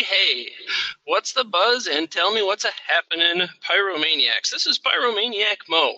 Hey, 0.00 0.48
what's 1.04 1.34
the 1.34 1.44
buzz? 1.44 1.86
And 1.86 2.10
tell 2.10 2.32
me 2.32 2.42
what's 2.42 2.64
a 2.64 2.70
happening, 2.88 3.46
Pyromaniacs. 3.68 4.48
This 4.50 4.66
is 4.66 4.78
Pyromaniac 4.78 5.58
Mo 5.68 5.96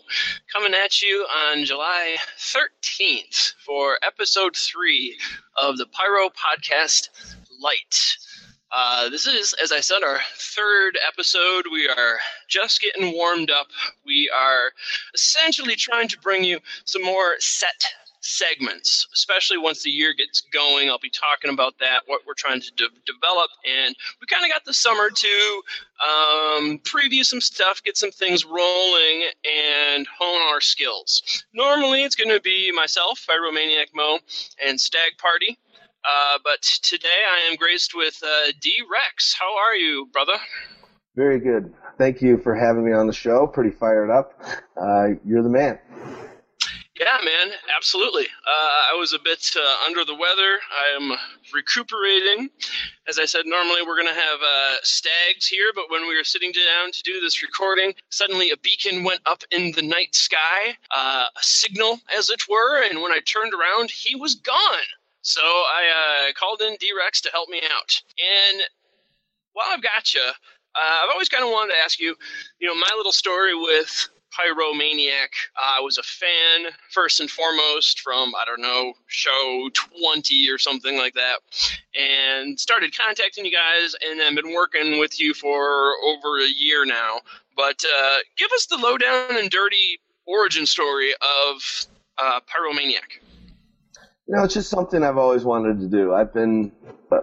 coming 0.53 0.75
at 0.75 1.01
you 1.01 1.25
on 1.51 1.65
July 1.65 2.17
13th 2.37 3.53
for 3.65 4.01
episode 4.05 4.57
three 4.57 5.17
of 5.57 5.79
the 5.79 5.87
Pyro 5.87 6.31
Podcast 6.31 7.11
Light. 7.61 8.17
Uh, 8.73 9.09
this 9.09 9.29
is, 9.29 9.55
as 9.63 9.71
I 9.71 9.79
said, 9.79 10.03
our 10.03 10.19
third 10.37 10.99
episode. 11.07 11.67
We 11.71 11.89
are 11.89 12.19
just 12.49 12.81
getting 12.81 13.13
warmed 13.13 13.53
up. 13.53 13.69
We 14.05 14.29
are 14.35 14.73
essentially 15.15 15.77
trying 15.77 16.09
to 16.09 16.19
bring 16.19 16.43
you 16.43 16.59
some 16.87 17.05
more 17.05 17.37
set 17.39 17.85
segments, 18.23 19.07
especially 19.13 19.59
once 19.59 19.83
the 19.83 19.91
year 19.91 20.15
gets 20.15 20.41
going. 20.41 20.89
I'll 20.89 20.99
be 20.99 21.11
talking 21.11 21.53
about 21.53 21.75
that, 21.81 22.03
what 22.07 22.23
we're 22.27 22.35
trying 22.35 22.61
to 22.61 22.73
de- 22.77 22.89
develop. 23.05 23.51
And 23.67 23.95
we 24.21 24.27
kind 24.27 24.45
of 24.45 24.51
got 24.51 24.65
the 24.65 24.73
summer 24.73 25.11
to 25.11 25.63
um, 26.03 26.79
preview 26.79 27.25
some 27.25 27.41
stuff, 27.41 27.83
get 27.83 27.97
some 27.97 28.13
things 28.13 28.45
rolling, 28.45 29.25
and 29.45 30.07
hone 30.07 30.43
our 30.53 30.61
skills. 30.61 31.45
Normally, 31.53 32.05
it's 32.05 32.17
going 32.17 32.31
to 32.31 32.41
be 32.41 32.73
myself, 32.73 33.27
Pyromaniac 33.29 33.89
Mo, 33.95 34.19
and 34.65 34.81
Stagg 34.81 35.19
Party. 35.19 35.59
Uh, 36.05 36.39
but 36.43 36.63
today 36.83 37.09
I 37.09 37.51
am 37.51 37.57
graced 37.57 37.95
with 37.95 38.21
uh, 38.25 38.53
D 38.61 38.83
Rex. 38.91 39.37
How 39.39 39.57
are 39.57 39.77
you, 39.77 40.09
brother? 40.13 40.35
Very 41.15 41.39
good. 41.39 41.73
Thank 41.99 42.23
you 42.23 42.39
for 42.39 42.55
having 42.55 42.85
me 42.85 42.93
on 42.93 43.07
the 43.07 43.13
show. 43.13 43.47
Pretty 43.47 43.71
fired 43.71 44.11
up. 44.11 44.33
Uh, 44.77 45.09
you're 45.25 45.43
the 45.43 45.49
man. 45.49 45.79
Yeah, 47.03 47.19
man, 47.25 47.53
absolutely. 47.77 48.27
Uh, 48.47 48.95
I 48.95 48.97
was 48.97 49.13
a 49.13 49.19
bit 49.19 49.51
uh, 49.57 49.87
under 49.87 50.05
the 50.05 50.15
weather. 50.15 50.59
I 50.71 50.95
am 50.95 51.19
recuperating. 51.53 52.49
As 53.09 53.19
I 53.19 53.25
said, 53.25 53.43
normally 53.45 53.83
we're 53.85 53.97
going 54.01 54.15
to 54.15 54.21
have 54.21 54.39
uh, 54.41 54.77
stags 54.83 55.49
here, 55.49 55.73
but 55.75 55.91
when 55.91 56.07
we 56.07 56.17
were 56.17 56.23
sitting 56.23 56.53
down 56.53 56.93
to 56.93 57.03
do 57.03 57.21
this 57.21 57.43
recording, 57.43 57.93
suddenly 58.11 58.51
a 58.53 58.57
beacon 58.59 59.03
went 59.03 59.19
up 59.27 59.43
in 59.51 59.73
the 59.73 59.83
night 59.83 60.15
sky, 60.15 60.77
uh, 60.95 61.25
a 61.37 61.43
signal, 61.43 61.99
as 62.17 62.31
it 62.31 62.43
were, 62.49 62.85
and 62.89 63.03
when 63.03 63.11
I 63.11 63.19
turned 63.27 63.53
around, 63.53 63.91
he 63.91 64.15
was 64.15 64.37
gone. 64.37 64.87
So 65.23 65.43
I 65.43 66.29
uh, 66.29 66.33
called 66.35 66.61
in 66.61 66.77
D 66.79 66.93
Rex 66.97 67.21
to 67.23 67.31
help 67.33 67.49
me 67.49 67.63
out. 67.65 68.01
And 68.53 68.63
while 69.55 69.67
I've 69.73 69.83
got 69.83 70.15
you, 70.15 70.23
uh, 70.23 70.99
I've 71.03 71.11
always 71.11 71.29
kind 71.29 71.43
of 71.43 71.51
wanted 71.51 71.73
to 71.73 71.81
ask 71.81 71.99
you, 71.99 72.15
you 72.61 72.69
know, 72.69 72.77
my 72.77 72.91
little 72.97 73.13
story 73.13 73.57
with 73.57 74.09
Pyromaniac. 74.33 75.31
Uh, 75.57 75.79
I 75.79 75.81
was 75.81 75.99
a 75.99 76.03
fan 76.03 76.73
first 76.91 77.21
and 77.21 77.31
foremost 77.31 78.01
from 78.01 78.33
I 78.41 78.45
don't 78.45 78.63
know 78.63 78.95
show 79.07 79.71
20 80.01 80.51
or 80.51 80.59
something 80.59 80.97
like 80.97 81.15
that, 81.15 81.39
and 81.99 82.59
started 82.59 82.97
contacting 82.97 83.45
you 83.45 83.53
guys, 83.53 83.95
and 84.05 84.19
then 84.19 84.35
been 84.35 84.55
working 84.55 84.99
with 84.99 85.21
you 85.21 85.35
for 85.35 85.93
over 86.05 86.39
a 86.39 86.49
year 86.49 86.85
now. 86.85 87.21
But 87.57 87.85
uh, 87.99 88.17
give 88.37 88.51
us 88.53 88.67
the 88.67 88.79
lowdown 88.79 89.37
and 89.39 89.51
dirty 89.51 90.01
origin 90.27 90.67
story 90.67 91.13
of 91.13 91.87
uh, 92.19 92.41
Pyromaniac. 92.41 93.21
You 94.29 94.37
know, 94.37 94.45
it's 94.45 94.55
just 94.55 94.71
something 94.71 95.03
I've 95.03 95.19
always 95.19 95.45
wanted 95.45 95.81
to 95.81 95.89
do. 95.89 96.15
I've 96.15 96.33
been 96.33 96.73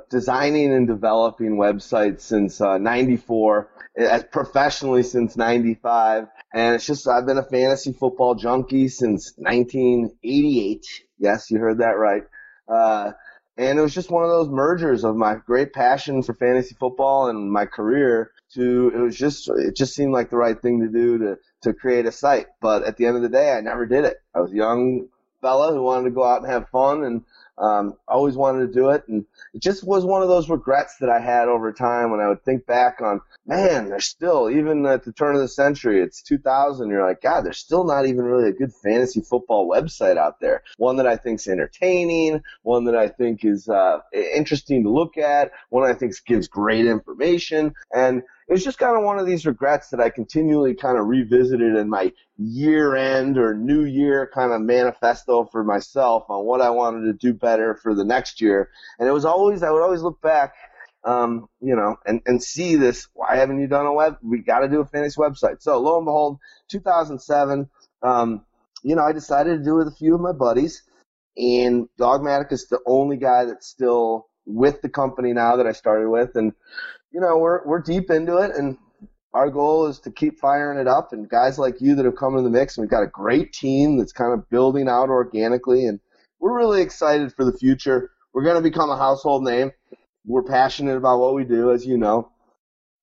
designing 0.10 0.74
and 0.74 0.86
developing 0.86 1.56
websites 1.56 2.22
since 2.22 2.60
'94, 2.60 3.70
uh, 4.00 4.04
as 4.04 4.24
professionally 4.26 5.02
since 5.04 5.38
'95 5.38 6.28
and 6.54 6.76
it's 6.76 6.86
just, 6.86 7.08
I've 7.08 7.26
been 7.26 7.38
a 7.38 7.44
fantasy 7.44 7.94
football 7.94 8.36
junkie 8.36 8.88
since 8.88 9.34
1988. 9.38 10.86
Yes, 11.20 11.52
you 11.52 11.60
heard 11.60 11.80
that 11.80 11.98
right. 11.98 12.24
Uh, 12.68 13.12
and 13.58 13.78
it 13.78 13.82
was 13.82 13.94
just 13.94 14.10
one 14.10 14.24
of 14.24 14.30
those 14.30 14.50
mergers 14.50 15.04
of 15.04 15.16
my 15.16 15.36
great 15.36 15.74
passion 15.74 16.24
for 16.24 16.34
fantasy 16.34 16.76
football 16.80 17.28
and 17.28 17.52
my 17.52 17.66
career 17.66 18.32
to, 18.54 18.92
it 18.96 19.00
was 19.00 19.18
just, 19.18 19.50
it 19.50 19.76
just 19.76 19.94
seemed 19.94 20.14
like 20.14 20.30
the 20.30 20.38
right 20.38 20.60
thing 20.60 20.80
to 20.80 20.88
do 20.88 21.18
to, 21.20 21.38
to 21.64 21.74
create 21.74 22.06
a 22.06 22.12
site. 22.12 22.48
But 22.62 22.84
at 22.84 22.98
the 22.98 23.06
end 23.06 23.18
of 23.18 23.22
the 23.22 23.30
day, 23.30 23.52
I 23.52 23.62
never 23.62 23.86
did 23.86 24.06
it. 24.06 24.18
I 24.34 24.40
was 24.40 24.52
a 24.52 24.56
young 24.56 25.08
fella 25.42 25.74
who 25.74 25.84
wanted 25.84 26.06
to 26.06 26.16
go 26.16 26.24
out 26.24 26.42
and 26.42 26.52
have 26.52 26.70
fun 26.70 27.04
and 27.04 27.24
um, 27.60 27.96
always 28.08 28.36
wanted 28.36 28.68
to 28.68 28.74
do 28.74 28.90
it, 28.90 29.04
and 29.08 29.26
it 29.54 29.62
just 29.62 29.84
was 29.84 30.06
one 30.06 30.22
of 30.22 30.30
those 30.30 30.50
regrets 30.50 30.96
that 31.00 31.10
I 31.10 31.20
had 31.20 31.48
over 31.48 31.72
time 31.74 32.12
when 32.12 32.20
I 32.20 32.28
would 32.28 32.44
think 32.44 32.66
back 32.66 33.02
on, 33.02 33.22
man, 33.46 33.90
there's 33.90 34.06
still 34.06 34.50
even 34.50 34.86
at 34.86 35.04
the 35.04 35.12
turn 35.12 35.36
of 35.36 35.42
the 35.42 35.48
century, 35.48 36.02
it's 36.02 36.22
2000. 36.24 36.90
You're 36.90 37.06
like, 37.06 37.22
God, 37.22 37.42
there's 37.42 37.58
still 37.58 37.84
not 37.84 38.06
even 38.06 38.24
really 38.24 38.50
a 38.50 38.54
good 38.54 38.74
fantasy 38.74 39.22
football 39.22 39.70
website 39.70 40.18
out 40.18 40.40
there. 40.40 40.64
One 40.78 40.98
that 40.98 41.08
I 41.08 41.18
think's 41.18 41.48
entertaining, 41.48 42.42
one 42.64 42.86
that 42.86 42.96
I 42.96 43.08
think 43.08 43.44
is 43.44 43.68
uh, 43.68 44.00
interesting 44.14 44.84
to 44.84 44.90
look 44.90 45.18
at, 45.18 45.52
one 45.70 45.90
I 45.90 45.94
think 45.94 46.14
gives 46.26 46.48
great 46.48 46.86
information, 46.86 47.74
and 47.94 48.24
it 48.50 48.54
was 48.54 48.64
just 48.64 48.80
kind 48.80 48.98
of 48.98 49.04
one 49.04 49.20
of 49.20 49.28
these 49.28 49.46
regrets 49.46 49.90
that 49.90 50.00
I 50.00 50.10
continually 50.10 50.74
kind 50.74 50.98
of 50.98 51.06
revisited 51.06 51.76
in 51.76 51.88
my 51.88 52.12
year 52.38 52.96
end 52.96 53.38
or 53.38 53.54
new 53.54 53.86
year 53.86 54.28
kind 54.34 54.52
of 54.52 54.62
manifesto 54.62 55.46
for 55.46 55.64
myself 55.64 56.26
on 56.30 56.46
what 56.46 56.60
I 56.60 56.72
wanted 56.72 57.06
to 57.06 57.14
do 57.14 57.32
better 57.32 57.76
for 57.76 57.94
the 57.94 58.04
next 58.04 58.42
year. 58.42 58.72
And 58.98 59.08
it 59.08 59.12
was 59.12 59.24
always, 59.24 59.62
I 59.62 59.70
would 59.70 59.84
always 59.84 60.02
look 60.02 60.20
back, 60.20 60.56
um, 61.04 61.48
you 61.62 61.76
know, 61.76 61.98
and, 62.08 62.22
and 62.26 62.42
see 62.42 62.76
this. 62.76 63.08
Why 63.14 63.36
haven't 63.36 63.60
you 63.60 63.68
done 63.68 63.86
a 63.86 63.94
web? 63.94 64.18
We 64.24 64.40
got 64.40 64.62
to 64.62 64.68
do 64.68 64.82
a 64.82 64.86
fantasy 64.86 65.20
website. 65.20 65.62
So 65.62 65.80
lo 65.80 65.98
and 65.98 66.06
behold, 66.06 66.40
2007, 66.72 67.70
um, 68.02 68.44
you 68.82 68.96
know, 68.96 69.04
I 69.04 69.12
decided 69.12 69.60
to 69.60 69.64
do 69.64 69.76
it 69.76 69.86
with 69.86 69.94
a 69.94 69.98
few 69.98 70.16
of 70.16 70.22
my 70.22 70.32
buddies. 70.32 70.82
And 71.38 71.88
Dogmatic 72.00 72.52
is 72.52 72.68
the 72.68 72.80
only 72.88 73.18
guy 73.18 73.46
that's 73.46 73.68
still 73.68 74.26
with 74.48 74.82
the 74.82 74.90
company 74.90 75.34
now 75.34 75.58
that 75.58 75.68
I 75.68 75.74
started 75.74 76.10
with. 76.10 76.32
And 76.34 76.54
you 77.12 77.20
know, 77.20 77.38
we're 77.38 77.66
we're 77.66 77.82
deep 77.82 78.10
into 78.10 78.38
it, 78.38 78.52
and 78.56 78.78
our 79.34 79.50
goal 79.50 79.88
is 79.88 80.00
to 80.00 80.12
keep 80.12 80.40
firing 80.40 80.80
it 80.80 80.88
up. 80.88 81.14
And 81.14 81.30
guys 81.30 81.58
like 81.58 81.82
you 81.82 81.96
that 81.96 82.06
have 82.06 82.16
come 82.16 82.38
in 82.38 82.44
the 82.44 82.50
mix, 82.50 82.78
and 82.78 82.84
we've 82.84 82.92
got 82.92 83.04
a 83.04 83.08
great 83.08 83.54
team 83.54 83.98
that's 83.98 84.12
kind 84.12 84.34
of 84.34 84.50
building 84.50 84.88
out 84.88 85.10
organically, 85.10 85.86
and 85.86 86.00
we're 86.40 86.56
really 86.56 86.82
excited 86.82 87.34
for 87.34 87.46
the 87.46 87.58
future. 87.58 88.12
We're 88.34 88.44
going 88.44 88.62
to 88.62 88.70
become 88.70 88.90
a 88.90 88.98
household 88.98 89.44
name. 89.44 89.72
We're 90.26 90.44
passionate 90.44 90.98
about 90.98 91.20
what 91.20 91.36
we 91.36 91.44
do, 91.44 91.72
as 91.72 91.86
you 91.86 91.98
know. 91.98 92.32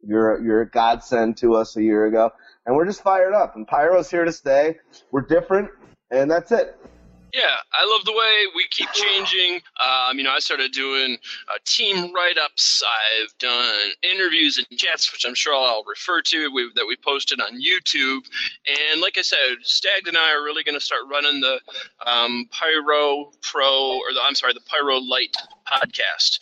You're 0.02 0.42
you're 0.44 0.62
a 0.62 0.70
godsend 0.70 1.36
to 1.38 1.54
us 1.54 1.76
a 1.76 1.82
year 1.82 2.06
ago, 2.06 2.30
and 2.64 2.76
we're 2.76 2.86
just 2.86 3.02
fired 3.02 3.34
up. 3.34 3.56
And 3.56 3.66
Pyro's 3.66 4.10
here 4.10 4.24
to 4.24 4.32
stay. 4.32 4.76
We're 5.10 5.22
different, 5.22 5.70
and 6.10 6.30
that's 6.30 6.52
it. 6.52 6.78
Yeah, 7.34 7.56
I 7.72 7.84
love 7.90 8.04
the 8.04 8.12
way 8.12 8.46
we 8.54 8.66
keep 8.70 8.90
changing. 8.92 9.60
Um, 9.80 10.16
you 10.16 10.24
know, 10.24 10.32
I 10.32 10.38
started 10.38 10.72
doing 10.72 11.18
uh, 11.48 11.58
team 11.64 12.14
write 12.14 12.38
ups. 12.38 12.82
I've 12.82 13.36
done 13.38 13.90
interviews 14.02 14.56
and 14.58 14.78
chats, 14.78 15.12
which 15.12 15.26
I'm 15.26 15.34
sure 15.34 15.54
I'll 15.54 15.84
refer 15.84 16.22
to 16.22 16.50
we, 16.52 16.70
that 16.74 16.86
we 16.86 16.96
posted 16.96 17.40
on 17.40 17.60
YouTube. 17.60 18.22
And 18.92 19.00
like 19.00 19.18
I 19.18 19.22
said, 19.22 19.56
Stag 19.62 20.08
and 20.08 20.16
I 20.16 20.32
are 20.32 20.42
really 20.42 20.62
going 20.62 20.78
to 20.78 20.84
start 20.84 21.02
running 21.10 21.40
the 21.40 21.60
um, 22.06 22.48
Pyro 22.50 23.32
Pro, 23.42 23.96
or 23.96 24.14
the, 24.14 24.20
I'm 24.26 24.34
sorry, 24.34 24.54
the 24.54 24.60
Pyro 24.60 24.98
Light 24.98 25.36
podcast. 25.66 26.38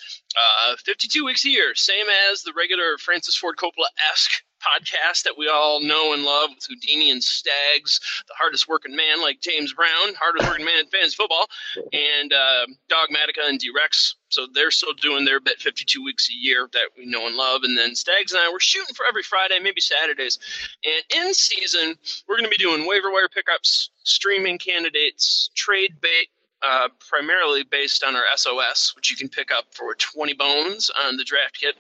Uh, 0.68 0.76
52 0.84 1.24
weeks 1.24 1.44
a 1.44 1.50
year, 1.50 1.74
same 1.74 2.06
as 2.30 2.42
the 2.42 2.52
regular 2.56 2.98
Francis 2.98 3.36
Ford 3.36 3.56
Coppola 3.56 3.86
esque 4.12 4.42
podcast 4.64 5.24
that 5.24 5.36
we 5.36 5.48
all 5.48 5.80
know 5.82 6.12
and 6.12 6.24
love 6.24 6.50
with 6.50 6.64
Houdini 6.66 7.10
and 7.10 7.22
Stags, 7.22 8.00
the 8.26 8.34
hardest 8.40 8.68
working 8.68 8.96
man 8.96 9.20
like 9.20 9.40
James 9.40 9.72
Brown, 9.74 10.14
hardest 10.18 10.46
working 10.46 10.64
man 10.64 10.80
in 10.80 10.86
fans 10.86 11.14
football, 11.14 11.46
and 11.92 12.32
uh, 12.32 12.66
Dogmatica 12.90 13.48
and 13.48 13.58
D-Rex. 13.58 14.16
So 14.28 14.46
they're 14.52 14.70
still 14.70 14.94
doing 14.94 15.24
their 15.24 15.40
bit 15.40 15.60
52 15.60 16.02
weeks 16.02 16.28
a 16.30 16.34
year 16.34 16.68
that 16.72 16.88
we 16.96 17.06
know 17.06 17.26
and 17.26 17.36
love. 17.36 17.62
And 17.62 17.78
then 17.78 17.94
Stags 17.94 18.32
and 18.32 18.40
I, 18.40 18.50
we're 18.50 18.58
shooting 18.60 18.94
for 18.94 19.04
every 19.08 19.22
Friday, 19.22 19.58
maybe 19.62 19.80
Saturdays. 19.80 20.38
And 20.84 21.26
in 21.26 21.34
season, 21.34 21.94
we're 22.26 22.36
going 22.36 22.50
to 22.50 22.56
be 22.56 22.62
doing 22.62 22.86
waiver 22.86 23.10
wire 23.12 23.28
pickups, 23.32 23.90
streaming 24.02 24.58
candidates, 24.58 25.50
trade 25.54 26.00
bait, 26.00 26.28
uh, 26.64 26.88
primarily 26.98 27.62
based 27.62 28.02
on 28.04 28.16
our 28.16 28.24
SOS, 28.36 28.94
which 28.96 29.10
you 29.10 29.16
can 29.16 29.28
pick 29.28 29.50
up 29.50 29.64
for 29.72 29.94
20 29.94 30.32
bones 30.34 30.90
on 31.04 31.16
the 31.16 31.24
draft 31.24 31.60
kit. 31.60 31.76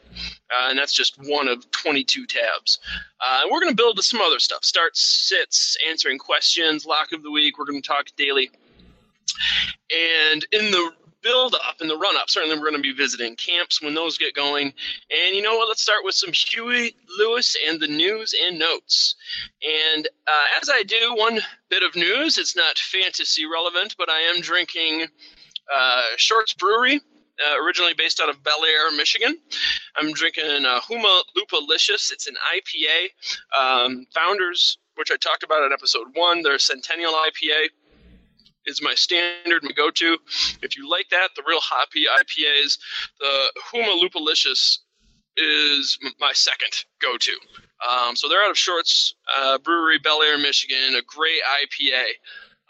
Uh, 0.50 0.68
and 0.68 0.78
that's 0.78 0.92
just 0.92 1.16
one 1.28 1.48
of 1.48 1.70
22 1.70 2.26
tabs. 2.26 2.78
Uh, 3.24 3.42
we're 3.50 3.60
going 3.60 3.72
to 3.72 3.76
build 3.76 4.02
some 4.02 4.20
other 4.20 4.38
stuff 4.38 4.64
starts, 4.64 5.00
sits, 5.00 5.76
answering 5.88 6.18
questions, 6.18 6.84
lock 6.84 7.12
of 7.12 7.22
the 7.22 7.30
week. 7.30 7.58
We're 7.58 7.64
going 7.64 7.80
to 7.80 7.88
talk 7.88 8.06
daily. 8.16 8.50
And 9.90 10.46
in 10.52 10.70
the 10.70 10.92
build 11.24 11.54
up 11.54 11.80
and 11.80 11.90
the 11.90 11.96
run 11.96 12.16
up. 12.16 12.30
Certainly, 12.30 12.56
we're 12.56 12.70
going 12.70 12.76
to 12.76 12.82
be 12.82 12.92
visiting 12.92 13.34
camps 13.34 13.82
when 13.82 13.94
those 13.94 14.18
get 14.18 14.34
going. 14.34 14.72
And 15.10 15.34
you 15.34 15.42
know 15.42 15.56
what? 15.56 15.68
Let's 15.68 15.82
start 15.82 16.04
with 16.04 16.14
some 16.14 16.32
Huey 16.32 16.94
Lewis 17.18 17.56
and 17.66 17.80
the 17.80 17.88
news 17.88 18.34
and 18.46 18.58
notes. 18.58 19.16
And 19.62 20.06
uh, 20.28 20.60
as 20.60 20.70
I 20.70 20.82
do, 20.84 21.14
one 21.16 21.40
bit 21.70 21.82
of 21.82 21.96
news. 21.96 22.38
It's 22.38 22.54
not 22.54 22.78
fantasy 22.78 23.46
relevant, 23.46 23.96
but 23.98 24.08
I 24.08 24.20
am 24.20 24.40
drinking 24.40 25.06
uh, 25.74 26.02
Shorts 26.16 26.54
Brewery. 26.54 27.00
Uh, 27.44 27.60
originally 27.64 27.94
based 27.98 28.20
out 28.20 28.28
of 28.28 28.44
Bellaire, 28.44 28.96
Michigan. 28.96 29.36
I'm 29.96 30.12
drinking 30.12 30.64
uh, 30.64 30.78
Huma 30.88 31.22
Lupalicious. 31.36 32.12
It's 32.12 32.28
an 32.28 32.36
IPA. 32.54 33.08
Um, 33.60 34.06
founders, 34.14 34.78
which 34.94 35.10
I 35.10 35.16
talked 35.16 35.42
about 35.42 35.64
in 35.64 35.72
episode 35.72 36.06
one, 36.14 36.42
their 36.42 36.60
Centennial 36.60 37.10
IPA 37.10 37.70
is 38.66 38.82
my 38.82 38.94
standard, 38.94 39.62
my 39.62 39.72
go-to. 39.72 40.18
If 40.62 40.76
you 40.76 40.88
like 40.88 41.08
that, 41.10 41.30
the 41.36 41.42
real 41.46 41.60
hoppy 41.60 42.04
IPAs, 42.04 42.78
the 43.20 43.52
Huma-Lupa-Licious 43.72 44.80
is 45.36 45.98
my 46.20 46.32
second 46.32 46.70
go-to. 47.02 47.36
Um, 47.88 48.16
so 48.16 48.28
they're 48.28 48.42
out 48.42 48.50
of 48.50 48.58
Shorts 48.58 49.14
uh, 49.36 49.58
Brewery, 49.58 49.98
Bellaire, 49.98 50.40
Michigan. 50.40 50.94
A 50.96 51.02
great 51.02 51.40
IPA. 51.62 52.04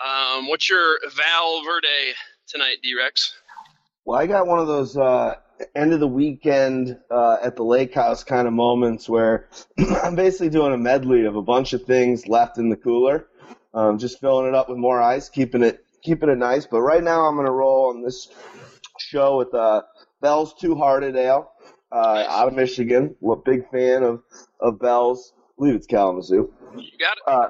Um, 0.05 0.49
what's 0.49 0.69
your 0.69 0.99
Val 1.15 1.63
Verde 1.65 2.15
tonight, 2.49 2.77
D-Rex? 2.83 3.35
Well, 4.05 4.19
I 4.19 4.27
got 4.27 4.47
one 4.47 4.59
of 4.59 4.67
those 4.67 4.97
uh, 4.97 5.37
end 5.75 5.93
of 5.93 6.01
the 6.01 6.09
weekend 6.09 6.99
uh, 7.11 7.39
at 7.43 7.57
the 7.57 7.63
lake 7.63 7.95
house 7.95 8.25
kind 8.25 8.47
of 8.47 8.53
moments 8.53 9.09
where 9.09 9.49
I'm 10.03 10.17
basically 10.17 10.51
doing 10.51 10.73
a 10.73 10.79
medley 10.79 11.25
of 11.25 11.37
a 11.37 11.43
bunch 11.43 11.73
of 11.73 11.85
things 11.85 12.27
left 12.27 12.59
in 12.59 12.69
the 12.69 12.77
cooler, 12.77 13.29
um, 13.75 13.99
just 13.99 14.21
filling 14.21 14.47
it 14.47 14.55
up 14.55 14.69
with 14.69 14.79
more 14.79 15.03
ice, 15.03 15.29
keeping 15.29 15.63
it 15.63 15.85
keeping 16.03 16.29
it 16.29 16.39
nice. 16.39 16.67
But 16.67 16.83
right 16.83 17.03
now, 17.03 17.27
I'm 17.27 17.35
going 17.35 17.47
to 17.47 17.53
roll 17.53 17.91
on 17.91 18.03
this 18.03 18.29
show 18.99 19.37
with 19.37 19.53
uh, 19.53 19.83
Bell's 20.21 20.55
Two 20.55 20.77
Hearted 20.77 21.17
Ale 21.17 21.51
uh, 21.93 22.25
out 22.29 22.49
of 22.49 22.55
Michigan. 22.55 23.15
I'm 23.23 23.31
a 23.31 23.37
big 23.37 23.69
fan 23.71 24.03
of 24.03 24.23
of 24.61 24.79
Bell's. 24.79 25.33
I 25.37 25.53
believe 25.59 25.75
it's 25.75 25.87
Kalamazoo. 25.87 26.53
You 26.77 26.99
got 26.99 27.17
it. 27.17 27.23
Uh, 27.27 27.49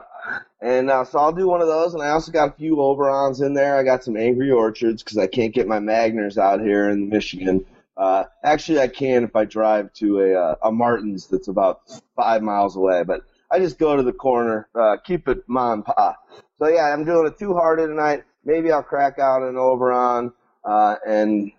and 0.60 0.90
uh, 0.90 1.04
so 1.04 1.18
I'll 1.18 1.32
do 1.32 1.48
one 1.48 1.60
of 1.60 1.68
those, 1.68 1.94
and 1.94 2.02
I 2.02 2.10
also 2.10 2.32
got 2.32 2.50
a 2.50 2.52
few 2.52 2.76
Oberons 2.76 3.44
in 3.44 3.54
there. 3.54 3.76
I 3.76 3.82
got 3.82 4.04
some 4.04 4.16
Angry 4.16 4.50
Orchards 4.50 5.02
because 5.02 5.18
I 5.18 5.26
can't 5.26 5.54
get 5.54 5.66
my 5.66 5.78
Magners 5.78 6.38
out 6.38 6.60
here 6.60 6.88
in 6.88 7.08
Michigan. 7.08 7.64
Uh, 7.96 8.24
actually, 8.42 8.80
I 8.80 8.88
can 8.88 9.24
if 9.24 9.36
I 9.36 9.44
drive 9.44 9.92
to 9.94 10.20
a 10.20 10.34
uh, 10.34 10.54
a 10.64 10.72
Martin's 10.72 11.28
that's 11.28 11.48
about 11.48 11.82
five 12.16 12.42
miles 12.42 12.76
away, 12.76 13.04
but 13.04 13.22
I 13.54 13.60
just 13.60 13.78
go 13.78 13.94
to 13.94 14.02
the 14.02 14.12
corner, 14.12 14.68
uh, 14.74 14.96
keep 14.96 15.28
it 15.28 15.44
mom 15.46 15.74
and 15.74 15.84
pa. 15.84 16.16
So 16.58 16.66
yeah, 16.66 16.92
I'm 16.92 17.04
doing 17.04 17.28
a 17.28 17.30
two 17.30 17.54
hearted 17.54 17.86
tonight. 17.86 18.24
Maybe 18.44 18.72
I'll 18.72 18.82
crack 18.82 19.20
out 19.20 19.42
an 19.42 19.56
Oberon, 19.56 20.32
uh, 20.64 20.96
and 21.06 21.52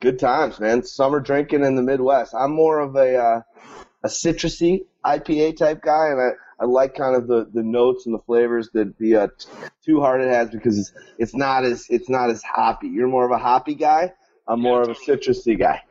good 0.00 0.18
times, 0.18 0.58
man. 0.58 0.82
Summer 0.82 1.20
drinking 1.20 1.64
in 1.64 1.76
the 1.76 1.82
Midwest. 1.82 2.34
I'm 2.34 2.52
more 2.52 2.80
of 2.80 2.96
a 2.96 3.18
uh, 3.18 3.40
a 4.02 4.08
citrusy 4.08 4.86
IPA 5.04 5.58
type 5.58 5.82
guy, 5.82 6.08
and 6.08 6.18
I, 6.18 6.30
I 6.62 6.64
like 6.64 6.94
kind 6.94 7.14
of 7.14 7.26
the, 7.26 7.46
the 7.52 7.62
notes 7.62 8.06
and 8.06 8.14
the 8.14 8.22
flavors 8.22 8.70
that 8.72 8.96
the 8.96 9.16
uh, 9.16 9.28
Two 9.84 10.00
Hearted 10.00 10.28
has 10.28 10.48
because 10.48 10.78
it's, 10.78 10.92
it's 11.18 11.34
not 11.34 11.66
as 11.66 11.84
it's 11.90 12.08
not 12.08 12.30
as 12.30 12.42
hoppy. 12.42 12.88
You're 12.88 13.08
more 13.08 13.26
of 13.26 13.32
a 13.32 13.38
hoppy 13.38 13.74
guy. 13.74 14.14
I'm 14.48 14.62
more 14.62 14.82
yeah, 14.82 14.90
of 14.92 14.96
a 14.96 15.00
citrusy 15.10 15.58
guy. 15.58 15.82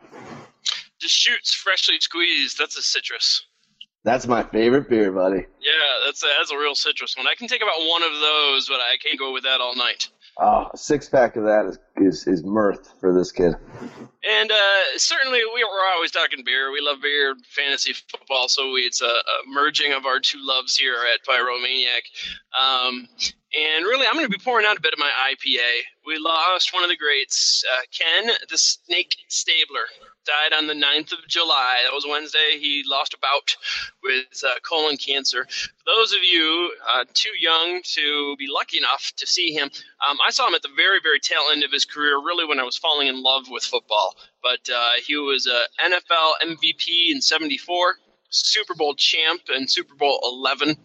Deschutes 1.00 1.54
freshly 1.54 2.00
squeezed. 2.00 2.58
That's 2.58 2.76
a 2.76 2.82
citrus. 2.82 3.46
That's 4.04 4.26
my 4.26 4.44
favorite 4.44 4.90
beer, 4.90 5.12
buddy. 5.12 5.46
Yeah, 5.60 6.06
that's 6.06 6.24
a, 6.24 6.28
that's 6.38 6.52
a 6.52 6.58
real 6.58 6.74
citrus 6.74 7.16
one. 7.16 7.28
I 7.28 7.36
can 7.36 7.48
take 7.48 7.62
about 7.62 7.88
one 7.88 8.02
of 8.02 8.12
those, 8.14 8.68
but 8.68 8.80
I 8.80 8.98
can't 8.98 9.20
go 9.20 9.32
with 9.32 9.44
that 9.44 9.62
all 9.62 9.76
night. 9.76 10.10
Oh, 10.40 10.70
a 10.74 10.78
six 10.78 11.08
pack 11.08 11.36
of 11.36 11.44
that 11.44 11.66
is, 11.66 11.78
is, 11.98 12.28
is 12.28 12.44
mirth 12.44 12.94
for 13.00 13.14
this 13.14 13.32
kid. 13.32 13.54
And 14.28 14.52
uh, 14.52 14.98
certainly, 14.98 15.40
we, 15.54 15.64
we're 15.64 15.94
always 15.94 16.10
talking 16.10 16.44
beer. 16.44 16.72
We 16.72 16.82
love 16.82 16.98
beer, 17.02 17.36
fantasy 17.44 17.94
football, 17.94 18.48
so 18.48 18.72
we, 18.72 18.82
it's 18.82 19.02
a, 19.02 19.06
a, 19.06 19.22
merging 19.48 19.92
of 19.92 20.06
our 20.06 20.20
two 20.20 20.40
loves 20.42 20.76
here 20.76 20.96
at 21.14 21.26
Pyromaniac. 21.28 22.02
Um, 22.60 23.08
and 23.54 23.86
really, 23.86 24.08
I'm 24.08 24.14
going 24.14 24.26
to 24.26 24.30
be 24.30 24.44
pouring 24.44 24.66
out 24.66 24.78
a 24.78 24.82
bit 24.82 24.94
of 24.94 25.00
my 25.00 25.12
IPA. 25.30 25.82
We 26.08 26.18
lost 26.18 26.74
one 26.74 26.84
of 26.84 26.90
the 26.90 26.98
greats, 26.98 27.64
uh, 27.72 27.82
Ken 27.92 28.32
the 28.50 28.58
Snake 28.58 29.14
Stabler 29.28 29.86
died 30.26 30.56
on 30.58 30.68
the 30.68 30.74
9th 30.74 31.12
of 31.14 31.20
July. 31.28 31.80
That 31.84 31.94
was 31.94 32.06
Wednesday. 32.08 32.58
He 32.60 32.84
lost 32.88 33.14
a 33.14 33.18
bout 33.18 33.56
with 34.04 34.44
uh, 34.46 34.60
colon 34.68 34.98
cancer. 34.98 35.46
For 35.46 35.84
those 35.86 36.12
of 36.14 36.20
you 36.24 36.74
uh, 36.94 37.06
too 37.14 37.32
young 37.40 37.82
to 37.96 38.36
be 38.38 38.48
lucky 38.50 38.78
enough 38.78 39.12
to 39.18 39.28
see 39.28 39.52
him, 39.52 39.70
um, 40.08 40.18
I 40.26 40.32
saw 40.32 40.48
him 40.48 40.56
at 40.56 40.62
the 40.62 40.70
very, 40.76 41.00
very 41.02 41.20
tail 41.20 41.44
end 41.52 41.64
of 41.64 41.72
his 41.72 41.86
career, 41.86 42.18
really 42.18 42.46
when 42.46 42.60
I 42.60 42.64
was 42.64 42.78
falling 42.78 43.08
in 43.08 43.22
love 43.22 43.46
with 43.50 43.64
football. 43.64 44.16
But 44.42 44.70
uh, 44.74 44.92
he 45.06 45.16
was 45.16 45.48
an 45.48 45.92
NFL 45.92 46.58
MVP 46.58 47.12
in 47.12 47.22
74, 47.22 47.96
Super 48.30 48.76
Bowl 48.76 48.96
champ 48.96 49.42
in 49.54 49.68
Super 49.68 49.96
Bowl 49.96 50.20
11 50.24 50.78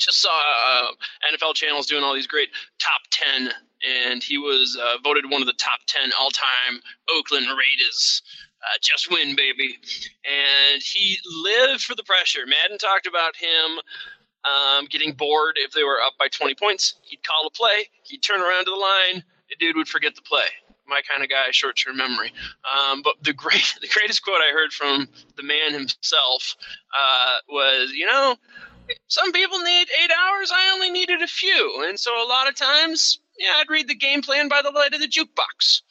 just 0.00 0.22
saw 0.22 0.30
uh, 0.30 0.86
NFL 1.30 1.54
channels 1.54 1.86
doing 1.86 2.02
all 2.02 2.14
these 2.14 2.26
great 2.26 2.48
top 2.78 3.02
10 3.10 3.50
and 3.86 4.22
he 4.22 4.38
was 4.38 4.78
uh, 4.80 4.98
voted 5.02 5.30
one 5.30 5.40
of 5.40 5.46
the 5.46 5.54
top 5.54 5.80
10 5.86 6.10
all 6.18 6.30
time 6.30 6.80
Oakland 7.14 7.46
Raiders. 7.46 8.22
Uh, 8.62 8.78
just 8.82 9.10
win, 9.10 9.34
baby. 9.36 9.78
And 10.24 10.82
he 10.82 11.18
lived 11.44 11.82
for 11.82 11.94
the 11.94 12.02
pressure. 12.02 12.40
Madden 12.46 12.76
talked 12.76 13.06
about 13.06 13.34
him 13.36 13.80
um, 14.44 14.86
getting 14.86 15.12
bored 15.12 15.56
if 15.56 15.72
they 15.72 15.82
were 15.82 16.00
up 16.04 16.14
by 16.18 16.28
20 16.28 16.54
points. 16.54 16.94
He'd 17.02 17.24
call 17.24 17.46
a 17.46 17.50
play, 17.50 17.88
he'd 18.04 18.22
turn 18.22 18.40
around 18.40 18.64
to 18.66 18.70
the 18.70 18.76
line, 18.76 19.24
the 19.48 19.56
dude 19.58 19.76
would 19.76 19.88
forget 19.88 20.14
the 20.14 20.22
play. 20.22 20.46
My 20.86 21.02
kind 21.08 21.22
of 21.22 21.30
guy, 21.30 21.50
short 21.52 21.76
term 21.76 21.96
memory. 21.96 22.32
Um, 22.66 23.02
but 23.02 23.14
the 23.22 23.32
great, 23.32 23.74
the 23.80 23.88
greatest 23.88 24.22
quote 24.24 24.40
I 24.40 24.52
heard 24.52 24.72
from 24.72 25.08
the 25.36 25.42
man 25.42 25.72
himself 25.72 26.56
uh, 26.98 27.36
was, 27.48 27.92
you 27.92 28.06
know, 28.06 28.36
some 29.06 29.30
people 29.30 29.58
need 29.60 29.88
eight 30.02 30.10
hours. 30.10 30.50
I 30.52 30.72
only 30.74 30.90
needed 30.90 31.22
a 31.22 31.26
few. 31.28 31.84
And 31.88 31.98
so 31.98 32.10
a 32.10 32.26
lot 32.26 32.48
of 32.48 32.56
times 32.56 33.20
yeah, 33.40 33.54
I'd 33.56 33.70
read 33.70 33.88
the 33.88 33.94
game 33.94 34.22
plan 34.22 34.48
by 34.48 34.60
the 34.62 34.70
light 34.70 34.92
of 34.92 35.00
the 35.00 35.08
jukebox. 35.08 35.82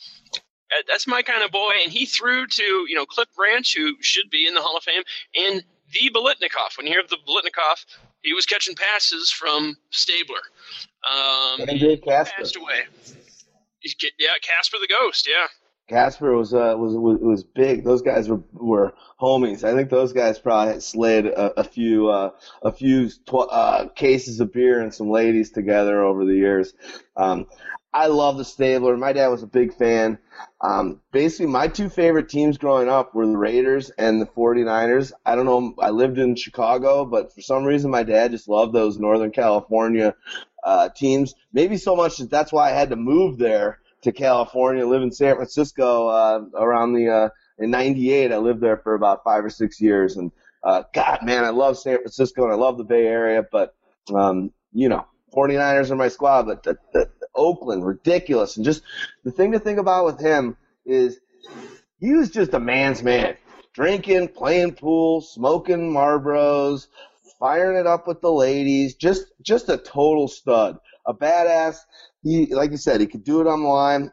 That's 0.87 1.07
my 1.07 1.23
kind 1.23 1.43
of 1.43 1.51
boy. 1.51 1.71
And 1.83 1.91
he 1.91 2.05
threw 2.05 2.45
to, 2.45 2.63
you 2.63 2.93
know, 2.93 3.05
Cliff 3.05 3.27
Branch, 3.35 3.75
who 3.75 3.95
should 4.01 4.29
be 4.29 4.47
in 4.47 4.53
the 4.53 4.61
Hall 4.61 4.77
of 4.77 4.83
Fame, 4.83 5.01
and 5.35 5.63
the 5.91 6.11
Biletnikoff. 6.13 6.77
When 6.77 6.85
you 6.85 6.93
hear 6.93 7.01
of 7.01 7.09
the 7.09 7.17
Biletnikoff, 7.27 7.85
he 8.21 8.33
was 8.33 8.45
catching 8.45 8.75
passes 8.75 9.31
from 9.31 9.75
Stabler. 9.89 10.41
Um, 11.09 11.67
and 11.67 11.79
Casper. 12.03 12.35
passed 12.37 12.55
away. 12.55 12.83
Yeah, 14.19 14.29
Casper 14.41 14.77
the 14.79 14.87
Ghost, 14.87 15.27
yeah. 15.27 15.47
Casper 15.89 16.35
was 16.35 16.53
uh 16.53 16.75
was 16.77 16.95
was 16.95 17.43
big. 17.43 17.83
Those 17.83 18.03
guys 18.03 18.29
were 18.29 18.41
were 18.53 18.93
homies. 19.19 19.63
I 19.63 19.73
think 19.75 19.89
those 19.89 20.13
guys 20.13 20.37
probably 20.37 20.79
slid 20.81 21.25
a, 21.25 21.61
a 21.61 21.63
few 21.63 22.09
uh, 22.09 22.29
a 22.61 22.71
few 22.71 23.09
tw- 23.09 23.49
uh, 23.51 23.87
cases 23.95 24.39
of 24.39 24.53
beer 24.53 24.79
and 24.79 24.93
some 24.93 25.09
ladies 25.09 25.51
together 25.51 26.03
over 26.03 26.25
the 26.25 26.35
years. 26.35 26.73
Um, 27.17 27.47
I 27.91 28.05
love 28.05 28.37
the 28.37 28.45
Stabler. 28.45 28.95
My 28.97 29.13
dad 29.13 29.29
was 29.29 29.41
a 29.41 29.47
big 29.47 29.73
fan. 29.73 30.19
Um, 30.61 31.01
basically, 31.11 31.47
my 31.47 31.67
two 31.67 31.89
favorite 31.89 32.29
teams 32.29 32.59
growing 32.59 32.87
up 32.87 33.15
were 33.15 33.25
the 33.25 33.35
Raiders 33.35 33.89
and 33.89 34.21
the 34.21 34.27
49ers. 34.27 35.11
I 35.25 35.35
don't 35.35 35.47
know. 35.47 35.73
I 35.79 35.89
lived 35.89 36.19
in 36.19 36.35
Chicago, 36.35 37.03
but 37.03 37.33
for 37.33 37.41
some 37.41 37.63
reason, 37.63 37.89
my 37.89 38.03
dad 38.03 38.29
just 38.29 38.47
loved 38.47 38.73
those 38.73 38.99
Northern 38.99 39.31
California 39.31 40.13
uh, 40.63 40.89
teams. 40.89 41.33
Maybe 41.51 41.77
so 41.77 41.95
much 41.95 42.17
that 42.17 42.29
that's 42.29 42.53
why 42.53 42.69
I 42.69 42.73
had 42.73 42.91
to 42.91 42.95
move 42.95 43.39
there 43.39 43.79
to 44.03 44.11
California, 44.11 44.85
live 44.85 45.01
in 45.01 45.11
San 45.11 45.35
Francisco 45.35 46.07
uh, 46.07 46.41
around 46.55 46.93
the 46.93 47.09
uh, 47.09 47.29
in 47.57 47.71
'98. 47.71 48.31
I 48.31 48.37
lived 48.37 48.61
there 48.61 48.77
for 48.77 48.95
about 48.95 49.23
five 49.23 49.43
or 49.43 49.49
six 49.49 49.81
years, 49.81 50.17
and 50.17 50.31
uh, 50.63 50.83
God, 50.93 51.19
man, 51.23 51.45
I 51.45 51.49
love 51.49 51.77
San 51.77 51.97
Francisco 51.97 52.43
and 52.43 52.51
I 52.51 52.55
love 52.55 52.77
the 52.77 52.83
Bay 52.83 53.05
Area, 53.05 53.43
but 53.49 53.75
um, 54.13 54.51
you 54.73 54.89
know, 54.89 55.05
49ers 55.35 55.91
are 55.91 55.95
my 55.95 56.07
squad, 56.07 56.43
but 56.43 56.63
the, 56.63 56.77
the, 56.93 57.09
the 57.19 57.27
Oakland, 57.35 57.85
ridiculous. 57.85 58.57
And 58.57 58.65
just 58.65 58.83
the 59.23 59.31
thing 59.31 59.51
to 59.53 59.59
think 59.59 59.79
about 59.79 60.05
with 60.05 60.19
him 60.19 60.57
is 60.85 61.19
he 61.99 62.13
was 62.13 62.29
just 62.29 62.53
a 62.53 62.59
man's 62.59 63.03
man, 63.03 63.37
drinking, 63.73 64.29
playing 64.29 64.73
pool, 64.73 65.21
smoking 65.21 65.93
Marlboros, 65.93 66.87
firing 67.39 67.77
it 67.77 67.87
up 67.87 68.07
with 68.07 68.21
the 68.21 68.31
ladies, 68.31 68.95
just 68.95 69.25
just 69.41 69.69
a 69.69 69.77
total 69.77 70.27
stud, 70.27 70.77
a 71.09 71.13
badass 71.13 71.79
he, 72.23 72.53
like 72.53 72.71
you 72.71 72.77
said, 72.77 72.99
he 72.99 73.07
could 73.07 73.23
do 73.23 73.41
it 73.41 73.45
online. 73.45 74.11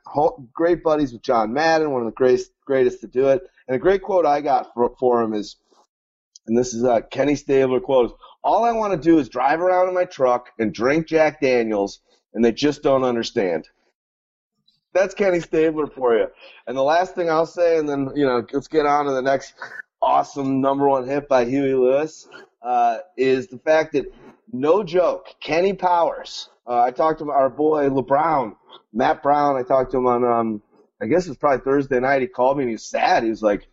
Great 0.52 0.82
buddies 0.82 1.12
with 1.12 1.22
John 1.22 1.52
Madden, 1.52 1.90
one 1.90 2.02
of 2.02 2.06
the 2.06 2.12
greatest, 2.12 2.52
greatest 2.64 3.00
to 3.00 3.06
do 3.06 3.28
it. 3.28 3.42
And 3.66 3.74
a 3.74 3.80
great 3.80 4.02
quote 4.02 4.24
I 4.24 4.40
got 4.40 4.72
for, 4.74 4.94
for 4.98 5.22
him 5.22 5.34
is, 5.34 5.56
and 6.46 6.56
this 6.56 6.72
is 6.72 6.84
a 6.84 7.02
Kenny 7.02 7.34
Stabler 7.34 7.80
quote: 7.80 8.16
"All 8.44 8.64
I 8.64 8.72
want 8.72 8.92
to 8.92 9.08
do 9.08 9.18
is 9.18 9.28
drive 9.28 9.60
around 9.60 9.88
in 9.88 9.94
my 9.94 10.04
truck 10.04 10.50
and 10.58 10.72
drink 10.72 11.08
Jack 11.08 11.40
Daniels, 11.40 12.00
and 12.32 12.44
they 12.44 12.52
just 12.52 12.82
don't 12.82 13.02
understand." 13.02 13.68
That's 14.94 15.14
Kenny 15.14 15.40
Stabler 15.40 15.88
for 15.88 16.16
you. 16.16 16.28
And 16.66 16.76
the 16.76 16.82
last 16.82 17.16
thing 17.16 17.28
I'll 17.28 17.46
say, 17.46 17.78
and 17.78 17.88
then 17.88 18.12
you 18.14 18.24
know, 18.24 18.46
let's 18.52 18.68
get 18.68 18.86
on 18.86 19.06
to 19.06 19.12
the 19.12 19.22
next 19.22 19.54
awesome 20.00 20.60
number 20.60 20.88
one 20.88 21.08
hit 21.08 21.28
by 21.28 21.44
Huey 21.44 21.74
Lewis, 21.74 22.28
uh, 22.62 22.98
is 23.16 23.48
the 23.48 23.58
fact 23.58 23.94
that 23.94 24.06
no 24.52 24.82
joke, 24.82 25.26
Kenny 25.40 25.72
Powers 25.72 26.48
uh, 26.66 26.82
I 26.82 26.90
talked 26.90 27.20
to 27.20 27.30
our 27.30 27.48
boy 27.48 27.88
LeBrown, 27.88 28.56
Matt 28.92 29.22
Brown. 29.22 29.56
I 29.56 29.62
talked 29.62 29.92
to 29.92 29.98
him 29.98 30.06
on, 30.06 30.24
um, 30.24 30.62
I 31.00 31.06
guess 31.06 31.26
it 31.26 31.30
was 31.30 31.38
probably 31.38 31.64
Thursday 31.64 32.00
night. 32.00 32.22
He 32.22 32.26
called 32.26 32.56
me 32.56 32.64
and 32.64 32.70
he 32.70 32.74
was 32.74 32.84
sad. 32.84 33.22
He 33.22 33.30
was 33.30 33.42
like, 33.42 33.68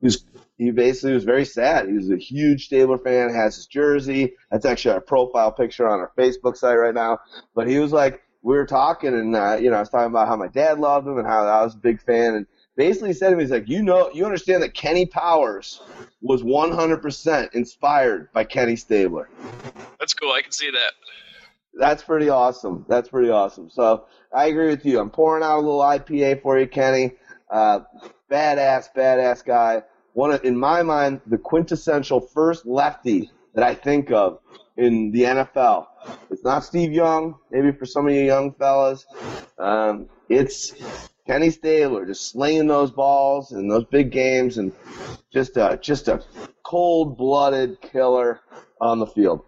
he 0.00 0.06
was, 0.06 0.24
he 0.56 0.70
basically 0.70 1.12
was 1.12 1.24
very 1.24 1.44
sad. 1.44 1.86
He 1.86 1.94
was 1.94 2.10
a 2.10 2.16
huge 2.16 2.66
Stabler 2.66 2.98
fan, 2.98 3.34
has 3.34 3.56
his 3.56 3.66
jersey. 3.66 4.34
That's 4.50 4.64
actually 4.64 4.94
our 4.94 5.00
profile 5.00 5.52
picture 5.52 5.88
on 5.88 6.00
our 6.00 6.12
Facebook 6.16 6.56
site 6.56 6.78
right 6.78 6.94
now. 6.94 7.18
But 7.54 7.68
he 7.68 7.78
was 7.78 7.92
like, 7.92 8.22
we 8.42 8.56
were 8.56 8.66
talking 8.66 9.12
and, 9.12 9.36
uh, 9.36 9.58
you 9.60 9.70
know, 9.70 9.76
I 9.76 9.80
was 9.80 9.90
talking 9.90 10.10
about 10.10 10.28
how 10.28 10.36
my 10.36 10.48
dad 10.48 10.78
loved 10.78 11.06
him 11.06 11.18
and 11.18 11.26
how 11.26 11.44
I 11.44 11.62
was 11.64 11.74
a 11.74 11.78
big 11.78 12.00
fan. 12.00 12.34
And 12.34 12.46
basically 12.78 13.12
said 13.12 13.28
to 13.30 13.36
me, 13.36 13.42
he's 13.42 13.50
like, 13.50 13.68
you 13.68 13.82
know, 13.82 14.10
you 14.14 14.24
understand 14.24 14.62
that 14.62 14.72
Kenny 14.72 15.04
Powers 15.04 15.82
was 16.22 16.42
100% 16.42 17.54
inspired 17.54 18.32
by 18.32 18.44
Kenny 18.44 18.76
Stabler. 18.76 19.28
That's 20.00 20.14
cool. 20.14 20.32
I 20.32 20.40
can 20.40 20.52
see 20.52 20.70
that 20.70 20.92
that's 21.78 22.02
pretty 22.02 22.28
awesome. 22.28 22.84
That's 22.88 23.08
pretty 23.08 23.30
awesome. 23.30 23.70
So 23.70 24.06
I 24.34 24.46
agree 24.46 24.68
with 24.68 24.84
you. 24.84 25.00
I'm 25.00 25.10
pouring 25.10 25.44
out 25.44 25.58
a 25.58 25.60
little 25.60 25.80
IPA 25.80 26.42
for 26.42 26.58
you, 26.58 26.66
Kenny. 26.66 27.12
Uh, 27.50 27.80
badass, 28.30 28.88
badass 28.94 29.44
guy. 29.44 29.82
one 30.12 30.32
of, 30.32 30.44
in 30.44 30.56
my 30.58 30.82
mind, 30.82 31.20
the 31.26 31.38
quintessential 31.38 32.20
first 32.20 32.66
lefty 32.66 33.30
that 33.54 33.64
I 33.64 33.74
think 33.74 34.10
of 34.10 34.40
in 34.76 35.12
the 35.12 35.22
NFL. 35.22 35.86
It's 36.30 36.44
not 36.44 36.64
Steve 36.64 36.92
Young, 36.92 37.36
maybe 37.50 37.72
for 37.72 37.86
some 37.86 38.06
of 38.06 38.12
you 38.12 38.22
young 38.22 38.52
fellas. 38.54 39.06
Um, 39.58 40.08
it's 40.28 40.74
Kenny 41.28 41.50
Stabler 41.50 42.06
just 42.06 42.30
slinging 42.30 42.68
those 42.68 42.90
balls 42.90 43.52
in 43.52 43.68
those 43.68 43.84
big 43.84 44.10
games 44.10 44.56
and 44.56 44.72
just 45.30 45.58
a, 45.58 45.78
just 45.82 46.08
a 46.08 46.24
cold-blooded 46.64 47.82
killer 47.82 48.40
on 48.80 48.98
the 48.98 49.06
field. 49.06 49.42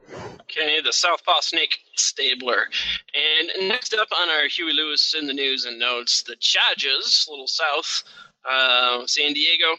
Kenny, 0.47 0.83
the 0.83 0.93
Southpaw 0.93 1.41
Snake 1.41 1.79
Stabler. 1.97 2.67
And 3.15 3.69
next 3.69 3.95
up 3.95 4.09
on 4.21 4.29
our 4.29 4.47
Huey 4.49 4.75
Lewis 4.75 5.15
in 5.19 5.27
the 5.27 5.33
news 5.33 5.65
and 5.65 5.79
notes, 5.79 6.23
the 6.23 6.37
Chargers, 6.37 7.27
little 7.31 7.47
south, 7.47 8.03
uh, 8.49 9.07
San 9.07 9.33
Diego. 9.33 9.77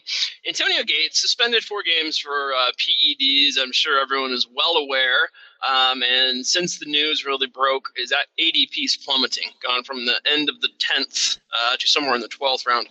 Antonio 0.48 0.82
Gates 0.84 1.22
suspended 1.22 1.64
four 1.64 1.84
games 1.84 2.18
for 2.18 2.52
uh, 2.54 2.72
PEDs. 2.80 3.62
I'm 3.62 3.72
sure 3.72 4.02
everyone 4.02 4.32
is 4.32 4.48
well 4.52 4.78
aware. 4.78 5.30
Um, 5.68 6.04
and 6.04 6.46
since 6.46 6.80
the 6.80 6.86
news 6.86 7.26
really 7.26 7.48
broke, 7.48 7.90
is 7.96 8.10
that 8.10 8.28
ADP's 8.40 8.98
plummeting, 8.98 9.50
gone 9.66 9.84
from 9.84 10.06
the 10.06 10.20
end 10.32 10.50
of 10.50 10.60
the 10.62 10.70
10th 10.80 11.40
uh, 11.64 11.78
to 11.78 11.88
somewhere 11.88 12.16
in 12.16 12.22
the 12.22 12.28
12th 12.28 12.68
round. 12.68 12.88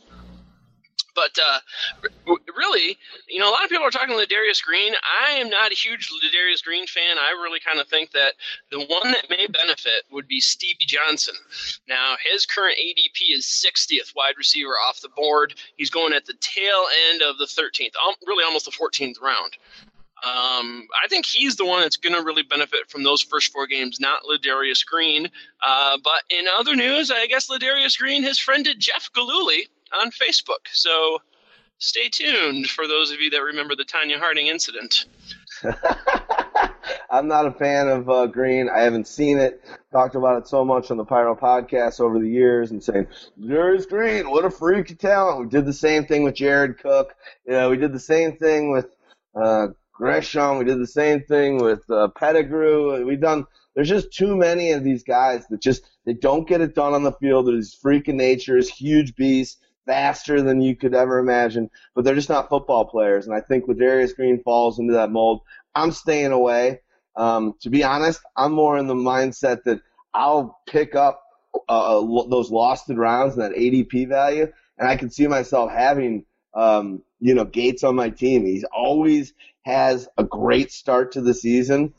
But 1.15 1.37
uh, 1.39 1.59
really, 2.57 2.97
you 3.29 3.41
know, 3.41 3.51
a 3.51 3.53
lot 3.53 3.65
of 3.65 3.71
people 3.71 3.85
are 3.85 3.91
talking 3.91 4.15
Ladarius 4.15 4.63
Green. 4.63 4.95
I 5.29 5.33
am 5.33 5.51
not 5.51 5.73
a 5.73 5.75
huge 5.75 6.09
Ladarius 6.11 6.63
Green 6.63 6.87
fan. 6.87 7.19
I 7.19 7.33
really 7.33 7.61
kind 7.61 7.81
of 7.81 7.89
think 7.89 8.13
that 8.13 8.35
the 8.71 8.81
one 8.81 9.11
that 9.11 9.29
may 9.29 9.47
benefit 9.47 10.05
would 10.11 10.29
be 10.29 10.41
Stevie 10.41 10.87
Johnson. 10.87 11.35
Now, 11.89 12.15
his 12.31 12.47
current 12.47 12.77
ADP 12.79 13.37
is 13.37 13.45
60th 13.45 14.15
wide 14.15 14.35
receiver 14.39 14.75
off 14.89 15.01
the 15.01 15.09
board. 15.09 15.55
He's 15.77 15.91
going 15.91 16.13
at 16.13 16.27
the 16.27 16.35
tail 16.41 16.85
end 17.11 17.23
of 17.23 17.39
the 17.39 17.47
13th, 17.47 17.93
really 18.27 18.45
almost 18.45 18.67
the 18.67 18.71
14th 18.71 19.21
round. 19.21 19.57
Um, 20.23 20.87
I 21.03 21.09
think 21.09 21.25
he's 21.25 21.57
the 21.57 21.65
one 21.65 21.81
that's 21.81 21.97
going 21.97 22.15
to 22.15 22.23
really 22.23 22.43
benefit 22.43 22.91
from 22.91 23.03
those 23.03 23.23
first 23.23 23.53
four 23.53 23.67
games, 23.67 24.01
not 24.01 24.23
Ladarius 24.25 24.85
Green. 24.85 25.29
Uh, 25.67 25.99
but 26.05 26.23
in 26.29 26.45
other 26.59 26.77
news, 26.77 27.11
I 27.11 27.27
guess 27.27 27.49
Ladarius 27.49 27.99
Green 27.99 28.23
has 28.25 28.39
friended 28.39 28.79
Jeff 28.79 29.11
Gillooly 29.15 29.69
on 29.99 30.11
Facebook. 30.11 30.69
So 30.73 31.23
stay 31.79 32.09
tuned 32.11 32.67
for 32.67 32.87
those 32.87 33.11
of 33.11 33.21
you 33.21 33.31
that 33.31 33.43
remember 33.43 33.75
the 33.75 33.85
Tonya 33.85 34.19
Harding 34.19 34.49
incident. 34.49 35.07
I'm 37.11 37.27
not 37.27 37.47
a 37.47 37.53
fan 37.53 37.89
of 37.89 38.09
uh, 38.09 38.27
Green. 38.27 38.69
I 38.69 38.81
haven't 38.81 39.09
seen 39.09 39.39
it. 39.39 39.65
Talked 39.93 40.15
about 40.15 40.39
it 40.39 40.49
so 40.49 40.65
much 40.65 40.91
on 40.91 40.97
the 40.97 41.05
Pyro 41.05 41.35
podcast 41.35 42.01
over 42.01 42.19
the 42.19 42.29
years 42.29 42.71
and 42.71 42.83
saying, 42.83 43.07
Darius 43.41 43.87
Green, 43.87 44.31
what 44.31 44.45
a 44.45 44.51
freak 44.51 44.97
talent. 44.99 45.41
We 45.41 45.49
did 45.49 45.67
the 45.67 45.73
same 45.73 46.07
thing 46.07 46.25
with 46.25 46.35
Jared 46.35 46.79
Cook. 46.79 47.15
You 47.47 47.53
know, 47.53 47.71
we 47.71 47.77
did 47.77 47.93
the 47.93 47.99
same 47.99 48.37
thing 48.37 48.71
with 48.71 48.87
uh, 49.35 49.69
Gresham. 50.01 50.57
We 50.57 50.65
did 50.65 50.81
the 50.81 50.87
same 50.87 51.21
thing 51.25 51.59
with 51.63 51.83
uh, 51.91 52.09
Pettigrew. 52.17 53.05
We've 53.05 53.21
done. 53.21 53.45
There's 53.75 53.89
just 53.89 54.15
too 54.15 54.35
many 54.35 54.73
of 54.73 54.83
these 54.83 55.05
guys 55.05 55.47
that 55.49 55.61
just 55.61 55.83
they 56.07 56.15
don't 56.15 56.49
get 56.49 56.63
it 56.63 56.75
done 56.75 56.95
on 56.95 57.03
the 57.03 57.13
field. 57.13 57.47
They're 57.47 57.55
these 57.55 57.75
freak 57.75 58.09
of 58.09 58.15
natures, 58.15 58.71
huge 58.71 59.15
beasts 59.15 59.61
faster 59.87 60.41
than 60.41 60.63
you 60.63 60.75
could 60.75 60.95
ever 60.95 61.19
imagine, 61.19 61.69
but 61.95 62.05
they're 62.05 62.15
just 62.15 62.31
not 62.31 62.49
football 62.49 62.87
players. 62.87 63.27
And 63.27 63.37
I 63.37 63.43
think 63.43 63.67
Ladarius 63.67 64.17
Green 64.17 64.43
falls 64.43 64.79
into 64.79 64.95
that 64.95 65.11
mold. 65.11 65.43
I'm 65.75 65.93
staying 65.93 66.33
away. 66.33 66.81
Um, 67.15 67.55
to 67.61 67.69
be 67.69 67.85
honest, 67.85 68.23
I'm 68.37 68.53
more 68.53 68.79
in 68.79 68.87
the 68.87 68.95
mindset 68.95 69.65
that 69.65 69.83
I'll 70.15 70.61
pick 70.67 70.95
up 70.95 71.23
uh, 71.69 71.99
uh 71.99 72.27
those 72.29 72.51
losted 72.51 72.97
rounds 72.97 73.37
and 73.37 73.43
that 73.43 73.59
ADP 73.59 74.09
value, 74.09 74.51
and 74.79 74.89
I 74.89 74.97
can 74.97 75.11
see 75.11 75.27
myself 75.27 75.71
having, 75.71 76.25
um, 76.55 77.03
you 77.21 77.35
know, 77.35 77.45
Gates 77.45 77.85
on 77.85 77.95
my 77.95 78.11
team. 78.11 78.45
He's 78.47 78.65
always 78.65 79.35
has 79.63 80.09
a 80.17 80.25
great 80.25 80.73
start 80.73 81.13
to 81.13 81.21
the 81.21 81.35
season. 81.35 81.93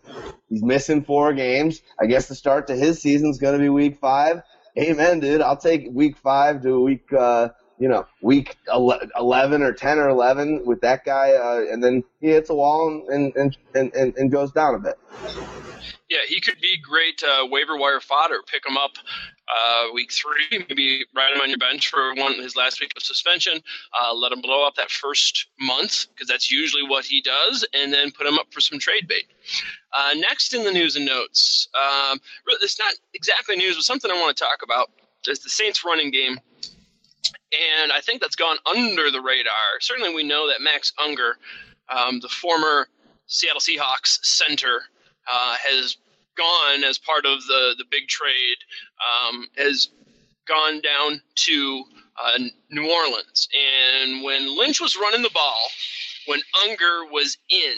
He's 0.49 0.63
missing 0.63 1.03
four 1.03 1.33
games. 1.33 1.81
I 1.99 2.07
guess 2.07 2.27
the 2.27 2.35
start 2.35 2.67
to 2.67 2.75
his 2.75 3.01
season 3.01 3.29
is 3.29 3.37
going 3.37 3.53
to 3.53 3.59
be 3.59 3.69
week 3.69 3.99
five. 3.99 4.41
Amen, 4.77 5.19
dude. 5.19 5.41
I'll 5.41 5.57
take 5.57 5.89
week 5.91 6.17
five 6.17 6.61
to 6.63 6.79
week 6.79 7.11
uh, 7.13 7.49
you 7.81 7.89
know, 7.89 8.05
week 8.21 8.57
11 8.71 9.63
or 9.63 9.73
10 9.73 9.97
or 9.97 10.09
11 10.09 10.65
with 10.65 10.81
that 10.81 11.03
guy, 11.03 11.31
uh, 11.31 11.73
and 11.73 11.83
then 11.83 12.03
he 12.19 12.27
hits 12.27 12.51
a 12.51 12.53
wall 12.53 13.07
and, 13.09 13.35
and, 13.35 13.57
and, 13.73 13.91
and, 13.95 14.15
and 14.15 14.31
goes 14.31 14.51
down 14.51 14.75
a 14.75 14.79
bit. 14.79 14.99
Yeah, 16.11 16.25
he 16.27 16.41
could 16.41 16.59
be 16.59 16.77
great 16.77 17.23
uh, 17.23 17.47
waiver 17.47 17.77
wire 17.77 18.01
fodder. 18.01 18.41
Pick 18.45 18.67
him 18.67 18.75
up 18.75 18.91
uh, 19.47 19.87
week 19.93 20.11
three, 20.11 20.65
maybe 20.67 21.05
ride 21.15 21.33
him 21.33 21.39
on 21.39 21.47
your 21.47 21.57
bench 21.57 21.87
for 21.87 22.13
one 22.15 22.33
his 22.33 22.57
last 22.57 22.81
week 22.81 22.91
of 22.97 23.01
suspension. 23.01 23.61
Uh, 23.97 24.13
let 24.13 24.33
him 24.33 24.41
blow 24.41 24.67
up 24.67 24.75
that 24.75 24.91
first 24.91 25.47
month 25.61 26.07
because 26.13 26.27
that's 26.27 26.51
usually 26.51 26.83
what 26.83 27.05
he 27.05 27.21
does, 27.21 27.65
and 27.73 27.93
then 27.93 28.11
put 28.11 28.27
him 28.27 28.37
up 28.37 28.47
for 28.51 28.59
some 28.59 28.77
trade 28.77 29.07
bait. 29.07 29.23
Uh, 29.93 30.13
next 30.15 30.53
in 30.53 30.65
the 30.65 30.71
news 30.71 30.97
and 30.97 31.05
notes, 31.05 31.69
um, 31.79 32.19
it's 32.61 32.77
not 32.77 32.93
exactly 33.13 33.55
news, 33.55 33.77
but 33.77 33.85
something 33.85 34.11
I 34.11 34.19
want 34.19 34.35
to 34.35 34.43
talk 34.43 34.63
about 34.63 34.91
is 35.29 35.39
the 35.39 35.49
Saints 35.49 35.85
running 35.85 36.11
game 36.11 36.37
and 37.51 37.91
I 37.91 37.99
think 38.01 38.21
that's 38.21 38.35
gone 38.35 38.57
under 38.65 39.11
the 39.11 39.21
radar. 39.21 39.79
Certainly, 39.79 40.13
we 40.13 40.23
know 40.23 40.47
that 40.47 40.61
Max 40.61 40.93
Unger, 41.03 41.37
um, 41.89 42.19
the 42.19 42.29
former 42.29 42.87
Seattle 43.27 43.61
Seahawks 43.61 44.19
center, 44.23 44.83
uh, 45.29 45.55
has 45.57 45.97
gone 46.37 46.83
as 46.83 46.97
part 46.97 47.25
of 47.25 47.45
the 47.45 47.75
the 47.77 47.85
big 47.89 48.07
trade. 48.07 48.57
Um, 49.01 49.47
has 49.57 49.89
gone 50.47 50.81
down 50.81 51.21
to 51.35 51.83
uh, 52.21 52.39
New 52.69 52.89
Orleans, 52.91 53.47
and 53.53 54.23
when 54.23 54.57
Lynch 54.57 54.81
was 54.81 54.97
running 54.97 55.21
the 55.21 55.29
ball, 55.29 55.59
when 56.25 56.41
Unger 56.63 57.05
was 57.11 57.37
in, 57.49 57.75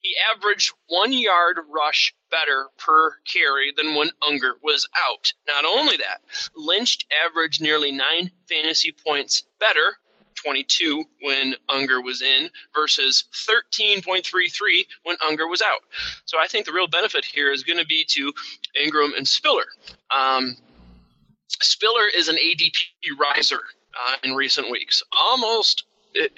he 0.00 0.14
averaged 0.34 0.72
one 0.88 1.12
yard 1.12 1.58
rush 1.70 2.14
better 2.30 2.68
per 2.76 3.16
carry 3.24 3.72
than 3.76 3.94
when 3.94 4.10
Unger 4.26 4.56
was 4.62 4.88
out. 5.08 5.32
Not 5.46 5.64
only 5.64 5.96
that, 5.98 6.22
Lynch 6.56 7.06
averaged 7.24 7.62
nearly 7.62 7.92
nine 7.92 8.32
fantasy 8.48 8.92
points 8.92 9.44
better 9.60 9.98
22 10.34 11.04
when 11.22 11.54
Unger 11.68 12.00
was 12.00 12.22
in 12.22 12.50
versus 12.74 13.24
13.33 13.32 14.86
when 15.04 15.16
Unger 15.26 15.48
was 15.48 15.62
out. 15.62 15.80
So 16.24 16.38
I 16.38 16.46
think 16.46 16.66
the 16.66 16.72
real 16.72 16.88
benefit 16.88 17.24
here 17.24 17.52
is 17.52 17.62
going 17.62 17.78
to 17.78 17.86
be 17.86 18.04
to 18.08 18.32
Ingram 18.82 19.12
and 19.16 19.26
Spiller. 19.26 19.66
Um, 20.14 20.56
Spiller 21.48 22.06
is 22.14 22.28
an 22.28 22.36
ADP 22.36 22.72
riser 23.18 23.60
uh, 23.94 24.16
in 24.24 24.34
recent 24.34 24.70
weeks, 24.70 25.02
almost 25.12 25.84
it, 26.14 26.32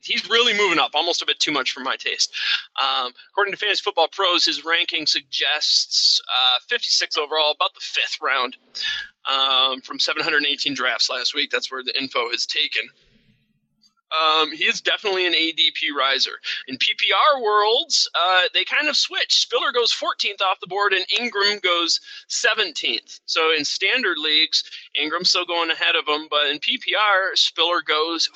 he's 0.00 0.28
really 0.28 0.56
moving 0.56 0.78
up, 0.78 0.90
almost 0.94 1.22
a 1.22 1.26
bit 1.26 1.38
too 1.38 1.52
much 1.52 1.72
for 1.72 1.80
my 1.80 1.96
taste. 1.96 2.34
Um, 2.80 3.12
according 3.30 3.52
to 3.52 3.58
Fantasy 3.58 3.82
Football 3.82 4.08
Pros, 4.08 4.44
his 4.44 4.64
ranking 4.64 5.06
suggests 5.06 6.20
uh, 6.28 6.58
56 6.68 7.16
overall, 7.16 7.52
about 7.52 7.74
the 7.74 7.80
fifth 7.80 8.18
round 8.20 8.56
um, 9.30 9.80
from 9.82 9.98
718 9.98 10.74
drafts 10.74 11.10
last 11.10 11.34
week. 11.34 11.50
That's 11.50 11.70
where 11.70 11.82
the 11.82 11.98
info 12.00 12.28
is 12.30 12.46
taken. 12.46 12.82
Um, 14.10 14.52
he 14.52 14.64
is 14.64 14.80
definitely 14.80 15.26
an 15.26 15.34
ADP 15.34 15.96
riser. 15.96 16.32
In 16.66 16.76
PPR 16.76 17.42
worlds, 17.42 18.08
uh, 18.18 18.42
they 18.54 18.64
kind 18.64 18.88
of 18.88 18.96
switch. 18.96 19.40
Spiller 19.40 19.72
goes 19.72 19.92
14th 19.92 20.40
off 20.42 20.60
the 20.60 20.66
board, 20.66 20.92
and 20.92 21.04
Ingram 21.18 21.58
goes 21.62 22.00
17th. 22.28 23.20
So 23.26 23.52
in 23.56 23.64
standard 23.64 24.18
leagues, 24.18 24.64
Ingram's 25.00 25.30
still 25.30 25.44
going 25.44 25.70
ahead 25.70 25.94
of 25.94 26.08
him, 26.08 26.26
but 26.30 26.46
in 26.46 26.58
PPR, 26.58 27.34
Spiller 27.34 27.82
goes 27.82 28.28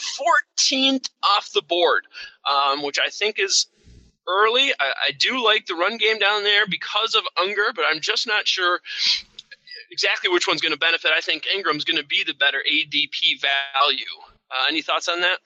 14th 0.61 1.11
off 1.23 1.51
the 1.53 1.63
board, 1.63 2.05
um, 2.51 2.83
which 2.83 2.99
I 3.05 3.09
think 3.09 3.39
is 3.39 3.67
early. 4.29 4.73
I, 4.79 4.93
I 5.09 5.13
do 5.19 5.43
like 5.43 5.67
the 5.67 5.75
run 5.75 5.97
game 5.99 6.19
down 6.19 6.45
there 6.45 6.67
because 6.67 7.15
of 7.15 7.25
Unger, 7.41 7.73
but 7.75 7.85
I'm 7.91 8.01
just 8.01 8.27
not 8.27 8.47
sure 8.47 8.81
exactly 9.91 10.31
which 10.31 10.47
one's 10.47 10.61
going 10.61 10.73
to 10.73 10.79
benefit. 10.79 11.11
I 11.17 11.21
think 11.21 11.47
Ingram's 11.47 11.85
going 11.85 12.01
to 12.01 12.07
be 12.07 12.25
the 12.25 12.35
better 12.35 12.59
ADP 12.71 13.41
value. 13.41 14.05
Uh, 14.51 14.65
any 14.69 14.83
thoughts 14.83 15.09
on 15.09 15.21
that? 15.21 15.39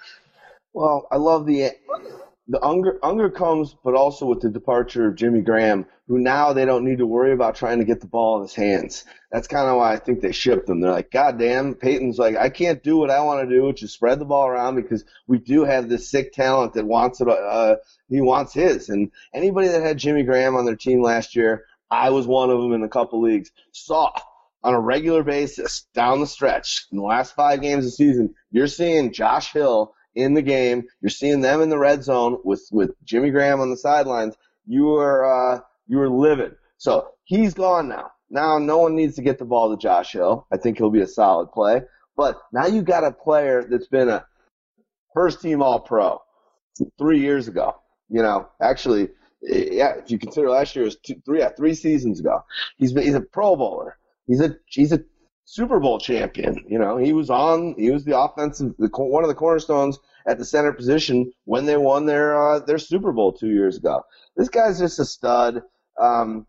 Well, 0.73 1.09
I 1.11 1.17
love 1.17 1.47
the 1.47 1.73
the 2.51 2.65
Unger, 2.65 2.99
Unger 3.03 3.29
comes, 3.29 3.77
but 3.85 3.95
also 3.95 4.25
with 4.25 4.41
the 4.41 4.49
departure 4.49 5.07
of 5.07 5.17
Jimmy 5.17 5.43
Graham, 5.43 5.85
who 6.07 6.19
now 6.19 6.55
they 6.55 6.65
don't 6.65 6.85
need 6.85 6.99
to 6.99 7.07
worry 7.07 7.33
about 7.33 7.57
trying 7.57 7.79
to 7.79 7.85
get 7.85 8.01
the 8.01 8.07
ball 8.07 8.37
in 8.37 8.43
his 8.43 8.55
hands. 8.55 9.05
That's 9.31 9.49
kind 9.49 9.69
of 9.69 9.77
why 9.77 9.93
I 9.93 9.99
think 9.99 10.23
they 10.23 10.33
shipped 10.33 10.67
him. 10.67 10.81
They're 10.81 10.91
like, 10.91 11.11
God 11.11 11.39
damn, 11.39 11.75
Payton's 11.75 12.19
like, 12.19 12.37
I 12.37 12.49
can't 12.49 12.83
do 12.83 12.97
what 12.97 13.11
I 13.11 13.21
want 13.21 13.47
to 13.47 13.55
do, 13.55 13.65
which 13.65 13.83
is 13.83 13.93
spread 13.93 14.19
the 14.19 14.25
ball 14.25 14.47
around 14.47 14.77
because 14.77 15.05
we 15.27 15.39
do 15.39 15.65
have 15.65 15.91
this 15.91 16.11
sick 16.11 16.33
talent 16.33 16.73
that 16.73 16.87
wants 16.87 17.21
it. 17.21 17.29
Uh, 17.29 17.77
he 18.09 18.23
wants 18.23 18.55
his. 18.55 18.89
And 18.89 19.11
anybody 19.35 19.69
that 19.69 19.83
had 19.83 19.99
Jimmy 19.99 20.23
Graham 20.23 20.57
on 20.57 20.65
their 20.65 20.77
team 20.77 21.03
last 21.03 21.37
year, 21.37 21.67
I 21.91 22.11
was 22.11 22.27
one 22.27 22.49
of 22.49 22.63
them 22.63 22.73
in 22.73 22.83
a 22.83 22.89
couple 22.89 23.21
leagues, 23.21 23.51
saw 23.73 24.11
on 24.65 24.73
a 24.73 24.81
regular 24.81 25.23
basis 25.23 25.87
down 25.95 26.21
the 26.21 26.27
stretch 26.27 26.87
in 26.91 26.99
the 26.99 27.05
last 27.05 27.35
five 27.35 27.61
games 27.61 27.85
of 27.85 27.91
the 27.91 27.97
season, 27.97 28.35
you're 28.51 28.67
seeing 28.67 29.13
Josh 29.13 29.53
Hill 29.53 29.95
in 30.19 30.35
the 30.35 30.43
game. 30.43 30.85
You're 31.01 31.11
seeing 31.11 31.41
them 31.41 31.63
in 31.63 31.69
the 31.69 31.79
red 31.79 32.03
zone 32.03 32.39
with 32.45 32.69
with 32.73 32.91
Jimmy 33.05 33.31
Graham 33.31 33.61
on 33.61 33.71
the 33.71 33.77
sidelines. 33.77 34.35
You 34.67 34.97
are 34.97 35.25
uh, 35.25 35.61
you 35.87 36.01
are 36.01 36.11
livid. 36.11 36.57
So 36.77 37.09
he's 37.25 37.55
gone 37.55 37.89
now. 37.89 38.11
Now 38.29 38.59
no 38.59 38.79
one 38.79 38.97
needs 38.97 39.15
to 39.17 39.23
get 39.23 39.39
the 39.39 39.45
ball 39.45 39.71
to 39.71 39.81
Josh 39.81 40.13
Hill. 40.13 40.47
I 40.53 40.57
think 40.57 40.77
he'll 40.77 40.91
be 40.91 41.01
a 41.01 41.07
solid 41.07 41.53
play. 41.53 41.83
But 42.17 42.37
now 42.53 42.67
you 42.67 42.83
got 42.83 43.05
a 43.05 43.13
player 43.13 43.65
that's 43.69 43.87
been 43.87 44.09
a 44.09 44.27
first 45.15 45.41
team 45.41 45.63
All 45.63 45.81
Pro, 45.81 46.21
three 46.99 47.21
years 47.21 47.47
ago. 47.47 47.77
You 48.09 48.23
know, 48.23 48.49
actually, 48.61 49.11
yeah, 49.41 49.95
if 49.99 50.11
you 50.11 50.19
consider 50.19 50.51
last 50.51 50.75
year 50.75 50.85
was 50.85 50.97
two, 50.97 51.15
three, 51.25 51.39
yeah, 51.39 51.51
three 51.51 51.75
seasons 51.75 52.19
ago. 52.19 52.43
He's 52.77 52.93
he's 52.93 53.15
a 53.15 53.21
Pro 53.21 53.55
Bowler. 53.55 53.97
He's 54.27 54.41
a 54.41 54.57
he's 54.67 54.93
a 54.93 55.01
Super 55.51 55.81
Bowl 55.81 55.99
champion. 55.99 56.63
You 56.69 56.79
know, 56.79 56.99
he 56.99 57.15
was 57.15 57.31
on. 57.31 57.75
He 57.79 57.91
was 57.91 58.05
the 58.05 58.19
offensive, 58.19 58.75
the, 58.79 58.89
one 58.89 59.25
of 59.25 59.29
the 59.29 59.35
cornerstones 59.35 59.99
at 60.27 60.37
the 60.37 60.45
center 60.45 60.75
position 60.75 61.33
when 61.47 61.65
they 61.65 61.79
won 61.79 62.05
their 62.05 62.39
uh, 62.39 62.59
their 62.59 62.77
Super 62.77 63.13
Bowl 63.13 63.33
two 63.33 63.49
years 63.49 63.79
ago. 63.79 64.03
This 64.37 64.51
guy's 64.51 64.79
just 64.79 64.99
a 64.99 65.07
stud. 65.07 65.63
Um, 65.99 66.47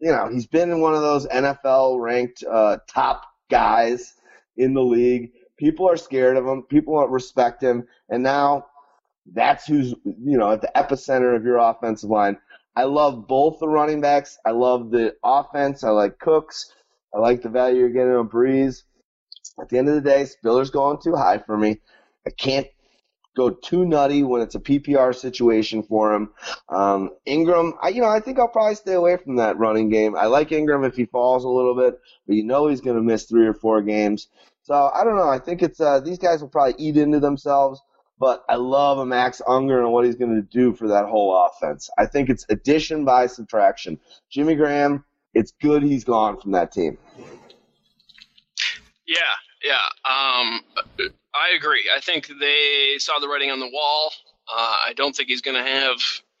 you 0.00 0.12
know, 0.12 0.28
he's 0.30 0.46
been 0.46 0.82
one 0.82 0.94
of 0.94 1.00
those 1.00 1.26
NFL 1.28 1.98
ranked 1.98 2.44
uh, 2.44 2.76
top 2.86 3.22
guys 3.50 4.12
in 4.58 4.74
the 4.74 4.82
league. 4.82 5.32
People 5.56 5.88
are 5.88 5.96
scared 5.96 6.36
of 6.36 6.44
him. 6.44 6.62
People 6.64 7.00
don't 7.00 7.10
respect 7.10 7.62
him, 7.62 7.86
and 8.10 8.22
now 8.22 8.66
that's 9.32 9.66
who's 9.66 9.94
you 10.04 10.36
know 10.36 10.52
at 10.52 10.60
the 10.60 10.70
epicenter 10.76 11.34
of 11.34 11.42
your 11.42 11.56
offensive 11.56 12.10
line. 12.10 12.36
I 12.76 12.84
love 12.84 13.26
both 13.26 13.60
the 13.60 13.68
running 13.68 14.02
backs. 14.02 14.38
I 14.44 14.50
love 14.50 14.90
the 14.90 15.14
offense. 15.24 15.84
I 15.84 15.88
like 15.88 16.18
Cooks. 16.18 16.70
I 17.14 17.18
like 17.18 17.42
the 17.42 17.48
value 17.48 17.80
you're 17.80 17.90
getting 17.90 18.14
on 18.14 18.28
Brees. 18.28 18.82
At 19.60 19.68
the 19.68 19.78
end 19.78 19.88
of 19.88 19.94
the 19.94 20.00
day, 20.00 20.24
Spiller's 20.24 20.70
going 20.70 20.98
too 21.02 21.14
high 21.14 21.38
for 21.38 21.56
me. 21.56 21.80
I 22.26 22.30
can't 22.30 22.66
go 23.36 23.50
too 23.50 23.84
nutty 23.84 24.22
when 24.22 24.42
it's 24.42 24.54
a 24.54 24.60
PPR 24.60 25.14
situation 25.14 25.82
for 25.82 26.14
him. 26.14 26.30
Um, 26.68 27.10
Ingram, 27.24 27.74
I, 27.82 27.88
you 27.88 28.02
know, 28.02 28.08
I 28.08 28.20
think 28.20 28.38
I'll 28.38 28.48
probably 28.48 28.74
stay 28.74 28.94
away 28.94 29.16
from 29.16 29.36
that 29.36 29.58
running 29.58 29.88
game. 29.88 30.16
I 30.16 30.26
like 30.26 30.52
Ingram 30.52 30.84
if 30.84 30.96
he 30.96 31.06
falls 31.06 31.44
a 31.44 31.48
little 31.48 31.74
bit, 31.74 31.98
but 32.26 32.36
you 32.36 32.44
know 32.44 32.68
he's 32.68 32.80
going 32.80 32.96
to 32.96 33.02
miss 33.02 33.24
three 33.24 33.46
or 33.46 33.54
four 33.54 33.82
games. 33.82 34.28
So 34.62 34.90
I 34.94 35.04
don't 35.04 35.16
know. 35.16 35.28
I 35.28 35.38
think 35.38 35.62
it's 35.62 35.80
uh, 35.80 36.00
these 36.00 36.18
guys 36.18 36.40
will 36.40 36.48
probably 36.48 36.74
eat 36.78 36.96
into 36.96 37.20
themselves. 37.20 37.80
But 38.18 38.44
I 38.48 38.54
love 38.54 38.98
a 38.98 39.06
Max 39.06 39.42
Unger 39.48 39.82
and 39.82 39.90
what 39.90 40.04
he's 40.04 40.14
going 40.14 40.36
to 40.36 40.42
do 40.42 40.74
for 40.74 40.86
that 40.88 41.06
whole 41.06 41.46
offense. 41.46 41.90
I 41.98 42.06
think 42.06 42.28
it's 42.30 42.46
addition 42.48 43.04
by 43.04 43.26
subtraction. 43.26 43.98
Jimmy 44.30 44.54
Graham, 44.54 45.04
it's 45.34 45.52
good 45.60 45.82
he's 45.82 46.04
gone 46.04 46.40
from 46.40 46.52
that 46.52 46.72
team. 46.72 46.98
Yeah, 49.06 49.16
yeah. 49.64 49.74
Um, 50.04 50.60
I 51.34 51.54
agree. 51.56 51.90
I 51.94 52.00
think 52.00 52.28
they 52.40 52.96
saw 52.98 53.18
the 53.18 53.28
writing 53.28 53.50
on 53.50 53.60
the 53.60 53.70
wall. 53.72 54.12
Uh, 54.52 54.76
I 54.86 54.92
don't 54.94 55.14
think 55.14 55.28
he's 55.28 55.42
going 55.42 55.62
to 55.62 55.68
have 55.68 55.98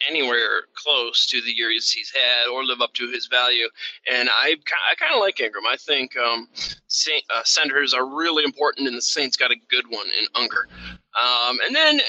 anywhere 0.08 0.62
close 0.74 1.26
to 1.26 1.40
the 1.42 1.52
years 1.52 1.90
he's 1.90 2.10
had 2.10 2.50
or 2.50 2.64
live 2.64 2.80
up 2.80 2.92
to 2.94 3.08
his 3.10 3.26
value. 3.26 3.68
And 4.10 4.28
I, 4.28 4.56
I 4.90 4.94
kind 4.96 5.14
of 5.14 5.20
like 5.20 5.40
Ingram. 5.40 5.64
I 5.70 5.76
think 5.76 6.16
um, 6.16 6.48
Saint, 6.88 7.22
uh, 7.34 7.42
centers 7.44 7.94
are 7.94 8.06
really 8.06 8.44
important, 8.44 8.88
and 8.88 8.96
the 8.96 9.02
Saints 9.02 9.36
got 9.36 9.50
a 9.50 9.56
good 9.70 9.84
one 9.88 10.06
in 10.18 10.26
Unger. 10.34 10.68
Um, 11.20 11.58
and 11.64 11.74
then, 11.74 12.00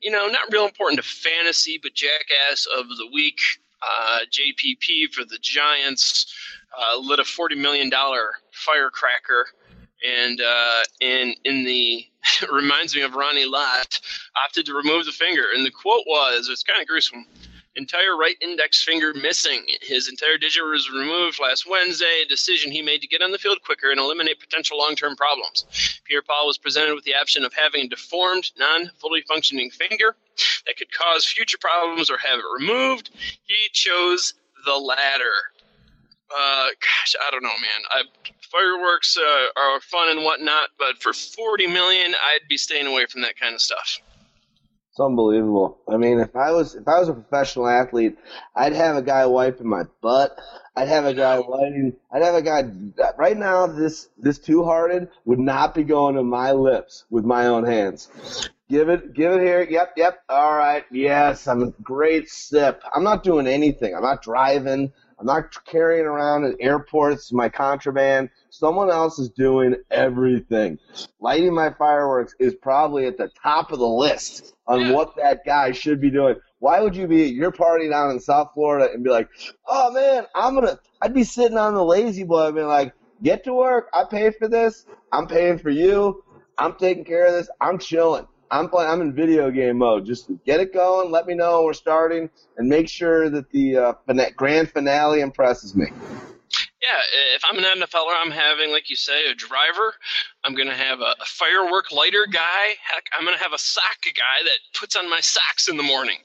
you 0.00 0.10
know, 0.10 0.26
not 0.26 0.52
real 0.52 0.64
important 0.64 1.00
to 1.02 1.08
fantasy, 1.08 1.78
but 1.82 1.94
jackass 1.94 2.66
of 2.76 2.88
the 2.88 3.08
week. 3.12 3.38
Uh, 3.82 4.20
JPP 4.30 5.12
for 5.12 5.24
the 5.24 5.38
Giants 5.40 6.32
uh, 6.76 6.98
lit 6.98 7.20
a 7.20 7.24
forty 7.24 7.54
million 7.54 7.90
dollar 7.90 8.32
firecracker, 8.52 9.46
and 10.06 10.40
uh, 10.40 10.82
in 11.00 11.34
in 11.44 11.64
the 11.64 12.06
reminds 12.52 12.94
me 12.94 13.02
of 13.02 13.14
Ronnie 13.14 13.46
Lott 13.46 14.00
opted 14.44 14.66
to 14.66 14.74
remove 14.74 15.06
the 15.06 15.12
finger, 15.12 15.44
and 15.54 15.64
the 15.64 15.70
quote 15.70 16.04
was, 16.06 16.48
"It's 16.50 16.62
kind 16.62 16.80
of 16.80 16.88
gruesome." 16.88 17.26
Entire 17.78 18.16
right 18.16 18.34
index 18.40 18.82
finger 18.82 19.14
missing. 19.14 19.64
His 19.80 20.08
entire 20.08 20.36
digit 20.36 20.64
was 20.64 20.90
removed 20.90 21.38
last 21.40 21.64
Wednesday, 21.64 22.22
a 22.24 22.28
decision 22.28 22.72
he 22.72 22.82
made 22.82 23.00
to 23.02 23.06
get 23.06 23.22
on 23.22 23.30
the 23.30 23.38
field 23.38 23.62
quicker 23.64 23.92
and 23.92 24.00
eliminate 24.00 24.40
potential 24.40 24.76
long 24.76 24.96
term 24.96 25.14
problems. 25.14 25.64
Pierre 26.02 26.22
Paul 26.22 26.48
was 26.48 26.58
presented 26.58 26.96
with 26.96 27.04
the 27.04 27.14
option 27.14 27.44
of 27.44 27.54
having 27.54 27.84
a 27.84 27.88
deformed, 27.88 28.50
non 28.58 28.90
fully 28.98 29.22
functioning 29.28 29.70
finger 29.70 30.16
that 30.66 30.76
could 30.76 30.92
cause 30.92 31.24
future 31.24 31.56
problems 31.60 32.10
or 32.10 32.18
have 32.18 32.40
it 32.40 32.60
removed. 32.60 33.10
He 33.44 33.54
chose 33.72 34.34
the 34.66 34.74
latter. 34.74 35.52
Uh, 36.36 36.70
gosh, 36.80 37.14
I 37.26 37.30
don't 37.30 37.44
know, 37.44 37.48
man. 37.48 37.82
I, 37.92 38.02
fireworks 38.50 39.16
uh, 39.16 39.46
are 39.56 39.80
fun 39.80 40.10
and 40.10 40.24
whatnot, 40.24 40.70
but 40.80 41.00
for 41.00 41.12
forty 41.12 41.68
million, 41.68 42.12
I'd 42.12 42.48
be 42.48 42.56
staying 42.56 42.88
away 42.88 43.06
from 43.06 43.22
that 43.22 43.38
kind 43.38 43.54
of 43.54 43.60
stuff. 43.60 44.00
It's 44.98 45.04
unbelievable. 45.04 45.78
I 45.88 45.96
mean, 45.96 46.18
if 46.18 46.34
I 46.34 46.50
was 46.50 46.74
if 46.74 46.88
I 46.88 46.98
was 46.98 47.08
a 47.08 47.12
professional 47.12 47.68
athlete, 47.68 48.18
I'd 48.56 48.72
have 48.72 48.96
a 48.96 49.02
guy 49.02 49.26
wiping 49.26 49.68
my 49.68 49.84
butt. 50.00 50.36
I'd 50.74 50.88
have 50.88 51.04
a 51.04 51.14
guy 51.14 51.38
wiping. 51.38 51.94
I'd 52.10 52.24
have 52.24 52.34
a 52.34 52.42
guy 52.42 52.68
right 53.16 53.36
now. 53.36 53.68
This 53.68 54.08
this 54.18 54.40
two 54.40 54.64
hearted 54.64 55.06
would 55.24 55.38
not 55.38 55.72
be 55.72 55.84
going 55.84 56.16
to 56.16 56.24
my 56.24 56.50
lips 56.50 57.04
with 57.10 57.24
my 57.24 57.46
own 57.46 57.64
hands. 57.64 58.08
Give 58.68 58.88
it, 58.88 59.14
give 59.14 59.34
it 59.34 59.40
here. 59.40 59.62
Yep, 59.62 59.92
yep. 59.96 60.18
All 60.28 60.56
right. 60.56 60.84
Yes, 60.90 61.46
I'm 61.46 61.62
a 61.62 61.70
great 61.80 62.28
sip. 62.28 62.82
I'm 62.92 63.04
not 63.04 63.22
doing 63.22 63.46
anything. 63.46 63.94
I'm 63.94 64.02
not 64.02 64.20
driving. 64.20 64.92
I'm 65.18 65.26
not 65.26 65.52
carrying 65.64 66.06
around 66.06 66.44
at 66.44 66.54
airports 66.60 67.32
my 67.32 67.48
contraband. 67.48 68.30
Someone 68.50 68.90
else 68.90 69.18
is 69.18 69.30
doing 69.30 69.74
everything. 69.90 70.78
Lighting 71.20 71.54
my 71.54 71.70
fireworks 71.70 72.34
is 72.38 72.54
probably 72.54 73.06
at 73.06 73.18
the 73.18 73.30
top 73.42 73.72
of 73.72 73.80
the 73.80 73.86
list 73.86 74.54
on 74.66 74.80
yeah. 74.80 74.92
what 74.92 75.16
that 75.16 75.44
guy 75.44 75.72
should 75.72 76.00
be 76.00 76.10
doing. 76.10 76.36
Why 76.60 76.80
would 76.80 76.94
you 76.94 77.08
be 77.08 77.24
at 77.24 77.32
your 77.32 77.50
party 77.50 77.88
down 77.88 78.10
in 78.12 78.20
South 78.20 78.50
Florida 78.54 78.90
and 78.92 79.02
be 79.02 79.10
like, 79.10 79.28
oh 79.66 79.92
man, 79.92 80.24
I'm 80.34 80.54
gonna, 80.54 80.78
I'd 81.02 81.14
be 81.14 81.24
sitting 81.24 81.58
on 81.58 81.74
the 81.74 81.84
lazy 81.84 82.24
boy 82.24 82.46
and 82.46 82.56
be 82.56 82.62
like, 82.62 82.92
get 83.22 83.44
to 83.44 83.54
work. 83.54 83.88
I 83.92 84.04
pay 84.04 84.30
for 84.30 84.46
this. 84.46 84.86
I'm 85.12 85.26
paying 85.26 85.58
for 85.58 85.70
you. 85.70 86.22
I'm 86.58 86.74
taking 86.74 87.04
care 87.04 87.26
of 87.26 87.32
this. 87.32 87.48
I'm 87.60 87.78
chilling. 87.78 88.26
I'm. 88.50 88.68
I'm 88.74 89.00
in 89.00 89.12
video 89.12 89.50
game 89.50 89.78
mode. 89.78 90.06
Just 90.06 90.30
get 90.44 90.60
it 90.60 90.72
going. 90.72 91.10
Let 91.10 91.26
me 91.26 91.34
know 91.34 91.58
when 91.58 91.66
we're 91.66 91.72
starting, 91.74 92.30
and 92.56 92.68
make 92.68 92.88
sure 92.88 93.28
that 93.30 93.50
the 93.50 93.76
uh, 93.76 93.92
grand 94.36 94.70
finale 94.70 95.20
impresses 95.20 95.74
me. 95.74 95.86
Yeah, 96.80 97.34
if 97.34 97.42
I'm 97.44 97.58
an 97.58 97.64
NFLer, 97.64 98.14
I'm 98.24 98.30
having, 98.30 98.70
like 98.70 98.88
you 98.88 98.96
say, 98.96 99.28
a 99.30 99.34
driver. 99.34 99.94
I'm 100.44 100.54
going 100.54 100.68
to 100.68 100.74
have 100.74 101.00
a, 101.00 101.14
firework 101.26 101.92
lighter 101.92 102.26
guy. 102.30 102.76
Heck, 102.82 103.04
I'm 103.16 103.24
going 103.24 103.36
to 103.36 103.42
have 103.42 103.52
a 103.52 103.58
sock 103.58 103.98
guy 104.04 104.44
that 104.44 104.78
puts 104.78 104.96
on 104.96 105.10
my 105.10 105.20
socks 105.20 105.68
in 105.68 105.76
the 105.76 105.82
morning. 105.82 106.16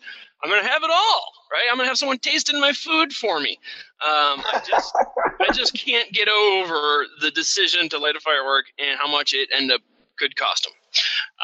I'm 0.44 0.50
going 0.50 0.64
to 0.64 0.70
have 0.70 0.84
it 0.84 0.92
all, 0.92 1.34
right? 1.52 1.64
I'm 1.72 1.78
going 1.78 1.86
to 1.86 1.90
have 1.90 1.98
someone 1.98 2.20
tasting 2.20 2.60
my 2.60 2.72
food 2.72 3.14
for 3.14 3.40
me. 3.40 3.58
Um, 4.06 4.44
I 4.46 4.62
just, 4.66 4.94
I 5.40 5.52
just 5.54 5.74
can't 5.74 6.12
get 6.12 6.28
over 6.28 7.06
the 7.22 7.32
decision 7.32 7.90
to 7.90 7.98
light 7.98 8.16
a 8.16 8.20
firework 8.20 8.66
and 8.78 9.00
how 9.00 9.10
much 9.10 9.34
it 9.34 9.50
ended 9.56 9.76
up 9.76 9.82
could 10.18 10.36
cost 10.36 10.66
them. 10.66 10.74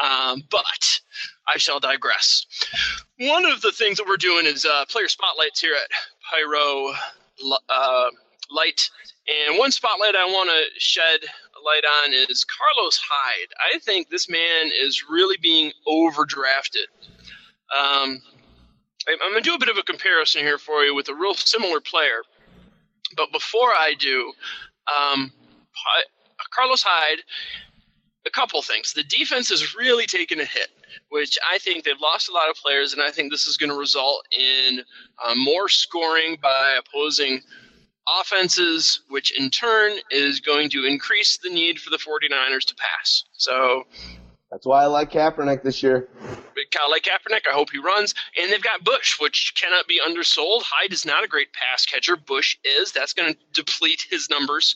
Um, 0.02 0.42
but 0.50 1.00
I 1.52 1.58
shall 1.58 1.80
digress. 1.80 2.46
One 3.18 3.44
of 3.44 3.60
the 3.62 3.72
things 3.72 3.98
that 3.98 4.06
we're 4.06 4.16
doing 4.16 4.46
is 4.46 4.64
uh, 4.64 4.84
player 4.88 5.08
spotlights 5.08 5.60
here 5.60 5.74
at 5.74 5.90
Pyro 6.30 6.92
uh, 7.68 8.10
Light. 8.50 8.90
And 9.48 9.58
one 9.58 9.70
spotlight 9.70 10.14
I 10.14 10.24
want 10.26 10.50
to 10.50 10.80
shed 10.80 11.20
light 11.64 11.84
on 12.04 12.12
is 12.12 12.44
Carlos 12.44 13.00
Hyde. 13.02 13.48
I 13.74 13.78
think 13.80 14.08
this 14.08 14.28
man 14.28 14.70
is 14.80 15.04
really 15.08 15.36
being 15.42 15.72
overdrafted. 15.86 16.88
Um, 17.76 18.22
I'm 19.08 19.30
going 19.32 19.42
to 19.42 19.48
do 19.48 19.54
a 19.54 19.58
bit 19.58 19.68
of 19.68 19.78
a 19.78 19.82
comparison 19.82 20.42
here 20.42 20.58
for 20.58 20.82
you 20.82 20.94
with 20.94 21.08
a 21.08 21.14
real 21.14 21.34
similar 21.34 21.80
player. 21.80 22.22
But 23.16 23.32
before 23.32 23.70
I 23.70 23.94
do, 23.98 24.32
um, 24.88 25.32
Carlos 26.54 26.82
Hyde 26.82 27.20
a 28.26 28.30
couple 28.30 28.60
things. 28.62 28.92
The 28.92 29.04
defense 29.04 29.48
has 29.48 29.74
really 29.74 30.06
taken 30.06 30.40
a 30.40 30.44
hit, 30.44 30.68
which 31.08 31.38
I 31.50 31.58
think 31.58 31.84
they've 31.84 32.00
lost 32.00 32.28
a 32.28 32.32
lot 32.32 32.50
of 32.50 32.56
players, 32.56 32.92
and 32.92 33.02
I 33.02 33.10
think 33.10 33.30
this 33.30 33.46
is 33.46 33.56
going 33.56 33.70
to 33.70 33.76
result 33.76 34.26
in 34.36 34.80
uh, 35.24 35.34
more 35.36 35.68
scoring 35.68 36.36
by 36.40 36.78
opposing 36.78 37.40
offenses, 38.20 39.02
which 39.08 39.38
in 39.38 39.50
turn 39.50 39.92
is 40.10 40.40
going 40.40 40.70
to 40.70 40.84
increase 40.84 41.38
the 41.38 41.50
need 41.50 41.78
for 41.78 41.90
the 41.90 41.98
49ers 41.98 42.64
to 42.66 42.74
pass. 42.74 43.24
So. 43.32 43.84
That's 44.50 44.66
why 44.66 44.82
I 44.82 44.86
like 44.86 45.12
Kaepernick 45.12 45.62
this 45.62 45.80
year. 45.80 46.08
I 46.20 46.90
like 46.90 47.04
Kaepernick. 47.04 47.42
I 47.48 47.54
hope 47.54 47.70
he 47.70 47.78
runs. 47.78 48.14
And 48.36 48.50
they've 48.50 48.60
got 48.60 48.82
Bush, 48.82 49.20
which 49.20 49.54
cannot 49.56 49.86
be 49.86 50.00
undersold. 50.04 50.62
Hyde 50.64 50.92
is 50.92 51.04
not 51.04 51.22
a 51.22 51.28
great 51.28 51.52
pass 51.52 51.86
catcher. 51.86 52.16
Bush 52.16 52.58
is. 52.64 52.90
That's 52.90 53.12
going 53.12 53.32
to 53.32 53.38
deplete 53.52 54.06
his 54.10 54.28
numbers. 54.28 54.74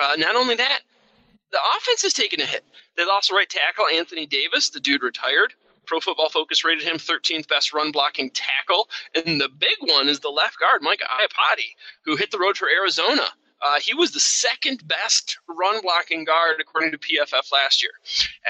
Uh, 0.00 0.16
not 0.16 0.36
only 0.36 0.54
that, 0.54 0.80
the 1.52 1.58
offense 1.76 2.02
has 2.02 2.12
taken 2.12 2.40
a 2.40 2.46
hit. 2.46 2.64
They 2.96 3.04
lost 3.04 3.30
right 3.30 3.48
tackle 3.48 3.86
Anthony 3.92 4.26
Davis. 4.26 4.70
The 4.70 4.80
dude 4.80 5.02
retired. 5.02 5.54
Pro 5.86 6.00
Football 6.00 6.28
Focus 6.28 6.64
rated 6.64 6.84
him 6.84 6.98
13th 6.98 7.48
best 7.48 7.72
run 7.72 7.90
blocking 7.90 8.30
tackle. 8.30 8.88
And 9.14 9.40
the 9.40 9.48
big 9.48 9.76
one 9.80 10.08
is 10.08 10.20
the 10.20 10.28
left 10.28 10.58
guard, 10.58 10.82
Mike 10.82 11.00
Iupati, 11.00 11.74
who 12.04 12.16
hit 12.16 12.30
the 12.30 12.38
road 12.38 12.56
for 12.56 12.68
Arizona. 12.68 13.26
Uh, 13.62 13.78
he 13.78 13.92
was 13.92 14.12
the 14.12 14.20
second 14.20 14.86
best 14.88 15.38
run 15.46 15.82
blocking 15.82 16.24
guard 16.24 16.56
according 16.60 16.92
to 16.92 16.98
PFF 16.98 17.52
last 17.52 17.82
year. 17.82 17.92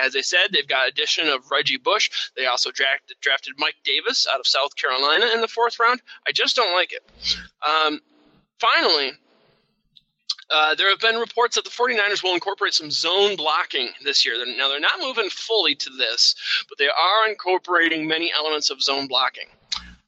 As 0.00 0.14
I 0.14 0.20
said, 0.20 0.48
they've 0.52 0.68
got 0.68 0.88
addition 0.88 1.28
of 1.28 1.50
Reggie 1.50 1.78
Bush. 1.78 2.30
They 2.36 2.46
also 2.46 2.70
drafted, 2.70 3.16
drafted 3.20 3.54
Mike 3.58 3.74
Davis 3.84 4.26
out 4.32 4.38
of 4.38 4.46
South 4.46 4.76
Carolina 4.76 5.26
in 5.34 5.40
the 5.40 5.48
fourth 5.48 5.80
round. 5.80 6.00
I 6.28 6.32
just 6.32 6.54
don't 6.54 6.72
like 6.74 6.92
it. 6.92 7.02
Um, 7.66 8.00
finally, 8.60 9.12
uh, 10.50 10.74
there 10.74 10.90
have 10.90 11.00
been 11.00 11.16
reports 11.16 11.56
that 11.56 11.64
the 11.64 11.70
49ers 11.70 12.22
will 12.22 12.34
incorporate 12.34 12.74
some 12.74 12.90
zone 12.90 13.36
blocking 13.36 13.90
this 14.04 14.24
year. 14.24 14.34
Now, 14.56 14.68
they're 14.68 14.80
not 14.80 15.00
moving 15.00 15.30
fully 15.30 15.74
to 15.76 15.90
this, 15.90 16.34
but 16.68 16.78
they 16.78 16.88
are 16.88 17.28
incorporating 17.28 18.06
many 18.06 18.32
elements 18.36 18.70
of 18.70 18.82
zone 18.82 19.06
blocking. 19.06 19.46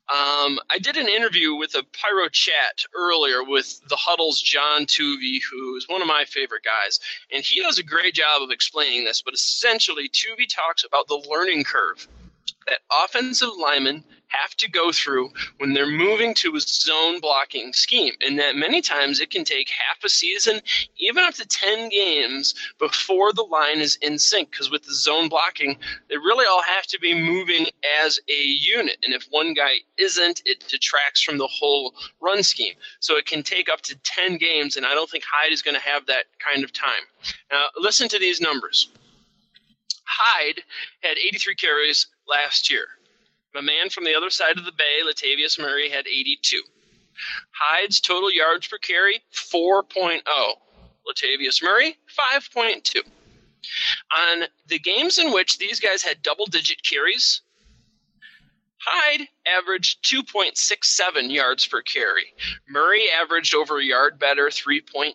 Um, 0.09 0.59
I 0.69 0.79
did 0.79 0.97
an 0.97 1.09
interview 1.09 1.55
with 1.55 1.75
a 1.75 1.85
Pyro 1.85 2.29
Chat 2.29 2.85
earlier 2.95 3.43
with 3.45 3.81
the 3.89 3.97
Huddle's 3.97 4.43
John 4.43 4.85
Tuvey, 4.85 5.39
who 5.51 5.77
is 5.77 5.89
one 5.89 6.03
of 6.03 6.09
my 6.09 6.25
favorite 6.27 6.65
guys, 6.65 7.01
and 7.33 7.43
he 7.43 7.63
does 7.63 7.79
a 7.79 7.85
great 7.85 8.13
job 8.13 8.43
of 8.43 8.51
explaining 8.51 9.05
this. 9.05 9.23
But 9.23 9.33
essentially, 9.33 10.11
Tuvey 10.11 10.47
talks 10.49 10.85
about 10.85 11.09
the 11.09 11.25
learning 11.31 11.65
curve 11.65 12.09
that 12.67 12.81
offensive 13.05 13.51
linemen 13.59 14.05
have 14.33 14.57
to 14.57 14.71
go 14.71 14.93
through 14.93 15.31
when 15.59 15.73
they're 15.73 15.87
moving 15.87 16.35
to 16.35 16.57
a 16.57 16.61
zone 16.61 17.21
blocking 17.21 17.73
scheme. 17.73 18.15
And 18.25 18.39
that 18.39 18.57
many 18.57 18.81
times 18.81 19.21
it 19.21 19.31
can 19.31 19.45
take 19.45 19.69
half 19.69 20.03
a 20.05 20.09
season, 20.09 20.61
even 20.99 21.25
up 21.25 21.35
to 21.35 21.47
10 21.47 21.89
games 21.89 22.55
before 22.79 23.33
the 23.33 23.43
line 23.43 23.79
is 23.79 23.97
in 23.97 24.19
sync. 24.19 24.51
Because 24.51 24.71
with 24.71 24.85
the 24.85 24.95
zone 24.95 25.29
blocking, 25.29 25.77
they 26.09 26.17
really 26.17 26.47
all 26.47 26.63
have 26.63 26.87
to 26.89 26.99
be 26.99 27.15
moving 27.15 27.67
as 28.05 28.19
a 28.29 28.43
unit. 28.43 28.97
And 29.05 29.15
if 29.15 29.27
one 29.31 29.55
guy 29.55 29.75
isn't, 29.99 30.43
it 30.45 30.65
detracts 30.69 31.23
from 31.23 31.39
the 31.39 31.47
whole 31.47 31.95
run 32.21 32.43
scheme. 32.43 32.75
So 33.01 33.17
it 33.17 33.27
can 33.27 33.43
take 33.43 33.69
up 33.69 33.81
to 33.83 33.97
10 33.97 34.39
games, 34.39 34.77
and 34.77 34.87
I 34.87 34.95
don't 34.95 35.11
think 35.11 35.25
Hyde 35.25 35.53
is 35.53 35.63
going 35.63 35.75
to 35.75 35.81
have 35.81 36.07
that 36.07 36.25
kind 36.39 36.65
of 36.65 36.73
time. 36.73 37.05
Now, 37.51 37.67
listen 37.79 38.09
to 38.09 38.19
these 38.19 38.41
numbers. 38.41 38.89
Hyde 40.05 40.61
had 41.03 41.17
83 41.17 41.55
carries 41.55 42.09
last 42.29 42.71
year. 42.71 42.87
A 43.55 43.63
man 43.63 43.91
from 43.91 44.05
the 44.05 44.15
other 44.15 44.31
side 44.31 44.59
of 44.59 44.65
the 44.65 44.73
bay, 44.73 45.03
Latavius 45.05 45.59
Murray, 45.59 45.91
had 45.91 46.07
82. 46.07 46.63
Hyde's 47.51 48.01
total 48.01 48.33
yards 48.33 48.67
per 48.67 48.79
carry, 48.79 49.23
4.0. 49.33 50.23
Latavius 51.07 51.63
Murray, 51.63 51.99
5.2. 52.19 53.03
On 54.11 54.45
the 54.67 54.79
games 54.79 55.19
in 55.19 55.33
which 55.33 55.59
these 55.59 55.81
guys 55.81 56.03
had 56.03 56.23
double 56.23 56.47
digit 56.47 56.83
carries, 56.83 57.43
Hyde 58.79 59.29
averaged 59.47 60.03
2.67 60.05 61.33
yards 61.33 61.67
per 61.67 61.83
carry. 61.83 62.35
Murray 62.69 63.09
averaged 63.11 63.55
over 63.55 63.79
a 63.79 63.85
yard 63.85 64.19
better, 64.19 64.49
3.8. 64.49 65.15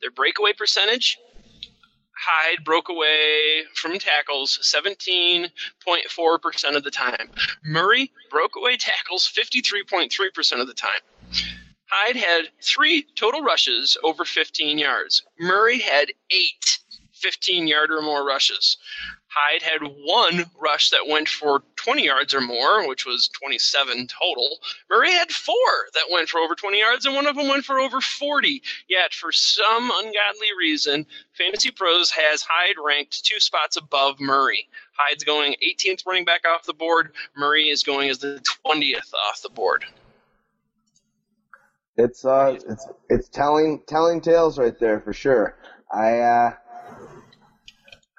Their 0.00 0.10
breakaway 0.10 0.52
percentage, 0.52 1.18
Hyde 2.20 2.64
broke 2.64 2.88
away 2.88 3.62
from 3.74 3.98
tackles 3.98 4.58
17.4% 4.62 6.76
of 6.76 6.84
the 6.84 6.90
time. 6.90 7.30
Murray 7.64 8.12
broke 8.30 8.56
away 8.56 8.76
tackles 8.76 9.30
53.3% 9.32 10.60
of 10.60 10.66
the 10.66 10.74
time. 10.74 11.00
Hyde 11.86 12.16
had 12.16 12.50
three 12.60 13.06
total 13.14 13.42
rushes 13.42 13.96
over 14.02 14.24
15 14.24 14.78
yards. 14.78 15.22
Murray 15.38 15.78
had 15.78 16.12
eight 16.30 16.80
15 17.12 17.66
yard 17.66 17.90
or 17.90 18.02
more 18.02 18.26
rushes. 18.26 18.76
Hyde 19.40 19.62
had 19.62 19.92
one 20.04 20.46
rush 20.60 20.90
that 20.90 21.06
went 21.06 21.28
for 21.28 21.62
20 21.76 22.04
yards 22.04 22.34
or 22.34 22.40
more, 22.40 22.88
which 22.88 23.06
was 23.06 23.28
27 23.28 24.08
total. 24.08 24.58
Murray 24.90 25.12
had 25.12 25.30
four 25.30 25.54
that 25.94 26.10
went 26.10 26.28
for 26.28 26.38
over 26.40 26.56
20 26.56 26.78
yards, 26.78 27.06
and 27.06 27.14
one 27.14 27.26
of 27.26 27.36
them 27.36 27.46
went 27.46 27.64
for 27.64 27.78
over 27.78 28.00
40. 28.00 28.62
Yet, 28.88 29.14
for 29.14 29.30
some 29.30 29.92
ungodly 29.94 30.48
reason, 30.58 31.06
Fantasy 31.34 31.70
Pros 31.70 32.10
has 32.10 32.42
Hyde 32.42 32.76
ranked 32.84 33.24
two 33.24 33.38
spots 33.38 33.76
above 33.76 34.18
Murray. 34.18 34.68
Hyde's 34.92 35.22
going 35.22 35.54
18th 35.64 36.04
running 36.04 36.24
back 36.24 36.42
off 36.44 36.64
the 36.64 36.74
board. 36.74 37.12
Murray 37.36 37.68
is 37.68 37.84
going 37.84 38.10
as 38.10 38.18
the 38.18 38.40
20th 38.66 39.14
off 39.28 39.42
the 39.42 39.50
board. 39.50 39.84
It's 41.96 42.24
uh, 42.24 42.56
it's 42.68 42.86
it's 43.08 43.28
telling 43.28 43.82
telling 43.86 44.20
tales 44.20 44.56
right 44.56 44.78
there 44.78 45.00
for 45.00 45.12
sure. 45.12 45.56
I 45.92 46.18
uh, 46.20 46.52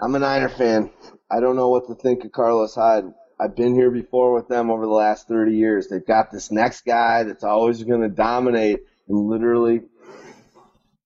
I'm 0.02 0.16
a 0.16 0.20
Niner 0.20 0.48
fan. 0.48 0.92
I 1.30 1.42
don't 1.42 1.58
know 1.58 1.68
what 1.68 1.88
to 1.88 1.96
think 1.96 2.24
of 2.24 2.32
Carlos 2.32 2.74
Hyde. 2.74 3.14
I've 3.38 3.56
been 3.56 3.76
here 3.76 3.92
before 3.92 4.34
with 4.34 4.48
them 4.48 4.72
over 4.72 4.86
the 4.86 4.92
last 4.92 5.28
30 5.28 5.54
years. 5.54 5.88
They've 5.88 6.06
got 6.06 6.32
this 6.32 6.52
next 6.52 6.86
guy 6.86 7.24
that's 7.24 7.44
always 7.44 7.84
going 7.84 8.02
to 8.02 8.08
dominate, 8.10 8.80
and 9.10 9.28
literally 9.28 9.82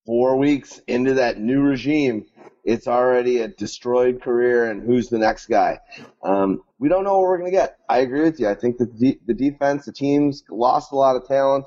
four 0.05 0.37
weeks 0.37 0.79
into 0.87 1.15
that 1.15 1.39
new 1.39 1.61
regime, 1.61 2.27
it's 2.63 2.87
already 2.87 3.39
a 3.39 3.47
destroyed 3.47 4.21
career. 4.21 4.69
And 4.69 4.83
who's 4.83 5.09
the 5.09 5.17
next 5.17 5.47
guy? 5.47 5.79
Um, 6.23 6.61
we 6.83 6.89
don't 6.89 7.05
know 7.05 7.13
what 7.13 7.21
we're 7.21 7.37
going 7.37 7.49
to 7.49 7.57
get. 7.57 7.77
I 7.87 7.99
agree 7.99 8.23
with 8.23 8.41
you. 8.41 8.49
I 8.49 8.55
think 8.55 8.77
that 8.79 8.99
the, 8.99 9.17
the 9.25 9.33
defense, 9.33 9.85
the 9.85 9.93
teams 9.93 10.43
lost 10.49 10.91
a 10.91 10.97
lot 10.97 11.15
of 11.15 11.25
talent 11.25 11.65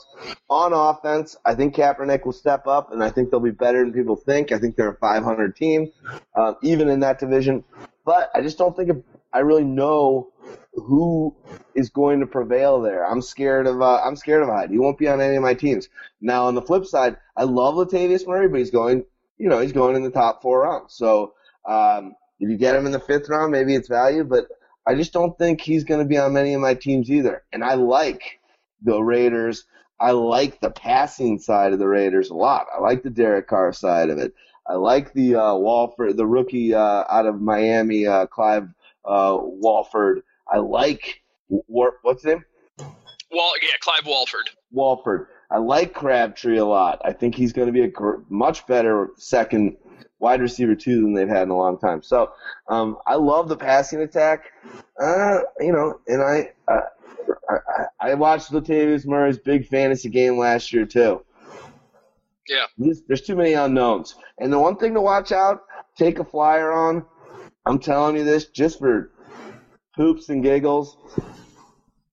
on 0.50 0.74
offense. 0.74 1.34
I 1.42 1.54
think 1.54 1.74
Kaepernick 1.74 2.26
will 2.26 2.34
step 2.34 2.66
up, 2.66 2.92
and 2.92 3.02
I 3.02 3.08
think 3.08 3.30
they'll 3.30 3.40
be 3.40 3.50
better 3.50 3.82
than 3.82 3.94
people 3.94 4.16
think. 4.16 4.52
I 4.52 4.58
think 4.58 4.76
they're 4.76 4.90
a 4.90 4.98
500 4.98 5.56
team, 5.56 5.90
uh, 6.34 6.52
even 6.62 6.90
in 6.90 7.00
that 7.00 7.18
division. 7.18 7.64
But 8.04 8.30
I 8.34 8.42
just 8.42 8.58
don't 8.58 8.76
think 8.76 8.90
I 9.32 9.38
really 9.38 9.64
know 9.64 10.34
who 10.74 11.34
is 11.74 11.88
going 11.88 12.20
to 12.20 12.26
prevail 12.26 12.82
there. 12.82 13.10
I'm 13.10 13.22
scared 13.22 13.66
of 13.66 13.80
uh, 13.80 14.02
I'm 14.04 14.16
scared 14.16 14.42
of 14.42 14.50
Hyde. 14.50 14.70
He 14.70 14.78
won't 14.78 14.98
be 14.98 15.08
on 15.08 15.22
any 15.22 15.36
of 15.36 15.42
my 15.42 15.54
teams. 15.54 15.88
Now 16.20 16.44
on 16.44 16.54
the 16.54 16.60
flip 16.60 16.84
side, 16.84 17.16
I 17.34 17.44
love 17.44 17.76
Latavius 17.76 18.26
Murray, 18.26 18.48
but 18.48 18.58
he's 18.58 18.70
going 18.70 19.06
you 19.38 19.48
know 19.48 19.60
he's 19.60 19.72
going 19.72 19.96
in 19.96 20.02
the 20.02 20.10
top 20.10 20.42
four 20.42 20.64
rounds. 20.64 20.94
So 20.94 21.32
um, 21.66 22.16
if 22.38 22.50
you 22.50 22.58
get 22.58 22.76
him 22.76 22.84
in 22.84 22.92
the 22.92 23.00
fifth 23.00 23.30
round, 23.30 23.50
maybe 23.50 23.74
it's 23.74 23.88
value. 23.88 24.22
But 24.22 24.48
I 24.86 24.94
just 24.94 25.12
don't 25.12 25.36
think 25.36 25.60
he's 25.60 25.84
going 25.84 26.00
to 26.00 26.06
be 26.06 26.18
on 26.18 26.32
many 26.32 26.54
of 26.54 26.60
my 26.60 26.74
teams 26.74 27.10
either. 27.10 27.42
And 27.52 27.64
I 27.64 27.74
like 27.74 28.40
the 28.82 29.00
Raiders. 29.00 29.64
I 29.98 30.12
like 30.12 30.60
the 30.60 30.70
passing 30.70 31.38
side 31.38 31.72
of 31.72 31.78
the 31.78 31.88
Raiders 31.88 32.30
a 32.30 32.34
lot. 32.34 32.66
I 32.74 32.80
like 32.80 33.02
the 33.02 33.10
Derek 33.10 33.48
Carr 33.48 33.72
side 33.72 34.10
of 34.10 34.18
it. 34.18 34.34
I 34.66 34.74
like 34.74 35.12
the 35.12 35.36
uh, 35.36 35.54
Walford, 35.54 36.16
the 36.16 36.26
rookie 36.26 36.74
uh, 36.74 37.04
out 37.08 37.26
of 37.26 37.40
Miami, 37.40 38.06
uh, 38.06 38.26
Clive 38.26 38.68
uh, 39.04 39.38
Walford. 39.40 40.22
I 40.52 40.58
like 40.58 41.22
War- 41.48 41.98
what's 42.02 42.22
his 42.22 42.34
name? 42.34 42.44
Well, 43.30 43.52
yeah, 43.62 43.76
Clive 43.80 44.06
Walford. 44.06 44.50
Walford. 44.72 45.28
I 45.50 45.58
like 45.58 45.94
Crabtree 45.94 46.58
a 46.58 46.64
lot. 46.64 47.00
I 47.04 47.12
think 47.12 47.34
he's 47.34 47.52
going 47.52 47.66
to 47.66 47.72
be 47.72 47.82
a 47.82 47.88
gr- 47.88 48.16
much 48.28 48.66
better 48.66 49.10
second 49.16 49.76
wide 50.18 50.40
receiver 50.40 50.74
too 50.74 51.02
than 51.02 51.14
they've 51.14 51.28
had 51.28 51.42
in 51.42 51.50
a 51.50 51.56
long 51.56 51.78
time. 51.78 52.02
So 52.02 52.32
um, 52.68 52.98
I 53.06 53.16
love 53.16 53.48
the 53.48 53.56
passing 53.56 54.00
attack. 54.00 54.44
Uh, 55.00 55.40
you 55.60 55.72
know, 55.72 56.00
and 56.06 56.22
I, 56.22 56.52
uh, 56.68 56.80
I 57.48 58.10
I 58.10 58.14
watched 58.14 58.50
Latavius 58.52 59.06
Murray's 59.06 59.38
big 59.38 59.66
fantasy 59.66 60.08
game 60.08 60.38
last 60.38 60.72
year 60.72 60.86
too. 60.86 61.24
Yeah. 62.48 62.66
There's 63.08 63.22
too 63.22 63.36
many 63.36 63.54
unknowns. 63.54 64.14
And 64.38 64.52
the 64.52 64.58
one 64.58 64.76
thing 64.76 64.94
to 64.94 65.00
watch 65.00 65.32
out, 65.32 65.62
take 65.98 66.18
a 66.18 66.24
flyer 66.24 66.72
on. 66.72 67.04
I'm 67.64 67.78
telling 67.78 68.16
you 68.16 68.24
this 68.24 68.46
just 68.46 68.78
for 68.78 69.10
poops 69.96 70.28
and 70.28 70.42
giggles. 70.42 70.96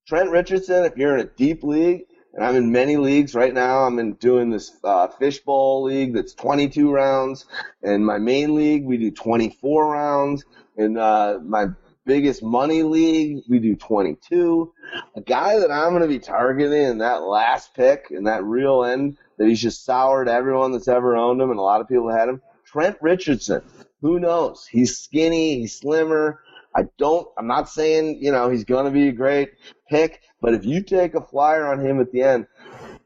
Trent 0.08 0.32
Richardson, 0.32 0.86
if 0.86 0.98
you're 0.98 1.16
in 1.16 1.26
a 1.26 1.30
deep 1.30 1.64
league, 1.64 2.06
and 2.34 2.44
I'm 2.44 2.56
in 2.56 2.72
many 2.72 2.98
leagues 2.98 3.36
right 3.36 3.54
now. 3.54 3.84
I'm 3.84 4.00
in 4.00 4.14
doing 4.14 4.50
this 4.50 4.72
uh, 4.84 5.08
fishbowl 5.08 5.84
league 5.84 6.14
that's 6.14 6.34
22 6.34 6.92
rounds, 6.92 7.46
and 7.82 8.06
my 8.06 8.18
main 8.18 8.56
league 8.56 8.86
we 8.86 8.98
do 8.98 9.12
24 9.12 9.92
rounds. 9.92 10.46
and 10.78 10.98
uh, 10.98 11.40
my 11.44 11.68
biggest 12.06 12.44
money 12.44 12.84
league, 12.84 13.44
we 13.48 13.60
do 13.60 13.76
22. 13.76 14.74
A 15.16 15.22
guy 15.22 15.60
that 15.60 15.72
I'm 15.72 15.92
going 15.92 16.02
to 16.02 16.08
be 16.08 16.20
targeting 16.20 16.74
in 16.74 16.98
that 17.00 17.24
last 17.24 17.74
pick, 17.74 18.08
in 18.12 18.26
that 18.26 18.44
real 18.44 18.84
end, 18.84 19.18
that 19.38 19.48
he's 19.48 19.62
just 19.62 19.86
soured 19.86 20.28
everyone 20.28 20.72
that's 20.72 20.88
ever 20.88 21.16
owned 21.16 21.42
him, 21.42 21.50
and 21.50 21.60
a 21.60 21.64
lot 21.64 21.82
of 21.82 21.88
people 21.88 22.12
had 22.12 22.30
him. 22.30 22.42
Trent 22.66 22.98
Richardson. 23.02 23.62
Who 24.02 24.20
knows? 24.20 24.68
He's 24.70 24.98
skinny, 24.98 25.60
he's 25.60 25.80
slimmer. 25.80 26.42
I 26.76 26.86
don't, 26.98 27.28
I'm 27.38 27.48
not 27.48 27.70
saying, 27.70 28.20
you 28.22 28.32
know, 28.32 28.50
he's 28.50 28.64
going 28.64 28.86
to 28.86 28.92
be 28.92 29.08
a 29.08 29.12
great 29.12 29.50
pick, 29.90 30.22
but 30.42 30.54
if 30.54 30.66
you 30.66 30.82
take 30.82 31.14
a 31.14 31.22
flyer 31.22 31.68
on 31.68 31.80
him 31.80 32.00
at 32.02 32.12
the 32.12 32.22
end, 32.22 32.48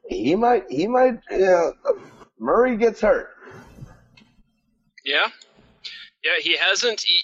he 0.08 0.36
might, 0.36 0.64
he 0.70 0.88
might, 0.88 1.20
you 1.30 1.40
know, 1.40 1.74
Murray 2.40 2.78
gets 2.78 3.02
hurt. 3.02 3.30
Yeah. 5.04 5.28
Yeah, 6.24 6.40
he 6.42 6.58
hasn't, 6.58 7.02
he, 7.02 7.22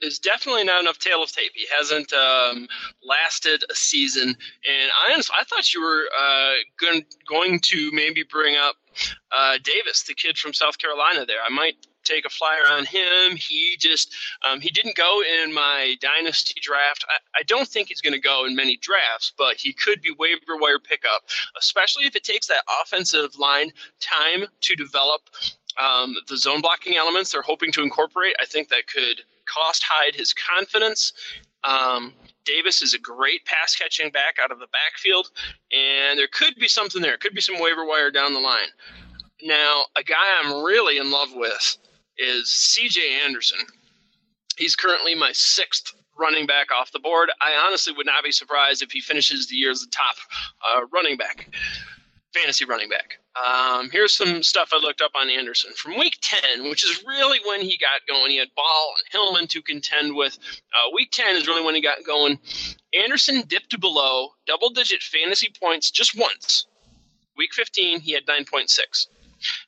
there's 0.00 0.18
definitely 0.18 0.64
not 0.64 0.80
enough 0.80 0.98
tail 0.98 1.22
of 1.22 1.30
tape. 1.30 1.52
He 1.54 1.66
hasn't 1.78 2.12
um, 2.12 2.66
lasted 3.04 3.62
a 3.70 3.74
season. 3.74 4.28
And 4.28 4.90
I, 5.00 5.12
honestly, 5.12 5.34
I 5.38 5.44
thought 5.44 5.72
you 5.72 5.80
were 5.80 6.04
uh, 6.18 6.54
going, 6.80 7.04
going 7.28 7.60
to 7.60 7.90
maybe 7.92 8.24
bring 8.28 8.56
up 8.56 8.74
uh, 9.30 9.58
Davis, 9.62 10.02
the 10.02 10.14
kid 10.14 10.38
from 10.38 10.52
South 10.52 10.78
Carolina 10.78 11.24
there. 11.24 11.38
I 11.46 11.54
might 11.54 11.76
take 12.04 12.26
a 12.26 12.30
flyer 12.30 12.66
on 12.70 12.86
him. 12.86 13.36
He 13.36 13.76
just 13.78 14.14
um, 14.50 14.60
he 14.60 14.70
didn't 14.70 14.96
go 14.96 15.22
in 15.22 15.54
my 15.54 15.96
dynasty 16.00 16.60
draft. 16.60 17.04
I, 17.08 17.40
I 17.40 17.42
don't 17.44 17.68
think 17.68 17.88
he's 17.88 18.00
going 18.00 18.14
to 18.14 18.20
go 18.20 18.46
in 18.46 18.56
many 18.56 18.76
drafts, 18.78 19.32
but 19.38 19.56
he 19.56 19.72
could 19.72 20.02
be 20.02 20.14
waiver 20.18 20.56
wire 20.60 20.78
pickup, 20.78 21.22
especially 21.58 22.04
if 22.06 22.16
it 22.16 22.24
takes 22.24 22.48
that 22.48 22.64
offensive 22.82 23.38
line 23.38 23.72
time 24.00 24.46
to 24.62 24.76
develop 24.76 25.22
um, 25.80 26.16
the 26.28 26.36
zone 26.36 26.60
blocking 26.60 26.96
elements 26.96 27.32
they're 27.32 27.42
hoping 27.42 27.72
to 27.72 27.82
incorporate. 27.82 28.34
I 28.40 28.46
think 28.46 28.68
that 28.70 28.86
could 28.88 29.22
cost 29.46 29.84
Hyde 29.84 30.14
his 30.14 30.34
confidence. 30.34 31.12
Um, 31.64 32.14
Davis 32.44 32.82
is 32.82 32.94
a 32.94 32.98
great 32.98 33.44
pass 33.46 33.74
catching 33.76 34.10
back 34.10 34.36
out 34.42 34.52
of 34.52 34.58
the 34.58 34.68
backfield, 34.72 35.30
and 35.72 36.18
there 36.18 36.28
could 36.32 36.56
be 36.56 36.68
something 36.68 37.02
there. 37.02 37.16
Could 37.18 37.34
be 37.34 37.40
some 37.40 37.60
waiver 37.60 37.84
wire 37.86 38.10
down 38.10 38.34
the 38.34 38.40
line 38.40 38.68
Now, 39.42 39.84
a 39.96 40.02
guy 40.02 40.16
I'm 40.42 40.62
really 40.64 40.98
in 40.98 41.10
love 41.10 41.30
with 41.34 41.78
is 42.18 42.50
C.J. 42.50 43.20
Anderson. 43.24 43.58
He's 44.56 44.76
currently 44.76 45.14
my 45.14 45.32
sixth 45.32 45.92
running 46.18 46.46
back 46.46 46.68
off 46.70 46.92
the 46.92 46.98
board. 46.98 47.30
I 47.40 47.66
honestly 47.66 47.92
would 47.96 48.06
not 48.06 48.24
be 48.24 48.32
surprised 48.32 48.82
if 48.82 48.92
he 48.92 49.00
finishes 49.00 49.46
the 49.46 49.56
year 49.56 49.70
as 49.70 49.80
the 49.80 49.90
top 49.90 50.16
uh, 50.66 50.86
running 50.92 51.16
back, 51.16 51.48
fantasy 52.34 52.64
running 52.64 52.88
back. 52.88 53.18
Um, 53.34 53.88
here's 53.90 54.12
some 54.14 54.42
stuff 54.42 54.70
I 54.72 54.78
looked 54.78 55.00
up 55.00 55.12
on 55.14 55.30
Anderson 55.30 55.72
from 55.74 55.98
week 55.98 56.18
10, 56.20 56.68
which 56.68 56.84
is 56.84 57.02
really 57.06 57.38
when 57.46 57.62
he 57.62 57.78
got 57.78 58.06
going. 58.06 58.30
He 58.30 58.38
had 58.38 58.54
Ball 58.54 58.94
and 58.98 59.06
Hillman 59.10 59.46
to 59.48 59.62
contend 59.62 60.14
with. 60.14 60.38
Uh, 60.72 60.90
week 60.94 61.10
10 61.12 61.36
is 61.36 61.48
really 61.48 61.64
when 61.64 61.74
he 61.74 61.80
got 61.80 62.04
going. 62.06 62.38
Anderson 62.94 63.42
dipped 63.46 63.80
below 63.80 64.28
double 64.46 64.70
digit 64.70 65.02
fantasy 65.02 65.50
points 65.58 65.90
just 65.90 66.18
once. 66.18 66.66
Week 67.36 67.54
15, 67.54 68.00
he 68.00 68.12
had 68.12 68.26
9.6. 68.26 69.06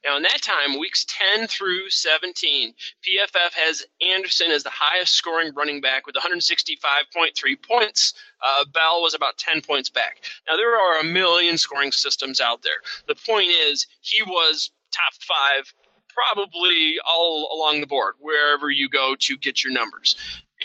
Now, 0.04 0.16
in 0.16 0.22
that 0.22 0.42
time, 0.42 0.78
weeks 0.78 1.06
10 1.08 1.46
through 1.46 1.90
17, 1.90 2.74
PFF 3.02 3.52
has 3.54 3.84
Anderson 4.00 4.50
as 4.50 4.62
the 4.62 4.70
highest 4.72 5.14
scoring 5.14 5.52
running 5.54 5.80
back 5.80 6.06
with 6.06 6.14
165.3 6.16 7.62
points. 7.62 8.14
Uh, 8.44 8.64
Bell 8.72 9.02
was 9.02 9.14
about 9.14 9.38
10 9.38 9.62
points 9.62 9.90
back. 9.90 10.24
Now, 10.48 10.56
there 10.56 10.76
are 10.76 11.00
a 11.00 11.04
million 11.04 11.58
scoring 11.58 11.92
systems 11.92 12.40
out 12.40 12.62
there. 12.62 12.80
The 13.08 13.14
point 13.14 13.48
is, 13.48 13.86
he 14.00 14.22
was 14.22 14.70
top 14.92 15.14
five 15.20 15.72
probably 16.14 16.96
all 17.08 17.50
along 17.52 17.80
the 17.80 17.86
board, 17.86 18.14
wherever 18.20 18.70
you 18.70 18.88
go 18.88 19.16
to 19.18 19.36
get 19.36 19.64
your 19.64 19.72
numbers. 19.72 20.16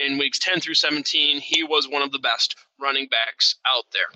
In 0.06 0.18
weeks 0.18 0.40
10 0.40 0.62
through 0.62 0.76
17, 0.76 1.40
he 1.40 1.64
was 1.64 1.88
one 1.88 2.02
of 2.02 2.12
the 2.12 2.20
best 2.20 2.56
running 2.80 3.08
backs 3.08 3.56
out 3.68 3.86
there. 3.92 4.12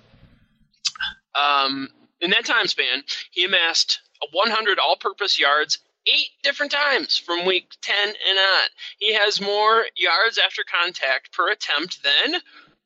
Um, 1.34 1.88
in 2.20 2.30
that 2.30 2.44
time 2.44 2.66
span, 2.68 3.02
he 3.32 3.44
amassed 3.44 4.00
100 4.32 4.78
all 4.78 4.96
purpose 4.96 5.38
yards 5.38 5.78
eight 6.06 6.30
different 6.42 6.72
times 6.72 7.16
from 7.16 7.46
week 7.46 7.72
10 7.82 7.94
and 8.08 8.38
on. 8.38 8.68
He 8.98 9.14
has 9.14 9.40
more 9.40 9.86
yards 9.96 10.38
after 10.38 10.62
contact 10.64 11.32
per 11.32 11.50
attempt 11.50 12.02
than 12.02 12.40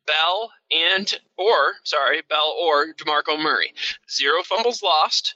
Bell 0.07 0.53
and, 0.71 1.13
or, 1.37 1.75
sorry, 1.85 2.23
Bell 2.29 2.57
or 2.59 2.95
DeMarco 2.95 3.41
Murray. 3.41 3.75
Zero 4.11 4.43
fumbles 4.43 4.83
lost, 4.83 5.35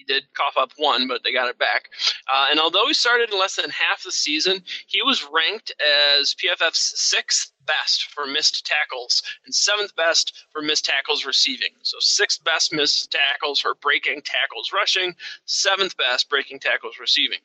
he 0.00 0.12
did 0.12 0.24
cough 0.34 0.56
up 0.56 0.72
one, 0.78 1.06
but 1.06 1.22
they 1.22 1.32
got 1.32 1.48
it 1.50 1.58
back. 1.58 1.90
Uh, 2.32 2.46
and 2.50 2.58
although 2.58 2.86
he 2.86 2.94
started 2.94 3.30
in 3.30 3.38
less 3.38 3.56
than 3.56 3.70
half 3.70 4.02
the 4.02 4.12
season, 4.12 4.62
he 4.86 5.02
was 5.02 5.26
ranked 5.30 5.72
as 6.18 6.34
PFF's 6.34 6.94
sixth 6.96 7.52
best 7.66 8.04
for 8.04 8.26
missed 8.26 8.64
tackles 8.64 9.22
and 9.44 9.54
seventh 9.54 9.94
best 9.94 10.46
for 10.52 10.62
missed 10.62 10.86
tackles 10.86 11.26
receiving. 11.26 11.68
So 11.82 11.98
sixth 12.00 12.42
best 12.44 12.72
missed 12.72 13.12
tackles 13.12 13.60
for 13.60 13.74
breaking 13.74 14.22
tackles 14.24 14.72
rushing, 14.72 15.14
seventh 15.44 15.96
best 15.98 16.30
breaking 16.30 16.60
tackles 16.60 16.98
receiving. 16.98 17.40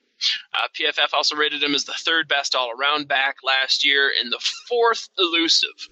Uh, 0.53 0.67
PFF 0.73 1.13
also 1.13 1.35
rated 1.35 1.61
him 1.61 1.75
as 1.75 1.83
the 1.83 1.93
third 1.93 2.29
best 2.29 2.55
all 2.55 2.71
around 2.71 3.09
back 3.09 3.35
last 3.43 3.85
year 3.85 4.11
and 4.21 4.31
the 4.31 4.39
fourth 4.69 5.09
elusive. 5.17 5.89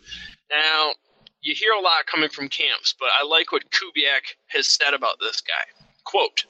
Now, 0.50 0.94
you 1.42 1.54
hear 1.54 1.74
a 1.74 1.82
lot 1.82 2.06
coming 2.06 2.30
from 2.30 2.48
camps, 2.48 2.96
but 2.98 3.10
I 3.20 3.26
like 3.26 3.52
what 3.52 3.70
Kubiak 3.70 4.38
has 4.48 4.68
said 4.68 4.94
about 4.94 5.18
this 5.20 5.42
guy. 5.42 5.83
Quote, 6.04 6.46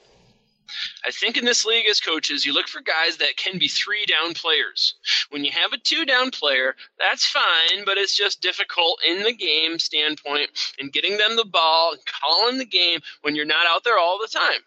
I 1.04 1.10
think 1.10 1.36
in 1.36 1.44
this 1.44 1.64
league 1.64 1.86
as 1.86 2.00
coaches, 2.00 2.44
you 2.44 2.52
look 2.52 2.68
for 2.68 2.80
guys 2.80 3.18
that 3.18 3.36
can 3.36 3.58
be 3.58 3.68
three 3.68 4.04
down 4.06 4.34
players. 4.34 4.94
When 5.30 5.44
you 5.44 5.52
have 5.52 5.72
a 5.72 5.78
two 5.78 6.04
down 6.04 6.30
player, 6.30 6.74
that's 6.98 7.26
fine, 7.26 7.84
but 7.84 7.98
it's 7.98 8.16
just 8.16 8.40
difficult 8.40 8.98
in 9.06 9.22
the 9.22 9.32
game 9.32 9.78
standpoint 9.78 10.50
and 10.78 10.92
getting 10.92 11.16
them 11.16 11.36
the 11.36 11.44
ball 11.44 11.92
and 11.92 12.02
calling 12.06 12.58
the 12.58 12.64
game 12.64 13.00
when 13.22 13.36
you're 13.36 13.44
not 13.44 13.66
out 13.68 13.84
there 13.84 13.98
all 13.98 14.18
the 14.18 14.28
time. 14.28 14.60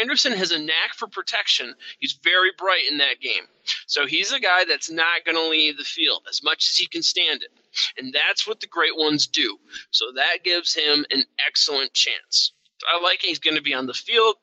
Anderson 0.00 0.32
has 0.32 0.50
a 0.50 0.58
knack 0.58 0.94
for 0.96 1.06
protection. 1.08 1.74
He's 1.98 2.18
very 2.24 2.50
bright 2.56 2.90
in 2.90 2.98
that 2.98 3.20
game. 3.20 3.46
So 3.86 4.06
he's 4.06 4.32
a 4.32 4.40
guy 4.40 4.64
that's 4.64 4.90
not 4.90 5.24
going 5.26 5.36
to 5.36 5.48
leave 5.48 5.76
the 5.76 5.84
field 5.84 6.22
as 6.28 6.42
much 6.42 6.68
as 6.68 6.76
he 6.76 6.86
can 6.86 7.02
stand 7.02 7.42
it. 7.42 7.50
And 7.98 8.12
that's 8.12 8.46
what 8.46 8.60
the 8.60 8.66
great 8.66 8.96
ones 8.96 9.26
do. 9.26 9.58
So 9.90 10.06
that 10.16 10.42
gives 10.42 10.74
him 10.74 11.04
an 11.10 11.24
excellent 11.38 11.92
chance. 11.92 12.52
I 12.92 13.02
like 13.02 13.20
he's 13.20 13.38
going 13.38 13.56
to 13.56 13.62
be 13.62 13.74
on 13.74 13.86
the 13.86 13.94
field. 13.94 14.36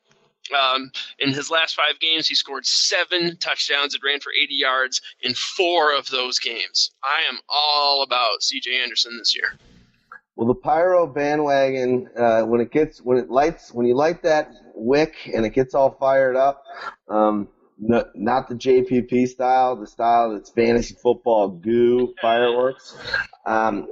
Um, 0.52 0.90
in 1.18 1.32
his 1.32 1.50
last 1.50 1.76
five 1.76 2.00
games, 2.00 2.26
he 2.26 2.34
scored 2.34 2.66
seven 2.66 3.36
touchdowns 3.36 3.94
and 3.94 4.02
ran 4.02 4.20
for 4.20 4.32
80 4.32 4.54
yards 4.54 5.00
in 5.20 5.34
four 5.34 5.96
of 5.96 6.08
those 6.08 6.38
games. 6.38 6.90
I 7.02 7.28
am 7.30 7.38
all 7.48 8.02
about 8.02 8.40
CJ 8.40 8.82
Anderson 8.82 9.16
this 9.18 9.36
year. 9.36 9.54
Well, 10.34 10.48
the 10.48 10.54
pyro 10.54 11.06
bandwagon, 11.06 12.08
uh, 12.16 12.42
when 12.42 12.60
it 12.60 12.72
gets, 12.72 13.00
when 13.00 13.18
it 13.18 13.30
lights, 13.30 13.72
when 13.72 13.86
you 13.86 13.94
light 13.94 14.22
that 14.22 14.50
wick 14.74 15.30
and 15.32 15.44
it 15.44 15.50
gets 15.50 15.74
all 15.74 15.90
fired 16.00 16.36
up, 16.36 16.64
um, 17.08 17.48
no, 17.78 18.04
not 18.14 18.48
the 18.48 18.54
JPP 18.54 19.28
style, 19.28 19.76
the 19.76 19.86
style 19.86 20.32
that's 20.32 20.50
fantasy 20.50 20.94
football 20.94 21.48
goo 21.48 22.14
fireworks. 22.20 22.96
Um, 23.44 23.88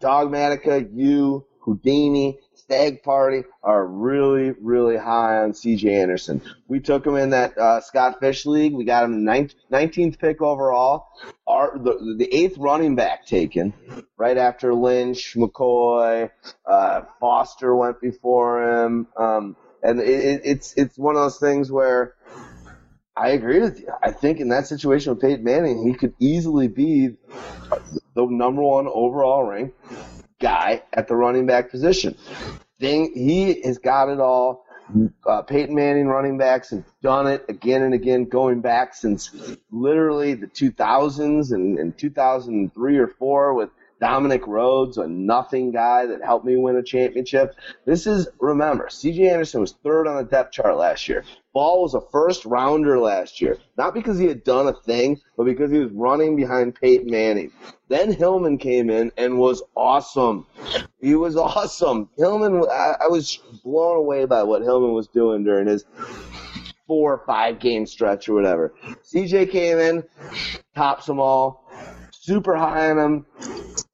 Dogmatica, 0.00 0.88
you, 0.92 1.44
Houdini, 1.60 2.38
Stagg 2.74 3.04
Party 3.04 3.44
are 3.62 3.86
really, 3.86 4.52
really 4.60 4.96
high 4.96 5.38
on 5.38 5.52
CJ 5.52 5.92
Anderson. 5.92 6.42
We 6.66 6.80
took 6.80 7.06
him 7.06 7.14
in 7.14 7.30
that 7.30 7.56
uh, 7.56 7.80
Scott 7.80 8.18
Fish 8.18 8.46
League. 8.46 8.74
We 8.74 8.84
got 8.84 9.04
him 9.04 9.24
19th 9.24 10.18
pick 10.18 10.42
overall. 10.42 11.06
Our, 11.46 11.78
the, 11.78 12.16
the 12.18 12.34
eighth 12.34 12.58
running 12.58 12.96
back 12.96 13.26
taken 13.26 13.74
right 14.16 14.36
after 14.36 14.74
Lynch, 14.74 15.34
McCoy, 15.36 16.30
uh, 16.66 17.02
Foster 17.20 17.76
went 17.76 18.00
before 18.00 18.84
him. 18.84 19.06
Um, 19.16 19.56
and 19.84 20.00
it, 20.00 20.40
it's 20.44 20.74
it's 20.74 20.98
one 20.98 21.14
of 21.14 21.22
those 21.22 21.38
things 21.38 21.70
where 21.70 22.14
I 23.16 23.30
agree 23.30 23.60
with 23.60 23.78
you. 23.78 23.88
I 24.02 24.10
think 24.10 24.40
in 24.40 24.48
that 24.48 24.66
situation 24.66 25.12
with 25.12 25.22
Peyton 25.22 25.44
Manning, 25.44 25.86
he 25.86 25.94
could 25.94 26.14
easily 26.18 26.66
be 26.66 27.10
the 28.14 28.26
number 28.26 28.62
one 28.62 28.88
overall 28.88 29.44
ranked 29.44 29.78
guy 30.40 30.82
at 30.92 31.08
the 31.08 31.16
running 31.16 31.46
back 31.46 31.70
position. 31.70 32.16
He 32.84 33.62
has 33.62 33.78
got 33.78 34.08
it 34.08 34.20
all. 34.20 34.64
Uh, 35.26 35.42
Peyton 35.42 35.74
Manning 35.74 36.06
running 36.06 36.36
backs 36.36 36.70
have 36.70 36.84
done 37.02 37.26
it 37.26 37.44
again 37.48 37.82
and 37.82 37.94
again, 37.94 38.26
going 38.26 38.60
back 38.60 38.94
since 38.94 39.30
literally 39.70 40.34
the 40.34 40.46
2000s 40.46 41.52
and, 41.52 41.78
and 41.78 41.96
2003 41.96 42.98
or 42.98 43.08
four 43.08 43.54
with 43.54 43.70
Dominic 44.00 44.46
Rhodes, 44.46 44.98
a 44.98 45.06
nothing 45.06 45.70
guy 45.72 46.04
that 46.06 46.22
helped 46.22 46.44
me 46.44 46.56
win 46.56 46.76
a 46.76 46.82
championship. 46.82 47.54
This 47.86 48.06
is, 48.06 48.28
remember, 48.38 48.88
CJ 48.88 49.30
Anderson 49.30 49.62
was 49.62 49.72
third 49.82 50.06
on 50.06 50.16
the 50.16 50.24
depth 50.24 50.52
chart 50.52 50.76
last 50.76 51.08
year. 51.08 51.24
Ball 51.54 51.82
was 51.82 51.94
a 51.94 52.02
first 52.12 52.44
rounder 52.44 52.98
last 52.98 53.40
year. 53.40 53.56
Not 53.78 53.94
because 53.94 54.18
he 54.18 54.26
had 54.26 54.44
done 54.44 54.66
a 54.66 54.74
thing, 54.74 55.20
but 55.36 55.44
because 55.44 55.70
he 55.70 55.78
was 55.78 55.92
running 55.92 56.36
behind 56.36 56.74
Peyton 56.74 57.10
Manning. 57.10 57.52
Then 57.88 58.12
Hillman 58.12 58.58
came 58.58 58.90
in 58.90 59.12
and 59.16 59.38
was 59.38 59.62
awesome. 59.76 60.46
He 61.04 61.14
was 61.14 61.36
awesome. 61.36 62.08
Hillman, 62.16 62.64
I, 62.70 62.96
I 63.02 63.06
was 63.08 63.38
blown 63.62 63.98
away 63.98 64.24
by 64.24 64.42
what 64.42 64.62
Hillman 64.62 64.92
was 64.92 65.08
doing 65.08 65.44
during 65.44 65.66
his 65.66 65.84
four 66.86 67.14
or 67.14 67.26
five 67.26 67.60
game 67.60 67.86
stretch 67.86 68.28
or 68.28 68.34
whatever. 68.34 68.74
CJ 69.02 69.50
came 69.50 69.78
in, 69.78 70.04
tops 70.74 71.06
them 71.06 71.20
all, 71.20 71.70
super 72.10 72.56
high 72.56 72.90
on 72.90 72.98
him. 72.98 73.26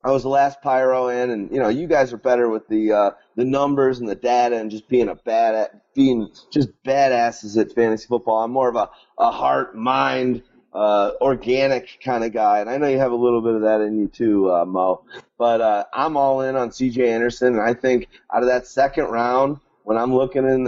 I 0.02 0.10
was 0.10 0.22
the 0.22 0.30
last 0.30 0.62
pyro 0.62 1.08
in, 1.08 1.30
and 1.30 1.50
you 1.50 1.58
know, 1.58 1.68
you 1.68 1.86
guys 1.86 2.12
are 2.12 2.18
better 2.18 2.48
with 2.48 2.66
the 2.68 2.92
uh, 2.92 3.10
the 3.36 3.44
numbers 3.44 3.98
and 3.98 4.08
the 4.08 4.14
data 4.14 4.56
and 4.56 4.70
just 4.70 4.88
being 4.88 5.08
a 5.08 5.14
bad 5.14 5.54
at 5.54 5.94
being 5.94 6.30
just 6.50 6.70
badasses 6.84 7.60
at 7.60 7.74
fantasy 7.74 8.06
football. 8.06 8.42
I'm 8.42 8.50
more 8.50 8.68
of 8.68 8.76
a 8.76 8.88
a 9.18 9.30
heart 9.30 9.76
mind 9.76 10.42
uh, 10.72 11.12
organic 11.20 11.98
kind 12.04 12.24
of 12.24 12.32
guy, 12.32 12.60
and 12.60 12.70
I 12.70 12.76
know 12.76 12.88
you 12.88 12.98
have 12.98 13.12
a 13.12 13.16
little 13.16 13.42
bit 13.42 13.54
of 13.54 13.62
that 13.62 13.80
in 13.80 13.98
you 13.98 14.08
too, 14.08 14.50
uh, 14.50 14.64
Mo. 14.64 15.04
But 15.38 15.60
uh, 15.60 15.84
I'm 15.92 16.16
all 16.16 16.42
in 16.42 16.56
on 16.56 16.72
C.J. 16.72 17.10
Anderson, 17.10 17.54
and 17.54 17.62
I 17.62 17.74
think 17.74 18.08
out 18.32 18.42
of 18.42 18.48
that 18.48 18.66
second 18.66 19.06
round, 19.06 19.58
when 19.84 19.96
I'm 19.96 20.14
looking 20.14 20.44
in, 20.44 20.64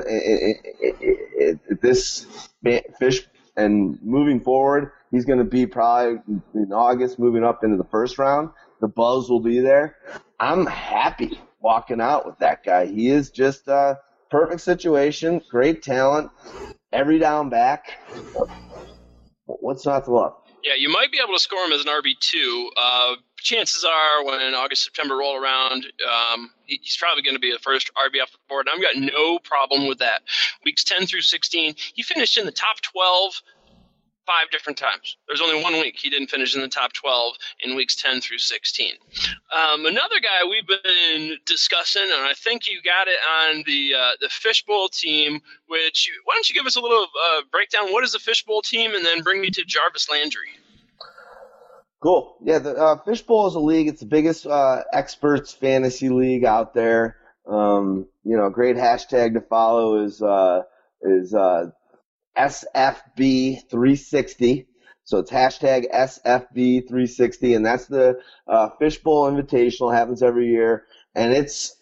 this 1.81 2.27
fish 2.99 3.29
and 3.57 3.99
moving 4.03 4.41
forward, 4.41 4.93
he's 5.11 5.25
going 5.25 5.39
to 5.39 5.45
be 5.45 5.67
probably 5.67 6.21
in 6.55 6.73
August, 6.73 7.19
moving 7.19 7.45
up 7.45 7.63
into 7.63 7.77
the 7.77 7.85
first 7.85 8.19
round. 8.19 8.51
The 8.81 8.89
buzz 8.89 9.31
will 9.31 9.41
be 9.41 9.61
there. 9.61 9.97
I'm 10.41 10.67
happy 10.67 11.41
walking 11.61 12.01
out 12.01 12.27
with 12.27 12.39
that 12.39 12.65
guy. 12.65 12.87
He 12.87 13.09
is 13.09 13.31
just 13.31 13.69
a 13.69 14.01
perfect 14.31 14.63
situation, 14.63 15.41
great 15.49 15.83
talent, 15.83 16.31
every 16.93 17.19
down 17.19 17.49
back. 17.49 17.99
What's 19.47 19.85
not 19.87 20.05
to 20.05 20.13
love? 20.13 20.35
Yeah, 20.63 20.75
you 20.79 20.89
might 20.89 21.11
be 21.11 21.19
able 21.23 21.35
to 21.35 21.41
score 21.41 21.65
him 21.65 21.73
as 21.73 21.81
an 21.81 21.89
RB 21.89 22.19
two. 22.21 22.71
Uh, 22.81 23.15
chances 23.37 23.85
are, 23.85 24.25
when 24.25 24.55
August 24.55 24.85
September 24.85 25.17
roll 25.17 25.37
around, 25.37 25.87
um, 26.09 26.51
he's 26.67 26.97
probably 26.97 27.23
going 27.23 27.35
to 27.35 27.41
be 27.41 27.53
the 27.53 27.59
first 27.59 27.91
RB 27.95 28.23
off 28.23 28.31
the 28.31 28.39
board. 28.49 28.69
And 28.69 28.77
I've 28.77 28.95
got 28.95 29.13
no 29.13 29.41
problem 29.41 29.89
with 29.89 29.99
that. 29.99 30.23
Weeks 30.65 30.85
ten 30.85 31.07
through 31.07 31.23
sixteen, 31.23 31.75
he 31.95 32.03
finished 32.03 32.39
in 32.39 32.47
the 32.47 32.53
top 32.53 32.81
twelve 32.81 33.43
five 34.27 34.51
different 34.51 34.79
times. 34.79 35.17
There's 35.27 35.41
only 35.41 35.63
one 35.63 35.75
week 35.75 35.97
he 35.99 36.11
didn't 36.11 36.29
finish 36.29 36.55
in 36.55 36.61
the 36.61 36.69
top 36.69 36.93
12 36.93 37.35
in 37.65 37.77
weeks 37.77 37.97
10 37.97 38.21
through 38.21 38.39
16. 38.39 38.93
Um, 39.55 39.87
another 39.87 40.21
guy 40.21 40.49
we've 40.49 40.67
been 40.67 41.37
discussing, 41.47 42.03
and 42.03 42.25
I 42.25 42.33
think 42.35 42.67
you 42.67 42.81
got 42.83 43.09
it 43.09 43.19
on 43.41 43.65
the 43.67 43.95
uh, 43.95 44.11
the 44.21 44.29
fishbowl 44.29 44.89
team. 44.89 45.41
Which 45.69 46.11
why 46.25 46.35
don't 46.35 46.49
you 46.49 46.55
give 46.55 46.67
us 46.67 46.77
a 46.77 46.81
little 46.81 47.03
uh, 47.05 47.43
breakdown? 47.51 47.93
What 47.93 48.05
is 48.05 48.13
the 48.13 48.19
fishbowl 48.19 48.63
team, 48.63 48.95
and 48.95 49.05
then 49.05 49.23
bring 49.23 49.41
me 49.41 49.51
to 49.51 49.65
Jarvis 49.65 50.11
Landry. 50.11 50.49
Cool. 52.03 52.37
Yeah, 52.43 52.59
the 52.59 52.75
uh, 52.75 52.97
fishbowl 53.05 53.47
is 53.47 53.55
a 53.55 53.61
league. 53.61 53.87
It's 53.87 54.01
the 54.01 54.07
biggest 54.07 54.45
uh, 54.45 54.83
experts 54.93 55.53
fantasy 55.53 56.09
league 56.09 56.45
out 56.45 56.75
there. 56.75 57.17
Um, 57.47 58.07
you 58.25 58.37
know, 58.37 58.51
great 58.51 58.77
hashtag 58.77 59.35
to 59.35 59.41
follow 59.41 60.05
is 60.05 60.21
uh, 60.21 60.63
is 61.03 61.33
uh, 61.33 61.67
SFB360. 62.37 64.67
So 65.05 65.19
it's 65.19 65.31
hashtag 65.31 65.93
SFB360, 65.93 67.57
and 67.57 67.67
that's 67.67 67.87
the 67.87 68.21
uh, 68.47 68.71
Fishbowl 68.79 69.31
Invitational. 69.31 69.93
Happens 69.93 70.23
every 70.23 70.49
year, 70.49 70.87
and 71.15 71.33
it's 71.33 71.77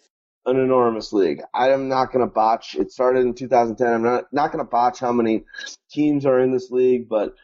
an 0.45 0.57
enormous 0.57 1.13
league. 1.13 1.41
I'm 1.53 1.87
not 1.87 2.11
going 2.11 2.25
to 2.25 2.33
botch. 2.33 2.75
It 2.75 2.91
started 2.91 3.21
in 3.21 3.35
2010. 3.35 3.87
I'm 3.87 4.03
not 4.03 4.25
not 4.31 4.51
going 4.51 4.65
to 4.65 4.69
botch 4.69 4.99
how 4.99 5.11
many 5.11 5.45
teams 5.91 6.25
are 6.25 6.39
in 6.39 6.51
this 6.51 6.71
league, 6.71 7.07
but 7.07 7.35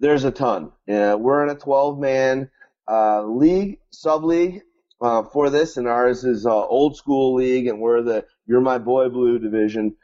there's 0.00 0.24
a 0.24 0.32
ton. 0.32 0.72
Uh, 0.88 1.16
we're 1.18 1.44
in 1.44 1.50
a 1.50 1.58
12 1.58 1.98
man 1.98 2.50
uh, 2.88 3.24
league, 3.24 3.78
sub 3.90 4.24
league 4.24 4.62
uh, 5.00 5.22
for 5.22 5.50
this, 5.50 5.76
and 5.76 5.86
ours 5.86 6.24
is 6.24 6.46
uh, 6.46 6.66
old 6.66 6.96
school 6.96 7.34
league, 7.34 7.68
and 7.68 7.80
we're 7.80 8.02
the 8.02 8.26
You're 8.46 8.60
My 8.60 8.78
Boy 8.78 9.08
Blue 9.08 9.38
division. 9.38 9.94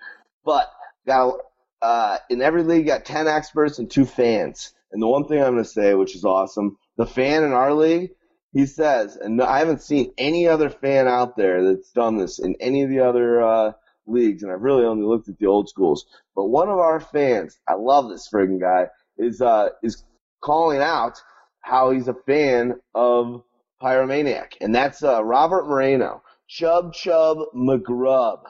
But 0.44 0.70
got 1.06 1.34
uh, 1.82 2.18
in 2.30 2.42
every 2.42 2.62
league, 2.62 2.86
got 2.86 3.04
10 3.04 3.28
experts 3.28 3.78
and 3.78 3.90
two 3.90 4.04
fans. 4.04 4.72
And 4.92 5.02
the 5.02 5.06
one 5.06 5.26
thing 5.26 5.42
I'm 5.42 5.52
going 5.52 5.64
to 5.64 5.68
say, 5.68 5.94
which 5.94 6.16
is 6.16 6.24
awesome, 6.24 6.78
the 6.96 7.06
fan 7.06 7.44
in 7.44 7.52
our 7.52 7.72
league, 7.72 8.10
he 8.52 8.66
says, 8.66 9.16
and 9.16 9.42
I 9.42 9.58
haven't 9.58 9.82
seen 9.82 10.12
any 10.16 10.48
other 10.48 10.70
fan 10.70 11.06
out 11.06 11.36
there 11.36 11.62
that's 11.64 11.92
done 11.92 12.16
this 12.16 12.38
in 12.38 12.56
any 12.60 12.82
of 12.82 12.90
the 12.90 13.00
other 13.00 13.42
uh, 13.42 13.72
leagues, 14.06 14.42
and 14.42 14.50
I've 14.50 14.62
really 14.62 14.84
only 14.84 15.06
looked 15.06 15.28
at 15.28 15.38
the 15.38 15.46
old 15.46 15.68
schools. 15.68 16.06
But 16.34 16.46
one 16.46 16.68
of 16.68 16.78
our 16.78 16.98
fans, 16.98 17.58
I 17.68 17.74
love 17.74 18.08
this 18.08 18.28
friggin' 18.32 18.60
guy, 18.60 18.88
is 19.18 19.42
uh, 19.42 19.70
is 19.82 20.04
calling 20.40 20.80
out 20.80 21.20
how 21.60 21.90
he's 21.90 22.08
a 22.08 22.14
fan 22.26 22.80
of 22.94 23.42
Pyromaniac, 23.82 24.54
and 24.60 24.74
that's 24.74 25.02
uh, 25.02 25.22
Robert 25.22 25.66
Moreno, 25.68 26.22
Chub 26.48 26.94
Chub 26.94 27.38
McGrub 27.54 28.40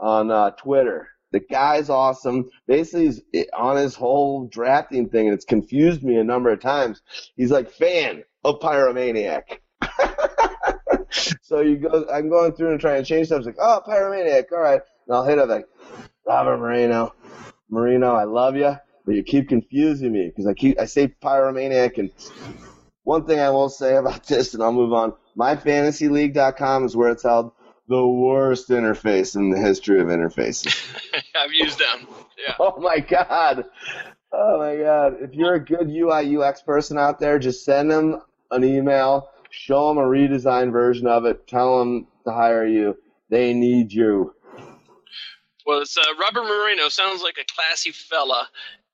on 0.00 0.30
uh, 0.30 0.50
Twitter. 0.52 1.08
The 1.32 1.40
guy's 1.40 1.88
awesome. 1.88 2.50
Basically, 2.66 3.06
he's 3.06 3.22
eh, 3.34 3.44
on 3.56 3.76
his 3.76 3.94
whole 3.94 4.46
drafting 4.46 5.08
thing, 5.08 5.26
and 5.26 5.34
it's 5.34 5.44
confused 5.44 6.02
me 6.02 6.16
a 6.16 6.24
number 6.24 6.50
of 6.50 6.60
times. 6.60 7.02
He's 7.36 7.50
like 7.50 7.70
fan 7.70 8.22
of 8.44 8.60
Pyromaniac. 8.60 9.58
so 11.42 11.60
you 11.60 11.76
go, 11.76 12.06
I'm 12.12 12.28
going 12.28 12.52
through 12.52 12.72
and 12.72 12.80
trying 12.80 13.02
to 13.02 13.08
change 13.08 13.28
stuff. 13.28 13.38
It's 13.38 13.46
like, 13.46 13.56
oh, 13.58 13.82
Pyromaniac, 13.86 14.52
all 14.52 14.60
right. 14.60 14.80
And 15.06 15.16
I'll 15.16 15.24
hit 15.24 15.38
up 15.38 15.48
like, 15.48 15.66
Robert 16.26 16.58
Moreno, 16.58 17.14
Marino, 17.68 18.14
I 18.14 18.24
love 18.24 18.56
you, 18.56 18.76
but 19.04 19.14
you 19.14 19.22
keep 19.22 19.48
confusing 19.48 20.12
me 20.12 20.28
because 20.28 20.46
I 20.46 20.54
keep 20.54 20.78
I 20.78 20.84
say 20.84 21.08
Pyromaniac, 21.08 21.98
and 21.98 22.10
one 23.04 23.26
thing 23.26 23.40
I 23.40 23.50
will 23.50 23.68
say 23.68 23.96
about 23.96 24.26
this, 24.26 24.54
and 24.54 24.62
I'll 24.62 24.72
move 24.72 24.92
on. 24.92 25.14
MyFantasyLeague.com 25.36 26.84
is 26.84 26.94
where 26.94 27.10
it's 27.10 27.22
held 27.22 27.52
the 27.88 28.06
worst 28.06 28.68
interface 28.68 29.36
in 29.36 29.50
the 29.50 29.58
history 29.58 30.00
of 30.00 30.08
interfaces. 30.08 30.74
I've 31.36 31.52
used 31.52 31.78
them. 31.78 32.06
Yeah. 32.38 32.54
Oh 32.58 32.80
my 32.80 33.00
god. 33.00 33.64
Oh 34.32 34.58
my 34.58 34.76
god. 34.76 35.16
If 35.20 35.34
you're 35.34 35.54
a 35.54 35.64
good 35.64 35.90
UI 35.90 36.36
UX 36.36 36.62
person 36.62 36.98
out 36.98 37.18
there, 37.18 37.38
just 37.38 37.64
send 37.64 37.90
them 37.90 38.22
an 38.50 38.64
email, 38.64 39.30
show 39.50 39.88
them 39.88 39.98
a 39.98 40.02
redesigned 40.02 40.72
version 40.72 41.06
of 41.06 41.24
it, 41.24 41.46
tell 41.46 41.78
them 41.78 42.06
to 42.24 42.32
hire 42.32 42.66
you. 42.66 42.96
They 43.30 43.52
need 43.54 43.92
you. 43.92 44.34
Well, 45.66 45.80
it's 45.80 45.96
uh, 45.96 46.02
Robert 46.20 46.44
Moreno. 46.44 46.88
Sounds 46.88 47.22
like 47.22 47.38
a 47.40 47.44
classy 47.54 47.92
fella. 47.92 48.48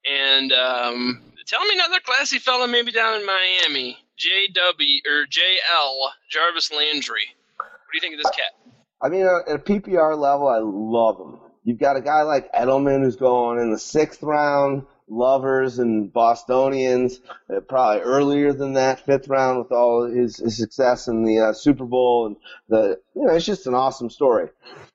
And 0.09 0.53
um, 0.53 1.23
tell 1.47 1.65
me 1.65 1.75
another 1.75 2.01
classy 2.05 2.39
fella, 2.39 2.69
maybe 2.69 2.93
down 2.93 3.21
in 3.21 3.27
Miami. 3.27 3.99
JW 4.19 4.99
or 5.07 5.27
JL 5.27 6.09
Jarvis 6.31 6.73
Landry. 6.73 7.23
What 7.57 7.93
do 7.93 7.97
you 7.97 8.01
think 8.01 8.15
of 8.15 8.23
this 8.23 8.31
cat? 8.31 8.53
I 9.01 9.09
mean, 9.09 9.27
at 9.27 9.55
a 9.55 9.59
PPR 9.59 10.19
level, 10.19 10.49
I 10.49 10.61
love 10.63 11.19
him. 11.21 11.41
You've 11.65 11.79
got 11.79 11.97
a 11.97 12.01
guy 12.01 12.23
like 12.23 12.53
Edelman 12.53 13.03
who's 13.03 13.17
going 13.17 13.61
in 13.61 13.71
the 13.71 13.79
sixth 13.79 14.23
round, 14.23 14.87
lovers 15.09 15.79
and 15.79 16.13
Bostonians, 16.13 17.21
uh, 17.55 17.61
probably 17.61 18.03
earlier 18.03 18.53
than 18.53 18.75
that, 18.75 19.05
fifth 19.05 19.29
round 19.29 19.59
with 19.59 19.73
all 19.73 20.05
his, 20.05 20.39
his 20.39 20.57
success 20.57 21.09
in 21.09 21.25
the 21.25 21.39
uh, 21.41 21.53
Super 21.53 21.85
Bowl 21.85 22.27
and 22.27 22.37
the, 22.69 23.01
you 23.15 23.25
know, 23.25 23.35
it's 23.35 23.47
just 23.47 23.67
an 23.67 23.75
awesome 23.75 24.11
story. 24.11 24.49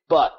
But 0.09 0.33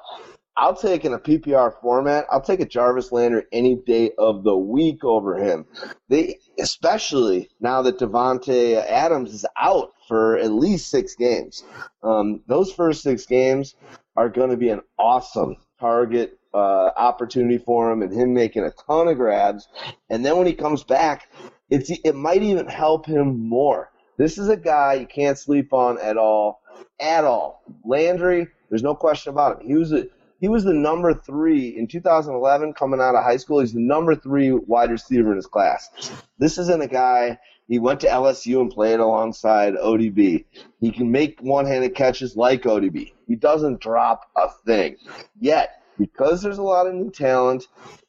I'll 0.57 0.75
take 0.75 1.03
in 1.03 1.13
a 1.13 1.19
PPR 1.19 1.81
format. 1.81 2.25
I'll 2.31 2.41
take 2.41 2.61
a 2.61 2.65
Jarvis 2.65 3.11
Landry 3.11 3.43
any 3.51 3.75
day 3.75 4.11
of 4.17 4.43
the 4.43 4.55
week 4.55 5.03
over 5.03 5.35
him. 5.35 5.65
They, 6.07 6.39
especially 6.57 7.49
now 7.59 7.81
that 7.81 7.99
Davante 7.99 8.75
Adams 8.85 9.33
is 9.33 9.45
out 9.59 9.91
for 10.07 10.37
at 10.37 10.51
least 10.51 10.89
six 10.89 11.15
games. 11.15 11.63
Um, 12.03 12.41
those 12.47 12.71
first 12.71 13.03
six 13.03 13.25
games 13.25 13.75
are 14.15 14.29
going 14.29 14.49
to 14.49 14.57
be 14.57 14.69
an 14.69 14.81
awesome 14.97 15.57
target 15.79 16.39
uh, 16.53 16.91
opportunity 16.95 17.57
for 17.57 17.91
him, 17.91 18.01
and 18.01 18.13
him 18.13 18.33
making 18.33 18.63
a 18.63 18.71
ton 18.87 19.09
of 19.09 19.17
grabs. 19.17 19.67
And 20.09 20.25
then 20.25 20.37
when 20.37 20.47
he 20.47 20.53
comes 20.53 20.83
back, 20.83 21.29
it's 21.69 21.89
it 21.89 22.15
might 22.15 22.43
even 22.43 22.67
help 22.67 23.05
him 23.05 23.49
more. 23.49 23.91
This 24.17 24.37
is 24.37 24.47
a 24.47 24.55
guy 24.55 24.93
you 24.93 25.07
can't 25.07 25.37
sleep 25.37 25.73
on 25.73 25.99
at 25.99 26.15
all, 26.15 26.61
at 26.97 27.25
all. 27.25 27.61
Landry, 27.83 28.47
there's 28.69 28.83
no 28.83 28.95
question 28.95 29.31
about 29.31 29.59
it. 29.59 29.67
He 29.67 29.73
was 29.73 29.91
a 29.91 30.05
he 30.39 30.47
was 30.47 30.63
the 30.63 30.73
number 30.73 31.13
three 31.13 31.77
in 31.77 31.87
2011 31.87 32.73
coming 32.73 32.99
out 32.99 33.15
of 33.15 33.23
high 33.23 33.37
school. 33.37 33.59
He's 33.59 33.73
the 33.73 33.79
number 33.79 34.15
three 34.15 34.51
wide 34.51 34.91
receiver 34.91 35.31
in 35.31 35.37
his 35.37 35.47
class. 35.47 35.89
This 36.37 36.57
isn't 36.57 36.83
a 36.83 36.87
guy. 36.87 37.39
He 37.67 37.79
went 37.79 38.01
to 38.01 38.07
LSU 38.07 38.61
and 38.61 38.69
played 38.69 38.99
alongside 38.99 39.73
ODB. 39.73 40.45
He 40.79 40.91
can 40.91 41.11
make 41.11 41.39
one-handed 41.41 41.95
catches 41.95 42.35
like 42.35 42.63
ODB. 42.63 43.13
He 43.27 43.35
doesn't 43.35 43.81
drop 43.81 44.29
a 44.35 44.49
thing. 44.65 44.97
Yet, 45.39 45.81
because 45.97 46.41
there's 46.41 46.57
a 46.57 46.63
lot 46.63 46.87
of 46.87 46.93
new 46.93 47.09
talent, 47.09 47.67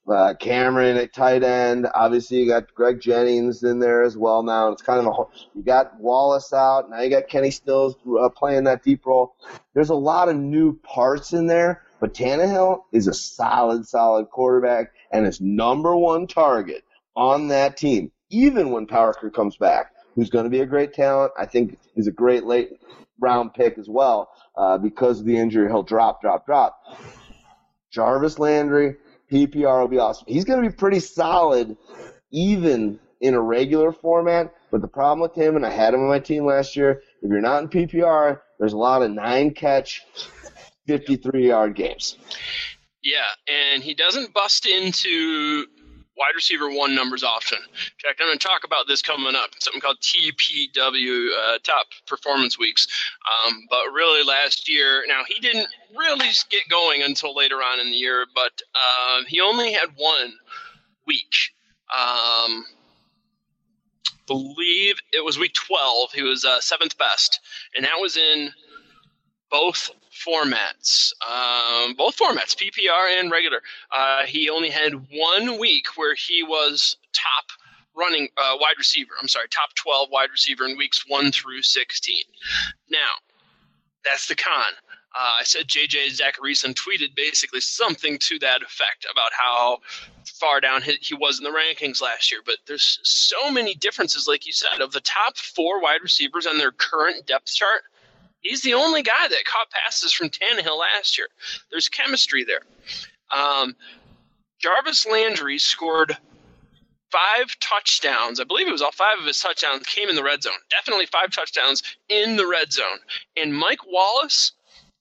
uh, 0.08 0.34
Cameron 0.38 0.96
at 0.96 1.12
tight 1.12 1.42
end. 1.42 1.86
Obviously, 1.94 2.38
you 2.38 2.48
got 2.48 2.72
Greg 2.74 3.00
Jennings 3.00 3.62
in 3.62 3.78
there 3.78 4.02
as 4.02 4.16
well 4.16 4.42
now. 4.42 4.70
It's 4.72 4.82
kind 4.82 5.00
of 5.00 5.06
a 5.06 5.56
you 5.56 5.62
got 5.62 5.98
Wallace 5.98 6.52
out 6.52 6.90
now. 6.90 7.00
You 7.00 7.10
got 7.10 7.28
Kenny 7.28 7.50
Stills 7.50 7.96
uh, 8.20 8.28
playing 8.28 8.64
that 8.64 8.82
deep 8.82 9.06
role. 9.06 9.34
There's 9.74 9.90
a 9.90 9.94
lot 9.94 10.28
of 10.28 10.36
new 10.36 10.78
parts 10.78 11.32
in 11.32 11.46
there, 11.46 11.82
but 12.00 12.14
Tannehill 12.14 12.82
is 12.92 13.06
a 13.06 13.14
solid, 13.14 13.86
solid 13.86 14.30
quarterback 14.30 14.92
and 15.10 15.24
his 15.24 15.40
number 15.40 15.96
one 15.96 16.26
target 16.26 16.84
on 17.14 17.48
that 17.48 17.76
team, 17.76 18.12
even 18.30 18.70
when 18.70 18.86
Parker 18.86 19.30
comes 19.30 19.56
back, 19.56 19.92
who's 20.14 20.30
going 20.30 20.44
to 20.44 20.50
be 20.50 20.60
a 20.60 20.66
great 20.66 20.92
talent. 20.92 21.32
I 21.38 21.46
think 21.46 21.78
is 21.94 22.06
a 22.06 22.12
great 22.12 22.44
late 22.44 22.70
round 23.18 23.54
pick 23.54 23.78
as 23.78 23.88
well 23.88 24.30
uh, 24.56 24.78
because 24.78 25.20
of 25.20 25.26
the 25.26 25.36
injury. 25.36 25.68
He'll 25.68 25.82
drop, 25.82 26.20
drop, 26.20 26.46
drop. 26.46 26.78
Jarvis 27.90 28.38
Landry, 28.38 28.96
PPR 29.32 29.80
will 29.80 29.88
be 29.88 29.98
awesome. 29.98 30.26
He's 30.28 30.44
going 30.44 30.62
to 30.62 30.68
be 30.68 30.74
pretty 30.74 31.00
solid, 31.00 31.76
even 32.30 33.00
in 33.20 33.34
a 33.34 33.40
regular 33.40 33.92
format. 33.92 34.52
But 34.70 34.82
the 34.82 34.88
problem 34.88 35.20
with 35.20 35.34
him, 35.34 35.56
and 35.56 35.64
I 35.64 35.70
had 35.70 35.94
him 35.94 36.00
on 36.00 36.08
my 36.08 36.18
team 36.18 36.44
last 36.44 36.76
year, 36.76 37.02
if 37.22 37.30
you're 37.30 37.40
not 37.40 37.62
in 37.62 37.68
PPR, 37.68 38.40
there's 38.58 38.72
a 38.72 38.78
lot 38.78 39.02
of 39.02 39.10
nine 39.10 39.54
catch, 39.54 40.04
53 40.86 41.48
yard 41.48 41.74
games. 41.74 42.16
Yeah, 43.02 43.22
and 43.46 43.82
he 43.82 43.94
doesn't 43.94 44.34
bust 44.34 44.66
into 44.66 45.66
wide 46.16 46.34
receiver 46.34 46.70
one 46.70 46.94
numbers. 46.94 47.22
In 47.22 47.28
fact, 47.28 48.20
I'm 48.20 48.26
going 48.26 48.38
to 48.38 48.46
talk 48.46 48.64
about 48.64 48.86
this 48.88 49.02
coming 49.02 49.34
up. 49.34 49.50
Something 49.58 49.80
called 49.80 49.98
TPW, 50.00 51.28
uh, 51.30 51.58
Top 51.62 51.86
Performance 52.06 52.58
Weeks. 52.58 52.86
Um, 53.46 53.66
but 53.70 53.92
really, 53.92 54.24
last 54.24 54.68
year, 54.68 55.04
now 55.06 55.22
he 55.26 55.40
didn't 55.40 55.68
really 55.96 56.30
get 56.50 56.62
going 56.70 57.02
until 57.02 57.34
later 57.34 57.56
on 57.56 57.80
in 57.80 57.86
the 57.86 57.96
year, 57.96 58.26
but 58.34 58.60
uh, 58.74 59.22
he 59.26 59.40
only 59.40 59.72
had 59.72 59.90
one 59.96 60.32
week. 61.06 61.32
Um, 61.96 62.64
believe 64.26 64.96
it 65.12 65.24
was 65.24 65.38
week 65.38 65.52
12. 65.54 66.12
He 66.12 66.22
was 66.22 66.44
uh, 66.44 66.60
seventh 66.60 66.98
best, 66.98 67.40
and 67.76 67.84
that 67.84 68.00
was 68.00 68.16
in 68.16 68.50
both 69.50 69.90
formats, 70.16 71.12
um, 71.28 71.94
both 71.94 72.16
formats, 72.16 72.56
PPR 72.56 73.20
and 73.20 73.30
regular. 73.30 73.60
Uh, 73.94 74.24
he 74.26 74.48
only 74.48 74.70
had 74.70 74.92
one 75.10 75.58
week 75.58 75.86
where 75.96 76.14
he 76.14 76.42
was 76.42 76.96
top 77.12 77.44
running 77.96 78.28
uh, 78.36 78.56
wide 78.60 78.74
receiver. 78.78 79.12
I'm 79.20 79.28
sorry, 79.28 79.48
top 79.48 79.74
12 79.74 80.08
wide 80.10 80.30
receiver 80.30 80.66
in 80.66 80.76
weeks 80.76 81.04
one 81.08 81.32
through 81.32 81.62
16. 81.62 82.16
Now, 82.90 82.98
that's 84.04 84.28
the 84.28 84.34
con. 84.34 84.72
Uh, 85.18 85.40
I 85.40 85.44
said 85.44 85.66
JJ 85.66 86.20
Zachariason 86.20 86.74
tweeted 86.74 87.14
basically 87.16 87.60
something 87.60 88.18
to 88.18 88.38
that 88.40 88.62
effect 88.62 89.06
about 89.10 89.30
how 89.32 89.78
far 90.26 90.60
down 90.60 90.82
he 90.82 91.14
was 91.14 91.38
in 91.38 91.44
the 91.44 91.50
rankings 91.50 92.02
last 92.02 92.30
year. 92.30 92.42
But 92.44 92.56
there's 92.66 93.00
so 93.02 93.50
many 93.50 93.74
differences, 93.74 94.28
like 94.28 94.46
you 94.46 94.52
said, 94.52 94.82
of 94.82 94.92
the 94.92 95.00
top 95.00 95.38
four 95.38 95.80
wide 95.80 96.02
receivers 96.02 96.46
on 96.46 96.58
their 96.58 96.72
current 96.72 97.26
depth 97.26 97.54
chart. 97.54 97.82
He's 98.48 98.62
the 98.62 98.74
only 98.74 99.02
guy 99.02 99.28
that 99.28 99.44
caught 99.44 99.70
passes 99.70 100.12
from 100.12 100.28
Tannehill 100.28 100.78
last 100.78 101.18
year. 101.18 101.28
There's 101.70 101.88
chemistry 101.88 102.44
there. 102.44 102.60
Um, 103.34 103.74
Jarvis 104.60 105.06
Landry 105.06 105.58
scored 105.58 106.16
five 107.10 107.58
touchdowns. 107.60 108.40
I 108.40 108.44
believe 108.44 108.68
it 108.68 108.72
was 108.72 108.82
all 108.82 108.92
five 108.92 109.18
of 109.18 109.26
his 109.26 109.40
touchdowns 109.40 109.86
came 109.86 110.08
in 110.08 110.16
the 110.16 110.22
red 110.22 110.42
zone. 110.42 110.54
Definitely 110.70 111.06
five 111.06 111.30
touchdowns 111.30 111.82
in 112.08 112.36
the 112.36 112.46
red 112.46 112.72
zone. 112.72 112.98
And 113.36 113.54
Mike 113.54 113.86
Wallace, 113.86 114.52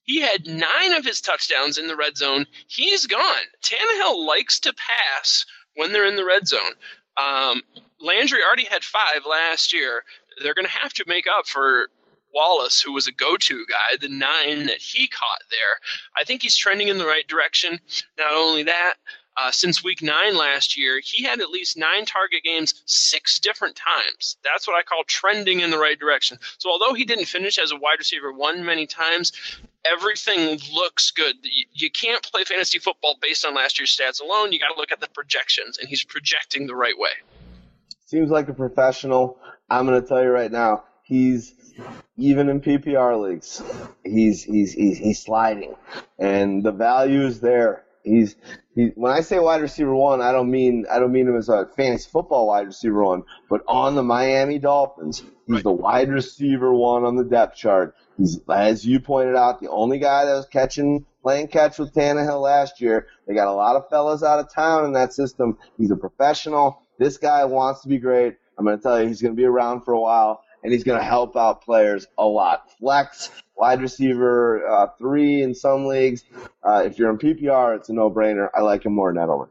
he 0.04 0.22
had 0.22 0.48
nine 0.48 0.94
of 0.94 1.06
his 1.06 1.22
touchdowns 1.22 1.78
in 1.78 1.88
the 1.88 1.96
red 1.96 2.18
zone. 2.18 2.46
He's 2.68 3.06
gone. 3.06 3.44
Tannehill 3.62 4.26
likes 4.26 4.60
to 4.62 4.74
pass 4.74 5.46
when 5.76 5.94
they're 5.94 6.08
in 6.08 6.16
the 6.16 6.26
red 6.26 6.48
zone. 6.48 6.74
Um, 7.18 7.62
Landry 8.00 8.40
already 8.44 8.66
had 8.66 8.84
five 8.84 9.26
last 9.30 9.74
year. 9.74 10.04
They're 10.42 10.54
going 10.54 10.66
to 10.66 10.80
have 10.80 10.94
to 10.94 11.06
make 11.08 11.26
up 11.28 11.48
for 11.48 11.90
Wallace, 12.36 12.82
who 12.82 12.94
was 12.94 13.08
a 13.08 13.12
go 13.14 13.38
to 13.38 13.66
guy, 13.68 13.98
the 14.00 14.10
nine 14.10 14.68
that 14.68 14.80
he 14.80 15.08
caught 15.08 15.42
there. 15.50 15.80
I 16.20 16.26
think 16.26 16.44
he's 16.44 16.58
trending 16.58 16.90
in 16.90 16.98
the 16.98 17.08
right 17.08 17.28
direction. 17.28 17.80
Not 18.18 18.34
only 18.34 18.64
that, 18.64 18.96
uh, 19.38 19.52
since 19.52 19.84
week 19.84 20.02
nine 20.02 20.36
last 20.36 20.78
year, 20.78 21.02
he 21.04 21.24
had 21.24 21.42
at 21.42 21.50
least 21.50 21.78
nine 21.78 22.06
target 22.06 22.44
games 22.44 22.84
six 22.86 23.40
different 23.40 23.76
times. 23.76 24.38
That's 24.44 24.68
what 24.68 24.78
I 24.78 24.84
call 24.84 25.04
trending 25.08 25.60
in 25.60 25.72
the 25.72 25.78
right 25.78 26.00
direction. 26.00 26.38
So, 26.58 26.70
although 26.70 26.94
he 26.94 27.04
didn't 27.04 27.26
finish 27.26 27.58
as 27.58 27.72
a 27.72 27.76
wide 27.76 28.00
receiver 28.00 28.32
one 28.32 28.66
many 28.66 28.88
times, 28.88 29.34
everything 29.86 30.60
looks 30.74 31.12
good. 31.12 31.36
You 31.74 31.92
can't 31.92 32.24
play 32.24 32.46
fantasy 32.46 32.80
football 32.80 33.18
based 33.22 33.46
on 33.46 33.56
last 33.56 33.78
year's 33.78 33.96
stats 33.96 34.22
alone. 34.22 34.54
You 34.54 34.60
got 34.60 34.74
to 34.74 34.80
look 34.80 34.92
at 34.92 35.02
the 35.02 35.10
projections, 35.10 35.78
and 35.78 35.90
he's 35.90 36.04
projecting 36.04 36.68
the 36.68 36.76
right 36.76 36.98
way. 36.98 37.12
Seems 38.06 38.30
like 38.30 38.48
a 38.48 38.54
professional. 38.54 39.38
I'm 39.70 39.86
going 39.86 40.02
to 40.02 40.08
tell 40.08 40.24
you 40.24 40.30
right 40.30 40.52
now, 40.52 40.84
he's 41.04 41.55
even 42.18 42.50
in 42.50 42.62
PPR 42.62 43.22
leagues, 43.22 43.62
he's 44.04 44.44
he's 44.44 44.74
he's, 44.74 44.98
he's 44.98 45.22
sliding, 45.22 45.76
and 46.18 46.64
the 46.64 46.72
value 46.72 47.26
is 47.26 47.40
there. 47.40 47.84
He's 48.04 48.36
he, 48.76 48.92
when 48.96 49.12
I 49.12 49.22
say 49.22 49.40
wide 49.40 49.62
receiver 49.62 49.94
one, 49.94 50.22
I 50.22 50.32
don't 50.32 50.50
mean 50.50 50.86
I 50.90 51.00
don't 51.00 51.12
mean 51.12 51.28
him 51.28 51.38
as 51.38 51.50
a 51.50 51.68
fantasy 51.76 52.10
football 52.10 52.48
wide 52.48 52.68
receiver 52.68 53.04
one, 53.04 53.24
but 53.50 53.64
on 53.68 53.96
the 53.96 54.04
Miami 54.04 54.60
Dolphins, 54.60 55.24
he's 55.48 55.64
the 55.64 55.72
wide 55.72 56.10
receiver 56.10 56.74
one 56.74 57.04
on 57.04 57.16
the 57.16 57.26
depth 57.26 57.58
chart. 57.58 57.96
He's 58.18 58.40
as 58.50 58.86
you 58.86 59.00
pointed 59.00 59.36
out, 59.36 59.60
the 59.60 59.70
only 59.70 60.00
guy 60.00 60.26
that 60.26 60.36
was 60.36 60.46
catching 60.46 61.06
playing 61.22 61.48
catch 61.48 61.80
with 61.80 61.94
Tannehill 61.94 62.42
last 62.42 62.80
year. 62.80 63.08
They 63.28 63.34
got 63.34 63.48
a 63.48 63.54
lot 63.54 63.76
of 63.76 63.90
fellas 63.90 64.24
out 64.24 64.40
of 64.40 64.54
town 64.54 64.86
in 64.86 64.94
that 64.94 65.12
system. 65.12 65.58
He's 65.78 65.92
a 65.92 65.98
professional. 65.98 66.82
This 66.98 67.18
guy 67.18 67.44
wants 67.44 67.82
to 67.82 67.90
be 67.90 67.98
great. 67.98 68.38
I'm 68.58 68.64
going 68.64 68.78
to 68.78 68.84
tell 68.84 69.02
you, 69.02 69.08
he's 69.08 69.22
going 69.22 69.34
to 69.34 69.38
be 69.38 69.44
around 69.44 69.82
for 69.82 69.94
a 69.94 70.00
while 70.00 70.45
and 70.66 70.74
he's 70.74 70.84
going 70.84 71.00
to 71.00 71.06
help 71.06 71.38
out 71.38 71.62
players 71.62 72.08
a 72.18 72.26
lot. 72.26 72.72
Flex, 72.80 73.30
wide 73.56 73.82
receiver, 73.82 74.68
uh, 74.68 74.88
three 74.98 75.44
in 75.44 75.54
some 75.54 75.86
leagues. 75.86 76.24
Uh, 76.64 76.82
if 76.84 76.98
you're 76.98 77.12
in 77.12 77.20
PPR, 77.20 77.76
it's 77.76 77.90
a 77.90 77.94
no-brainer. 77.94 78.50
I 78.56 78.62
like 78.62 78.84
him 78.84 78.94
more 78.94 79.14
than 79.14 79.22
Edelman. 79.22 79.48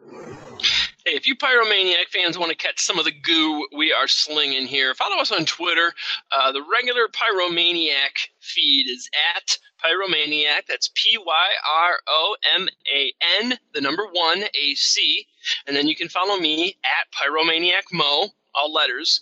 Hey, 1.07 1.13
if 1.13 1.29
you 1.29 1.37
Pyromaniac 1.37 2.09
fans 2.13 2.37
want 2.37 2.51
to 2.51 2.57
catch 2.57 2.81
some 2.81 2.99
of 2.99 3.05
the 3.05 3.13
goo 3.13 3.65
we 3.77 3.93
are 3.93 4.09
slinging 4.09 4.67
here, 4.67 4.93
follow 4.95 5.21
us 5.21 5.31
on 5.31 5.45
Twitter. 5.45 5.93
Uh, 6.37 6.51
the 6.51 6.65
regular 6.81 7.07
Pyromaniac 7.07 8.27
feed 8.41 8.89
is 8.89 9.09
at 9.37 9.57
Pyromaniac. 9.85 10.67
That's 10.67 10.91
P 10.95 11.17
Y 11.17 11.49
R 11.87 11.93
O 12.09 12.37
M 12.59 12.69
A 12.93 13.13
N, 13.41 13.57
the 13.73 13.81
number 13.81 14.07
one, 14.11 14.43
A 14.43 14.75
C. 14.75 15.29
And 15.69 15.77
then 15.77 15.87
you 15.87 15.95
can 15.95 16.09
follow 16.09 16.39
me 16.39 16.77
at 16.83 17.07
Pyromaniac 17.13 17.93
Mo, 17.93 18.31
all 18.53 18.73
letters, 18.73 19.21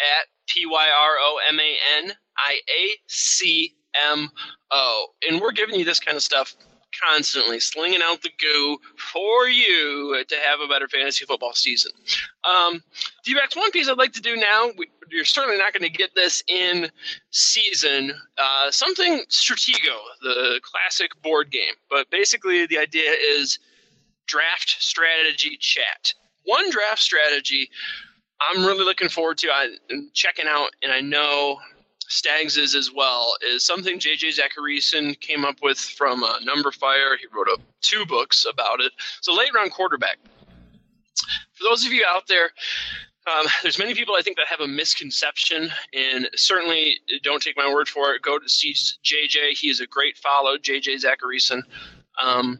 at 0.00 0.26
P 0.46 0.66
Y 0.66 0.88
R 0.96 1.12
O 1.20 1.38
M 1.48 1.60
A 1.60 1.76
N 2.04 2.12
I 2.36 2.60
A 2.68 2.88
C 3.06 3.74
M 4.10 4.30
O. 4.70 5.06
And 5.28 5.40
we're 5.40 5.52
giving 5.52 5.76
you 5.76 5.84
this 5.84 6.00
kind 6.00 6.16
of 6.16 6.22
stuff 6.22 6.54
constantly, 7.02 7.60
slinging 7.60 8.00
out 8.02 8.22
the 8.22 8.30
goo 8.38 8.78
for 9.12 9.48
you 9.48 10.22
to 10.28 10.36
have 10.36 10.60
a 10.60 10.68
better 10.68 10.88
fantasy 10.88 11.24
football 11.24 11.52
season. 11.52 11.92
Um, 12.44 12.82
D-Rex, 13.24 13.56
one 13.56 13.70
piece 13.70 13.88
I'd 13.88 13.98
like 13.98 14.12
to 14.12 14.20
do 14.20 14.36
now, 14.36 14.70
we, 14.76 14.88
you're 15.10 15.24
certainly 15.24 15.58
not 15.58 15.72
going 15.72 15.82
to 15.82 15.96
get 15.96 16.14
this 16.14 16.42
in 16.46 16.88
season, 17.30 18.12
uh, 18.38 18.70
something 18.70 19.22
Stratego, 19.28 19.96
the 20.22 20.60
classic 20.62 21.10
board 21.22 21.50
game. 21.50 21.74
But 21.90 22.10
basically, 22.10 22.66
the 22.66 22.78
idea 22.78 23.10
is 23.10 23.58
draft 24.26 24.76
strategy 24.78 25.56
chat. 25.58 26.14
One 26.44 26.70
draft 26.70 27.00
strategy 27.00 27.70
I'm 28.50 28.64
really 28.64 28.84
looking 28.84 29.08
forward 29.08 29.38
to 29.38 29.48
I, 29.50 29.68
checking 30.12 30.46
out, 30.48 30.70
and 30.82 30.92
I 30.92 31.00
know 31.00 31.58
Stags 32.08 32.56
is 32.56 32.74
as 32.74 32.90
well, 32.94 33.34
is 33.48 33.64
something 33.64 33.98
JJ 33.98 34.38
Zachariason 34.38 35.18
came 35.20 35.44
up 35.44 35.56
with 35.62 35.78
from 35.78 36.22
uh, 36.22 36.38
numberFire. 36.40 37.16
He 37.18 37.26
wrote 37.34 37.48
up 37.52 37.60
two 37.80 38.04
books 38.06 38.46
about 38.50 38.80
it. 38.80 38.92
So, 39.20 39.34
late 39.34 39.54
round 39.54 39.72
quarterback. 39.72 40.18
For 41.52 41.64
those 41.64 41.86
of 41.86 41.92
you 41.92 42.04
out 42.06 42.26
there, 42.26 42.50
um, 43.26 43.46
there's 43.62 43.78
many 43.78 43.94
people 43.94 44.14
I 44.16 44.22
think 44.22 44.36
that 44.36 44.46
have 44.48 44.60
a 44.60 44.68
misconception, 44.68 45.70
and 45.94 46.28
certainly 46.34 46.98
don't 47.22 47.42
take 47.42 47.56
my 47.56 47.72
word 47.72 47.88
for 47.88 48.14
it. 48.14 48.22
Go 48.22 48.38
to 48.38 48.48
see 48.48 48.72
JJ. 48.74 49.52
He 49.56 49.68
is 49.70 49.80
a 49.80 49.86
great 49.86 50.18
follow, 50.18 50.58
JJ 50.58 51.04
Zachariason. 51.04 51.62
Um, 52.20 52.58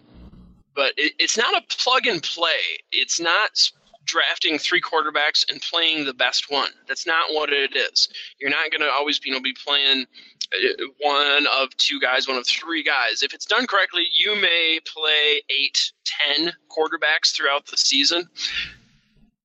but 0.75 0.93
it, 0.97 1.13
it's 1.19 1.37
not 1.37 1.55
a 1.55 1.63
plug 1.69 2.07
and 2.07 2.23
play. 2.23 2.81
It's 2.91 3.21
not 3.21 3.71
drafting 4.05 4.59
three 4.59 4.81
quarterbacks 4.81 5.45
and 5.51 5.61
playing 5.61 6.05
the 6.05 6.15
best 6.15 6.51
one. 6.51 6.71
That's 6.89 7.07
not 7.07 7.33
what 7.33 7.53
it 7.53 7.75
is. 7.77 8.09
You're 8.39 8.51
not 8.51 8.71
going 8.71 8.81
to 8.81 8.91
always 8.91 9.21
you 9.25 9.33
know, 9.33 9.41
be 9.41 9.55
playing 9.65 10.07
uh, 10.55 10.85
one 11.01 11.47
of 11.47 11.77
two 11.77 12.01
guys, 12.01 12.29
one 12.29 12.37
of 12.37 12.47
three 12.47 12.83
guys. 12.83 13.23
If 13.23 13.35
it's 13.35 13.47
done 13.47 13.67
correctly, 13.67 14.07
you 14.13 14.35
may 14.41 14.81
play 14.87 15.43
eight, 15.51 15.93
ten 16.05 16.53
quarterbacks 16.71 17.35
throughout 17.35 17.67
the 17.67 17.77
season. 17.77 18.29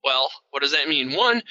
Well, 0.04 0.30
what 0.52 0.62
does 0.62 0.72
that 0.72 0.88
mean? 0.88 1.14
One, 1.14 1.42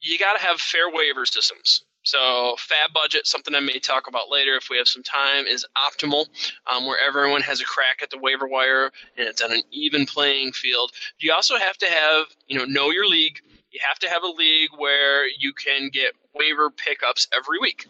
you 0.00 0.18
got 0.18 0.38
to 0.38 0.44
have 0.44 0.60
fair 0.60 0.90
waiver 0.90 1.26
systems. 1.26 1.84
So 2.02 2.56
FAAB 2.58 2.92
budget, 2.92 3.26
something 3.26 3.54
I 3.54 3.60
may 3.60 3.78
talk 3.78 4.08
about 4.08 4.30
later 4.30 4.56
if 4.56 4.68
we 4.70 4.76
have 4.78 4.88
some 4.88 5.02
time, 5.02 5.46
is 5.46 5.64
optimal, 5.76 6.26
um, 6.70 6.86
where 6.86 6.98
everyone 7.00 7.42
has 7.42 7.60
a 7.60 7.64
crack 7.64 8.02
at 8.02 8.10
the 8.10 8.18
waiver 8.18 8.46
wire 8.46 8.90
and 9.16 9.28
it's 9.28 9.40
on 9.40 9.52
an 9.52 9.62
even 9.70 10.06
playing 10.06 10.52
field. 10.52 10.92
You 11.18 11.32
also 11.32 11.56
have 11.56 11.78
to 11.78 11.86
have, 11.86 12.26
you 12.48 12.58
know, 12.58 12.64
know 12.64 12.90
your 12.90 13.06
league. 13.06 13.40
You 13.70 13.80
have 13.86 13.98
to 14.00 14.08
have 14.08 14.22
a 14.22 14.28
league 14.28 14.70
where 14.76 15.26
you 15.26 15.52
can 15.52 15.88
get 15.90 16.12
waiver 16.34 16.70
pickups 16.70 17.28
every 17.36 17.58
week. 17.58 17.86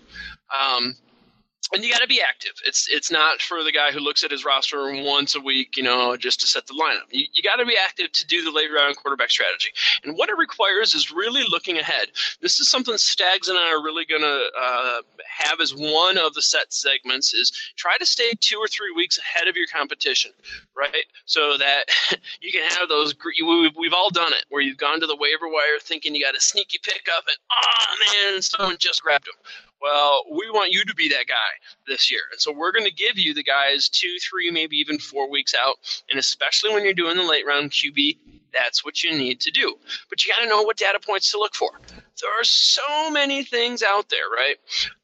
Um, 0.57 0.97
and 1.73 1.85
you 1.85 1.91
got 1.91 2.01
to 2.01 2.09
be 2.09 2.21
active. 2.21 2.53
It's 2.67 2.89
it's 2.91 3.11
not 3.11 3.41
for 3.41 3.63
the 3.63 3.73
guy 3.73 3.93
who 3.93 4.01
looks 4.01 4.25
at 4.25 4.31
his 4.31 4.45
roster 4.45 4.93
once 5.03 5.35
a 5.35 5.41
week, 5.41 5.77
you 5.77 5.83
know, 5.83 6.17
just 6.17 6.41
to 6.41 6.47
set 6.47 6.67
the 6.67 6.75
lineup. 6.75 7.07
You, 7.11 7.27
you 7.33 7.43
got 7.43 7.57
to 7.57 7.67
be 7.67 7.77
active 7.83 8.13
to 8.13 8.27
do 8.27 8.43
the 8.43 8.51
late 8.51 8.69
round 8.75 8.97
quarterback 8.97 9.31
strategy. 9.31 9.71
And 10.05 10.17
what 10.17 10.29
it 10.29 10.37
requires 10.37 10.95
is 10.95 11.13
really 11.13 11.45
looking 11.49 11.79
ahead. 11.79 12.09
This 12.41 12.61
is 12.61 12.69
something 12.69 12.97
Stags 12.99 13.49
and 13.49 13.59
I 13.59 13.73
are 13.73 13.83
really 13.83 14.05
going 14.05 14.23
to 14.23 14.45
uh, 14.61 14.99
have 15.27 15.61
as 15.61 15.75
one 15.75 16.19
of 16.19 16.35
the 16.35 16.43
set 16.43 16.73
segments 16.73 17.33
is 17.33 17.53
try 17.77 17.97
to 17.99 18.07
stay 18.07 18.33
two 18.41 18.59
or 18.59 18.69
three 18.69 18.93
weeks 18.95 19.19
ahead 19.19 19.49
of 19.49 19.57
your 19.57 19.67
competition, 19.73 20.33
right? 20.77 21.05
So 21.27 21.57
that 21.59 21.85
you 22.41 22.53
can 22.53 22.69
have 22.71 22.89
those. 22.89 23.15
We've, 23.25 23.73
we've 23.79 23.95
all 23.95 24.11
done 24.11 24.33
it 24.33 24.45
where 24.51 24.63
you've 24.63 24.79
gone 24.79 25.01
to 25.01 25.07
the 25.07 25.17
waiver 25.17 25.49
wire 25.49 25.79
thinking 25.81 26.15
you 26.15 26.25
got 26.25 26.37
a 26.37 26.41
sneaky 26.41 26.79
pickup 26.83 27.25
and 27.29 27.37
oh 27.51 28.33
man, 28.33 28.43
someone 28.43 28.77
just 28.79 29.03
grabbed 29.03 29.29
him 29.29 29.35
well, 29.83 30.23
we 30.31 30.49
want 30.51 30.73
you 30.73 30.85
to 30.85 30.95
be 30.95 31.09
that 31.09 31.27
guy 31.29 31.35
this 31.87 32.11
year. 32.11 32.21
And 32.31 32.41
so 32.41 32.53
we're 32.53 32.73
going 32.73 32.87
to 32.87 32.95
give 32.95 33.19
you 33.19 33.35
the 33.35 33.43
guys 33.43 33.89
two, 33.89 34.17
three, 34.29 34.51
maybe 34.51 34.77
even 34.77 34.99
four 34.99 35.29
weeks 35.29 35.55
out. 35.61 35.77
And 36.11 36.19
especially 36.19 36.73
when 36.73 36.85
you're 36.85 36.95
doing 36.95 37.17
the 37.17 37.25
late 37.25 37.47
round 37.47 37.73
QB, 37.73 38.17
that's 38.53 38.85
what 38.85 39.03
you 39.03 39.17
need 39.17 39.41
to 39.41 39.51
do. 39.51 39.75
But 40.09 40.25
you 40.25 40.33
got 40.33 40.43
to 40.43 40.49
know 40.49 40.63
what 40.63 40.77
data 40.77 41.01
points 41.05 41.33
to 41.33 41.39
look 41.39 41.55
for. 41.55 41.71
There 41.89 42.41
are 42.41 42.45
so 42.45 43.11
many 43.11 43.43
things 43.43 43.83
out 43.83 44.09
there, 44.09 44.29
right? 44.31 44.57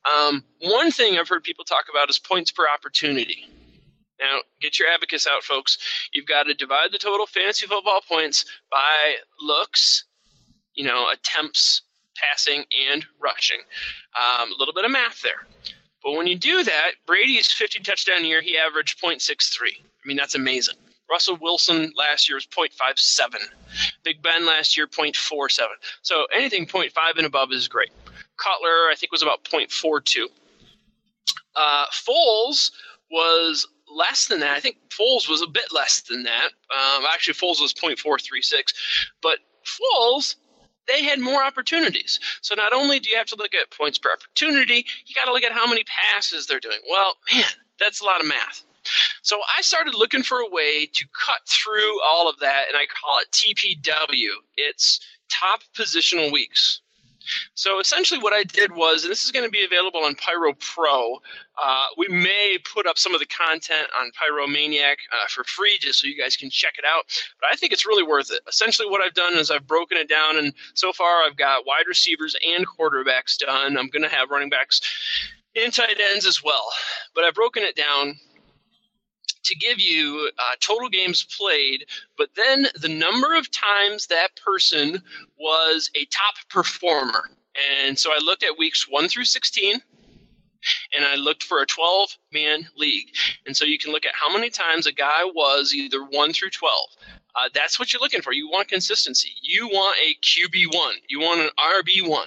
Um, 0.04 0.44
one 0.60 0.92
thing 0.92 1.18
I've 1.18 1.28
heard 1.28 1.42
people 1.42 1.64
talk 1.64 1.86
about 1.90 2.10
is 2.10 2.18
points 2.18 2.52
per 2.52 2.66
opportunity. 2.72 3.46
Now, 4.20 4.40
get 4.60 4.78
your 4.78 4.88
abacus 4.88 5.26
out, 5.26 5.42
folks. 5.42 5.78
You've 6.12 6.26
got 6.26 6.44
to 6.44 6.54
divide 6.54 6.92
the 6.92 6.98
total 6.98 7.26
fantasy 7.26 7.66
football 7.66 8.00
points 8.06 8.44
by 8.70 9.16
looks, 9.40 10.04
you 10.74 10.84
know, 10.84 11.08
attempts 11.10 11.82
passing, 12.20 12.64
and 12.92 13.04
rushing. 13.20 13.60
Um, 14.18 14.52
a 14.52 14.56
little 14.58 14.74
bit 14.74 14.84
of 14.84 14.90
math 14.90 15.22
there. 15.22 15.46
But 16.02 16.12
when 16.12 16.26
you 16.26 16.36
do 16.36 16.62
that, 16.62 16.92
Brady's 17.06 17.50
50 17.50 17.80
touchdown 17.80 18.24
year, 18.24 18.40
he 18.40 18.56
averaged 18.56 19.00
0.63. 19.00 19.68
I 19.68 19.80
mean, 20.04 20.16
that's 20.16 20.34
amazing. 20.34 20.76
Russell 21.10 21.38
Wilson 21.40 21.92
last 21.96 22.28
year 22.28 22.36
was 22.36 22.46
0.57. 22.46 23.36
Big 24.04 24.22
Ben 24.22 24.46
last 24.46 24.76
year, 24.76 24.86
0.47. 24.86 25.66
So 26.02 26.26
anything 26.34 26.66
0.5 26.66 26.92
and 27.16 27.26
above 27.26 27.50
is 27.52 27.66
great. 27.66 27.90
Cutler, 28.36 28.88
I 28.90 28.94
think, 28.96 29.10
was 29.10 29.22
about 29.22 29.44
0.42. 29.44 30.26
Uh, 31.56 31.86
Foles 31.86 32.70
was 33.10 33.66
less 33.90 34.26
than 34.26 34.40
that. 34.40 34.56
I 34.56 34.60
think 34.60 34.76
Foles 34.90 35.28
was 35.28 35.42
a 35.42 35.46
bit 35.46 35.72
less 35.72 36.02
than 36.02 36.22
that. 36.24 36.50
Um, 36.70 37.04
actually, 37.12 37.34
Foles 37.34 37.60
was 37.60 37.72
0.436, 37.72 38.74
but 39.22 39.38
Foles 39.64 40.36
they 40.88 41.04
had 41.04 41.20
more 41.20 41.44
opportunities. 41.44 42.18
So 42.40 42.54
not 42.54 42.72
only 42.72 42.98
do 42.98 43.10
you 43.10 43.16
have 43.16 43.26
to 43.26 43.36
look 43.36 43.54
at 43.54 43.70
points 43.70 43.98
per 43.98 44.10
opportunity, 44.10 44.84
you 45.06 45.14
got 45.14 45.26
to 45.26 45.32
look 45.32 45.44
at 45.44 45.52
how 45.52 45.66
many 45.66 45.84
passes 45.84 46.46
they're 46.46 46.60
doing. 46.60 46.78
Well, 46.90 47.14
man, 47.32 47.44
that's 47.78 48.00
a 48.00 48.04
lot 48.04 48.20
of 48.20 48.26
math. 48.26 48.64
So 49.22 49.38
I 49.56 49.60
started 49.62 49.94
looking 49.94 50.22
for 50.22 50.38
a 50.38 50.48
way 50.48 50.86
to 50.86 51.04
cut 51.26 51.46
through 51.46 52.00
all 52.02 52.28
of 52.28 52.38
that, 52.40 52.64
and 52.68 52.76
I 52.76 52.86
call 52.86 53.18
it 53.20 53.30
TPW. 53.32 54.30
It's 54.56 55.00
top 55.30 55.60
positional 55.76 56.32
weeks. 56.32 56.80
So 57.54 57.80
essentially, 57.80 58.20
what 58.20 58.32
I 58.32 58.44
did 58.44 58.74
was, 58.74 59.04
and 59.04 59.10
this 59.10 59.24
is 59.24 59.30
going 59.30 59.44
to 59.44 59.50
be 59.50 59.64
available 59.64 60.04
on 60.04 60.14
Pyro 60.14 60.54
Pro. 60.54 61.18
Uh, 61.60 61.86
we 61.96 62.08
may 62.08 62.58
put 62.72 62.86
up 62.86 62.98
some 62.98 63.14
of 63.14 63.20
the 63.20 63.26
content 63.26 63.88
on 64.00 64.10
Pyromaniac 64.12 64.96
uh, 65.12 65.26
for 65.28 65.44
free, 65.44 65.78
just 65.80 66.00
so 66.00 66.06
you 66.06 66.20
guys 66.20 66.36
can 66.36 66.50
check 66.50 66.74
it 66.78 66.84
out. 66.84 67.04
But 67.40 67.50
I 67.52 67.56
think 67.56 67.72
it's 67.72 67.86
really 67.86 68.04
worth 68.04 68.30
it. 68.30 68.40
Essentially, 68.48 68.88
what 68.88 69.00
I've 69.00 69.14
done 69.14 69.34
is 69.34 69.50
I've 69.50 69.66
broken 69.66 69.98
it 69.98 70.08
down, 70.08 70.36
and 70.38 70.52
so 70.74 70.92
far 70.92 71.24
I've 71.24 71.36
got 71.36 71.66
wide 71.66 71.86
receivers 71.88 72.36
and 72.46 72.66
quarterbacks 72.66 73.38
done. 73.38 73.76
I'm 73.76 73.88
going 73.88 74.08
to 74.08 74.14
have 74.14 74.30
running 74.30 74.50
backs 74.50 74.80
and 75.56 75.72
tight 75.72 75.98
ends 76.12 76.26
as 76.26 76.42
well. 76.42 76.70
But 77.14 77.24
I've 77.24 77.34
broken 77.34 77.62
it 77.62 77.74
down 77.74 78.18
to 79.44 79.56
give 79.56 79.80
you 79.80 80.30
uh, 80.38 80.56
total 80.60 80.88
games 80.88 81.24
played, 81.36 81.84
but 82.16 82.30
then 82.34 82.66
the 82.80 82.88
number 82.88 83.34
of 83.34 83.50
times 83.50 84.06
that 84.06 84.28
person 84.36 85.02
was 85.38 85.90
a 85.94 86.04
top 86.06 86.34
performer. 86.48 87.30
And 87.84 87.98
so 87.98 88.12
I 88.12 88.18
looked 88.18 88.44
at 88.44 88.58
weeks 88.58 88.86
1 88.88 89.08
through 89.08 89.24
16 89.24 89.80
and 90.96 91.04
I 91.04 91.14
looked 91.16 91.42
for 91.42 91.60
a 91.60 91.66
12 91.66 92.16
man 92.32 92.66
league. 92.76 93.08
And 93.46 93.56
so 93.56 93.64
you 93.64 93.78
can 93.78 93.92
look 93.92 94.04
at 94.04 94.14
how 94.14 94.32
many 94.32 94.50
times 94.50 94.86
a 94.86 94.92
guy 94.92 95.24
was 95.24 95.74
either 95.74 96.04
1 96.04 96.32
through 96.32 96.50
12. 96.50 96.74
Uh, 97.34 97.48
that's 97.54 97.78
what 97.78 97.92
you're 97.92 98.00
looking 98.00 98.22
for. 98.22 98.32
You 98.32 98.48
want 98.48 98.68
consistency. 98.68 99.30
You 99.42 99.68
want 99.68 99.96
a 99.98 100.14
QB1. 100.22 100.92
You 101.08 101.20
want 101.20 101.40
an 101.40 101.50
RB1. 101.58 102.26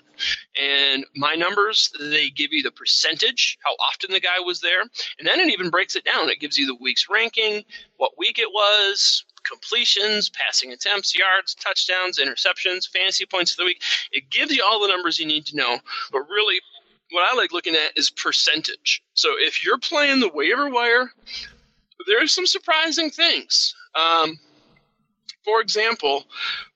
And 0.61 1.05
my 1.15 1.35
numbers, 1.35 1.91
they 1.99 2.29
give 2.29 2.53
you 2.53 2.63
the 2.63 2.71
percentage, 2.71 3.57
how 3.63 3.71
often 3.89 4.11
the 4.11 4.19
guy 4.19 4.39
was 4.39 4.61
there. 4.61 4.81
And 4.81 5.27
then 5.27 5.39
it 5.39 5.49
even 5.51 5.69
breaks 5.69 5.95
it 5.95 6.05
down. 6.05 6.29
It 6.29 6.39
gives 6.39 6.57
you 6.57 6.65
the 6.65 6.77
week's 6.79 7.09
ranking, 7.09 7.63
what 7.97 8.11
week 8.17 8.39
it 8.39 8.49
was, 8.53 9.25
completions, 9.43 10.29
passing 10.29 10.71
attempts, 10.71 11.17
yards, 11.17 11.55
touchdowns, 11.55 12.19
interceptions, 12.19 12.87
fantasy 12.87 13.25
points 13.25 13.51
of 13.51 13.57
the 13.57 13.65
week. 13.65 13.81
It 14.11 14.29
gives 14.29 14.55
you 14.55 14.63
all 14.65 14.81
the 14.81 14.87
numbers 14.87 15.19
you 15.19 15.25
need 15.25 15.45
to 15.47 15.55
know. 15.55 15.79
But 16.11 16.29
really, 16.29 16.59
what 17.11 17.27
I 17.29 17.35
like 17.35 17.51
looking 17.51 17.75
at 17.75 17.97
is 17.97 18.09
percentage. 18.09 19.03
So 19.13 19.31
if 19.37 19.63
you're 19.65 19.79
playing 19.79 20.19
the 20.19 20.29
waiver 20.29 20.69
wire, 20.69 21.11
there's 22.07 22.31
some 22.31 22.45
surprising 22.45 23.09
things. 23.09 23.75
Um, 23.95 24.39
for 25.43 25.61
example, 25.61 26.25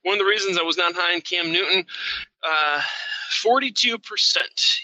one 0.03 0.13
of 0.13 0.19
the 0.19 0.25
reasons 0.25 0.57
I 0.57 0.63
was 0.63 0.77
not 0.77 0.93
high 0.95 1.13
in 1.13 1.21
Cam 1.21 1.51
Newton, 1.51 1.85
uh, 2.43 2.81
42%, 3.43 3.99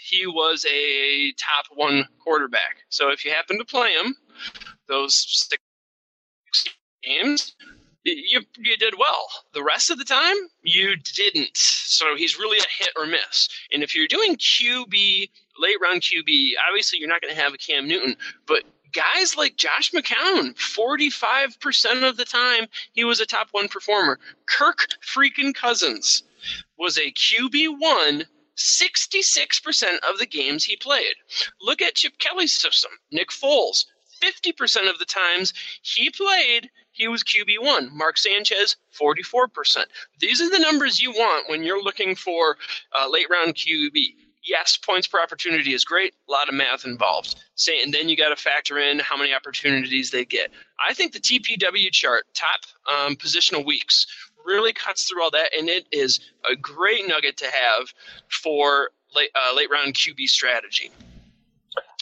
he 0.02 0.26
was 0.26 0.64
a 0.70 1.32
top 1.32 1.66
one 1.74 2.06
quarterback. 2.22 2.84
So 2.88 3.10
if 3.10 3.24
you 3.24 3.32
happen 3.32 3.58
to 3.58 3.64
play 3.64 3.92
him, 3.92 4.14
those 4.88 5.48
six 5.48 5.62
games, 7.02 7.54
you, 8.04 8.40
you 8.58 8.76
did 8.76 8.94
well. 8.98 9.26
The 9.52 9.62
rest 9.62 9.90
of 9.90 9.98
the 9.98 10.04
time, 10.04 10.36
you 10.62 10.96
didn't. 11.14 11.56
So 11.56 12.16
he's 12.16 12.38
really 12.38 12.58
a 12.58 12.82
hit 12.82 12.90
or 12.96 13.06
miss. 13.06 13.48
And 13.72 13.82
if 13.82 13.94
you're 13.94 14.08
doing 14.08 14.36
QB, 14.36 15.30
late 15.58 15.76
round 15.82 16.02
QB, 16.02 16.52
obviously 16.68 16.98
you're 16.98 17.08
not 17.08 17.22
going 17.22 17.34
to 17.34 17.40
have 17.40 17.54
a 17.54 17.58
Cam 17.58 17.86
Newton, 17.86 18.16
but 18.46 18.64
guys 18.92 19.36
like 19.36 19.56
Josh 19.56 19.90
McCown, 19.92 20.54
45% 20.54 22.08
of 22.08 22.16
the 22.16 22.24
time 22.24 22.66
he 22.92 23.04
was 23.04 23.20
a 23.20 23.26
top 23.26 23.48
one 23.52 23.68
performer. 23.68 24.18
Kirk 24.46 24.88
freaking 25.02 25.54
Cousins 25.54 26.22
was 26.78 26.98
a 26.98 27.12
QB1 27.12 28.24
66% 28.56 29.84
of 30.08 30.18
the 30.18 30.26
games 30.26 30.64
he 30.64 30.76
played. 30.76 31.14
Look 31.60 31.80
at 31.80 31.94
Chip 31.94 32.18
Kelly's 32.18 32.52
system. 32.52 32.90
Nick 33.10 33.30
Foles, 33.30 33.86
50% 34.22 34.90
of 34.90 34.98
the 34.98 35.06
times 35.06 35.54
he 35.82 36.10
played, 36.10 36.70
he 36.90 37.08
was 37.08 37.24
QB1. 37.24 37.90
Mark 37.92 38.18
Sanchez, 38.18 38.76
44%. 39.00 39.84
These 40.20 40.42
are 40.42 40.50
the 40.50 40.58
numbers 40.58 41.00
you 41.00 41.12
want 41.12 41.48
when 41.48 41.62
you're 41.62 41.82
looking 41.82 42.14
for 42.14 42.56
uh, 42.96 43.08
late 43.08 43.30
round 43.30 43.54
QB 43.54 44.14
yes, 44.42 44.76
points 44.76 45.06
per 45.06 45.20
opportunity 45.20 45.74
is 45.74 45.84
great. 45.84 46.14
A 46.28 46.32
lot 46.32 46.48
of 46.48 46.54
math 46.54 46.84
involved. 46.84 47.36
Say, 47.54 47.82
and 47.82 47.92
then 47.92 48.08
you 48.08 48.16
got 48.16 48.30
to 48.30 48.36
factor 48.36 48.78
in 48.78 48.98
how 48.98 49.16
many 49.16 49.32
opportunities 49.32 50.10
they 50.10 50.24
get. 50.24 50.50
I 50.86 50.94
think 50.94 51.12
the 51.12 51.20
TPW 51.20 51.90
chart, 51.90 52.24
top 52.34 52.60
um, 52.90 53.16
positional 53.16 53.64
weeks, 53.64 54.06
really 54.44 54.72
cuts 54.72 55.04
through 55.04 55.22
all 55.22 55.30
that, 55.30 55.56
and 55.56 55.68
it 55.68 55.86
is 55.92 56.20
a 56.50 56.56
great 56.56 57.06
nugget 57.06 57.36
to 57.38 57.46
have 57.46 57.92
for 58.28 58.90
late, 59.14 59.30
uh, 59.34 59.54
late 59.54 59.70
round 59.70 59.94
QB 59.94 60.26
strategy. 60.28 60.90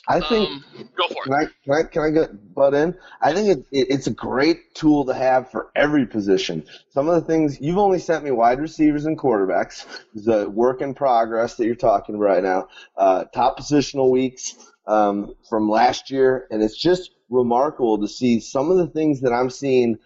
I 0.09 0.20
think. 0.20 0.48
Um, 0.48 0.64
go 0.96 1.09
for 1.09 1.22
can 1.24 1.32
it. 1.32 1.36
I, 1.36 1.44
can 1.64 1.72
I 1.74 1.82
can 1.82 2.03
I 2.03 2.11
get 2.11 2.55
butt 2.55 2.74
in? 2.74 2.94
I 3.20 3.32
think 3.32 3.48
it, 3.48 3.59
it, 3.70 3.90
it's 3.90 4.07
a 4.07 4.12
great 4.12 4.74
tool 4.74 5.05
to 5.05 5.14
have 5.14 5.51
for 5.51 5.70
every 5.76 6.07
position. 6.07 6.64
Some 6.88 7.09
of 7.09 7.14
the 7.14 7.20
things 7.20 7.61
you've 7.61 7.78
only 7.78 7.98
sent 7.98 8.24
me 8.24 8.30
wide 8.30 8.61
receivers 8.61 9.05
and 9.05 9.18
quarterbacks. 9.18 9.86
The 10.14 10.48
work 10.48 10.80
in 10.80 10.94
progress 10.94 11.55
that 11.57 11.66
you're 11.66 11.74
talking 11.74 12.18
right 12.18 12.42
now. 12.42 12.68
Uh, 12.96 13.24
top 13.24 13.59
positional 13.59 14.11
weeks 14.11 14.57
um, 14.86 15.34
from 15.48 15.68
last 15.68 16.11
year, 16.11 16.46
and 16.51 16.62
it's 16.62 16.76
just 16.76 17.11
remarkable 17.28 17.98
to 17.98 18.09
see 18.09 18.40
some 18.40 18.70
of 18.70 18.78
the 18.78 18.88
things 18.88 19.20
that 19.20 19.32
I'm 19.32 19.51
seeing 19.51 19.98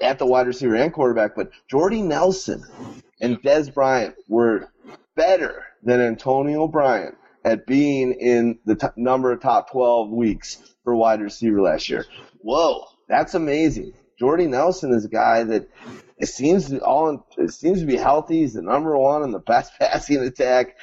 at 0.00 0.18
the 0.18 0.26
wide 0.26 0.46
receiver 0.46 0.74
and 0.74 0.92
quarterback. 0.92 1.36
But 1.36 1.50
Jordy 1.68 2.02
Nelson 2.02 2.64
and 3.20 3.40
Dez 3.42 3.72
Bryant 3.72 4.16
were 4.28 4.68
better 5.14 5.64
than 5.82 6.00
Antonio 6.00 6.66
Bryant 6.66 7.16
at 7.44 7.66
being 7.66 8.12
in 8.12 8.58
the 8.64 8.76
t- 8.76 8.86
number 8.96 9.32
of 9.32 9.40
top 9.40 9.70
12 9.70 10.10
weeks 10.10 10.58
for 10.84 10.94
wide 10.94 11.20
receiver 11.20 11.60
last 11.60 11.88
year. 11.88 12.06
Whoa, 12.38 12.84
that's 13.08 13.34
amazing. 13.34 13.94
Jordy 14.18 14.46
Nelson 14.46 14.92
is 14.92 15.04
a 15.04 15.08
guy 15.08 15.42
that 15.42 15.68
it 16.16 16.26
seems 16.26 16.68
to 16.68 16.78
all 16.78 17.26
it 17.36 17.52
seems 17.52 17.80
to 17.80 17.86
be 17.86 17.96
healthy. 17.96 18.40
He's 18.40 18.54
the 18.54 18.62
number 18.62 18.96
one 18.96 19.24
in 19.24 19.32
the 19.32 19.40
best 19.40 19.72
passing 19.80 20.18
attack. 20.18 20.76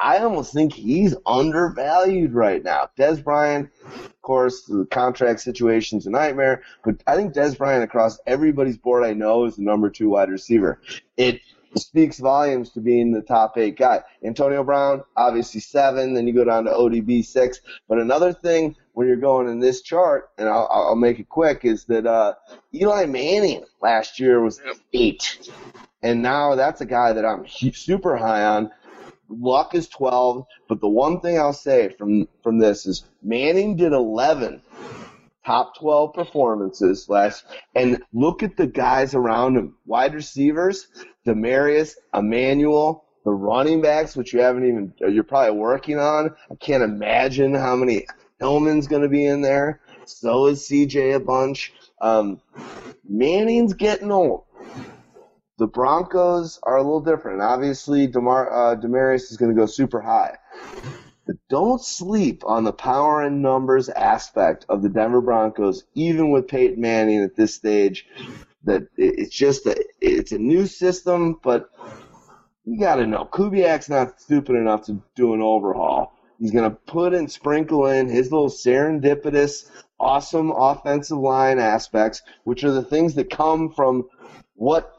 I 0.00 0.18
almost 0.18 0.52
think 0.52 0.72
he's 0.72 1.14
undervalued 1.26 2.32
right 2.32 2.64
now. 2.64 2.88
Dez 2.98 3.22
Bryant, 3.22 3.70
of 3.84 4.22
course, 4.22 4.64
the 4.64 4.86
contract 4.90 5.40
situation's 5.40 6.06
a 6.06 6.10
nightmare, 6.10 6.62
but 6.84 7.02
I 7.06 7.14
think 7.16 7.34
Dez 7.34 7.56
Bryant 7.56 7.84
across 7.84 8.18
everybody's 8.26 8.78
board 8.78 9.04
I 9.04 9.12
know 9.12 9.44
is 9.44 9.56
the 9.56 9.62
number 9.62 9.90
two 9.90 10.08
wide 10.08 10.30
receiver. 10.30 10.80
It 11.16 11.42
speaks 11.76 12.18
volumes 12.18 12.70
to 12.70 12.80
being 12.80 13.12
the 13.12 13.22
top 13.22 13.56
eight 13.56 13.78
guy. 13.78 14.02
Antonio 14.24 14.64
Brown, 14.64 15.02
obviously 15.16 15.60
seven, 15.60 16.14
then 16.14 16.26
you 16.26 16.34
go 16.34 16.44
down 16.44 16.64
to 16.64 16.70
ODB 16.70 17.24
six. 17.24 17.60
But 17.88 17.98
another 17.98 18.32
thing 18.32 18.76
when 18.92 19.06
you're 19.06 19.16
going 19.16 19.48
in 19.48 19.60
this 19.60 19.82
chart, 19.82 20.30
and 20.38 20.48
I'll, 20.48 20.68
I'll 20.70 20.96
make 20.96 21.18
it 21.18 21.28
quick, 21.28 21.64
is 21.64 21.84
that 21.84 22.06
uh, 22.06 22.34
Eli 22.74 23.06
Manning 23.06 23.64
last 23.80 24.18
year 24.18 24.40
was 24.40 24.60
eight. 24.92 25.50
And 26.02 26.22
now 26.22 26.54
that's 26.54 26.80
a 26.80 26.86
guy 26.86 27.12
that 27.12 27.24
I'm 27.24 27.46
super 27.46 28.16
high 28.16 28.44
on. 28.44 28.70
Luck 29.28 29.74
is 29.74 29.88
12, 29.88 30.44
but 30.68 30.80
the 30.80 30.88
one 30.88 31.20
thing 31.20 31.38
I'll 31.38 31.52
say 31.52 31.94
from 31.96 32.26
from 32.42 32.58
this 32.58 32.84
is 32.84 33.04
Manning 33.22 33.76
did 33.76 33.92
11 33.92 34.60
top 35.44 35.76
12 35.78 36.12
performances 36.12 37.08
last 37.08 37.44
and 37.74 38.02
look 38.12 38.42
at 38.42 38.56
the 38.56 38.66
guys 38.66 39.14
around 39.14 39.56
him 39.56 39.74
wide 39.86 40.14
receivers 40.14 40.88
Demaryius, 41.26 41.94
Emmanuel, 42.14 43.04
the 43.24 43.30
running 43.30 43.82
backs, 43.82 44.16
which 44.16 44.32
you 44.32 44.40
haven't 44.40 44.66
even, 44.66 44.94
you're 44.98 45.24
probably 45.24 45.58
working 45.58 45.98
on. 45.98 46.34
I 46.50 46.54
can't 46.54 46.82
imagine 46.82 47.54
how 47.54 47.76
many 47.76 48.06
Hillman's 48.38 48.86
going 48.86 49.02
to 49.02 49.08
be 49.08 49.26
in 49.26 49.42
there. 49.42 49.80
So 50.06 50.46
is 50.46 50.66
CJ 50.68 51.14
a 51.14 51.20
bunch. 51.20 51.72
Um, 52.00 52.40
Manning's 53.08 53.74
getting 53.74 54.10
old. 54.10 54.44
The 55.58 55.66
Broncos 55.66 56.58
are 56.62 56.78
a 56.78 56.82
little 56.82 57.02
different. 57.02 57.42
Obviously, 57.42 58.06
Demar, 58.06 58.50
uh, 58.50 58.76
Demaryius 58.76 59.30
is 59.30 59.36
going 59.36 59.54
to 59.54 59.60
go 59.60 59.66
super 59.66 60.00
high. 60.00 60.38
But 61.26 61.36
don't 61.50 61.82
sleep 61.82 62.42
on 62.46 62.64
the 62.64 62.72
power 62.72 63.20
and 63.22 63.42
numbers 63.42 63.90
aspect 63.90 64.64
of 64.70 64.82
the 64.82 64.88
Denver 64.88 65.20
Broncos, 65.20 65.84
even 65.94 66.30
with 66.30 66.48
Peyton 66.48 66.80
Manning 66.80 67.22
at 67.22 67.36
this 67.36 67.54
stage 67.54 68.06
that 68.64 68.82
it's 68.96 69.34
just 69.34 69.66
a, 69.66 69.76
it's 70.00 70.32
a 70.32 70.38
new 70.38 70.66
system, 70.66 71.38
but 71.42 71.70
you 72.64 72.78
got 72.78 72.96
to 72.96 73.06
know 73.06 73.28
Kubiak's 73.30 73.88
not 73.88 74.20
stupid 74.20 74.56
enough 74.56 74.84
to 74.86 75.02
do 75.16 75.34
an 75.34 75.40
overhaul. 75.40 76.12
He's 76.38 76.52
going 76.52 76.70
to 76.70 76.76
put 76.76 77.14
and 77.14 77.30
sprinkle 77.30 77.86
in 77.86 78.08
his 78.08 78.32
little 78.32 78.48
serendipitous, 78.48 79.70
awesome 79.98 80.50
offensive 80.50 81.18
line 81.18 81.58
aspects, 81.58 82.22
which 82.44 82.64
are 82.64 82.72
the 82.72 82.82
things 82.82 83.14
that 83.14 83.30
come 83.30 83.72
from 83.72 84.08
what 84.54 84.96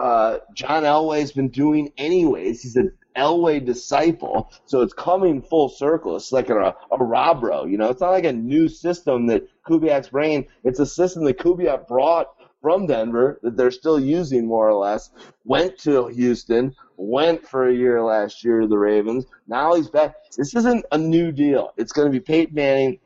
uh, 0.00 0.38
John 0.54 0.84
Elway's 0.84 1.32
been 1.32 1.50
doing 1.50 1.92
anyways. 1.96 2.62
He's 2.62 2.76
a 2.76 2.90
Elway 3.16 3.64
disciple, 3.64 4.52
so 4.66 4.82
it's 4.82 4.94
coming 4.94 5.42
full 5.42 5.68
circle. 5.68 6.16
It's 6.16 6.32
like 6.32 6.48
a, 6.48 6.74
a 6.92 6.98
Robro, 6.98 7.70
you 7.70 7.76
know. 7.76 7.90
It's 7.90 8.00
not 8.00 8.10
like 8.10 8.24
a 8.24 8.32
new 8.32 8.68
system 8.68 9.26
that 9.26 9.46
Kubiak's 9.66 10.08
bringing. 10.08 10.46
It's 10.64 10.78
a 10.78 10.86
system 10.86 11.24
that 11.24 11.38
Kubiak 11.38 11.86
brought 11.88 12.28
from 12.60 12.86
Denver 12.86 13.38
that 13.42 13.56
they're 13.56 13.70
still 13.70 13.98
using 13.98 14.46
more 14.46 14.68
or 14.68 14.74
less. 14.74 15.10
Went 15.44 15.78
to 15.80 16.08
Houston, 16.08 16.74
went 16.96 17.46
for 17.46 17.68
a 17.68 17.74
year 17.74 18.02
last 18.02 18.44
year 18.44 18.60
to 18.60 18.66
the 18.66 18.78
Ravens. 18.78 19.26
Now 19.48 19.74
he's 19.74 19.88
back. 19.88 20.14
This 20.36 20.54
isn't 20.54 20.84
a 20.92 20.98
new 20.98 21.32
deal. 21.32 21.72
It's 21.76 21.92
going 21.92 22.06
to 22.06 22.12
be 22.12 22.20
Peyton 22.20 22.54
Manning. 22.54 22.98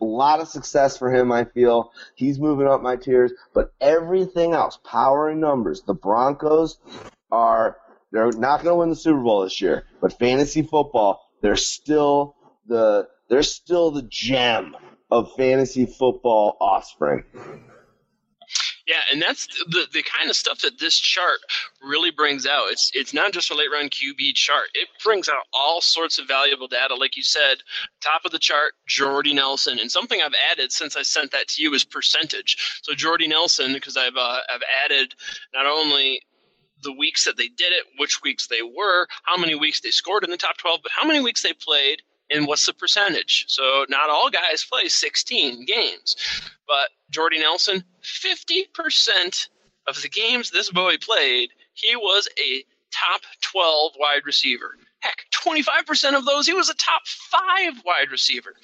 A 0.00 0.04
lot 0.04 0.40
of 0.40 0.48
success 0.48 0.98
for 0.98 1.12
him, 1.12 1.30
I 1.32 1.44
feel. 1.44 1.92
He's 2.14 2.38
moving 2.38 2.66
up 2.66 2.82
my 2.82 2.96
tiers, 2.96 3.32
but 3.54 3.72
everything 3.80 4.52
else, 4.52 4.78
power 4.84 5.28
and 5.28 5.40
numbers, 5.40 5.82
the 5.82 5.94
Broncos 5.94 6.78
are 7.30 7.78
they're 8.10 8.30
not 8.32 8.62
going 8.62 8.72
to 8.72 8.76
win 8.76 8.90
the 8.90 8.96
Super 8.96 9.20
Bowl 9.20 9.42
this 9.42 9.60
year, 9.60 9.86
but 10.00 10.18
fantasy 10.18 10.62
football, 10.62 11.32
they're 11.40 11.56
still 11.56 12.36
the 12.66 13.08
they're 13.28 13.42
still 13.42 13.90
the 13.90 14.02
gem 14.02 14.76
of 15.10 15.32
fantasy 15.36 15.86
football 15.86 16.56
offspring. 16.60 17.24
Yeah, 18.86 19.00
and 19.10 19.22
that's 19.22 19.46
the 19.68 19.86
the 19.92 20.02
kind 20.02 20.28
of 20.28 20.36
stuff 20.36 20.60
that 20.60 20.78
this 20.78 20.98
chart 20.98 21.38
really 21.82 22.10
brings 22.10 22.46
out. 22.46 22.70
It's 22.70 22.90
it's 22.92 23.14
not 23.14 23.32
just 23.32 23.50
a 23.50 23.54
late 23.54 23.70
round 23.72 23.90
QB 23.92 24.34
chart. 24.34 24.66
It 24.74 24.88
brings 25.02 25.26
out 25.28 25.44
all 25.54 25.80
sorts 25.80 26.18
of 26.18 26.28
valuable 26.28 26.68
data. 26.68 26.94
Like 26.94 27.16
you 27.16 27.22
said, 27.22 27.56
top 28.02 28.26
of 28.26 28.32
the 28.32 28.38
chart, 28.38 28.74
Jordy 28.86 29.32
Nelson, 29.32 29.78
and 29.78 29.90
something 29.90 30.20
I've 30.20 30.34
added 30.50 30.70
since 30.70 30.96
I 30.96 31.02
sent 31.02 31.30
that 31.30 31.48
to 31.48 31.62
you 31.62 31.72
is 31.72 31.84
percentage. 31.84 32.80
So 32.82 32.94
Jordy 32.94 33.26
Nelson, 33.26 33.72
because 33.72 33.96
I've 33.96 34.16
uh, 34.16 34.40
I've 34.52 34.62
added 34.84 35.14
not 35.54 35.64
only 35.64 36.20
the 36.82 36.92
weeks 36.92 37.24
that 37.24 37.38
they 37.38 37.48
did 37.48 37.72
it, 37.72 37.86
which 37.98 38.20
weeks 38.22 38.48
they 38.48 38.60
were, 38.62 39.06
how 39.22 39.38
many 39.38 39.54
weeks 39.54 39.80
they 39.80 39.90
scored 39.90 40.24
in 40.24 40.30
the 40.30 40.36
top 40.36 40.58
12, 40.58 40.80
but 40.82 40.92
how 40.92 41.06
many 41.06 41.20
weeks 41.20 41.42
they 41.42 41.54
played, 41.54 42.02
and 42.30 42.46
what's 42.46 42.66
the 42.66 42.74
percentage. 42.74 43.44
So 43.48 43.84
not 43.88 44.10
all 44.10 44.30
guys 44.30 44.64
play 44.64 44.88
16 44.88 45.64
games, 45.66 46.16
but 46.66 46.88
Jordy 47.10 47.38
Nelson, 47.38 47.84
50% 48.02 49.48
of 49.86 50.00
the 50.00 50.08
games 50.08 50.50
this 50.50 50.70
boy 50.70 50.96
played, 50.98 51.50
he 51.74 51.96
was 51.96 52.28
a 52.42 52.64
top 52.90 53.22
12 53.42 53.92
wide 53.98 54.22
receiver. 54.24 54.76
Heck, 55.00 55.26
25% 55.32 56.16
of 56.16 56.24
those, 56.24 56.46
he 56.46 56.54
was 56.54 56.70
a 56.70 56.74
top 56.74 57.02
five 57.06 57.74
wide 57.84 58.10
receiver. 58.10 58.54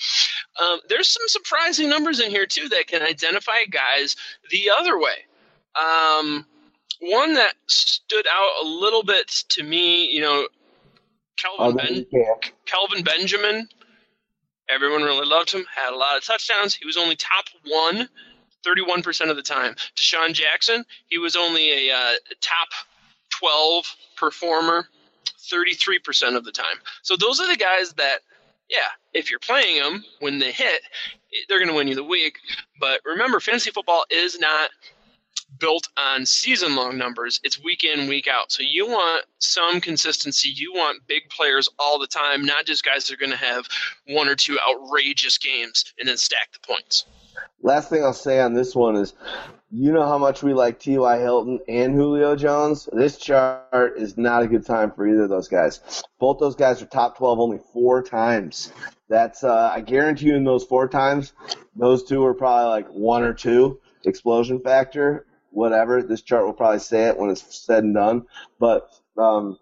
Um, 0.60 0.80
there's 0.88 1.08
some 1.08 1.26
surprising 1.26 1.90
numbers 1.90 2.18
in 2.18 2.30
here, 2.30 2.46
too, 2.46 2.68
that 2.70 2.86
can 2.86 3.02
identify 3.02 3.64
guys 3.70 4.16
the 4.50 4.70
other 4.78 4.98
way. 4.98 5.26
Um, 5.78 6.46
one 7.00 7.34
that 7.34 7.54
stood 7.66 8.26
out 8.32 8.64
a 8.64 8.66
little 8.66 9.02
bit 9.02 9.28
to 9.50 9.62
me, 9.62 10.06
you 10.06 10.22
know, 10.22 10.48
Kelvin, 11.40 11.76
ben- 11.76 12.06
Kelvin 12.66 13.04
Benjamin. 13.04 13.68
Everyone 14.68 15.02
really 15.02 15.26
loved 15.26 15.50
him, 15.52 15.64
had 15.74 15.92
a 15.92 15.96
lot 15.96 16.16
of 16.16 16.24
touchdowns. 16.24 16.74
He 16.74 16.86
was 16.86 16.96
only 16.96 17.16
top 17.16 17.46
one 17.66 18.08
31% 18.64 19.30
of 19.30 19.36
the 19.36 19.42
time. 19.42 19.74
DeSean 19.96 20.32
Jackson, 20.32 20.84
he 21.06 21.18
was 21.18 21.36
only 21.36 21.88
a 21.88 21.94
uh, 21.94 22.12
top 22.40 22.68
12 23.30 23.84
performer 24.16 24.86
33% 25.50 26.36
of 26.36 26.44
the 26.44 26.52
time. 26.52 26.76
So 27.02 27.16
those 27.16 27.40
are 27.40 27.48
the 27.48 27.56
guys 27.56 27.92
that, 27.94 28.18
yeah, 28.68 28.88
if 29.12 29.30
you're 29.30 29.40
playing 29.40 29.82
them 29.82 30.04
when 30.20 30.38
they 30.38 30.52
hit, 30.52 30.82
they're 31.48 31.58
going 31.58 31.70
to 31.70 31.74
win 31.74 31.88
you 31.88 31.94
the 31.94 32.04
week. 32.04 32.38
But 32.78 33.00
remember, 33.04 33.40
fantasy 33.40 33.70
football 33.70 34.04
is 34.10 34.38
not 34.38 34.70
built 35.58 35.88
on 35.96 36.26
season 36.26 36.76
long 36.76 36.98
numbers. 36.98 37.40
It's 37.42 37.62
week 37.62 37.84
in, 37.84 38.08
week 38.08 38.28
out. 38.28 38.52
So 38.52 38.62
you 38.62 38.86
want 38.86 39.24
some 39.38 39.80
consistency. 39.80 40.50
You 40.54 40.72
want 40.74 41.06
big 41.06 41.28
players 41.30 41.68
all 41.78 41.98
the 41.98 42.06
time, 42.06 42.44
not 42.44 42.66
just 42.66 42.84
guys 42.84 43.06
that 43.06 43.14
are 43.14 43.16
going 43.16 43.30
to 43.30 43.36
have 43.36 43.66
one 44.06 44.28
or 44.28 44.34
two 44.34 44.58
outrageous 44.68 45.38
games 45.38 45.92
and 45.98 46.08
then 46.08 46.16
stack 46.16 46.52
the 46.52 46.66
points. 46.66 47.04
Last 47.62 47.90
thing 47.90 48.02
I'll 48.02 48.12
say 48.12 48.40
on 48.40 48.54
this 48.54 48.74
one 48.74 48.96
is 48.96 49.14
you 49.70 49.92
know 49.92 50.06
how 50.06 50.18
much 50.18 50.42
we 50.42 50.52
like 50.52 50.80
T.Y. 50.80 51.18
Hilton 51.18 51.60
and 51.68 51.94
Julio 51.94 52.34
Jones. 52.34 52.88
This 52.92 53.18
chart 53.18 53.94
is 53.96 54.18
not 54.18 54.42
a 54.42 54.48
good 54.48 54.66
time 54.66 54.90
for 54.90 55.06
either 55.06 55.24
of 55.24 55.28
those 55.28 55.46
guys. 55.46 56.02
Both 56.18 56.40
those 56.40 56.56
guys 56.56 56.82
are 56.82 56.86
top 56.86 57.18
12 57.18 57.38
only 57.38 57.60
four 57.72 58.02
times. 58.02 58.72
That's, 59.08 59.44
uh, 59.44 59.70
I 59.72 59.80
guarantee 59.80 60.26
you 60.26 60.36
in 60.36 60.44
those 60.44 60.64
four 60.64 60.88
times, 60.88 61.32
those 61.76 62.02
two 62.02 62.24
are 62.24 62.34
probably 62.34 62.68
like 62.68 62.88
one 62.88 63.22
or 63.22 63.32
two 63.32 63.80
explosion 64.04 64.60
factor, 64.60 65.26
whatever. 65.50 66.02
This 66.02 66.22
chart 66.22 66.44
will 66.44 66.52
probably 66.52 66.78
say 66.78 67.08
it 67.08 67.18
when 67.18 67.30
it's 67.30 67.64
said 67.64 67.84
and 67.84 67.94
done. 67.94 68.26
But, 68.58 68.88
um, 69.16 69.58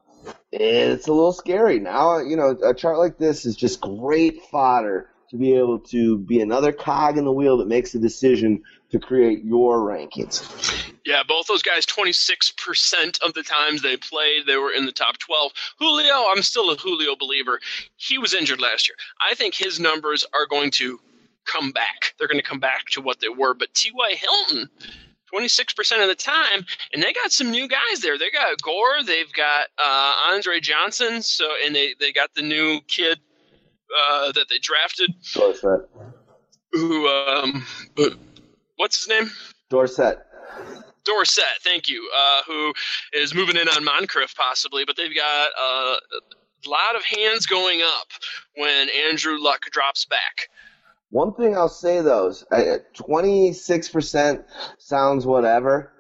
it's 0.53 1.09
a 1.09 1.12
little 1.12 1.32
scary. 1.32 1.78
Now, 1.78 2.18
you 2.18 2.36
know, 2.36 2.57
a 2.64 2.74
chart 2.74 2.99
like 2.99 3.18
this 3.18 3.45
is 3.47 3.57
just 3.57 3.80
great 3.80 4.43
fodder 4.51 5.11
to 5.30 5.36
be 5.36 5.55
able 5.55 5.78
to 5.78 6.18
be 6.18 6.41
another 6.41 6.72
cog 6.72 7.18
in 7.18 7.24
the 7.24 7.32
wheel 7.32 7.59
that 7.59 7.68
makes 7.68 7.95
a 7.95 7.99
decision 7.99 8.62
to 8.91 8.99
create 8.99 9.45
your 9.45 9.78
rankings. 9.78 10.84
Yeah, 11.05 11.22
both 11.26 11.47
those 11.47 11.62
guys, 11.62 11.86
26% 11.86 13.22
of 13.22 13.34
the 13.34 13.43
times 13.43 13.82
they 13.82 13.97
played, 13.97 14.47
they 14.47 14.57
were 14.57 14.72
in 14.72 14.86
the 14.86 14.93
top 14.93 15.18
12. 15.18 15.53
Julio, 15.78 16.24
I'm 16.34 16.43
still 16.43 16.70
a 16.70 16.76
Julio 16.76 17.14
believer. 17.16 17.61
He 17.97 18.18
was 18.18 18.34
injured 18.34 18.61
last 18.61 18.89
year. 18.89 18.97
I 19.30 19.34
think 19.34 19.55
his 19.55 19.78
numbers 19.78 20.26
are 20.34 20.47
going 20.47 20.70
to 20.72 20.99
come 21.45 21.72
back. 21.72 22.14
They're 22.18 22.28
going 22.28 22.41
to 22.41 22.49
come 22.49 22.61
back 22.61 22.86
to 22.93 23.01
what 23.01 23.20
they 23.20 23.28
were. 23.28 23.55
But 23.55 23.74
T.Y. 23.74 24.14
Hilton, 24.14 24.70
26% 25.35 26.03
of 26.03 26.09
the 26.09 26.14
time, 26.14 26.64
and 26.93 27.03
they 27.03 27.12
got 27.12 27.33
some 27.33 27.51
new 27.51 27.68
guys 27.68 28.01
there. 28.01 28.18
They 28.18 28.31
got 28.31 28.61
Gore, 28.62 29.03
they've 29.05 29.33
got 29.33 29.66
uh, 29.83 30.14
Andre 30.33 30.61
Johnson, 30.61 31.22
so 31.22 31.49
and 31.64 31.74
they, 31.74 31.95
they 32.01 32.12
got 32.12 32.35
the 32.35 32.43
new 32.43 32.81
kid 32.89 33.18
uh, 33.97 34.33
that 34.33 34.47
they 34.49 34.59
drafted. 34.59 35.12
Dorsett. 35.35 35.89
Who, 36.72 37.09
um, 37.09 37.64
what's 38.76 39.05
his 39.05 39.09
name? 39.09 39.31
Dorsett. 39.70 40.18
Dorsett, 41.05 41.45
thank 41.62 41.89
you. 41.89 42.11
Uh, 42.14 42.43
who 42.47 42.74
is 43.14 43.35
moving 43.35 43.57
in 43.57 43.68
on 43.68 43.85
Moncrief 43.85 44.35
possibly, 44.37 44.85
but 44.85 44.97
they've 44.97 45.14
got 45.14 45.49
uh, 45.59 45.97
a 46.66 46.68
lot 46.68 46.97
of 46.97 47.03
hands 47.05 47.47
going 47.47 47.81
up 47.83 48.09
when 48.57 48.89
Andrew 49.09 49.39
Luck 49.41 49.62
drops 49.70 50.05
back. 50.05 50.49
One 51.11 51.35
thing 51.35 51.57
I'll 51.57 51.69
say 51.69 52.01
though 52.01 52.29
is 52.29 52.45
26% 52.53 54.45
sounds 54.79 55.27
whatever. 55.27 55.93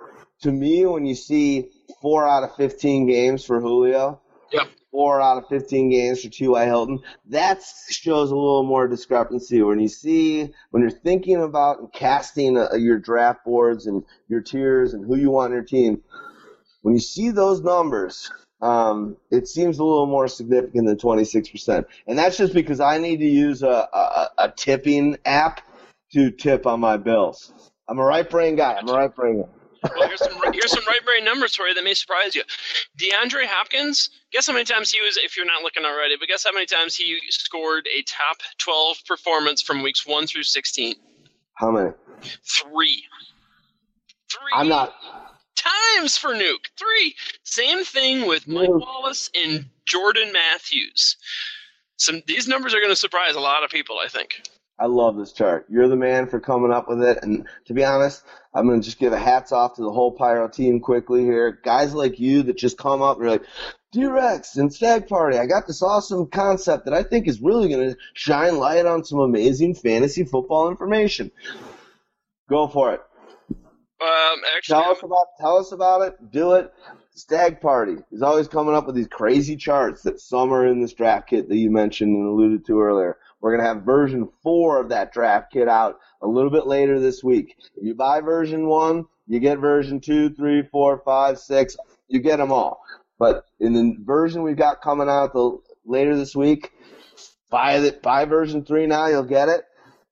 To 0.42 0.52
me, 0.52 0.86
when 0.86 1.04
you 1.04 1.14
see 1.14 1.70
four 2.00 2.28
out 2.28 2.44
of 2.44 2.54
15 2.56 3.06
games 3.06 3.44
for 3.44 3.60
Julio, 3.60 4.20
yep 4.52 4.68
four 4.90 5.20
out 5.20 5.38
of 5.38 5.48
15 5.48 5.90
games 5.90 6.22
for 6.22 6.30
T.Y. 6.30 6.64
Hilton. 6.64 7.00
That 7.26 7.62
shows 7.88 8.30
a 8.30 8.36
little 8.36 8.64
more 8.64 8.88
discrepancy 8.88 9.62
when 9.62 9.80
you 9.80 9.88
see, 9.88 10.52
when 10.70 10.82
you're 10.82 10.90
thinking 10.90 11.42
about 11.42 11.80
and 11.80 11.92
casting 11.92 12.58
uh, 12.58 12.74
your 12.74 12.98
draft 12.98 13.44
boards 13.44 13.86
and 13.86 14.04
your 14.28 14.40
tiers 14.40 14.94
and 14.94 15.04
who 15.04 15.16
you 15.16 15.30
want 15.30 15.50
on 15.50 15.56
your 15.56 15.64
team. 15.64 16.02
When 16.82 16.94
you 16.94 17.00
see 17.00 17.30
those 17.30 17.60
numbers, 17.60 18.30
um, 18.60 19.16
it 19.30 19.46
seems 19.48 19.78
a 19.78 19.84
little 19.84 20.06
more 20.06 20.28
significant 20.28 20.86
than 20.86 20.96
26%. 20.96 21.84
And 22.06 22.18
that's 22.18 22.36
just 22.36 22.54
because 22.54 22.80
I 22.80 22.98
need 22.98 23.18
to 23.18 23.26
use 23.26 23.62
a, 23.62 23.88
a, 23.92 24.30
a 24.38 24.52
tipping 24.56 25.16
app 25.24 25.60
to 26.12 26.30
tip 26.30 26.66
on 26.66 26.80
my 26.80 26.96
bills. 26.96 27.52
I'm 27.88 27.98
a 27.98 28.04
right 28.04 28.28
brain 28.28 28.56
guy. 28.56 28.74
I'm 28.74 28.88
a 28.88 28.92
right 28.92 29.14
brain 29.14 29.42
guy. 29.42 29.48
well, 29.96 30.08
here's 30.08 30.20
some 30.20 30.52
here's 30.52 30.72
some 30.72 30.84
right 30.88 31.04
brain 31.04 31.24
numbers 31.24 31.54
for 31.54 31.68
you 31.68 31.74
that 31.74 31.84
may 31.84 31.94
surprise 31.94 32.34
you. 32.34 32.42
DeAndre 33.00 33.46
Hopkins, 33.46 34.10
guess 34.32 34.48
how 34.48 34.52
many 34.52 34.64
times 34.64 34.90
he 34.90 35.00
was, 35.00 35.16
if 35.16 35.36
you're 35.36 35.46
not 35.46 35.62
looking 35.62 35.84
already, 35.84 36.16
but 36.18 36.26
guess 36.26 36.42
how 36.44 36.52
many 36.52 36.66
times 36.66 36.96
he 36.96 37.18
scored 37.28 37.86
a 37.96 38.02
top 38.02 38.38
12 38.58 38.98
performance 39.06 39.62
from 39.62 39.82
weeks 39.82 40.04
1 40.04 40.26
through 40.26 40.42
16? 40.42 40.96
How 41.54 41.70
many? 41.70 41.90
Three. 42.44 43.04
Three. 44.30 44.52
I'm 44.52 44.68
not. 44.68 44.94
Times 45.68 46.16
for 46.16 46.30
Nuke. 46.30 46.66
Three. 46.76 47.14
Same 47.42 47.84
thing 47.84 48.26
with 48.26 48.48
Mike 48.48 48.68
mm. 48.68 48.80
Wallace 48.80 49.30
and 49.34 49.66
Jordan 49.84 50.32
Matthews. 50.32 51.16
Some 51.96 52.22
These 52.26 52.48
numbers 52.48 52.74
are 52.74 52.80
going 52.80 52.92
to 52.92 52.96
surprise 52.96 53.34
a 53.34 53.40
lot 53.40 53.64
of 53.64 53.70
people, 53.70 53.98
I 53.98 54.08
think. 54.08 54.42
I 54.80 54.86
love 54.86 55.16
this 55.16 55.32
chart. 55.32 55.66
You're 55.68 55.88
the 55.88 55.96
man 55.96 56.28
for 56.28 56.38
coming 56.38 56.70
up 56.70 56.88
with 56.88 57.02
it. 57.02 57.18
And 57.22 57.48
to 57.66 57.74
be 57.74 57.84
honest, 57.84 58.22
I'm 58.54 58.68
going 58.68 58.80
to 58.80 58.84
just 58.84 59.00
give 59.00 59.12
a 59.12 59.18
hats 59.18 59.50
off 59.50 59.74
to 59.74 59.82
the 59.82 59.90
whole 59.90 60.12
Pyro 60.12 60.48
team 60.48 60.78
quickly 60.78 61.24
here. 61.24 61.58
Guys 61.64 61.94
like 61.94 62.20
you 62.20 62.44
that 62.44 62.56
just 62.56 62.78
come 62.78 63.02
up 63.02 63.18
and 63.18 63.26
are 63.26 63.30
like, 63.30 63.44
D-Rex 63.90 64.56
and 64.56 64.72
Stagg 64.72 65.08
Party, 65.08 65.38
I 65.38 65.46
got 65.46 65.66
this 65.66 65.82
awesome 65.82 66.26
concept 66.26 66.84
that 66.84 66.94
I 66.94 67.02
think 67.02 67.26
is 67.26 67.40
really 67.40 67.68
going 67.68 67.90
to 67.90 67.96
shine 68.12 68.58
light 68.58 68.86
on 68.86 69.02
some 69.02 69.18
amazing 69.18 69.74
fantasy 69.74 70.24
football 70.24 70.68
information. 70.68 71.32
Go 72.48 72.68
for 72.68 72.94
it. 72.94 73.00
Um, 74.00 74.40
actually, 74.56 74.82
tell 74.82 74.90
us 74.92 75.02
about 75.02 75.26
tell 75.40 75.56
us 75.56 75.72
about 75.72 76.02
it. 76.02 76.30
Do 76.30 76.52
it. 76.54 76.72
Stagg 77.10 77.60
Party 77.60 77.96
is 78.12 78.22
always 78.22 78.46
coming 78.46 78.74
up 78.74 78.86
with 78.86 78.94
these 78.94 79.08
crazy 79.08 79.56
charts 79.56 80.02
that 80.02 80.20
some 80.20 80.52
are 80.52 80.66
in 80.66 80.80
this 80.80 80.92
draft 80.92 81.28
kit 81.28 81.48
that 81.48 81.56
you 81.56 81.68
mentioned 81.68 82.14
and 82.14 82.28
alluded 82.28 82.64
to 82.66 82.80
earlier. 82.80 83.18
We're 83.40 83.56
to 83.56 83.62
have 83.62 83.82
version 83.82 84.28
four 84.42 84.80
of 84.80 84.90
that 84.90 85.12
draft 85.12 85.52
kit 85.52 85.68
out 85.68 85.98
a 86.22 86.28
little 86.28 86.50
bit 86.50 86.66
later 86.66 87.00
this 87.00 87.24
week. 87.24 87.56
If 87.76 87.84
you 87.84 87.94
buy 87.94 88.20
version 88.20 88.68
one, 88.68 89.06
you 89.26 89.40
get 89.40 89.58
version 89.58 90.00
two, 90.00 90.30
three, 90.30 90.62
four, 90.62 91.02
five, 91.04 91.38
six. 91.38 91.76
You 92.08 92.20
get 92.20 92.36
them 92.36 92.52
all. 92.52 92.80
But 93.18 93.46
in 93.58 93.72
the 93.72 93.96
version 94.00 94.42
we've 94.42 94.56
got 94.56 94.80
coming 94.80 95.08
out 95.08 95.32
the, 95.32 95.58
later 95.84 96.16
this 96.16 96.36
week, 96.36 96.70
buy 97.50 97.78
it, 97.78 98.00
buy 98.02 98.24
version 98.26 98.64
three 98.64 98.86
now, 98.86 99.06
you'll 99.06 99.24
get 99.24 99.48
it. 99.48 99.62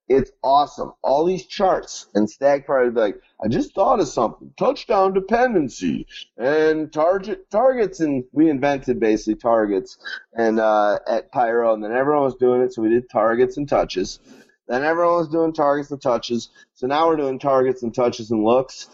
It's 0.08 0.30
awesome. 0.42 0.92
All 1.02 1.24
these 1.24 1.46
charts 1.46 2.06
and 2.14 2.30
Stag 2.30 2.64
be 2.66 2.90
like, 2.90 3.20
I 3.44 3.48
just 3.48 3.74
thought 3.74 3.98
of 3.98 4.06
something. 4.06 4.52
Touchdown 4.56 5.12
dependency 5.12 6.06
and 6.36 6.92
target 6.92 7.50
targets 7.50 7.98
and 7.98 8.24
we 8.32 8.48
invented 8.48 9.00
basically 9.00 9.34
targets 9.34 9.98
and 10.32 10.60
uh, 10.60 11.00
at 11.08 11.32
Pyro 11.32 11.74
and 11.74 11.82
then 11.82 11.92
everyone 11.92 12.22
was 12.22 12.36
doing 12.36 12.62
it, 12.62 12.72
so 12.72 12.82
we 12.82 12.88
did 12.88 13.10
targets 13.10 13.56
and 13.56 13.68
touches. 13.68 14.20
Then 14.68 14.84
everyone 14.84 15.16
was 15.16 15.28
doing 15.28 15.52
targets 15.52 15.90
and 15.90 16.00
touches. 16.00 16.50
So 16.74 16.86
now 16.86 17.08
we're 17.08 17.16
doing 17.16 17.38
targets 17.38 17.82
and 17.82 17.94
touches 17.94 18.30
and 18.30 18.44
looks. 18.44 18.88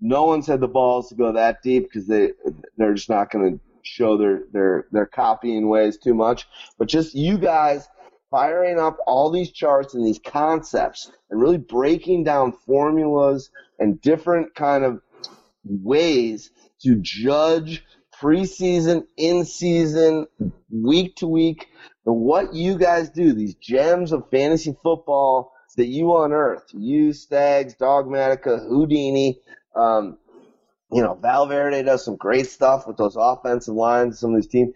No 0.00 0.24
one's 0.24 0.46
had 0.46 0.60
the 0.60 0.68
balls 0.68 1.08
to 1.08 1.14
go 1.14 1.32
that 1.32 1.62
deep 1.62 1.84
because 1.84 2.06
they 2.06 2.32
they're 2.76 2.94
just 2.94 3.10
not 3.10 3.30
going 3.30 3.54
to 3.54 3.60
show 3.82 4.16
their 4.16 4.42
their 4.52 4.86
their 4.92 5.06
copying 5.06 5.68
ways 5.68 5.96
too 5.96 6.14
much. 6.14 6.46
But 6.78 6.88
just 6.88 7.14
you 7.14 7.38
guys 7.38 7.88
firing 8.30 8.78
up 8.78 8.98
all 9.06 9.30
these 9.30 9.50
charts 9.50 9.94
and 9.94 10.06
these 10.06 10.20
concepts 10.24 11.10
and 11.30 11.40
really 11.40 11.58
breaking 11.58 12.24
down 12.24 12.52
formulas 12.52 13.50
and 13.78 14.00
different 14.00 14.54
kind 14.54 14.84
of 14.84 15.00
ways 15.64 16.50
to 16.82 16.96
judge 17.00 17.84
preseason, 18.20 19.06
in 19.16 19.44
season, 19.44 20.26
week 20.70 21.16
to 21.16 21.26
week, 21.26 21.68
and 22.06 22.16
what 22.16 22.54
you 22.54 22.76
guys 22.78 23.10
do, 23.10 23.32
these 23.32 23.54
gems 23.54 24.12
of 24.12 24.28
fantasy 24.30 24.76
football 24.82 25.52
that 25.76 25.86
you 25.86 26.16
unearth, 26.16 26.64
you, 26.72 27.12
Stags, 27.12 27.74
Dogmatica, 27.76 28.68
Houdini, 28.68 29.40
um, 29.74 30.18
you 30.92 31.02
know, 31.02 31.14
Valverde 31.14 31.82
does 31.82 32.04
some 32.04 32.16
great 32.16 32.48
stuff 32.48 32.86
with 32.86 32.96
those 32.96 33.16
offensive 33.16 33.74
lines, 33.74 34.18
some 34.18 34.34
of 34.34 34.42
these 34.42 34.50
teams. 34.50 34.74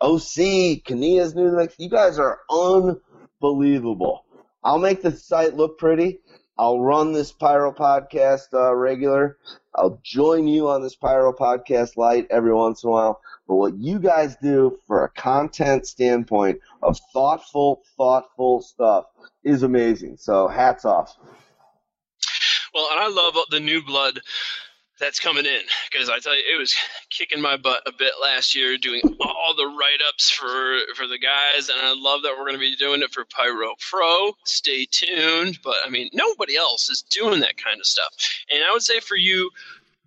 OC, 0.00 0.84
Kania's 0.84 1.34
new, 1.34 1.48
like, 1.48 1.72
you 1.78 1.88
guys 1.88 2.18
are 2.18 2.40
unbelievable. 2.50 4.24
I'll 4.62 4.78
make 4.78 5.02
the 5.02 5.12
site 5.12 5.54
look 5.54 5.78
pretty. 5.78 6.20
I'll 6.58 6.80
run 6.80 7.12
this 7.12 7.30
Pyro 7.30 7.72
podcast 7.72 8.52
uh, 8.52 8.74
regular. 8.74 9.38
I'll 9.74 10.00
join 10.02 10.48
you 10.48 10.68
on 10.68 10.82
this 10.82 10.96
Pyro 10.96 11.32
podcast 11.32 11.96
light 11.96 12.26
every 12.30 12.52
once 12.52 12.82
in 12.82 12.88
a 12.88 12.92
while. 12.92 13.20
But 13.46 13.54
what 13.54 13.78
you 13.78 14.00
guys 14.00 14.36
do 14.42 14.76
for 14.86 15.04
a 15.04 15.08
content 15.08 15.86
standpoint 15.86 16.58
of 16.82 16.98
thoughtful, 17.12 17.82
thoughtful 17.96 18.60
stuff 18.60 19.06
is 19.44 19.62
amazing. 19.62 20.16
So 20.18 20.48
hats 20.48 20.84
off. 20.84 21.16
Well, 22.74 22.88
and 22.90 23.00
I 23.00 23.08
love 23.08 23.36
the 23.50 23.60
new 23.60 23.82
blood 23.82 24.20
that's 24.98 25.20
coming 25.20 25.46
in 25.46 25.60
because 25.90 26.10
I 26.10 26.18
tell 26.18 26.34
you, 26.34 26.42
it 26.52 26.58
was 26.58 26.74
kicking 27.10 27.40
my 27.40 27.56
butt 27.56 27.82
a 27.86 27.92
bit 27.96 28.14
last 28.20 28.54
year 28.54 28.76
doing 28.76 29.00
all 29.20 29.54
the 29.56 29.66
write 29.66 30.00
ups 30.08 30.30
for 30.30 30.78
for 30.94 31.06
the 31.06 31.18
guys, 31.18 31.68
and 31.68 31.78
I 31.80 31.94
love 31.96 32.22
that 32.22 32.34
we're 32.36 32.44
going 32.44 32.54
to 32.54 32.58
be 32.58 32.76
doing 32.76 33.02
it 33.02 33.12
for 33.12 33.24
Pyro 33.24 33.74
Pro. 33.90 34.32
Stay 34.44 34.86
tuned, 34.90 35.58
but 35.62 35.76
I 35.84 35.90
mean, 35.90 36.10
nobody 36.12 36.56
else 36.56 36.88
is 36.90 37.02
doing 37.02 37.40
that 37.40 37.56
kind 37.56 37.80
of 37.80 37.86
stuff, 37.86 38.08
and 38.50 38.62
I 38.68 38.72
would 38.72 38.82
say 38.82 39.00
for 39.00 39.16
you 39.16 39.50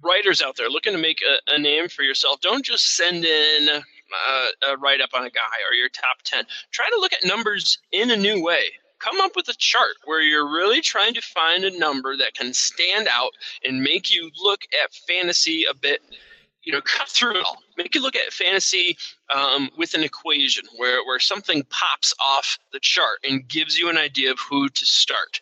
writers 0.04 0.42
out 0.42 0.58
there 0.58 0.70
looking 0.70 0.94
to 0.94 1.00
make 1.00 1.22
a, 1.22 1.56
a 1.56 1.60
name 1.60 1.88
for 1.88 2.04
yourself, 2.04 2.42
don't 2.42 2.66
just 2.66 2.96
send 2.96 3.24
in 3.24 3.70
uh, 3.70 4.46
a 4.74 4.78
write 4.78 5.02
up 5.02 5.12
on 5.14 5.24
a 5.24 5.30
guy 5.30 5.58
or 5.70 5.76
your 5.76 5.90
top 5.90 6.18
10. 6.26 6.44
Try 6.72 6.90
to 6.90 7.00
look 7.00 7.14
at 7.14 7.24
numbers 7.24 7.78
in 7.92 8.10
a 8.10 8.18
new 8.18 8.44
way 8.44 8.64
come 9.02 9.20
up 9.22 9.36
with 9.36 9.48
a 9.50 9.56
chart 9.58 9.96
where 10.06 10.22
you're 10.22 10.52
really 10.52 10.82
trying 10.82 11.14
to 11.16 11.22
find 11.22 11.64
a 11.64 11.78
number 11.78 12.16
that 12.16 12.34
can 12.34 12.54
stand 12.54 13.08
out 13.08 13.32
and 13.66 13.82
make 13.82 14.14
you 14.14 14.30
look 14.42 14.62
at 14.84 14.94
fantasy 14.94 15.66
a 15.70 15.74
bit 15.74 16.02
you 16.64 16.72
know 16.72 16.82
cut 16.86 17.10
through 17.10 17.32
it 17.32 17.44
all. 17.46 17.62
Make 17.78 17.96
you 17.96 18.02
look 18.02 18.16
at 18.16 18.32
fantasy 18.32 18.98
um, 19.34 19.70
with 19.78 19.94
an 19.94 20.04
equation 20.04 20.66
where, 20.78 21.04
where 21.06 21.20
something 21.20 21.64
pops 21.70 22.14
off 22.24 22.60
the 22.72 22.80
chart 22.80 23.20
and 23.28 23.48
gives 23.48 23.78
you 23.78 23.90
an 23.90 23.98
idea 23.98 24.32
of 24.32 24.40
who 24.40 24.70
to 24.70 24.86
start. 24.86 25.40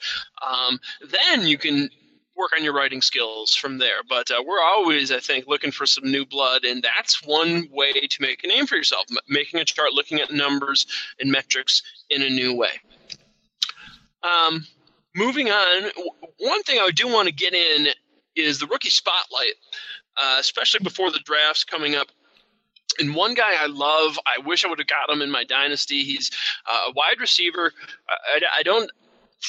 Um, 0.47 0.79
then 1.09 1.45
you 1.45 1.57
can 1.57 1.89
work 2.37 2.51
on 2.55 2.63
your 2.63 2.73
writing 2.73 3.01
skills 3.01 3.53
from 3.53 3.79
there. 3.79 4.01
But 4.07 4.31
uh, 4.31 4.41
we're 4.45 4.63
always 4.63 5.11
i 5.11 5.19
think 5.19 5.47
looking 5.47 5.71
for 5.71 5.85
some 5.85 6.09
new 6.09 6.25
blood 6.25 6.63
and 6.63 6.81
that's 6.81 7.21
one 7.25 7.67
way 7.71 7.91
to 7.91 8.21
make 8.21 8.43
a 8.45 8.47
name 8.47 8.65
for 8.65 8.75
yourself 8.75 9.05
making 9.27 9.59
a 9.59 9.65
chart 9.65 9.91
looking 9.91 10.19
at 10.21 10.31
numbers 10.31 10.85
and 11.19 11.29
metrics 11.29 11.83
in 12.09 12.21
a 12.21 12.29
new 12.29 12.55
way 12.55 12.79
um, 14.23 14.65
moving 15.15 15.49
on, 15.49 15.91
one 16.39 16.63
thing 16.63 16.79
I 16.79 16.91
do 16.91 17.07
want 17.07 17.27
to 17.27 17.33
get 17.33 17.53
in 17.53 17.87
is 18.35 18.59
the 18.59 18.67
rookie 18.67 18.89
spotlight, 18.89 19.55
uh, 20.21 20.37
especially 20.39 20.83
before 20.83 21.11
the 21.11 21.19
drafts 21.19 21.63
coming 21.63 21.95
up. 21.95 22.07
And 22.99 23.15
one 23.15 23.33
guy 23.33 23.53
I 23.61 23.67
love, 23.67 24.17
I 24.25 24.45
wish 24.45 24.65
I 24.65 24.67
would 24.67 24.79
have 24.79 24.87
got 24.87 25.09
him 25.09 25.21
in 25.21 25.31
my 25.31 25.43
dynasty. 25.43 26.03
He's 26.03 26.31
uh, 26.65 26.89
a 26.89 26.93
wide 26.95 27.19
receiver. 27.19 27.71
I, 28.09 28.41
I, 28.59 28.63
don't 28.63 28.91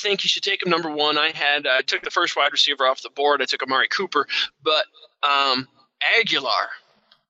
think 0.03 0.23
you 0.23 0.29
should 0.29 0.43
take 0.43 0.65
him 0.65 0.71
number 0.71 0.91
one. 0.91 1.19
I 1.19 1.31
had 1.31 1.67
I 1.67 1.81
took 1.81 2.03
the 2.03 2.11
first 2.11 2.37
wide 2.37 2.53
receiver 2.53 2.87
off 2.87 3.03
the 3.03 3.11
board. 3.11 3.43
I 3.43 3.47
took 3.47 3.63
Amari 3.63 3.89
Cooper, 3.89 4.27
but 4.63 4.85
um, 5.29 5.67
Agholor 6.17 6.69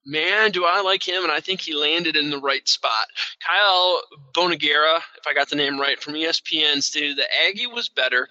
man, 0.05 0.51
do 0.51 0.65
I 0.65 0.81
like 0.81 1.07
him, 1.07 1.23
and 1.23 1.33
I 1.33 1.41
think 1.41 1.61
he 1.61 1.75
landed 1.75 2.17
in 2.17 2.31
the 2.31 2.41
right 2.41 2.67
spot. 2.69 3.07
Kyle 3.47 4.03
Bonagura, 4.35 4.99
if 5.19 5.27
I 5.29 5.35
got 5.35 5.49
the 5.49 5.57
name 5.57 5.79
right, 5.79 6.01
from 6.01 6.15
ESPN 6.15 6.83
stated 6.83 7.19
that 7.19 7.29
Aggie 7.49 7.67
was 7.67 7.89
better 7.89 8.29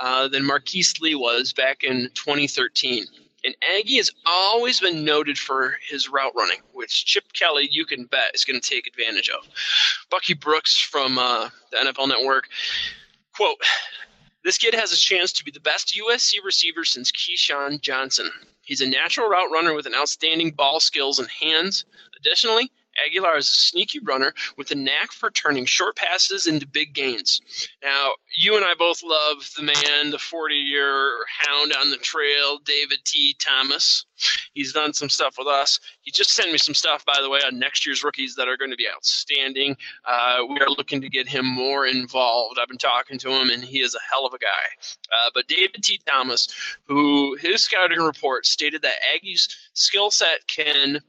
uh, 0.00 0.28
than 0.28 0.44
Marquise 0.44 0.94
Lee 1.00 1.14
was 1.14 1.52
back 1.52 1.84
in 1.84 2.10
2013. 2.14 3.04
And 3.44 3.56
Aggie 3.76 3.96
has 3.96 4.10
always 4.24 4.78
been 4.80 5.04
noted 5.04 5.36
for 5.36 5.76
his 5.88 6.08
route 6.08 6.32
running, 6.36 6.58
which 6.72 7.04
Chip 7.04 7.32
Kelly, 7.32 7.68
you 7.70 7.84
can 7.84 8.04
bet, 8.04 8.34
is 8.34 8.44
going 8.44 8.60
to 8.60 8.68
take 8.68 8.86
advantage 8.86 9.28
of. 9.30 9.48
Bucky 10.10 10.34
Brooks 10.34 10.78
from 10.78 11.18
uh, 11.18 11.48
the 11.72 11.78
NFL 11.78 12.08
Network, 12.08 12.48
quote, 13.34 13.56
this 14.44 14.58
kid 14.58 14.74
has 14.74 14.92
a 14.92 14.96
chance 14.96 15.32
to 15.34 15.44
be 15.44 15.50
the 15.50 15.60
best 15.60 15.96
USC 15.96 16.44
receiver 16.44 16.84
since 16.84 17.12
Keyshawn 17.12 17.80
Johnson. 17.80 18.30
He's 18.72 18.80
a 18.80 18.86
natural 18.86 19.28
route 19.28 19.50
runner 19.50 19.74
with 19.74 19.84
an 19.84 19.94
outstanding 19.94 20.52
ball 20.52 20.80
skills 20.80 21.18
and 21.18 21.28
hands. 21.28 21.84
Additionally, 22.18 22.72
Agholor 23.06 23.38
is 23.38 23.48
a 23.48 23.52
sneaky 23.52 23.98
runner 24.00 24.34
with 24.56 24.70
a 24.70 24.74
knack 24.74 25.12
for 25.12 25.30
turning 25.30 25.64
short 25.64 25.96
passes 25.96 26.46
into 26.46 26.66
big 26.66 26.94
gains. 26.94 27.40
Now, 27.82 28.12
you 28.36 28.56
and 28.56 28.64
I 28.64 28.74
both 28.74 29.02
love 29.02 29.48
the 29.56 29.62
man, 29.62 30.10
the 30.10 30.18
40 30.18 30.54
year 30.54 31.18
hound 31.46 31.72
on 31.78 31.90
the 31.90 31.96
trail, 31.96 32.58
David 32.64 32.98
T. 33.04 33.36
Thomas. 33.38 34.04
He's 34.54 34.72
done 34.72 34.92
some 34.92 35.08
stuff 35.08 35.36
with 35.38 35.48
us. 35.48 35.80
He 36.02 36.10
just 36.10 36.30
sent 36.30 36.52
me 36.52 36.58
some 36.58 36.74
stuff, 36.74 37.04
by 37.04 37.18
the 37.20 37.30
way, 37.30 37.40
on 37.44 37.58
next 37.58 37.86
year's 37.86 38.04
rookies 38.04 38.34
that 38.36 38.48
are 38.48 38.56
going 38.56 38.70
to 38.70 38.76
be 38.76 38.88
outstanding. 38.88 39.76
Uh, 40.04 40.38
we 40.48 40.60
are 40.60 40.68
looking 40.68 41.00
to 41.00 41.08
get 41.08 41.28
him 41.28 41.46
more 41.46 41.86
involved. 41.86 42.58
I've 42.60 42.68
been 42.68 42.78
talking 42.78 43.18
to 43.18 43.30
him, 43.30 43.50
and 43.50 43.64
he 43.64 43.80
is 43.80 43.94
a 43.94 43.98
hell 44.10 44.26
of 44.26 44.34
a 44.34 44.38
guy. 44.38 44.46
Uh, 45.10 45.30
but 45.34 45.48
David 45.48 45.82
T. 45.82 46.00
Thomas, 46.06 46.48
who 46.86 47.36
his 47.40 47.62
scouting 47.64 48.00
report 48.00 48.46
stated 48.46 48.82
that 48.82 48.94
Aggie's 49.14 49.48
skill 49.72 50.10
set 50.10 50.46
can 50.46 51.00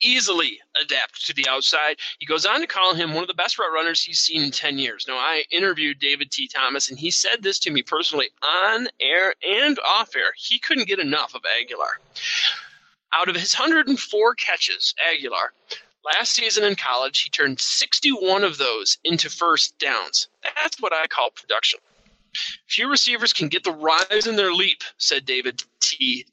easily 0.00 0.58
adapt 0.82 1.26
to 1.26 1.34
the 1.34 1.48
outside. 1.48 1.96
He 2.18 2.26
goes 2.26 2.46
on 2.46 2.60
to 2.60 2.66
call 2.66 2.94
him 2.94 3.14
one 3.14 3.24
of 3.24 3.28
the 3.28 3.34
best 3.34 3.58
route 3.58 3.72
runners 3.72 4.02
he's 4.02 4.20
seen 4.20 4.42
in 4.42 4.50
10 4.50 4.78
years. 4.78 5.06
Now, 5.08 5.16
I 5.16 5.44
interviewed 5.50 5.98
David 5.98 6.30
T. 6.30 6.48
Thomas, 6.48 6.90
and 6.90 6.98
he 6.98 7.10
said 7.10 7.42
this 7.42 7.58
to 7.60 7.70
me 7.70 7.82
personally 7.82 8.30
on 8.42 8.88
air 9.00 9.34
and 9.46 9.78
off 9.86 10.14
air. 10.16 10.32
He 10.36 10.58
couldn't 10.58 10.88
get 10.88 10.98
enough 10.98 11.34
of 11.34 11.42
Agholor. 11.42 11.96
Out 13.14 13.28
of 13.28 13.36
his 13.36 13.54
104 13.54 14.34
catches, 14.34 14.94
Agholor, 15.08 15.48
last 16.04 16.32
season 16.32 16.64
in 16.64 16.74
college, 16.74 17.20
he 17.20 17.30
turned 17.30 17.60
61 17.60 18.44
of 18.44 18.58
those 18.58 18.98
into 19.04 19.30
first 19.30 19.78
downs. 19.78 20.28
That's 20.42 20.80
what 20.80 20.92
I 20.92 21.06
call 21.06 21.30
production. 21.30 21.80
Few 22.66 22.90
receivers 22.90 23.32
can 23.32 23.48
get 23.48 23.62
the 23.62 23.72
rise 23.72 24.26
in 24.26 24.34
their 24.34 24.52
leap, 24.52 24.82
said 24.98 25.24
David 25.24 25.62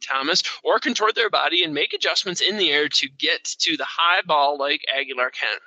Thomas, 0.02 0.44
or 0.64 0.80
contort 0.80 1.16
their 1.16 1.30
body 1.30 1.64
and 1.64 1.74
make 1.74 1.94
adjustments 1.94 2.42
in 2.42 2.58
the 2.58 2.72
air 2.72 2.90
to 2.90 3.08
get 3.18 3.44
to 3.44 3.78
the 3.78 3.86
high 3.86 4.22
ball 4.26 4.58
like 4.58 4.82
Agholor 4.94 5.32
can. 5.32 5.58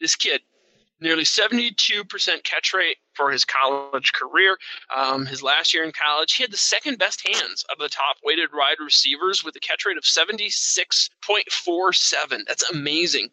This 0.00 0.14
kid, 0.14 0.42
nearly 1.00 1.24
72% 1.24 2.44
catch 2.44 2.72
rate 2.74 2.98
for 3.14 3.30
his 3.30 3.44
college 3.44 4.12
career. 4.12 4.58
Um, 4.94 5.26
his 5.26 5.42
last 5.42 5.74
year 5.74 5.82
in 5.84 5.92
college, 5.92 6.34
he 6.34 6.42
had 6.42 6.52
the 6.52 6.56
second 6.56 6.98
best 6.98 7.24
hands 7.26 7.64
of 7.70 7.78
the 7.78 7.88
top 7.88 8.16
weighted 8.24 8.50
wide 8.52 8.78
receivers 8.80 9.44
with 9.44 9.54
a 9.56 9.60
catch 9.60 9.86
rate 9.86 9.96
of 9.96 10.04
76.47. 10.04 12.46
That's 12.46 12.68
amazing. 12.70 13.30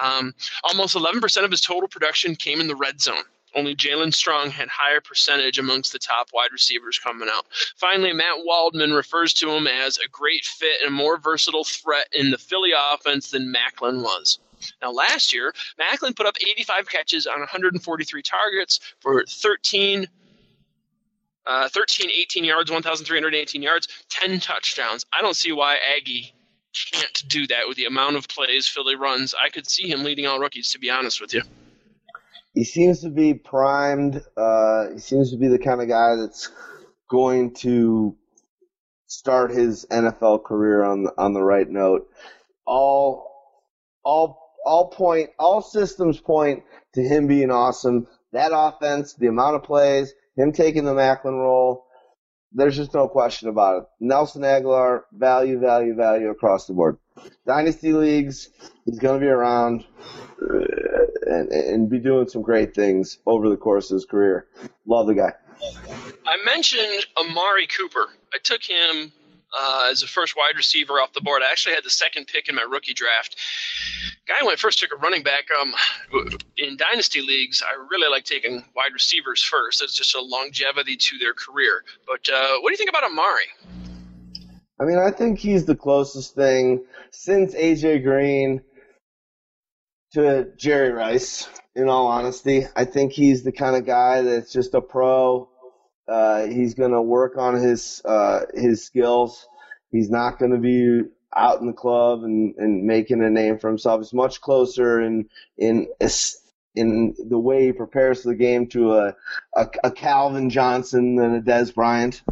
Um, 0.00 0.32
almost 0.64 0.94
11% 0.94 1.44
of 1.44 1.50
his 1.50 1.60
total 1.60 1.88
production 1.88 2.36
came 2.36 2.60
in 2.60 2.68
the 2.68 2.76
red 2.76 3.00
zone. 3.00 3.24
Only 3.54 3.74
Jaelen 3.74 4.14
Strong 4.14 4.50
had 4.50 4.68
higher 4.68 5.00
percentage 5.00 5.58
amongst 5.58 5.92
the 5.92 5.98
top 5.98 6.28
wide 6.32 6.52
receivers 6.52 6.98
coming 6.98 7.28
out. 7.32 7.46
Finally, 7.76 8.12
Matt 8.12 8.44
Waldman 8.44 8.92
refers 8.92 9.32
to 9.34 9.50
him 9.50 9.66
as 9.66 9.98
a 9.98 10.08
great 10.08 10.44
fit 10.44 10.80
and 10.82 10.88
a 10.88 10.92
more 10.92 11.16
versatile 11.16 11.64
threat 11.64 12.08
in 12.12 12.30
the 12.30 12.38
Philly 12.38 12.72
offense 12.76 13.30
than 13.30 13.52
Maclin 13.52 14.02
was. 14.02 14.38
Now, 14.82 14.90
last 14.90 15.32
year, 15.32 15.54
Maclin 15.78 16.14
put 16.14 16.26
up 16.26 16.36
85 16.40 16.88
catches 16.88 17.26
on 17.26 17.38
143 17.40 18.22
targets 18.22 18.80
for 19.00 19.24
13, 19.24 20.06
uh, 21.46 21.68
13 21.68 22.10
18 22.10 22.44
yards, 22.44 22.70
1,318 22.70 23.62
yards, 23.62 23.88
10 24.08 24.40
touchdowns. 24.40 25.04
I 25.12 25.22
don't 25.22 25.36
see 25.36 25.52
why 25.52 25.78
Aggie 25.96 26.34
can't 26.92 27.22
do 27.28 27.46
that 27.46 27.66
with 27.66 27.76
the 27.76 27.86
amount 27.86 28.16
of 28.16 28.28
plays 28.28 28.66
Philly 28.66 28.96
runs. 28.96 29.34
I 29.34 29.48
could 29.48 29.68
see 29.68 29.88
him 29.88 30.04
leading 30.04 30.26
all 30.26 30.38
rookies, 30.38 30.70
to 30.72 30.78
be 30.78 30.90
honest 30.90 31.20
with 31.20 31.32
you. 31.34 31.42
He 32.58 32.64
seems 32.64 33.02
to 33.02 33.08
be 33.08 33.34
primed. 33.34 34.20
Uh, 34.36 34.90
he 34.92 34.98
seems 34.98 35.30
to 35.30 35.36
be 35.36 35.46
the 35.46 35.60
kind 35.60 35.80
of 35.80 35.86
guy 35.86 36.16
that's 36.16 36.50
going 37.08 37.54
to 37.58 38.16
start 39.06 39.52
his 39.52 39.86
NFL 39.92 40.42
career 40.42 40.82
on 40.82 41.04
the, 41.04 41.12
on 41.16 41.34
the 41.34 41.42
right 41.44 41.70
note. 41.70 42.08
All 42.66 43.30
all 44.02 44.40
all 44.66 44.88
point 44.88 45.30
all 45.38 45.62
systems 45.62 46.18
point 46.18 46.64
to 46.94 47.00
him 47.00 47.28
being 47.28 47.52
awesome. 47.52 48.08
That 48.32 48.50
offense, 48.52 49.14
the 49.14 49.28
amount 49.28 49.54
of 49.54 49.62
plays, 49.62 50.12
him 50.36 50.50
taking 50.50 50.84
the 50.84 50.94
Maclin 50.94 51.38
role, 51.38 51.86
there's 52.50 52.74
just 52.74 52.92
no 52.92 53.06
question 53.06 53.50
about 53.50 53.82
it. 53.82 53.84
Nelson 54.00 54.42
Agholor, 54.42 55.02
value, 55.12 55.60
value, 55.60 55.94
value 55.94 56.28
across 56.30 56.66
the 56.66 56.74
board. 56.74 56.98
Dynasty 57.46 57.92
leagues, 57.92 58.50
he's 58.84 58.98
going 58.98 59.20
to 59.20 59.24
be 59.24 59.30
around 59.30 59.84
uh, 60.42 60.58
and, 61.26 61.50
and 61.50 61.90
be 61.90 61.98
doing 61.98 62.28
some 62.28 62.42
great 62.42 62.74
things 62.74 63.18
over 63.26 63.48
the 63.48 63.56
course 63.56 63.90
of 63.90 63.96
his 63.96 64.04
career. 64.04 64.46
Love 64.86 65.06
the 65.06 65.14
guy. 65.14 65.32
I 66.26 66.36
mentioned 66.44 67.06
Amari 67.16 67.66
Cooper. 67.66 68.06
I 68.32 68.38
took 68.42 68.62
him 68.62 69.12
uh, 69.58 69.88
as 69.90 70.02
a 70.02 70.06
first 70.06 70.36
wide 70.36 70.56
receiver 70.56 70.94
off 70.94 71.12
the 71.12 71.20
board. 71.20 71.42
I 71.42 71.50
actually 71.50 71.74
had 71.74 71.84
the 71.84 71.90
second 71.90 72.26
pick 72.26 72.48
in 72.48 72.54
my 72.54 72.62
rookie 72.62 72.94
draft. 72.94 73.36
Guy 74.26 74.44
when 74.44 74.52
I 74.52 74.56
first 74.56 74.78
took 74.78 74.92
a 74.92 74.96
running 74.96 75.22
back 75.22 75.46
um, 75.60 75.74
in 76.56 76.76
dynasty 76.76 77.22
leagues, 77.22 77.62
I 77.62 77.74
really 77.90 78.10
like 78.10 78.24
taking 78.24 78.64
wide 78.76 78.92
receivers 78.92 79.42
first. 79.42 79.82
It's 79.82 79.94
just 79.94 80.14
a 80.14 80.20
longevity 80.20 80.96
to 80.96 81.18
their 81.18 81.34
career. 81.34 81.84
But 82.06 82.28
uh, 82.32 82.58
what 82.60 82.68
do 82.68 82.72
you 82.72 82.76
think 82.76 82.90
about 82.90 83.04
Amari? 83.04 83.46
I 84.80 84.84
mean, 84.84 84.98
I 84.98 85.10
think 85.10 85.38
he's 85.38 85.64
the 85.64 85.76
closest 85.76 86.34
thing 86.34 86.84
since 87.10 87.54
AJ 87.54 88.04
Green 88.04 88.62
to 90.12 90.52
Jerry 90.56 90.92
Rice. 90.92 91.48
In 91.74 91.88
all 91.88 92.08
honesty, 92.08 92.66
I 92.74 92.84
think 92.86 93.12
he's 93.12 93.44
the 93.44 93.52
kind 93.52 93.76
of 93.76 93.86
guy 93.86 94.22
that's 94.22 94.52
just 94.52 94.74
a 94.74 94.80
pro 94.80 95.48
uh, 96.08 96.46
he's 96.46 96.74
going 96.74 96.92
to 96.92 97.02
work 97.02 97.36
on 97.36 97.54
his 97.54 98.00
uh, 98.04 98.40
his 98.54 98.84
skills. 98.84 99.46
He's 99.92 100.10
not 100.10 100.38
going 100.38 100.52
to 100.52 100.58
be 100.58 101.02
out 101.36 101.60
in 101.60 101.66
the 101.66 101.72
club 101.72 102.24
and, 102.24 102.54
and 102.56 102.84
making 102.84 103.22
a 103.22 103.30
name 103.30 103.58
for 103.58 103.68
himself. 103.68 104.00
He's 104.00 104.14
much 104.14 104.40
closer 104.40 105.00
in 105.02 105.28
in 105.58 105.88
in 106.74 107.14
the 107.28 107.38
way 107.38 107.66
he 107.66 107.72
prepares 107.72 108.22
for 108.22 108.28
the 108.28 108.36
game 108.36 108.68
to 108.68 108.94
a, 108.94 109.16
a, 109.54 109.68
a 109.84 109.90
Calvin 109.90 110.48
Johnson 110.48 111.16
than 111.16 111.36
a 111.36 111.42
Dez 111.42 111.74
Bryant. 111.74 112.22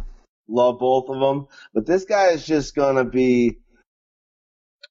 Love 0.49 0.79
both 0.79 1.09
of 1.09 1.19
them, 1.19 1.47
but 1.73 1.85
this 1.85 2.05
guy 2.05 2.27
is 2.27 2.45
just 2.45 2.75
going 2.75 2.95
to 2.95 3.03
be. 3.03 3.57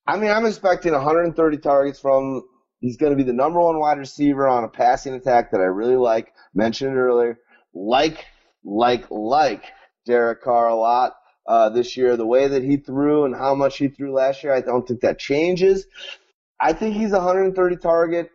I 0.07 0.17
mean, 0.17 0.31
I'm 0.31 0.47
expecting 0.47 0.93
130 0.93 1.59
targets 1.59 1.99
from. 1.99 2.43
He's 2.81 2.99
going 2.99 3.13
to 3.13 3.17
be 3.17 3.23
the 3.23 3.33
number 3.33 3.59
one 3.59 3.81
wide 3.81 3.99
receiver 3.99 4.47
on 4.47 4.65
a 4.65 4.69
passing 4.69 5.15
attack 5.15 5.51
that 5.51 5.61
I 5.61 5.65
really 5.65 5.97
like. 5.97 6.33
Mentioned 6.55 6.97
earlier, 6.97 7.39
like 7.75 8.25
like 8.65 9.11
like 9.11 9.65
Derek 10.05 10.43
Carr 10.43 10.69
a 10.69 10.75
lot 10.75 11.15
uh, 11.47 11.71
this 11.71 11.97
year. 11.97 12.17
The 12.17 12.27
way 12.27 12.49
that 12.49 12.63
he 12.63 12.77
threw 12.77 13.25
and 13.25 13.35
how 13.35 13.55
much 13.55 13.79
he 13.79 13.89
threw 13.89 14.13
last 14.13 14.45
year, 14.45 14.53
I 14.53 14.61
don't 14.61 14.87
think 14.87 15.01
that 15.01 15.19
changes. 15.19 15.87
I 16.61 16.73
think 16.73 16.97
he's 16.97 17.13
130 17.13 17.77
target. 17.77 18.31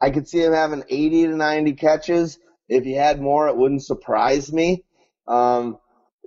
I 0.00 0.10
could 0.10 0.28
see 0.28 0.42
him 0.42 0.52
having 0.52 0.84
80 0.88 1.28
to 1.28 1.36
90 1.36 1.72
catches. 1.74 2.38
If 2.68 2.84
he 2.84 2.92
had 2.92 3.20
more, 3.20 3.48
it 3.48 3.56
wouldn't 3.56 3.84
surprise 3.84 4.52
me. 4.52 4.84
Um, 5.26 5.78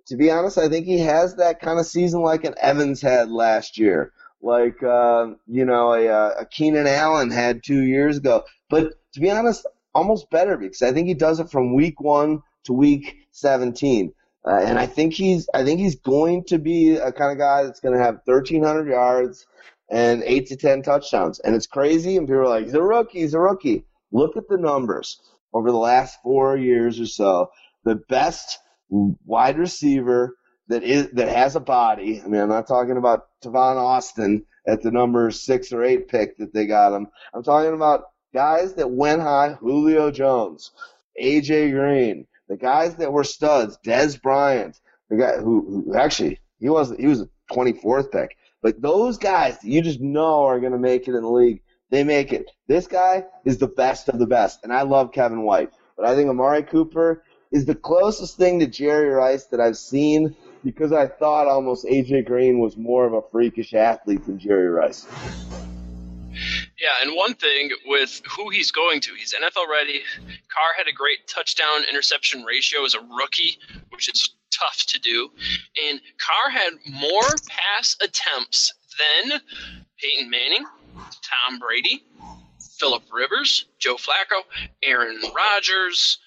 to 0.10 0.18
be 0.18 0.32
honest, 0.32 0.58
I 0.58 0.68
think 0.68 0.86
he 0.88 1.00
has 1.00 1.36
that 1.36 1.62
kind 1.62 1.80
of 1.80 1.86
season 1.86 2.22
like 2.22 2.44
an 2.44 2.56
Evans 2.60 3.02
had 3.02 3.30
last 3.30 3.78
year, 3.78 4.12
like 4.42 4.82
uh, 4.84 5.28
you 5.48 5.66
know 5.66 5.94
a, 5.94 6.42
a 6.42 6.46
Keenan 6.46 6.88
Allen 6.88 7.30
had 7.30 7.64
two 7.64 7.84
years 7.84 8.18
ago. 8.18 8.44
But 8.70 8.94
to 9.14 9.20
be 9.20 9.30
honest, 9.30 9.68
almost 9.94 10.32
better 10.32 10.58
because 10.58 10.82
I 10.82 10.92
think 10.92 11.08
he 11.08 11.14
does 11.14 11.40
it 11.40 11.52
from 11.52 11.76
week 11.76 12.02
one 12.02 12.42
to 12.66 12.74
week 12.74 13.18
17. 13.32 14.12
Uh, 14.48 14.60
and 14.64 14.80
I 14.80 14.88
think 14.88 15.14
he's 15.14 15.48
I 15.54 15.64
think 15.64 15.80
he's 15.80 15.96
going 15.96 16.44
to 16.46 16.58
be 16.58 16.96
a 16.96 17.12
kind 17.12 17.32
of 17.32 17.38
guy 17.38 17.64
that's 17.64 17.80
going 17.80 17.96
to 17.96 18.04
have 18.04 18.22
1,300 18.26 18.88
yards 18.88 19.46
and 19.92 20.24
eight 20.24 20.48
to 20.48 20.56
10 20.56 20.82
touchdowns. 20.82 21.40
And 21.40 21.56
it's 21.56 21.68
crazy, 21.68 22.18
and 22.18 22.28
people 22.28 22.42
are 22.42 22.48
like, 22.48 22.66
he's 22.66 22.74
a 22.74 22.82
rookie, 22.82 23.20
he's 23.20 23.34
a 23.36 23.40
rookie. 23.40 23.86
Look 24.12 24.38
at 24.38 24.48
the 24.48 24.58
numbers 24.58 25.22
over 25.54 25.72
the 25.72 25.78
last 25.78 26.20
four 26.24 26.58
years 26.58 27.00
or 27.00 27.06
so. 27.06 27.52
The 27.84 27.96
best 27.96 28.60
wide 28.90 29.58
receiver 29.58 30.36
that 30.68 30.84
is 30.84 31.10
that 31.12 31.28
has 31.28 31.56
a 31.56 31.60
body. 31.60 32.22
I 32.24 32.28
mean, 32.28 32.42
I'm 32.42 32.50
not 32.50 32.68
talking 32.68 32.98
about 32.98 33.28
Tavon 33.44 33.76
Austin 33.76 34.46
at 34.68 34.82
the 34.82 34.92
number 34.92 35.32
six 35.32 35.74
or 35.74 35.84
eight 35.84 36.08
pick 36.08 36.38
that 36.38 36.54
they 36.54 36.66
got 36.66 36.96
him. 36.96 37.08
I'm 37.34 37.44
talking 37.44 37.74
about 37.74 38.04
guys 38.34 38.76
that 38.76 38.90
went 38.90 39.22
high. 39.22 39.58
Julio 39.60 40.12
Jones, 40.12 40.72
AJ 41.22 41.72
Green, 41.72 42.28
the 42.48 42.58
guys 42.58 42.96
that 42.98 43.12
were 43.12 43.24
studs, 43.24 43.78
Dez 43.86 44.22
Bryant, 44.22 44.80
the 45.10 45.18
guy 45.18 45.38
who, 45.38 45.84
who 45.88 45.96
actually 45.96 46.40
he 46.60 46.70
was 46.70 46.94
he 46.98 47.08
was 47.08 47.22
a 47.22 47.30
24th 47.52 48.12
pick, 48.12 48.38
but 48.62 48.82
those 48.82 49.18
guys 49.18 49.58
you 49.64 49.82
just 49.82 50.00
know 50.00 50.46
are 50.46 50.60
going 50.60 50.72
to 50.72 50.80
make 50.80 51.08
it 51.08 51.16
in 51.16 51.22
the 51.22 51.30
league. 51.30 51.62
They 51.90 52.04
make 52.04 52.32
it. 52.32 52.46
This 52.68 52.86
guy 52.86 53.26
is 53.46 53.58
the 53.58 53.68
best 53.68 54.10
of 54.10 54.20
the 54.20 54.28
best, 54.28 54.60
and 54.64 54.72
I 54.72 54.84
love 54.84 55.12
Kevin 55.12 55.42
White, 55.42 55.72
but 55.98 56.06
I 56.06 56.16
think 56.16 56.30
Amari 56.30 56.62
Cooper 56.62 57.24
is 57.52 57.66
the 57.66 57.76
closest 57.76 58.38
thing 58.38 58.60
to 58.60 58.68
Jerry 58.68 59.10
Rice 59.10 59.46
that 59.46 59.60
I've 59.60 59.78
seen 59.78 60.36
because 60.64 60.92
I 60.92 61.08
thought 61.08 61.48
almost 61.48 61.86
AJ 61.86 62.26
Green 62.26 62.60
was 62.60 62.78
more 62.78 63.06
of 63.06 63.14
a 63.14 63.22
freakish 63.32 63.74
athlete 63.74 64.26
than 64.26 64.38
Jerry 64.38 64.70
Rice. 64.70 65.08
Yeah, 66.80 66.90
and 67.02 67.16
one 67.16 67.34
thing 67.34 67.72
with 67.86 68.22
who 68.30 68.50
he's 68.50 68.72
going 68.72 69.02
to, 69.02 69.14
he's 69.14 69.34
NFL 69.34 69.68
ready. 69.70 70.02
Carr 70.26 70.74
had 70.78 70.88
a 70.88 70.94
great 70.94 71.28
touchdown 71.28 71.84
interception 71.90 72.44
ratio 72.44 72.86
as 72.86 72.94
a 72.94 73.00
rookie, 73.00 73.58
which 73.90 74.08
is 74.08 74.36
tough 74.52 74.86
to 74.88 75.00
do. 75.00 75.30
And 75.90 76.00
Carr 76.18 76.52
had 76.52 76.74
more 76.90 77.40
pass 77.48 77.98
attempts 78.02 78.74
than 78.98 79.42
Peyton 80.00 80.30
Manning, 80.30 80.66
Tom 80.96 81.60
Brady, 81.60 82.06
Philip 82.80 83.04
Rivers, 83.12 83.66
Joe 83.78 83.96
Flacco, 83.96 84.42
Aaron 84.82 85.20
Rodgers, 85.36 86.20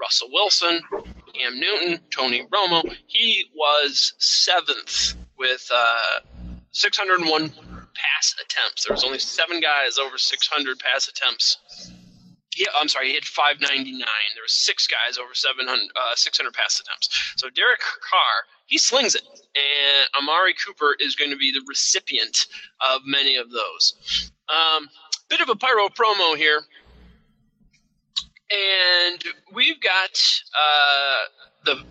Russell 0.00 0.28
Wilson, 0.32 0.80
Cam 1.34 1.58
Newton, 1.58 2.00
Tony 2.10 2.46
Romo. 2.52 2.82
He 3.06 3.46
was 3.54 4.14
seventh 4.18 5.14
with 5.38 5.68
uh, 5.74 6.20
601 6.72 7.48
pass 7.50 8.34
attempts. 8.42 8.84
There 8.84 8.94
was 8.94 9.04
only 9.04 9.18
seven 9.18 9.60
guys 9.60 9.98
over 9.98 10.18
600 10.18 10.78
pass 10.78 11.08
attempts. 11.08 11.58
Yeah, 12.56 12.68
I'm 12.80 12.88
sorry, 12.88 13.08
he 13.08 13.14
had 13.14 13.24
599. 13.24 13.98
There 13.98 14.42
were 14.42 14.46
six 14.46 14.86
guys 14.86 15.18
over 15.18 15.34
700, 15.34 15.90
uh, 15.96 16.14
600 16.14 16.52
pass 16.52 16.80
attempts. 16.80 17.08
So 17.36 17.48
Derek 17.50 17.80
Carr, 17.80 18.46
he 18.66 18.78
slings 18.78 19.14
it, 19.16 19.22
and 19.26 20.06
Amari 20.16 20.54
Cooper 20.54 20.94
is 21.00 21.16
going 21.16 21.30
to 21.30 21.36
be 21.36 21.50
the 21.50 21.64
recipient 21.66 22.46
of 22.92 23.00
many 23.04 23.36
of 23.36 23.50
those. 23.50 24.30
Um, 24.48 24.88
bit 25.28 25.40
of 25.40 25.48
a 25.48 25.56
pyro 25.56 25.88
promo 25.88 26.36
here, 26.36 26.62
and 28.50 29.24
we've 29.52 29.80
got 29.80 30.20
uh, 30.54 31.22
the 31.64 31.84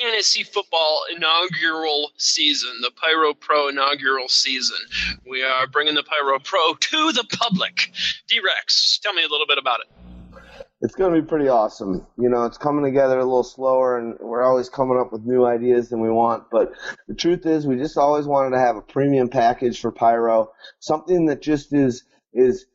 fantasy 0.00 0.42
football 0.42 1.04
inaugural 1.14 2.12
season, 2.16 2.70
the 2.80 2.90
Pyro 2.90 3.34
Pro 3.34 3.68
inaugural 3.68 4.28
season. 4.28 4.78
We 5.28 5.42
are 5.42 5.66
bringing 5.66 5.94
the 5.94 6.02
Pyro 6.02 6.38
Pro 6.38 6.74
to 6.74 7.12
the 7.12 7.24
public. 7.38 7.92
D 8.28 8.40
Rex, 8.40 8.98
tell 9.02 9.12
me 9.12 9.22
a 9.22 9.28
little 9.28 9.46
bit 9.46 9.58
about 9.58 9.80
it. 9.80 9.86
It's 10.80 10.96
going 10.96 11.14
to 11.14 11.20
be 11.20 11.26
pretty 11.26 11.46
awesome. 11.46 12.04
You 12.18 12.28
know, 12.28 12.44
it's 12.44 12.58
coming 12.58 12.84
together 12.84 13.18
a 13.18 13.24
little 13.24 13.44
slower, 13.44 13.98
and 13.98 14.18
we're 14.18 14.42
always 14.42 14.68
coming 14.68 14.98
up 14.98 15.12
with 15.12 15.22
new 15.24 15.44
ideas 15.44 15.90
than 15.90 16.00
we 16.00 16.10
want. 16.10 16.44
But 16.50 16.72
the 17.06 17.14
truth 17.14 17.46
is, 17.46 17.68
we 17.68 17.76
just 17.76 17.96
always 17.96 18.26
wanted 18.26 18.50
to 18.50 18.58
have 18.58 18.76
a 18.76 18.82
premium 18.82 19.28
package 19.28 19.80
for 19.80 19.92
Pyro, 19.92 20.50
something 20.80 21.26
that 21.26 21.40
just 21.40 21.72
is 21.72 22.02
is 22.34 22.66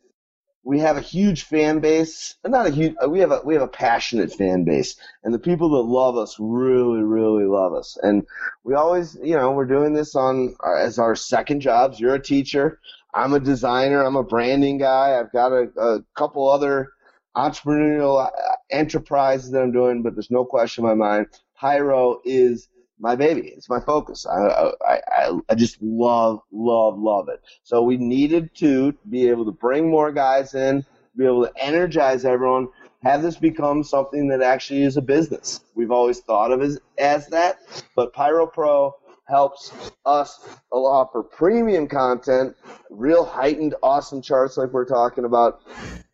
we 0.68 0.80
have 0.80 0.98
a 0.98 1.02
huge 1.02 1.44
fan 1.44 1.80
base. 1.80 2.36
Not 2.46 2.68
a 2.68 2.70
huge. 2.70 2.96
We 3.08 3.20
have 3.20 3.32
a 3.32 3.40
we 3.46 3.54
have 3.54 3.64
a 3.64 3.70
passionate 3.70 4.34
fan 4.34 4.66
base, 4.66 4.98
and 5.24 5.34
the 5.34 5.40
people 5.40 5.70
that 5.70 5.90
love 5.90 6.18
us 6.18 6.36
really, 6.40 7.02
really 7.02 7.46
love 7.46 7.74
us. 7.74 7.98
And 8.04 8.28
we 8.66 8.74
always, 8.74 9.18
you 9.24 9.38
know, 9.38 9.54
we're 9.54 9.66
doing 9.66 9.94
this 9.94 10.14
on 10.14 10.58
uh, 10.62 10.76
as 10.76 11.00
our 11.00 11.16
second 11.16 11.62
jobs. 11.62 12.02
You're 12.02 12.16
a 12.16 12.22
teacher. 12.22 12.82
I'm 13.14 13.34
a 13.34 13.40
designer. 13.40 14.04
I'm 14.04 14.18
a 14.18 14.24
branding 14.24 14.78
guy. 14.78 15.18
I've 15.18 15.32
got 15.32 15.54
a, 15.54 15.70
a 15.80 16.00
couple 16.16 16.50
other 16.50 16.90
entrepreneurial 17.34 18.28
uh, 18.28 18.30
enterprises 18.70 19.52
that 19.52 19.62
I'm 19.62 19.72
doing, 19.72 20.04
but 20.04 20.16
there's 20.16 20.32
no 20.32 20.44
question 20.44 20.84
in 20.84 20.90
my 20.90 20.96
mind. 20.96 21.28
Pyro 21.56 22.20
is 22.26 22.68
my 23.00 23.16
baby. 23.16 23.50
It's 23.56 23.70
my 23.70 23.80
focus. 23.80 24.26
I, 24.26 24.74
I, 24.88 25.00
I, 25.08 25.40
I 25.50 25.56
just 25.56 25.78
love, 25.82 26.42
love, 26.52 26.98
love 26.98 27.30
it. 27.30 27.42
So 27.64 27.82
we 27.82 27.98
needed 27.98 28.56
to 28.56 28.94
be 29.10 29.30
able 29.30 29.46
to 29.46 29.52
bring 29.52 29.90
more 29.90 30.12
guys 30.12 30.54
in, 30.56 30.86
be 31.16 31.26
able 31.26 31.46
to 31.46 31.54
energize 31.64 32.26
everyone, 32.26 32.70
have 33.04 33.22
this 33.22 33.38
become 33.38 33.84
something 33.84 34.28
that 34.30 34.42
actually 34.42 34.84
is 34.84 34.98
a 34.98 35.02
business. 35.02 35.62
We've 35.76 35.92
always 35.92 36.20
thought 36.20 36.52
of 36.52 36.62
as, 36.62 36.80
as 36.98 37.28
that, 37.28 37.60
but 37.96 38.14
Pyro 38.14 38.48
Pro 38.48 38.96
helps 39.28 39.74
us 40.06 40.40
offer 40.72 41.22
premium 41.22 41.88
content, 41.88 42.56
real 42.90 43.26
heightened, 43.26 43.76
awesome 43.84 44.22
charts 44.22 44.58
like 44.58 44.72
we're 44.72 44.86
talking 44.86 45.26
about, 45.26 45.62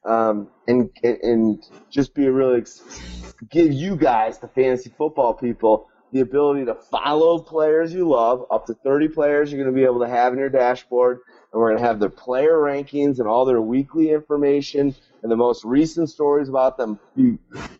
um, 0.03 0.49
and, 0.67 0.89
and 1.03 1.63
just 1.89 2.15
be 2.15 2.25
a 2.25 2.31
really 2.31 2.63
give 3.49 3.71
you 3.71 3.95
guys, 3.95 4.39
the 4.39 4.47
fantasy 4.47 4.91
football 4.97 5.33
people, 5.33 5.89
the 6.13 6.19
ability 6.19 6.63
to 6.65 6.75
follow 6.75 7.39
players 7.39 7.91
you 7.91 8.07
love. 8.07 8.45
Up 8.51 8.67
to 8.67 8.75
30 8.75 9.07
players 9.09 9.51
you're 9.51 9.61
going 9.61 9.73
to 9.73 9.77
be 9.77 9.83
able 9.83 9.99
to 9.99 10.07
have 10.07 10.31
in 10.31 10.39
your 10.39 10.49
dashboard. 10.49 11.19
And 11.51 11.59
we're 11.59 11.71
going 11.71 11.81
to 11.81 11.87
have 11.87 11.99
their 11.99 12.09
player 12.09 12.53
rankings 12.53 13.19
and 13.19 13.27
all 13.27 13.45
their 13.45 13.61
weekly 13.61 14.11
information 14.11 14.95
and 15.23 15.31
the 15.31 15.35
most 15.35 15.65
recent 15.65 16.09
stories 16.09 16.49
about 16.49 16.77
them 16.77 16.99
be 17.15 17.39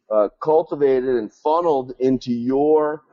uh, 0.09 0.29
cultivated 0.41 1.15
and 1.15 1.31
funneled 1.31 1.93
into 1.99 2.33
your 2.33 3.03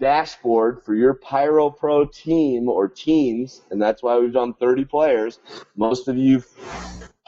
dashboard 0.00 0.82
for 0.82 0.94
your 0.94 1.14
Pyro 1.14 1.70
Pro 1.70 2.06
team 2.06 2.68
or 2.68 2.88
teams. 2.88 3.60
And 3.70 3.82
that's 3.82 4.02
why 4.02 4.18
we've 4.18 4.32
done 4.32 4.54
30 4.54 4.86
players. 4.86 5.40
Most 5.76 6.08
of 6.08 6.16
you 6.16 6.42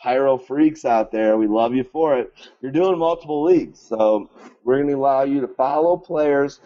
pyro 0.03 0.39
freaks 0.39 0.85
out 0.85 1.13
there. 1.13 1.37
We 1.37 1.47
love 1.47 1.75
you 1.75 1.85
for 1.85 2.19
it. 2.19 2.33
You're 2.61 2.73
doing 2.73 2.99
multiple 2.99 3.45
leagues, 3.45 3.81
so 3.81 4.31
we're 4.65 4.77
going 4.77 4.89
to 4.89 4.95
allow 4.95 5.25
you 5.25 5.43
to 5.43 5.49
follow 5.49 5.97
players. 5.97 6.61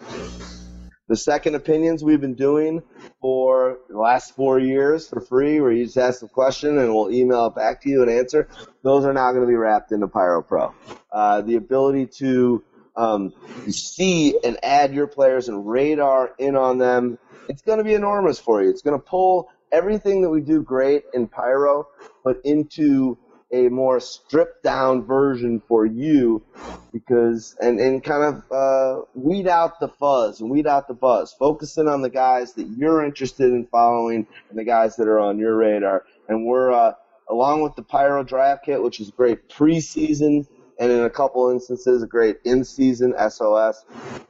The 1.07 1.15
second 1.15 1.53
opinions 1.53 2.03
we've 2.03 2.21
been 2.21 2.33
doing 2.33 2.81
for 3.21 3.77
the 3.89 3.97
last 3.97 4.35
four 4.35 4.57
years 4.57 5.07
for 5.07 5.21
free, 5.21 5.61
where 5.61 5.71
you 5.71 5.85
just 5.85 5.97
ask 5.97 6.23
a 6.23 6.27
question 6.27 6.79
and 6.79 6.93
we'll 6.93 7.11
email 7.11 7.45
it 7.47 7.55
back 7.55 7.81
to 7.81 7.89
you 7.89 8.01
and 8.01 8.09
answer. 8.09 8.49
Those 8.81 9.05
are 9.05 9.13
now 9.13 9.31
going 9.31 9.43
to 9.43 9.47
be 9.47 9.55
wrapped 9.55 9.91
into 9.91 10.07
Pyro 10.07 10.41
Pro. 10.41 10.73
Uh, 11.11 11.41
the 11.41 11.57
ability 11.57 12.07
to 12.17 12.63
um, 12.95 13.33
see 13.69 14.39
and 14.43 14.57
add 14.63 14.95
your 14.95 15.05
players 15.05 15.47
and 15.47 15.67
radar 15.67 16.31
in 16.39 16.55
on 16.55 16.79
them, 16.79 17.19
it's 17.49 17.61
going 17.61 17.77
to 17.77 17.83
be 17.83 17.93
enormous 17.93 18.39
for 18.39 18.63
you. 18.63 18.69
It's 18.69 18.81
going 18.81 18.99
to 18.99 19.05
pull 19.05 19.49
everything 19.71 20.21
that 20.21 20.29
we 20.29 20.41
do 20.41 20.63
great 20.63 21.03
in 21.13 21.27
Pyro, 21.27 21.87
but 22.23 22.37
into 22.45 23.17
a 23.51 23.69
more 23.69 23.99
stripped 23.99 24.63
down 24.63 25.03
version 25.03 25.61
for 25.67 25.85
you 25.85 26.43
because 26.91 27.55
and, 27.59 27.79
and 27.79 28.03
kind 28.03 28.23
of 28.23 28.51
uh, 28.51 29.01
weed 29.13 29.47
out 29.47 29.79
the 29.79 29.87
fuzz 29.87 30.41
and 30.41 30.49
weed 30.49 30.67
out 30.67 30.87
the 30.87 30.93
buzz. 30.93 31.33
Focusing 31.33 31.87
on 31.87 32.01
the 32.01 32.09
guys 32.09 32.53
that 32.53 32.67
you're 32.67 33.03
interested 33.03 33.45
in 33.45 33.67
following 33.67 34.27
and 34.49 34.57
the 34.57 34.63
guys 34.63 34.95
that 34.95 35.07
are 35.07 35.19
on 35.19 35.37
your 35.37 35.55
radar. 35.55 36.03
And 36.27 36.45
we're 36.45 36.71
uh, 36.71 36.93
along 37.29 37.61
with 37.61 37.75
the 37.75 37.83
pyro 37.83 38.23
draft 38.23 38.65
kit 38.65 38.81
which 38.81 38.99
is 38.99 39.11
great 39.11 39.49
preseason 39.49 40.47
and 40.79 40.91
in 40.91 41.03
a 41.03 41.09
couple 41.09 41.49
instances, 41.49 42.03
a 42.03 42.07
great 42.07 42.37
in-season 42.43 43.13
SOS, 43.29 43.85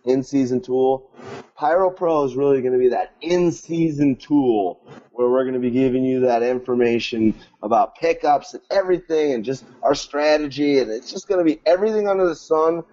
in-season 0.06 0.62
tool. 0.62 1.10
Pyro 1.56 1.90
Pro 1.90 2.24
is 2.26 2.36
really 2.36 2.62
going 2.62 2.74
to 2.74 2.80
be 2.80 2.90
that 2.90 3.14
in-season 3.22 4.18
tool 4.18 4.82
where 5.12 5.30
we're 5.30 5.44
going 5.44 5.54
to 5.54 5.60
be 5.60 5.72
giving 5.72 6.04
you 6.04 6.20
that 6.22 6.44
information 6.44 7.34
about 7.64 7.96
pickups 7.96 8.54
and 8.54 8.62
everything 8.70 9.34
and 9.34 9.46
just 9.46 9.64
our 9.82 9.96
strategy, 9.96 10.80
and 10.80 10.92
it's 10.92 11.12
just 11.12 11.28
going 11.28 11.40
to 11.40 11.46
be 11.46 11.62
everything 11.66 12.08
under 12.08 12.28
the 12.28 12.36
sun 12.36 12.84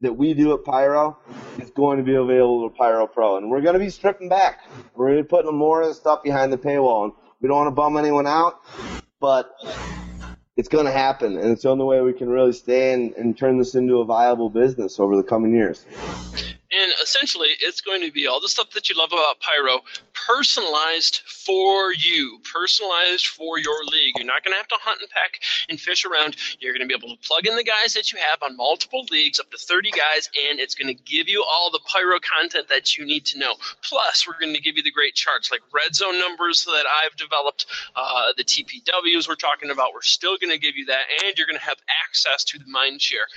that 0.00 0.12
we 0.12 0.34
do 0.34 0.52
at 0.52 0.64
Pyro 0.64 1.18
is 1.58 1.70
going 1.70 1.98
to 1.98 2.04
be 2.04 2.14
available 2.14 2.68
to 2.68 2.76
Pyro 2.76 3.06
Pro, 3.06 3.36
and 3.36 3.50
we're 3.50 3.60
going 3.60 3.74
to 3.74 3.80
be 3.80 3.90
stripping 3.90 4.28
back. 4.28 4.60
We're 4.94 5.06
going 5.06 5.18
to 5.18 5.22
be 5.22 5.28
putting 5.28 5.54
more 5.56 5.82
of 5.82 5.88
the 5.88 5.94
stuff 5.94 6.22
behind 6.22 6.52
the 6.52 6.58
paywall, 6.58 7.04
and 7.04 7.12
we 7.40 7.48
don't 7.48 7.56
want 7.56 7.68
to 7.68 7.72
bum 7.72 7.96
anyone 7.96 8.26
out, 8.26 8.60
but 9.20 9.50
it's 10.56 10.68
going 10.68 10.86
to 10.86 10.92
happen, 10.92 11.36
and 11.36 11.52
it's 11.52 11.62
the 11.62 11.68
only 11.68 11.84
way 11.84 12.00
we 12.00 12.12
can 12.12 12.28
really 12.28 12.52
stay 12.52 12.94
and, 12.94 13.12
and 13.14 13.36
turn 13.36 13.58
this 13.58 13.74
into 13.74 14.00
a 14.00 14.04
viable 14.04 14.48
business 14.48 14.98
over 14.98 15.16
the 15.16 15.22
coming 15.22 15.52
years. 15.52 15.84
Essentially, 17.06 17.50
it's 17.60 17.80
going 17.80 18.02
to 18.02 18.10
be 18.10 18.26
all 18.26 18.40
the 18.40 18.48
stuff 18.48 18.70
that 18.70 18.90
you 18.90 18.98
love 18.98 19.12
about 19.12 19.38
Pyro, 19.38 19.84
personalized 20.26 21.20
for 21.24 21.94
you, 21.94 22.40
personalized 22.52 23.28
for 23.28 23.60
your 23.60 23.84
league. 23.84 24.14
You're 24.16 24.26
not 24.26 24.42
going 24.42 24.54
to 24.54 24.56
have 24.56 24.66
to 24.66 24.78
hunt 24.80 25.00
and 25.00 25.08
pack 25.10 25.38
and 25.68 25.80
fish 25.80 26.04
around. 26.04 26.34
You're 26.58 26.72
going 26.72 26.82
to 26.82 26.88
be 26.88 26.98
able 26.98 27.14
to 27.14 27.22
plug 27.22 27.46
in 27.46 27.54
the 27.54 27.62
guys 27.62 27.94
that 27.94 28.10
you 28.10 28.18
have 28.18 28.42
on 28.42 28.56
multiple 28.56 29.06
leagues, 29.12 29.38
up 29.38 29.48
to 29.52 29.56
30 29.56 29.92
guys, 29.92 30.28
and 30.50 30.58
it's 30.58 30.74
going 30.74 30.88
to 30.88 31.00
give 31.04 31.28
you 31.28 31.44
all 31.48 31.70
the 31.70 31.78
Pyro 31.86 32.18
content 32.18 32.68
that 32.70 32.98
you 32.98 33.06
need 33.06 33.24
to 33.26 33.38
know. 33.38 33.54
Plus, 33.82 34.26
we're 34.26 34.40
going 34.40 34.56
to 34.56 34.60
give 34.60 34.76
you 34.76 34.82
the 34.82 34.90
great 34.90 35.14
charts 35.14 35.52
like 35.52 35.60
red 35.72 35.94
zone 35.94 36.18
numbers 36.18 36.64
that 36.64 36.86
I've 37.04 37.14
developed, 37.14 37.66
uh, 37.94 38.32
the 38.36 38.42
TPWs 38.42 39.28
we're 39.28 39.36
talking 39.36 39.70
about. 39.70 39.94
We're 39.94 40.02
still 40.02 40.38
going 40.38 40.52
to 40.52 40.58
give 40.58 40.76
you 40.76 40.86
that, 40.86 41.04
and 41.24 41.38
you're 41.38 41.46
going 41.46 41.58
to 41.58 41.64
have 41.64 41.78
access 42.04 42.42
to 42.50 42.58
the 42.58 42.66
mind 42.66 43.00
share 43.00 43.28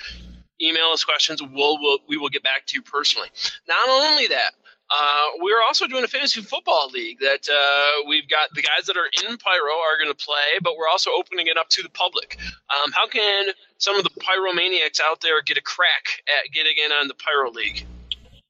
email 0.62 0.86
us 0.92 1.04
questions. 1.04 1.42
We'll, 1.42 1.78
we'll 1.80 1.98
we 2.08 2.16
will 2.16 2.28
get 2.28 2.42
back 2.42 2.66
to 2.66 2.76
you 2.76 2.82
personally. 2.82 3.28
Not 3.68 3.88
only 3.88 4.28
that, 4.28 4.52
uh, 4.90 5.26
we're 5.40 5.62
also 5.62 5.86
doing 5.86 6.02
a 6.02 6.08
fantasy 6.08 6.40
football 6.42 6.90
league 6.92 7.18
that 7.20 7.48
uh, 7.48 8.08
we've 8.08 8.28
got 8.28 8.50
the 8.54 8.62
guys 8.62 8.86
that 8.86 8.96
are 8.96 9.06
in 9.24 9.36
Pyro 9.36 9.70
are 9.70 9.96
going 10.02 10.10
to 10.10 10.24
play, 10.24 10.58
but 10.62 10.76
we're 10.76 10.88
also 10.88 11.10
opening 11.16 11.46
it 11.46 11.56
up 11.56 11.68
to 11.70 11.82
the 11.82 11.88
public. 11.90 12.36
Um, 12.68 12.90
how 12.90 13.06
can 13.06 13.46
some 13.78 13.96
of 13.96 14.02
the 14.02 14.10
pyromaniacs 14.10 15.00
out 15.00 15.20
there 15.20 15.40
get 15.42 15.56
a 15.56 15.62
crack 15.62 16.24
at 16.26 16.52
getting 16.52 16.74
in 16.84 16.90
on 16.90 17.06
the 17.06 17.14
Pyro 17.14 17.52
League? 17.52 17.86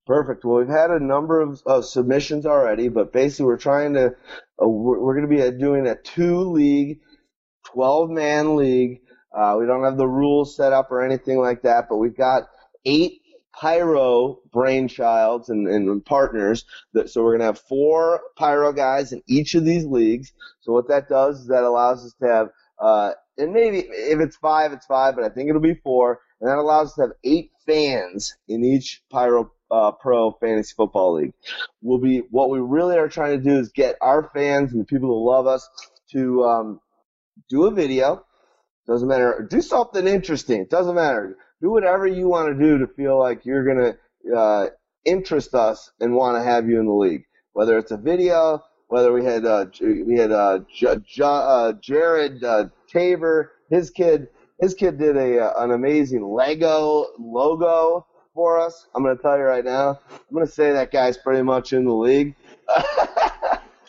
Perfect. 0.06 0.44
Well, 0.44 0.58
we've 0.58 0.68
had 0.68 0.90
a 0.90 0.98
number 0.98 1.40
of 1.40 1.84
submissions 1.84 2.46
already, 2.46 2.88
but 2.88 3.12
basically 3.12 3.46
we're 3.46 3.58
trying 3.58 3.94
to, 3.94 4.06
uh, 4.06 4.66
we're, 4.66 4.98
we're 4.98 5.14
going 5.14 5.28
to 5.28 5.50
be 5.52 5.58
doing 5.58 5.86
a 5.86 5.94
two 5.94 6.40
league, 6.40 7.00
12 7.66 8.11
man 8.11 8.56
league 8.56 9.02
uh, 9.33 9.57
we 9.59 9.66
don't 9.66 9.85
have 9.85 9.97
the 9.97 10.09
rules 10.09 10.57
set 10.57 10.72
up 10.72 10.91
or 10.91 11.05
anything 11.05 11.39
like 11.39 11.62
that, 11.62 11.87
but 11.89 11.97
we've 11.97 12.16
got 12.16 12.49
eight 12.85 13.20
pyro 13.59 14.39
brainchilds 14.55 15.49
and, 15.49 15.68
and 15.68 16.05
partners. 16.05 16.64
That, 16.93 17.11
so 17.11 17.22
we're 17.22 17.33
going 17.33 17.41
to 17.41 17.47
have 17.47 17.59
four 17.59 18.20
pyro 18.37 18.72
guys 18.72 19.12
in 19.12 19.22
each 19.28 19.55
of 19.55 19.64
these 19.64 19.85
leagues. 19.85 20.33
So 20.61 20.72
what 20.72 20.89
that 20.89 21.09
does 21.09 21.41
is 21.41 21.47
that 21.49 21.64
allows 21.64 22.05
us 22.05 22.14
to 22.20 22.26
have, 22.28 22.49
uh, 22.78 23.12
and 23.39 23.53
maybe 23.53 23.78
if 23.78 24.20
it's 24.20 24.37
five, 24.37 24.72
it's 24.72 24.87
five, 24.87 25.14
but 25.14 25.24
I 25.24 25.28
think 25.28 25.49
it'll 25.49 25.61
be 25.61 25.74
four. 25.74 26.20
And 26.41 26.49
that 26.49 26.59
allows 26.59 26.89
us 26.89 26.95
to 26.95 27.01
have 27.03 27.12
eight 27.22 27.53
fans 27.66 28.37
in 28.49 28.64
each 28.64 29.03
pyro 29.11 29.53
uh, 29.70 29.93
pro 29.93 30.33
fantasy 30.33 30.74
football 30.76 31.14
league. 31.14 31.33
Will 31.83 32.01
be 32.01 32.22
what 32.31 32.51
we 32.51 32.59
really 32.59 32.97
are 32.97 33.09
trying 33.09 33.39
to 33.39 33.45
do 33.45 33.59
is 33.59 33.70
get 33.70 33.97
our 34.01 34.31
fans 34.35 34.72
and 34.72 34.81
the 34.81 34.87
people 34.87 35.09
who 35.09 35.31
love 35.31 35.47
us 35.47 35.68
to 36.12 36.43
um, 36.45 36.81
do 37.49 37.66
a 37.66 37.70
video 37.70 38.24
doesn't 38.91 39.07
matter. 39.07 39.47
Do 39.49 39.62
something 39.62 40.07
interesting. 40.09 40.66
Doesn't 40.68 40.97
matter. 40.97 41.36
Do 41.62 41.70
whatever 41.70 42.09
you 42.09 42.28
want 42.28 42.49
to 42.49 42.61
do 42.64 42.78
to 42.78 42.88
feel 42.88 43.18
like 43.20 43.47
you're 43.47 43.64
gonna 43.64 43.97
uh, 44.36 44.66
interest 45.05 45.55
us 45.55 45.93
and 46.01 46.16
want 46.16 46.36
to 46.36 46.43
have 46.43 46.68
you 46.68 46.80
in 46.80 46.86
the 46.86 46.93
league. 46.93 47.22
Whether 47.53 47.78
it's 47.78 47.93
a 47.93 47.97
video, 47.97 48.64
whether 48.88 49.12
we 49.12 49.24
had 49.24 49.47
uh, 49.47 49.66
we 49.80 50.18
had 50.18 50.32
uh, 50.32 50.61
J- 50.74 50.97
J- 51.07 51.22
uh, 51.22 51.72
Jared 51.80 52.43
uh, 52.43 52.64
Tabor, 52.88 53.53
his 53.70 53.91
kid, 53.91 54.26
his 54.61 54.74
kid 54.74 54.99
did 54.99 55.16
a 55.16 55.38
uh, 55.38 55.62
an 55.62 55.70
amazing 55.70 56.24
Lego 56.26 57.07
logo 57.16 58.05
for 58.34 58.59
us. 58.59 58.88
I'm 58.97 59.05
gonna 59.05 59.14
tell 59.22 59.38
you 59.38 59.45
right 59.45 59.64
now. 59.64 60.01
I'm 60.11 60.34
gonna 60.34 60.49
say 60.49 60.72
that 60.72 60.91
guy's 60.91 61.16
pretty 61.16 61.43
much 61.43 61.72
in 61.72 61.84
the 61.84 61.95
league. 61.95 62.34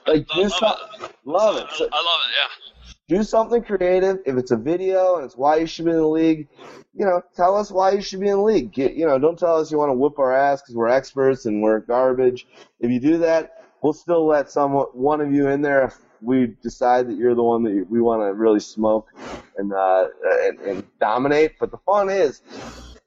like, 0.06 0.28
I 0.30 0.42
love, 0.42 0.62
love, 0.62 0.78
it. 1.00 1.12
love 1.26 1.56
it. 1.58 1.66
I 1.92 1.98
love 1.98 2.20
it. 2.22 2.34
Yeah 2.38 2.72
do 3.12 3.24
something 3.24 3.62
creative. 3.62 4.20
If 4.26 4.38
it's 4.38 4.52
a 4.52 4.58
video 4.58 5.18
and 5.18 5.26
it's 5.26 5.36
why 5.36 5.58
you 5.58 5.68
should 5.68 5.86
be 5.86 5.92
in 5.92 5.98
the 5.98 6.08
league, 6.08 6.48
you 6.94 7.06
know, 7.06 7.22
tell 7.36 7.58
us 7.58 7.70
why 7.70 7.92
you 7.92 8.02
should 8.02 8.22
be 8.22 8.30
in 8.30 8.38
the 8.38 8.42
league. 8.42 8.72
Get, 8.72 8.94
you 8.94 9.06
know, 9.06 9.20
don't 9.20 9.38
tell 9.38 9.58
us 9.58 9.70
you 9.70 9.78
want 9.78 9.90
to 9.90 9.94
whip 9.94 10.18
our 10.18 10.34
ass 10.34 10.62
because 10.62 10.76
we're 10.76 10.88
experts 10.88 11.46
and 11.46 11.62
we're 11.62 11.80
garbage. 11.80 12.48
If 12.80 12.90
you 12.90 13.02
do 13.02 13.18
that, 13.18 13.64
we'll 13.82 13.92
still 13.92 14.26
let 14.26 14.50
some 14.50 14.72
one 14.72 15.20
of 15.20 15.34
you 15.34 15.50
in 15.50 15.62
there 15.62 15.84
if 15.84 15.98
we 16.22 16.56
decide 16.62 17.10
that 17.10 17.18
you're 17.18 17.36
the 17.36 17.44
one 17.44 17.64
that 17.64 17.86
we 17.90 18.00
want 18.00 18.22
to 18.22 18.34
really 18.34 18.62
smoke 18.62 19.10
and, 19.58 19.74
uh, 19.74 20.08
and 20.44 20.60
and 20.62 20.84
dominate. 21.02 21.60
But 21.60 21.72
the 21.72 21.80
fun 21.80 22.10
is, 22.10 22.42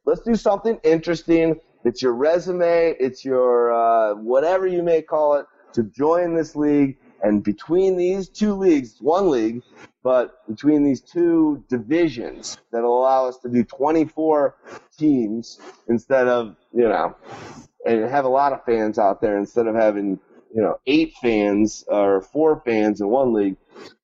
let's 0.05 0.21
do 0.21 0.35
something 0.35 0.79
interesting. 0.85 1.61
It's 1.85 2.03
your 2.03 2.13
resume. 2.13 2.95
It's 3.01 3.25
your 3.25 3.73
uh, 3.73 4.15
whatever 4.17 4.67
you 4.67 4.83
may 4.83 5.01
call 5.01 5.37
it 5.37 5.47
to 5.75 5.83
join 5.85 6.35
this 6.35 6.55
league. 6.55 6.99
And 7.25 7.43
between 7.43 7.97
these 7.97 8.29
two 8.29 8.53
leagues, 8.53 8.99
one 9.01 9.31
league, 9.31 9.63
but 10.03 10.47
between 10.47 10.85
these 10.85 11.01
two 11.01 11.65
divisions 11.71 12.59
that'll 12.71 13.01
allow 13.01 13.27
us 13.27 13.39
to 13.39 13.49
do 13.49 13.65
24 13.65 14.55
teams 14.99 15.59
instead 15.89 16.29
of, 16.29 16.55
you 16.75 16.87
know, 16.87 17.17
and 17.87 18.05
have 18.05 18.27
a 18.27 18.29
lot 18.29 18.53
of 18.53 18.63
fans 18.67 18.99
out 18.99 19.23
there 19.23 19.39
instead 19.39 19.67
of 19.67 19.75
having, 19.75 20.21
you 20.55 20.61
know, 20.61 20.79
eight 20.87 21.15
fans 21.23 21.83
or 21.89 22.21
four 22.21 22.61
fans 22.63 23.01
in 23.01 23.09
one 23.09 23.33
league. 23.33 23.57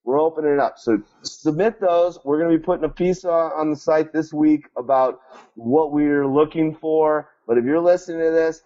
We're 0.02 0.18
opening 0.18 0.54
it 0.54 0.58
up. 0.58 0.78
So 0.78 1.02
submit 1.20 1.78
those. 1.78 2.18
We're 2.24 2.38
going 2.38 2.50
to 2.50 2.58
be 2.58 2.64
putting 2.64 2.86
a 2.86 2.88
piece 2.88 3.26
on 3.26 3.68
the 3.68 3.76
site 3.76 4.14
this 4.14 4.32
week 4.32 4.64
about 4.78 5.20
what 5.56 5.92
we're 5.92 6.26
looking 6.26 6.74
for. 6.74 7.28
But 7.46 7.58
if 7.58 7.66
you're 7.66 7.80
listening 7.80 8.20
to 8.20 8.30
this, 8.30 8.62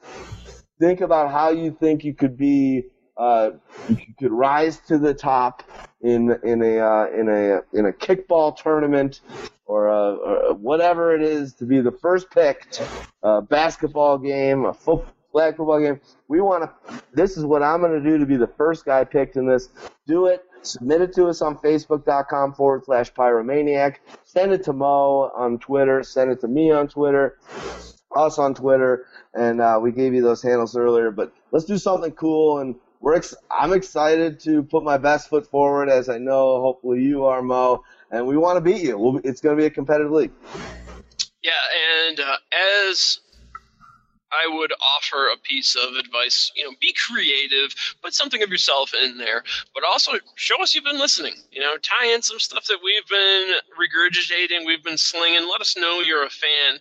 think 0.78 1.00
about 1.00 1.32
how 1.32 1.50
you 1.50 1.72
think 1.72 2.04
you 2.04 2.14
could 2.14 2.36
be 2.36 2.84
uh, 3.16 3.50
you 3.88 4.14
could 4.18 4.32
rise 4.32 4.78
to 4.88 4.98
the 4.98 5.14
top 5.14 5.62
in 6.02 6.36
in 6.42 6.62
a 6.62 6.78
uh, 6.78 7.06
in 7.08 7.28
a 7.28 7.62
in 7.78 7.86
a 7.86 7.92
kickball 7.92 8.56
tournament 8.56 9.20
or, 9.66 9.88
a, 9.88 10.14
or 10.14 10.54
whatever 10.54 11.14
it 11.14 11.22
is 11.22 11.54
to 11.54 11.64
be 11.64 11.80
the 11.80 11.92
first 11.92 12.30
picked 12.30 12.82
uh, 13.22 13.40
basketball 13.40 14.18
game, 14.18 14.64
a 14.64 14.74
football 14.74 15.80
game. 15.80 16.00
We 16.28 16.40
want 16.40 16.64
to. 16.64 17.02
This 17.12 17.36
is 17.36 17.44
what 17.44 17.62
I'm 17.62 17.80
going 17.80 17.92
to 17.92 18.08
do 18.08 18.18
to 18.18 18.26
be 18.26 18.36
the 18.36 18.46
first 18.46 18.84
guy 18.84 19.04
picked 19.04 19.36
in 19.36 19.46
this. 19.46 19.68
Do 20.06 20.26
it. 20.26 20.44
Submit 20.62 21.02
it 21.02 21.14
to 21.14 21.26
us 21.26 21.42
on 21.42 21.58
Facebook.com 21.58 22.54
forward 22.54 22.84
slash 22.86 23.12
Pyromaniac. 23.12 23.96
Send 24.24 24.52
it 24.52 24.64
to 24.64 24.72
Mo 24.72 25.30
on 25.36 25.58
Twitter. 25.58 26.02
Send 26.02 26.30
it 26.30 26.40
to 26.40 26.48
me 26.48 26.70
on 26.70 26.88
Twitter. 26.88 27.38
Us 28.16 28.38
on 28.38 28.54
Twitter. 28.54 29.06
And 29.34 29.60
uh, 29.60 29.78
we 29.82 29.92
gave 29.92 30.14
you 30.14 30.22
those 30.22 30.42
handles 30.42 30.74
earlier. 30.74 31.10
But 31.10 31.34
let's 31.52 31.66
do 31.66 31.76
something 31.76 32.12
cool. 32.12 32.60
And 32.60 32.76
we're 33.04 33.16
ex- 33.16 33.34
I'm 33.50 33.74
excited 33.74 34.40
to 34.40 34.62
put 34.62 34.82
my 34.82 34.96
best 34.96 35.28
foot 35.28 35.46
forward, 35.46 35.90
as 35.90 36.08
I 36.08 36.16
know 36.16 36.62
hopefully 36.62 37.02
you 37.02 37.26
are, 37.26 37.42
Mo. 37.42 37.84
And 38.10 38.26
we 38.26 38.38
want 38.38 38.56
to 38.56 38.62
beat 38.62 38.80
you. 38.80 38.96
We'll, 38.96 39.20
it's 39.24 39.42
going 39.42 39.54
to 39.54 39.60
be 39.60 39.66
a 39.66 39.70
competitive 39.70 40.10
league. 40.10 40.32
Yeah, 41.42 41.52
and 42.06 42.18
uh, 42.18 42.36
as 42.88 43.20
I 44.32 44.52
would 44.56 44.72
offer 44.72 45.26
a 45.26 45.36
piece 45.36 45.76
of 45.76 45.96
advice. 45.96 46.50
You 46.56 46.64
know, 46.64 46.70
be 46.80 46.94
creative, 47.06 47.74
put 48.02 48.14
something 48.14 48.42
of 48.42 48.48
yourself 48.48 48.92
in 48.94 49.18
there, 49.18 49.44
but 49.74 49.84
also 49.84 50.12
show 50.36 50.62
us 50.62 50.74
you've 50.74 50.84
been 50.84 50.98
listening. 50.98 51.34
You 51.52 51.60
know, 51.60 51.76
tie 51.76 52.06
in 52.06 52.22
some 52.22 52.38
stuff 52.38 52.64
that 52.68 52.78
we've 52.82 53.06
been 53.06 53.54
regurgitating, 53.78 54.64
we've 54.64 54.82
been 54.82 54.98
slinging. 54.98 55.46
Let 55.46 55.60
us 55.60 55.76
know 55.76 56.00
you're 56.00 56.24
a 56.24 56.30
fan, 56.30 56.78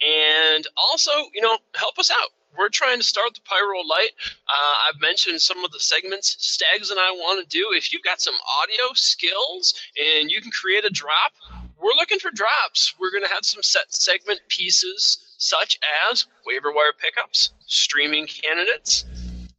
and 0.00 0.66
also, 0.76 1.10
you 1.34 1.40
know, 1.42 1.58
help 1.74 1.98
us 1.98 2.12
out. 2.12 2.30
We're 2.56 2.68
trying 2.68 2.98
to 2.98 3.04
start 3.04 3.34
the 3.34 3.40
Pyro 3.40 3.82
Light. 3.88 4.10
Uh, 4.48 4.74
I've 4.88 5.00
mentioned 5.00 5.40
some 5.40 5.64
of 5.64 5.72
the 5.72 5.80
segments 5.80 6.36
Stags 6.38 6.90
and 6.90 7.00
I 7.00 7.10
want 7.10 7.42
to 7.42 7.56
do. 7.56 7.68
If 7.72 7.92
you've 7.92 8.02
got 8.02 8.20
some 8.20 8.34
audio 8.62 8.92
skills 8.94 9.74
and 9.98 10.30
you 10.30 10.40
can 10.40 10.50
create 10.52 10.84
a 10.84 10.90
drop, 10.90 11.32
we're 11.80 11.94
looking 11.96 12.18
for 12.18 12.30
drops. 12.30 12.94
We're 12.98 13.10
going 13.10 13.24
to 13.24 13.34
have 13.34 13.44
some 13.44 13.62
set 13.62 13.92
segment 13.92 14.40
pieces 14.48 15.34
such 15.38 15.78
as 16.10 16.26
waiver 16.46 16.72
wire 16.72 16.92
pickups, 16.98 17.50
streaming 17.66 18.26
candidates, 18.26 19.04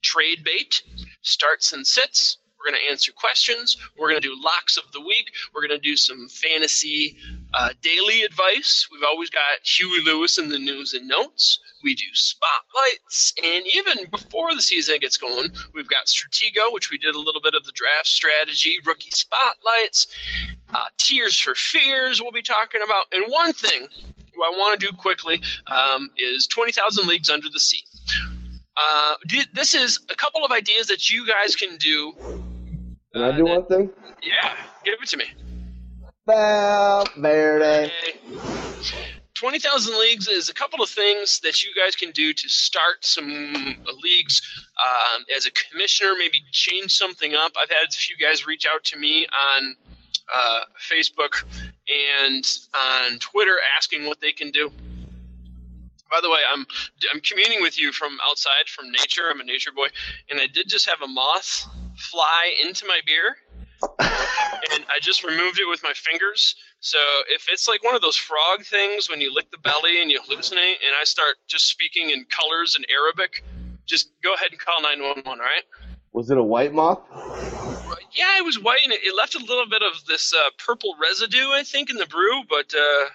trade 0.01 0.43
bait, 0.43 0.81
starts 1.21 1.73
and 1.73 1.85
sits. 1.85 2.37
We're 2.66 2.72
going 2.72 2.84
to 2.84 2.91
answer 2.91 3.11
questions. 3.11 3.78
We're 3.95 4.09
going 4.09 4.22
to 4.22 4.28
do 4.28 4.36
locks 4.41 4.76
of 4.78 4.91
the 4.91 5.01
week. 5.01 5.32
We're 5.53 5.61
going 5.61 5.80
to 5.80 5.88
do 5.88 5.95
some 5.95 6.28
fantasy 6.30 7.16
uh, 7.53 7.70
daily 7.84 8.24
advice. 8.24 8.88
We've 8.91 9.03
always 9.03 9.30
got 9.30 9.63
Huey 9.63 10.03
Lewis 10.03 10.39
in 10.39 10.49
the 10.49 10.57
news 10.57 10.93
and 10.95 11.07
notes. 11.07 11.59
We 11.84 11.93
do 11.93 12.05
spotlights. 12.13 13.34
And 13.43 13.66
even 13.76 14.09
before 14.09 14.55
the 14.55 14.63
season 14.63 14.97
gets 14.99 15.16
going, 15.16 15.49
we've 15.76 15.88
got 15.88 16.07
Stratego, 16.07 16.74
which 16.74 16.89
we 16.89 16.97
did 16.97 17.13
a 17.13 17.20
little 17.20 17.41
bit 17.41 17.53
of 17.53 17.66
the 17.66 17.72
draft 17.74 18.07
strategy, 18.07 18.78
rookie 18.84 19.11
spotlights, 19.11 20.07
uh, 20.74 20.86
Tears 20.97 21.39
for 21.39 21.53
Fears, 21.53 22.20
we'll 22.20 22.32
be 22.32 22.41
talking 22.41 22.82
about. 22.84 23.05
And 23.11 23.26
one 23.28 23.53
thing 23.53 23.88
I 24.43 24.49
want 24.57 24.80
to 24.80 24.88
do 24.88 24.91
quickly 24.91 25.39
um, 25.68 26.09
is 26.18 26.47
20,000 26.47 27.07
Leagues 27.07 27.30
Under 27.30 27.47
the 27.47 27.59
Sea. 27.59 27.84
Uh, 28.76 29.13
this 29.53 29.76
is 29.76 29.99
a 30.09 30.16
couple 30.16 30.43
of 30.43 30.51
ideas 30.51 30.88
that 30.88 31.11
you 31.11 31.28
guys 31.28 31.55
can 31.55 31.78
do. 31.78 32.13
Can 33.16 33.24
I 33.24 33.38
do 33.38 33.47
uh, 33.47 33.59
one 33.59 33.66
thing? 33.68 33.89
Yeah, 34.22 34.53
give 34.84 34.95
it 35.01 35.07
to 35.07 35.18
me. 35.18 35.24
Val 36.28 37.07
Verde. 37.16 37.89
20,000 39.36 39.97
Leagues 39.97 40.28
is 40.28 40.49
a 40.49 40.53
couple 40.53 40.84
of 40.84 40.89
things 40.89 41.39
that 41.39 41.63
you 41.63 41.70
guys 41.82 41.95
can 41.95 42.11
do 42.11 42.34
to 42.34 42.49
start 42.49 43.05
some 43.05 43.53
leagues 44.03 44.41
um, 44.86 45.24
as 45.36 45.45
a 45.45 45.51
commissioner, 45.51 46.13
maybe 46.18 46.43
change 46.51 46.93
something 46.93 47.36
up. 47.36 47.53
I've 47.57 47.70
had 47.70 47.88
a 47.88 47.91
few 47.91 48.18
guys 48.18 48.45
reach 48.45 48.66
out 48.66 48.84
to 48.86 48.99
me 48.99 49.26
on 49.28 49.76
uh, 50.36 50.59
Facebook 50.91 51.45
and 51.88 52.45
on 52.74 53.20
Twitter 53.20 53.55
asking 53.78 54.07
what 54.07 54.20
they 54.20 54.34
can 54.34 54.51
do. 54.51 54.74
By 56.11 56.19
the 56.21 56.29
way, 56.29 56.39
I'm 56.51 56.65
I'm 57.13 57.21
communing 57.21 57.61
with 57.61 57.79
you 57.79 57.91
from 57.91 58.17
outside, 58.23 58.67
from 58.67 58.91
nature. 58.91 59.23
I'm 59.29 59.39
a 59.39 59.43
nature 59.43 59.71
boy, 59.71 59.87
and 60.29 60.39
I 60.39 60.47
did 60.47 60.69
just 60.69 60.87
have 60.87 61.01
a 61.01 61.07
moth 61.07 61.67
fly 61.97 62.53
into 62.63 62.85
my 62.85 62.99
beer, 63.05 63.37
and 63.99 64.85
I 64.89 64.99
just 65.01 65.23
removed 65.23 65.59
it 65.59 65.67
with 65.67 65.81
my 65.83 65.93
fingers. 65.93 66.55
So 66.79 66.97
if 67.29 67.47
it's 67.49 67.67
like 67.67 67.83
one 67.83 67.95
of 67.95 68.01
those 68.01 68.15
frog 68.15 68.63
things 68.65 69.09
when 69.09 69.21
you 69.21 69.33
lick 69.33 69.49
the 69.51 69.57
belly 69.57 70.01
and 70.01 70.11
you 70.11 70.19
hallucinate, 70.21 70.77
and 70.85 70.93
I 70.99 71.03
start 71.03 71.35
just 71.47 71.67
speaking 71.67 72.11
in 72.11 72.25
colors 72.25 72.75
and 72.75 72.85
Arabic, 72.91 73.43
just 73.85 74.11
go 74.23 74.33
ahead 74.33 74.51
and 74.51 74.59
call 74.59 74.81
911. 74.81 75.27
All 75.27 75.37
right? 75.37 75.63
Was 76.13 76.29
it 76.29 76.37
a 76.37 76.43
white 76.43 76.73
moth? 76.73 77.01
Yeah, 78.13 78.37
it 78.37 78.45
was 78.45 78.57
white, 78.57 78.79
and 78.83 78.93
it, 78.93 79.15
left 79.15 79.35
a 79.35 79.39
little 79.39 79.67
bit 79.67 79.81
of 79.81 80.05
this 80.05 80.33
uh, 80.33 80.49
purple 80.57 80.95
residue, 81.01 81.49
I 81.49 81.63
think, 81.63 81.89
in 81.89 81.97
the 81.97 82.05
brew. 82.05 82.43
But 82.47 82.73
uh, 82.73 83.05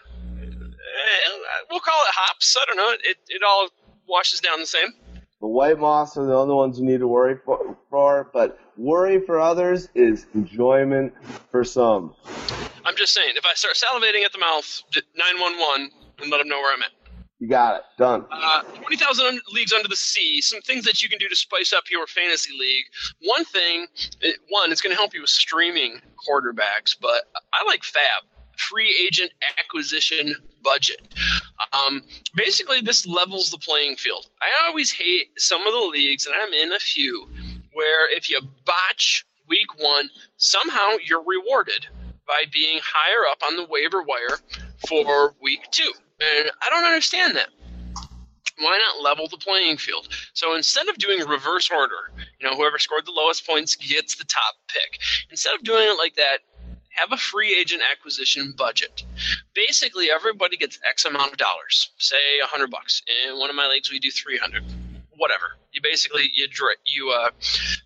we'll 1.71 1.81
call 1.81 2.01
it 2.03 2.15
hops. 2.15 2.57
I 2.61 2.65
don't 2.67 2.77
know. 2.77 2.93
It 3.05 3.17
it 3.29 3.43
all 3.47 3.69
washes 4.07 4.41
down 4.41 4.61
the 4.61 4.67
same. 4.67 4.93
The 5.41 5.47
white 5.49 5.79
moths 5.79 6.19
are 6.19 6.27
the 6.27 6.37
only 6.37 6.55
ones 6.55 6.79
you 6.79 6.85
need 6.85 7.01
to 7.01 7.09
worry 7.09 7.37
for, 7.47 7.75
for, 7.89 8.29
but 8.31 8.59
worry 8.77 9.25
for 9.25 9.41
others 9.41 9.89
is 9.95 10.27
enjoyment 10.35 11.15
for 11.51 11.65
some. 11.65 12.15
I'm 12.85 12.95
just 12.95 13.15
saying, 13.15 13.33
if 13.37 13.47
I 13.47 13.55
start 13.55 13.75
salivating 13.75 14.23
at 14.23 14.33
the 14.33 14.39
mouth, 14.39 14.83
911 15.17 15.91
and 16.21 16.31
let 16.31 16.39
them 16.39 16.49
know 16.49 16.59
where 16.59 16.75
I'm 16.75 16.83
at. 16.83 16.91
You 17.39 17.49
got 17.49 17.77
it. 17.77 17.83
Done. 17.97 18.27
Uh, 18.31 18.63
20,000 18.83 19.41
Leagues 19.53 19.73
Under 19.73 19.89
the 19.89 19.97
Sea. 19.97 20.43
Some 20.43 20.61
things 20.61 20.85
that 20.85 21.03
you 21.03 21.09
can 21.09 21.19
do 21.19 21.27
to 21.27 21.37
spice 21.37 21.73
up 21.73 21.85
your 21.91 22.07
fantasy 22.07 22.53
league. 22.53 22.85
One 23.23 23.47
thing, 23.47 23.87
it, 24.21 24.37
one, 24.51 24.71
it's 24.71 24.83
going 24.83 24.95
to 24.95 24.99
help 24.99 25.15
you 25.15 25.23
with 25.23 25.31
streaming 25.31 26.03
quarterbacks, 26.29 26.95
but 27.01 27.23
I 27.55 27.65
like 27.67 27.81
FAAB. 27.81 28.40
Free 28.69 28.95
agent 29.07 29.33
acquisition 29.59 30.35
budget. 30.63 31.01
Um, 31.73 32.03
basically, 32.35 32.81
this 32.81 33.07
levels 33.07 33.51
the 33.51 33.59
playing 33.59 33.97
field. 33.97 34.27
I 34.41 34.67
always 34.67 34.93
hate 34.93 35.29
some 35.39 35.67
of 35.67 35.73
the 35.73 35.89
leagues, 35.91 36.27
and 36.27 36.35
I'm 36.35 36.53
in 36.53 36.73
a 36.73 36.79
few, 36.79 37.29
where 37.73 38.15
if 38.15 38.31
you 38.31 38.41
botch 38.65 39.25
week 39.49 39.79
one, 39.79 40.09
somehow 40.37 40.97
you're 41.05 41.25
rewarded 41.25 41.87
by 42.27 42.45
being 42.53 42.79
higher 42.83 43.29
up 43.31 43.43
on 43.47 43.57
the 43.57 43.67
waiver 43.69 44.03
wire 44.03 44.39
for 44.89 45.35
week 45.43 45.67
two. 45.71 45.93
And 46.21 46.51
I 46.63 46.71
don't 46.71 46.85
understand 46.85 47.37
that. 47.37 47.49
Why 48.59 48.79
not 48.79 49.03
level 49.03 49.27
the 49.27 49.39
playing 49.39 49.79
field? 49.79 50.09
So 50.35 50.55
instead 50.55 50.89
of 50.89 50.99
doing 50.99 51.27
reverse 51.27 51.71
order, 51.71 52.13
you 52.39 52.49
know, 52.49 52.55
whoever 52.55 52.79
scored 52.79 53.07
the 53.07 53.13
lowest 53.13 53.47
points 53.47 53.75
gets 53.75 54.17
the 54.17 54.25
top 54.25 54.55
pick. 54.69 55.01
Instead 55.31 55.55
of 55.55 55.63
doing 55.63 55.85
it 55.85 55.97
like 55.99 56.15
that, 56.17 56.41
have 56.91 57.13
a 57.13 57.17
free 57.17 57.57
agent 57.59 57.83
acquisition 57.91 58.55
budget. 58.57 59.05
Basically, 59.55 60.11
everybody 60.11 60.57
gets 60.57 60.79
X 60.89 61.05
amount 61.05 61.33
of 61.33 61.39
dollars, 61.39 61.91
say 61.99 62.17
a 62.43 62.47
hundred 62.47 62.71
bucks. 62.71 63.03
In 63.27 63.39
one 63.39 63.51
of 63.51 63.57
my 63.57 63.67
leagues, 63.69 63.91
we 63.91 63.99
do 63.99 64.11
three 64.11 64.39
hundred 64.39 64.65
whatever. 65.21 65.59
You 65.73 65.81
basically 65.83 66.33
you 66.35 66.49
you 66.87 67.11
uh, 67.11 67.31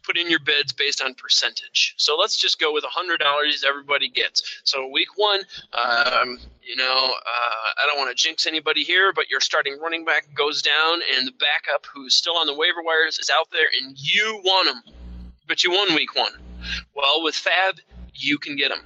put 0.05 0.17
in 0.17 0.31
your 0.31 0.39
bids 0.39 0.73
based 0.73 1.03
on 1.03 1.15
percentage. 1.15 1.95
So 1.99 2.17
let's 2.17 2.37
just 2.37 2.59
go 2.59 2.73
with 2.73 2.85
hundred 2.85 3.19
dollars 3.19 3.65
everybody 3.67 4.09
gets. 4.09 4.43
So 4.65 4.89
week 4.89 5.09
one, 5.17 5.41
um, 5.73 6.39
you 6.63 6.77
know, 6.77 7.11
uh, 7.11 7.83
I 7.83 7.87
don't 7.87 7.99
want 7.99 8.17
to 8.17 8.23
jinx 8.23 8.47
anybody 8.47 8.85
here, 8.85 9.13
but 9.13 9.29
your 9.29 9.41
starting 9.41 9.79
running 9.83 10.05
back 10.05 10.33
goes 10.35 10.63
down, 10.63 11.01
and 11.15 11.27
the 11.27 11.33
backup 11.33 11.85
who's 11.93 12.15
still 12.15 12.37
on 12.37 12.47
the 12.47 12.55
waiver 12.55 12.83
wires 12.83 13.19
is 13.19 13.31
out 13.37 13.49
there, 13.53 13.67
and 13.83 13.99
you 13.99 14.41
want 14.45 14.69
him, 14.69 14.95
but 15.47 15.63
you 15.65 15.73
won 15.73 15.95
week 15.95 16.15
one. 16.15 16.33
Well, 16.95 17.23
with 17.23 17.35
FAAB, 17.35 17.81
you 18.15 18.39
can 18.39 18.57
get 18.57 18.71
them. 18.71 18.81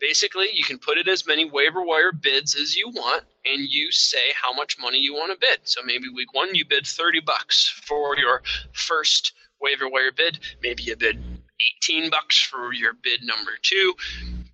Basically, 0.00 0.48
you 0.52 0.64
can 0.64 0.78
put 0.78 0.98
it 0.98 1.08
as 1.08 1.26
many 1.26 1.44
waiver 1.44 1.82
wire 1.82 2.12
bids 2.12 2.54
as 2.56 2.76
you 2.76 2.88
want, 2.88 3.24
and 3.44 3.68
you 3.68 3.90
say 3.92 4.32
how 4.40 4.52
much 4.52 4.76
money 4.80 4.98
you 4.98 5.14
want 5.14 5.32
to 5.32 5.38
bid. 5.38 5.60
So 5.64 5.80
maybe 5.84 6.08
week 6.08 6.34
one 6.34 6.54
you 6.54 6.64
bid 6.64 6.86
30 6.86 7.20
bucks 7.20 7.68
for 7.68 8.16
your 8.16 8.42
first 8.72 9.32
waiver 9.60 9.88
wire 9.88 10.12
bid. 10.14 10.38
Maybe 10.62 10.82
you 10.84 10.96
bid 10.96 11.22
18 11.84 12.10
bucks 12.10 12.40
for 12.40 12.72
your 12.72 12.94
bid 13.02 13.22
number 13.22 13.52
two. 13.62 13.94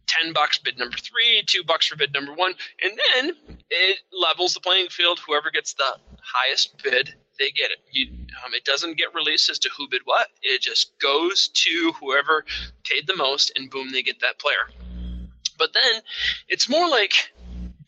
10 0.08 0.32
bucks 0.32 0.58
bid 0.58 0.78
number 0.78 0.96
three, 0.96 1.42
two 1.46 1.62
bucks 1.62 1.86
for 1.86 1.96
bid 1.96 2.12
number 2.14 2.32
one, 2.32 2.54
and 2.82 2.98
then 3.14 3.36
it 3.70 3.98
levels 4.10 4.54
the 4.54 4.60
playing 4.60 4.88
field. 4.88 5.20
Whoever 5.26 5.50
gets 5.50 5.74
the 5.74 5.98
highest 6.22 6.82
bid, 6.82 7.14
they 7.38 7.50
get 7.50 7.70
it. 7.70 7.78
You, 7.90 8.08
um, 8.44 8.54
it 8.54 8.64
doesn't 8.64 8.98
get 8.98 9.14
released 9.14 9.50
as 9.50 9.58
to 9.60 9.70
who 9.76 9.88
bid 9.88 10.02
what. 10.04 10.28
It 10.42 10.60
just 10.60 10.98
goes 10.98 11.48
to 11.48 11.92
whoever 12.00 12.44
paid 12.84 13.06
the 13.06 13.16
most, 13.16 13.52
and 13.56 13.70
boom, 13.70 13.90
they 13.92 14.02
get 14.02 14.20
that 14.20 14.38
player. 14.38 14.70
But 15.58 15.72
then 15.74 16.02
it's 16.48 16.68
more 16.68 16.88
like 16.88 17.32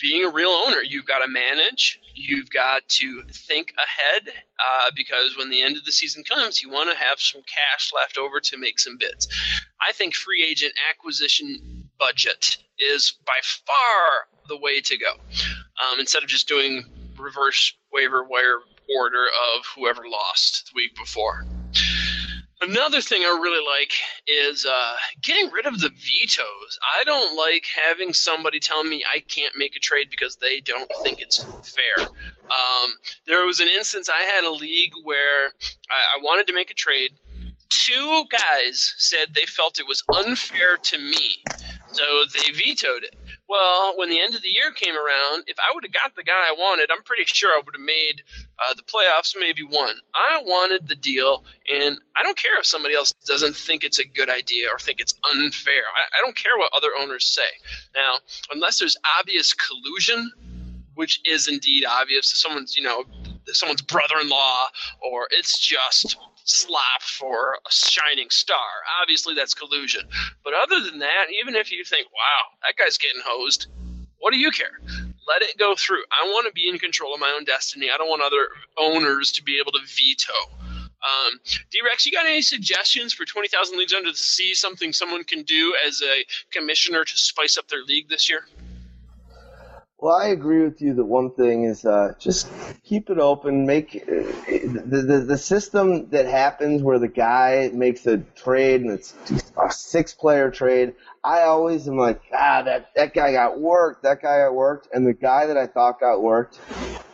being 0.01 0.25
a 0.25 0.31
real 0.31 0.49
owner, 0.49 0.79
you've 0.83 1.07
got 1.07 1.19
to 1.19 1.29
manage, 1.29 2.01
you've 2.15 2.51
got 2.51 2.89
to 2.89 3.23
think 3.31 3.73
ahead, 3.77 4.35
uh, 4.59 4.91
because 4.97 5.37
when 5.37 5.51
the 5.51 5.63
end 5.63 5.77
of 5.77 5.85
the 5.85 5.93
season 5.93 6.25
comes, 6.25 6.63
you 6.63 6.71
want 6.71 6.91
to 6.91 6.97
have 6.97 7.21
some 7.21 7.43
cash 7.43 7.93
left 7.95 8.17
over 8.17 8.41
to 8.41 8.57
make 8.57 8.79
some 8.79 8.97
bids. 8.99 9.29
I 9.87 9.93
think 9.93 10.15
free 10.15 10.45
agent 10.45 10.73
acquisition 10.91 11.89
budget 11.99 12.57
is 12.79 13.15
by 13.27 13.39
far 13.43 14.29
the 14.49 14.57
way 14.57 14.81
to 14.81 14.97
go. 14.97 15.13
Um, 15.13 16.01
instead 16.01 16.23
of 16.23 16.29
just 16.29 16.49
doing 16.49 16.85
reverse 17.19 17.75
waiver 17.93 18.25
wire 18.25 18.61
order 18.99 19.25
of 19.57 19.67
whoever 19.75 20.03
lost 20.09 20.67
the 20.67 20.73
week 20.77 20.95
before. 20.97 21.45
Another 22.63 23.01
thing 23.01 23.23
I 23.23 23.39
really 23.41 23.65
like 23.67 23.93
is 24.27 24.67
uh, 24.67 24.97
getting 25.23 25.51
rid 25.51 25.65
of 25.65 25.81
the 25.81 25.89
vetoes. 25.89 26.79
I 27.01 27.05
don't 27.05 27.35
like 27.35 27.65
having 27.87 28.13
somebody 28.13 28.61
tell 28.61 28.85
me 28.85 29.03
I 29.11 29.21
can't 29.21 29.55
make 29.57 29.77
a 29.77 29.81
trade 29.81 30.09
because 30.11 30.37
they 30.37 30.61
don't 30.61 30.91
think 31.03 31.23
it's 31.23 31.43
fair. 31.63 32.07
Um, 32.51 32.91
there 33.27 33.47
was 33.47 33.61
an 33.61 33.69
instance 33.69 34.11
I 34.11 34.23
had 34.23 34.45
a 34.45 34.53
league 34.53 34.93
where 35.05 35.47
I, 35.91 36.19
I 36.19 36.23
wanted 36.23 36.47
to 36.49 36.53
make 36.53 36.71
a 36.71 36.75
trade. 36.75 37.13
Two 37.71 38.25
guys 38.31 38.95
said 38.99 39.29
they 39.35 39.47
felt 39.47 39.79
it 39.79 39.87
was 39.89 40.03
unfair 40.15 40.77
to 40.77 40.99
me, 40.99 41.37
so 41.93 42.03
they 42.35 42.53
vetoed 42.53 43.05
it. 43.05 43.15
Well, 43.51 43.95
when 43.97 44.11
the 44.11 44.21
end 44.21 44.37
of 44.37 44.43
the 44.43 44.49
year 44.49 44.71
came 44.71 44.95
around, 44.95 45.43
if 45.49 45.59
I 45.59 45.75
would 45.75 45.83
have 45.83 45.93
got 45.93 46.15
the 46.15 46.23
guy 46.23 46.33
I 46.33 46.55
wanted, 46.57 46.89
I'm 46.93 47.03
pretty 47.03 47.25
sure 47.27 47.51
I 47.51 47.61
would 47.65 47.75
have 47.75 47.85
made 47.85 48.23
uh, 48.61 48.75
the 48.75 48.83
playoffs, 48.83 49.35
maybe 49.39 49.65
one. 49.65 49.97
I 50.15 50.41
wanted 50.45 50.87
the 50.87 50.95
deal, 50.95 51.45
and 51.69 51.99
I 52.17 52.23
don't 52.23 52.37
care 52.37 52.61
if 52.61 52.67
somebody 52.67 52.95
else 52.95 53.11
doesn't 53.27 53.57
think 53.57 53.83
it's 53.83 53.99
a 53.99 54.07
good 54.07 54.31
idea 54.31 54.69
or 54.73 54.79
think 54.79 55.01
it's 55.01 55.15
unfair. 55.35 55.83
I, 55.83 56.19
I 56.19 56.23
don't 56.23 56.37
care 56.37 56.57
what 56.59 56.71
other 56.77 56.91
owners 56.97 57.27
say. 57.27 57.51
Now, 57.93 58.19
unless 58.53 58.79
there's 58.79 58.97
obvious 59.19 59.53
collusion, 59.53 60.31
which 60.95 61.21
is 61.25 61.49
indeed 61.49 61.85
obvious, 61.85 62.31
someone's 62.41 62.77
you 62.77 62.85
know 62.85 63.03
someone's 63.47 63.83
brother-in-law, 63.83 64.69
or 65.01 65.27
it's 65.33 65.59
just 65.59 66.17
slop 66.45 67.03
for 67.03 67.59
a 67.67 67.71
shining 67.71 68.31
star. 68.31 68.57
Obviously, 69.01 69.35
that's 69.35 69.55
collusion. 69.55 70.03
But 70.45 70.55
other 70.55 70.81
than 70.81 71.01
that, 71.01 71.27
even 71.41 71.55
if 71.55 71.71
you 71.73 71.85
think, 71.85 72.07
wow, 72.13 72.59
that 72.63 72.77
guy's 72.77 72.99
getting 72.99 73.23
hosed, 73.25 73.67
what 74.19 74.33
do 74.33 74.39
you 74.39 74.51
care? 74.51 74.81
Let 75.27 75.43
it 75.43 75.59
go 75.59 75.75
through. 75.77 76.03
I 76.11 76.27
want 76.27 76.47
to 76.47 76.53
be 76.53 76.69
in 76.69 76.79
control 76.79 77.15
of 77.15 77.21
my 77.21 77.33
own 77.35 77.45
destiny. 77.45 77.89
I 77.93 77.97
don't 77.97 78.09
want 78.09 78.23
other 78.23 78.49
owners 78.79 79.33
to 79.33 79.43
be 79.43 79.59
able 79.61 79.73
to 79.73 79.81
veto. 79.87 80.33
Um, 81.03 81.41
D-Rex, 81.71 82.05
you 82.05 82.13
got 82.13 82.27
any 82.27 82.43
suggestions 82.43 83.15
for 83.15 83.25
20,000 83.25 83.79
Leagues 83.79 83.95
Under 83.95 84.11
the 84.11 84.19
Sea, 84.19 84.55
something 84.55 84.93
someone 84.93 85.25
can 85.25 85.43
do 85.43 85.75
as 85.87 86.03
a 86.03 86.25
commissioner 86.51 87.05
to 87.05 87.19
spice 87.19 87.57
up 87.57 87.69
their 87.69 87.83
league 87.85 88.09
this 88.09 88.29
year? 88.29 88.45
Well, 90.01 90.17
I 90.17 90.29
agree 90.29 90.63
with 90.65 90.81
you 90.81 90.95
that 90.95 91.05
one 91.05 91.31
thing 91.33 91.65
is 91.65 91.85
uh, 91.85 92.15
just 92.19 92.49
keep 92.85 93.11
it 93.11 93.19
open. 93.19 93.67
Make 93.67 93.97
uh, 93.97 94.23
the, 94.87 95.05
the 95.07 95.19
the 95.29 95.39
system 95.39 96.09
that 96.09 96.25
happens 96.25 96.83
where 96.83 96.99
the 96.99 97.09
guy 97.09 97.71
makes 97.75 98.07
a 98.07 98.17
trade 98.17 98.81
and 98.81 98.93
it's 98.93 99.13
a 99.63 99.71
six 99.71 100.15
player 100.15 100.51
trade. 100.51 100.95
I 101.23 101.43
always 101.43 101.87
am 101.87 101.99
like, 101.99 102.23
ah, 102.33 102.63
that 102.63 102.95
that 102.97 103.13
guy 103.13 103.33
got 103.33 103.61
worked. 103.61 104.05
That 104.05 104.23
guy 104.23 104.39
got 104.39 104.55
worked, 104.55 104.89
and 104.91 105.07
the 105.07 105.13
guy 105.13 105.45
that 105.45 105.59
I 105.59 105.67
thought 105.67 106.01
got 106.01 106.23
worked 106.23 106.59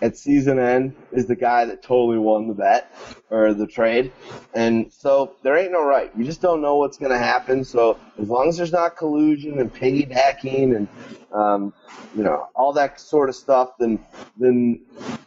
at 0.01 0.17
season 0.17 0.61
end 0.61 0.95
is 1.17 1.27
the 1.27 1.37
guy 1.37 1.65
that 1.65 1.83
totally 1.83 2.19
won 2.19 2.49
the 2.49 2.55
bet 2.55 2.93
or 3.31 3.55
the 3.55 3.67
trade. 3.67 4.13
And 4.55 4.93
so 4.93 5.35
there 5.43 5.57
ain't 5.57 5.73
no 5.73 5.85
right. 5.85 6.11
You 6.17 6.25
just 6.25 6.41
don't 6.41 6.63
know 6.63 6.77
what's 6.77 6.99
going 6.99 7.13
to 7.13 7.19
happen. 7.19 7.65
So 7.65 7.99
as 8.19 8.29
long 8.29 8.49
as 8.49 8.57
there's 8.57 8.73
not 8.73 8.97
collusion 8.97 9.59
and 9.59 9.73
piggybacking 9.73 10.77
and 10.77 10.89
um, 11.33 11.73
you 12.15 12.23
know 12.23 12.49
all 12.55 12.73
that 12.75 13.01
sort 13.01 13.29
of 13.29 13.37
stuff, 13.37 13.77
then 13.79 13.99
then 14.39 14.81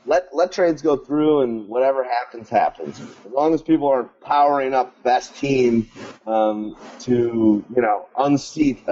let 0.05 0.29
let 0.33 0.51
trades 0.51 0.81
go 0.81 0.97
through 0.97 1.41
and 1.41 1.67
whatever 1.67 2.03
happens 2.03 2.49
happens. 2.49 2.99
As 2.99 3.31
long 3.31 3.53
as 3.53 3.61
people 3.61 3.87
aren't 3.87 4.19
powering 4.21 4.73
up 4.73 5.01
best 5.03 5.35
team 5.35 5.89
um, 6.25 6.75
to 7.01 7.63
you 7.75 7.81
know 7.81 8.07
unseat 8.17 8.83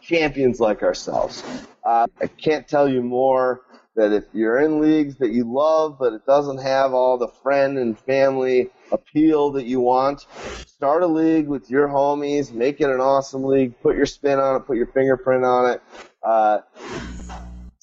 champions 0.00 0.60
like 0.60 0.82
ourselves. 0.82 1.44
Uh, 1.84 2.06
I 2.20 2.26
can't 2.26 2.66
tell 2.66 2.88
you 2.88 3.02
more 3.02 3.62
that 3.96 4.12
if 4.12 4.24
you're 4.32 4.60
in 4.60 4.80
leagues 4.80 5.16
that 5.16 5.32
you 5.32 5.50
love, 5.50 5.98
but 5.98 6.12
it 6.12 6.24
doesn't 6.26 6.58
have 6.58 6.92
all 6.92 7.18
the 7.18 7.28
friend 7.42 7.78
and 7.78 7.98
family 7.98 8.70
appeal 8.92 9.52
that 9.52 9.64
you 9.64 9.80
want, 9.80 10.26
start 10.66 11.02
a 11.02 11.06
league 11.06 11.48
with 11.48 11.70
your 11.70 11.88
homies, 11.88 12.52
make 12.52 12.80
it 12.80 12.90
an 12.90 13.00
awesome 13.00 13.44
league, 13.44 13.80
put 13.82 13.96
your 13.96 14.06
spin 14.06 14.38
on 14.38 14.56
it, 14.56 14.66
put 14.66 14.76
your 14.76 14.86
fingerprint 14.86 15.44
on 15.44 15.70
it. 15.72 15.82
Uh, 16.22 16.60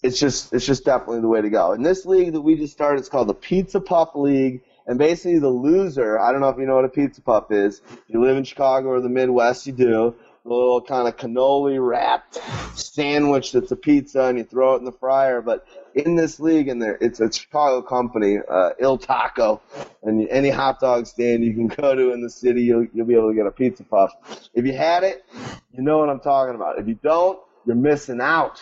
it's 0.04 0.20
just 0.20 0.54
it's 0.54 0.66
just 0.66 0.86
definitely 0.86 1.22
the 1.22 1.28
way 1.28 1.42
to 1.42 1.50
go. 1.50 1.74
In 1.74 1.82
this 1.82 2.06
league 2.06 2.34
that 2.34 2.42
we 2.42 2.56
just 2.56 2.74
started, 2.74 3.00
it's 3.00 3.10
called 3.10 3.30
the 3.30 3.34
Pizza 3.34 3.80
Puff 3.80 4.10
League. 4.16 4.62
And 4.86 5.00
basically, 5.00 5.40
the 5.40 5.48
loser, 5.48 6.20
I 6.20 6.34
don't 6.34 6.42
know 6.42 6.50
if 6.50 6.58
you 6.58 6.66
know 6.66 6.76
what 6.76 6.84
a 6.84 6.90
pizza 6.90 7.22
puff 7.22 7.52
is. 7.52 7.82
If 7.90 8.02
you 8.10 8.22
live 8.22 8.36
in 8.36 8.44
Chicago 8.44 8.90
or 8.90 9.00
the 9.00 9.08
Midwest, 9.08 9.66
you 9.66 9.72
do 9.72 10.14
a 10.46 10.50
little 10.50 10.82
kind 10.82 11.08
of 11.08 11.16
cannoli 11.16 11.78
wrapped 11.80 12.42
sandwich 12.78 13.54
that's 13.54 13.72
a 13.72 13.78
pizza 13.78 14.24
and 14.24 14.38
you 14.38 14.44
throw 14.44 14.76
it 14.76 14.80
in 14.80 14.84
the 14.84 14.92
fryer. 14.92 15.42
But 15.42 15.66
in 15.96 16.16
this 16.16 16.40
league, 16.40 16.68
and 16.68 16.82
there, 16.82 16.98
it's 17.00 17.20
a 17.20 17.32
Chicago 17.32 17.82
company, 17.82 18.38
uh, 18.38 18.72
Iltaco, 18.82 19.62
and 20.04 20.28
any 20.30 20.50
hot 20.50 20.80
dog 20.80 21.08
stand 21.08 21.44
you 21.44 21.54
can 21.54 21.68
go 21.82 21.96
to 21.96 22.14
in 22.14 22.22
the 22.22 22.30
city, 22.30 22.64
you'll, 22.64 22.88
you'll 22.94 23.06
be 23.06 23.16
able 23.16 23.30
to 23.30 23.36
get 23.36 23.46
a 23.46 23.52
pizza 23.52 23.84
puff. 23.84 24.12
If 24.54 24.66
you 24.66 24.74
had 24.74 25.04
it, 25.04 25.26
you 25.72 25.84
know 25.84 26.00
what 26.00 26.10
I'm 26.10 26.20
talking 26.20 26.56
about. 26.56 26.80
If 26.80 26.88
you 26.88 26.96
don't, 26.96 27.40
you're 27.66 27.76
missing 27.76 28.20
out. 28.22 28.60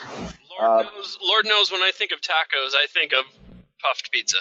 Lord, 0.59 0.85
uh, 0.85 0.89
knows, 0.91 1.17
Lord 1.23 1.45
knows 1.45 1.71
when 1.71 1.81
I 1.81 1.91
think 1.93 2.11
of 2.11 2.21
tacos, 2.21 2.75
I 2.75 2.87
think 2.93 3.13
of 3.13 3.25
puffed 3.81 4.11
pizza. 4.11 4.37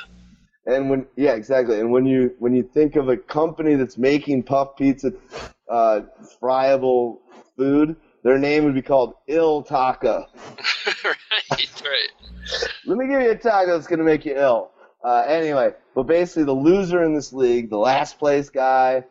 And 0.66 0.90
when 0.90 1.06
yeah, 1.16 1.32
exactly. 1.32 1.80
And 1.80 1.90
when 1.90 2.04
you 2.04 2.34
when 2.38 2.54
you 2.54 2.62
think 2.62 2.96
of 2.96 3.08
a 3.08 3.16
company 3.16 3.76
that's 3.76 3.96
making 3.96 4.42
puff 4.42 4.76
pizza, 4.76 5.12
uh, 5.70 6.02
friable 6.38 7.22
food, 7.56 7.96
their 8.22 8.38
name 8.38 8.64
would 8.64 8.74
be 8.74 8.82
called 8.82 9.14
Iltaco. 9.28 10.26
right, 11.04 11.82
right. 11.82 12.08
Let 12.86 12.98
me 12.98 13.06
give 13.06 13.20
you 13.20 13.30
a 13.30 13.36
taco 13.36 13.72
that's 13.72 13.86
going 13.86 13.98
to 13.98 14.04
make 14.04 14.24
you 14.24 14.36
ill. 14.36 14.70
Uh, 15.02 15.24
anyway, 15.26 15.72
but 15.94 16.02
basically 16.02 16.44
the 16.44 16.52
loser 16.52 17.02
in 17.02 17.14
this 17.14 17.32
league, 17.32 17.70
the 17.70 17.78
last 17.78 18.18
place 18.18 18.50
guy, 18.50 19.02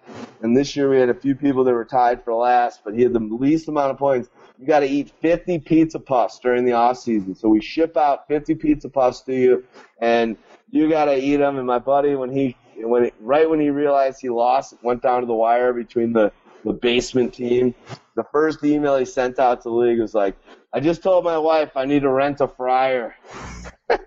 and 0.41 0.55
this 0.55 0.75
year 0.75 0.87
we 0.87 0.99
had 0.99 1.09
a 1.09 1.15
few 1.15 1.33
people 1.33 1.63
that 1.63 1.73
were 1.73 1.85
tied 1.85 2.23
for 2.23 2.33
last, 2.35 2.81
but 2.85 2.93
he 2.93 3.01
had 3.01 3.11
the 3.11 3.19
least 3.19 3.67
amount 3.67 3.89
of 3.91 3.97
points. 3.97 4.29
You 4.59 4.67
got 4.67 4.81
to 4.81 4.85
eat 4.85 5.11
50 5.21 5.59
pizza 5.59 5.99
puffs 5.99 6.37
during 6.39 6.63
the 6.63 6.73
off 6.73 6.99
season. 6.99 7.33
So 7.33 7.49
we 7.49 7.59
ship 7.59 7.97
out 7.97 8.27
50 8.27 8.55
pizza 8.55 8.87
puffs 8.87 9.21
to 9.21 9.33
you, 9.33 9.65
and 9.99 10.37
you 10.69 10.89
got 10.89 11.05
to 11.05 11.15
eat 11.15 11.37
them. 11.37 11.57
And 11.57 11.65
my 11.65 11.79
buddy, 11.79 12.13
when 12.13 12.31
he 12.31 12.55
when 12.75 13.05
it, 13.05 13.13
right 13.19 13.49
when 13.49 13.59
he 13.59 13.71
realized 13.71 14.21
he 14.21 14.29
lost, 14.29 14.75
went 14.83 15.01
down 15.01 15.21
to 15.21 15.25
the 15.27 15.33
wire 15.33 15.73
between 15.73 16.13
the 16.13 16.31
the 16.63 16.73
basement 16.73 17.33
team. 17.33 17.73
The 18.15 18.25
first 18.31 18.63
email 18.63 18.97
he 18.97 19.05
sent 19.05 19.39
out 19.39 19.61
to 19.63 19.69
the 19.69 19.75
league 19.75 19.99
was 19.99 20.13
like, 20.13 20.35
I 20.71 20.79
just 20.79 21.01
told 21.01 21.23
my 21.23 21.37
wife 21.37 21.71
I 21.75 21.85
need 21.85 22.01
to 22.01 22.09
rent 22.09 22.41
a 22.41 22.47
fryer. 22.47 23.15
yeah, 23.89 23.97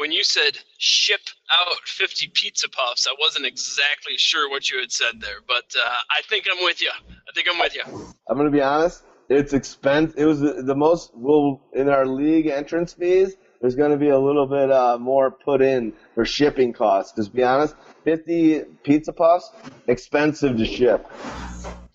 when 0.00 0.12
you 0.12 0.22
said 0.22 0.58
ship 0.76 1.20
out 1.50 1.80
50 1.86 2.30
pizza 2.34 2.68
puffs, 2.68 3.06
I 3.06 3.14
wasn't 3.18 3.46
exactly 3.46 4.18
sure 4.18 4.50
what 4.50 4.70
you 4.70 4.78
had 4.80 4.92
said 4.92 5.20
there, 5.20 5.40
but 5.46 5.64
uh, 5.76 5.88
I 6.10 6.20
think 6.28 6.44
I'm 6.52 6.62
with 6.62 6.82
you. 6.82 6.90
I 6.90 7.32
think 7.34 7.48
I'm 7.50 7.58
with 7.58 7.74
you. 7.74 7.82
I'm 8.28 8.36
going 8.36 8.50
to 8.50 8.56
be 8.56 8.60
honest. 8.60 9.02
It's 9.30 9.54
expense. 9.54 10.14
It 10.14 10.26
was 10.26 10.40
the, 10.40 10.62
the 10.62 10.74
most. 10.74 11.12
Well, 11.14 11.62
in 11.74 11.88
our 11.88 12.06
league 12.06 12.46
entrance 12.46 12.92
fees, 12.92 13.34
there's 13.60 13.74
going 13.74 13.92
to 13.92 13.98
be 13.98 14.10
a 14.10 14.18
little 14.18 14.46
bit 14.46 14.70
uh, 14.70 14.98
more 14.98 15.30
put 15.30 15.62
in 15.62 15.94
for 16.14 16.24
shipping 16.24 16.72
costs. 16.72 17.12
Just 17.16 17.34
be 17.34 17.42
honest, 17.42 17.74
50 18.04 18.62
pizza 18.82 19.12
puffs, 19.12 19.50
expensive 19.86 20.56
to 20.56 20.64
ship. 20.64 21.06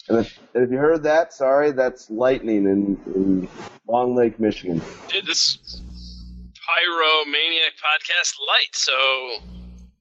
And 0.09 0.19
if, 0.19 0.39
and 0.53 0.63
if 0.63 0.71
you 0.71 0.77
heard 0.77 1.03
that, 1.03 1.33
sorry, 1.33 1.71
that's 1.71 2.09
lightning 2.09 2.65
in, 2.65 2.99
in 3.15 3.47
Long 3.87 4.15
Lake, 4.15 4.39
Michigan. 4.39 4.81
Dude, 5.07 5.25
this 5.25 5.57
Pyromaniac 6.53 7.75
podcast 7.79 8.35
light, 8.45 8.73
so 8.73 8.93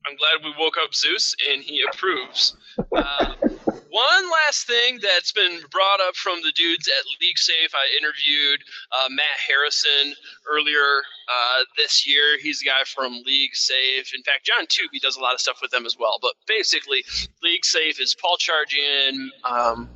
I'm 0.06 0.16
glad 0.16 0.44
we 0.44 0.52
woke 0.58 0.74
up 0.82 0.94
Zeus 0.94 1.36
and 1.48 1.62
he 1.62 1.84
approves. 1.88 2.56
Uh, 2.96 3.34
one 3.92 4.30
last 4.46 4.66
thing 4.66 4.98
that's 5.02 5.32
been 5.32 5.60
brought 5.70 6.00
up 6.00 6.16
from 6.16 6.40
the 6.42 6.52
dudes 6.52 6.88
at 6.88 7.04
League 7.20 7.36
Safe, 7.36 7.70
I 7.74 7.86
interviewed 8.00 8.64
uh, 8.90 9.08
Matt 9.10 9.38
Harrison 9.46 10.14
earlier 10.50 11.02
uh, 11.28 11.64
this 11.76 12.06
year. 12.06 12.38
He's 12.40 12.62
a 12.62 12.64
guy 12.64 12.84
from 12.86 13.20
League 13.26 13.54
Safe. 13.54 14.14
In 14.14 14.22
fact, 14.22 14.46
John 14.46 14.66
Tube, 14.66 14.88
he 14.92 14.98
does 14.98 15.16
a 15.18 15.20
lot 15.20 15.34
of 15.34 15.40
stuff 15.40 15.58
with 15.60 15.70
them 15.70 15.84
as 15.84 15.96
well. 15.98 16.18
But 16.22 16.32
basically, 16.48 17.04
League 17.42 17.66
Safe 17.66 18.00
is 18.00 18.16
Paul 18.20 18.38
Charchian, 18.38 19.28
um, 19.44 19.90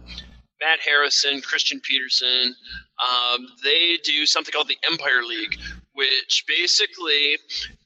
Matt 0.61 0.81
Harrison, 0.81 1.41
Christian 1.41 1.81
Peterson. 1.81 2.55
Um, 2.99 3.47
they 3.63 3.99
do 4.03 4.25
something 4.27 4.53
called 4.53 4.69
the 4.69 4.79
Empire 4.91 5.23
League, 5.23 5.57
which 5.93 6.45
basically 6.49 7.39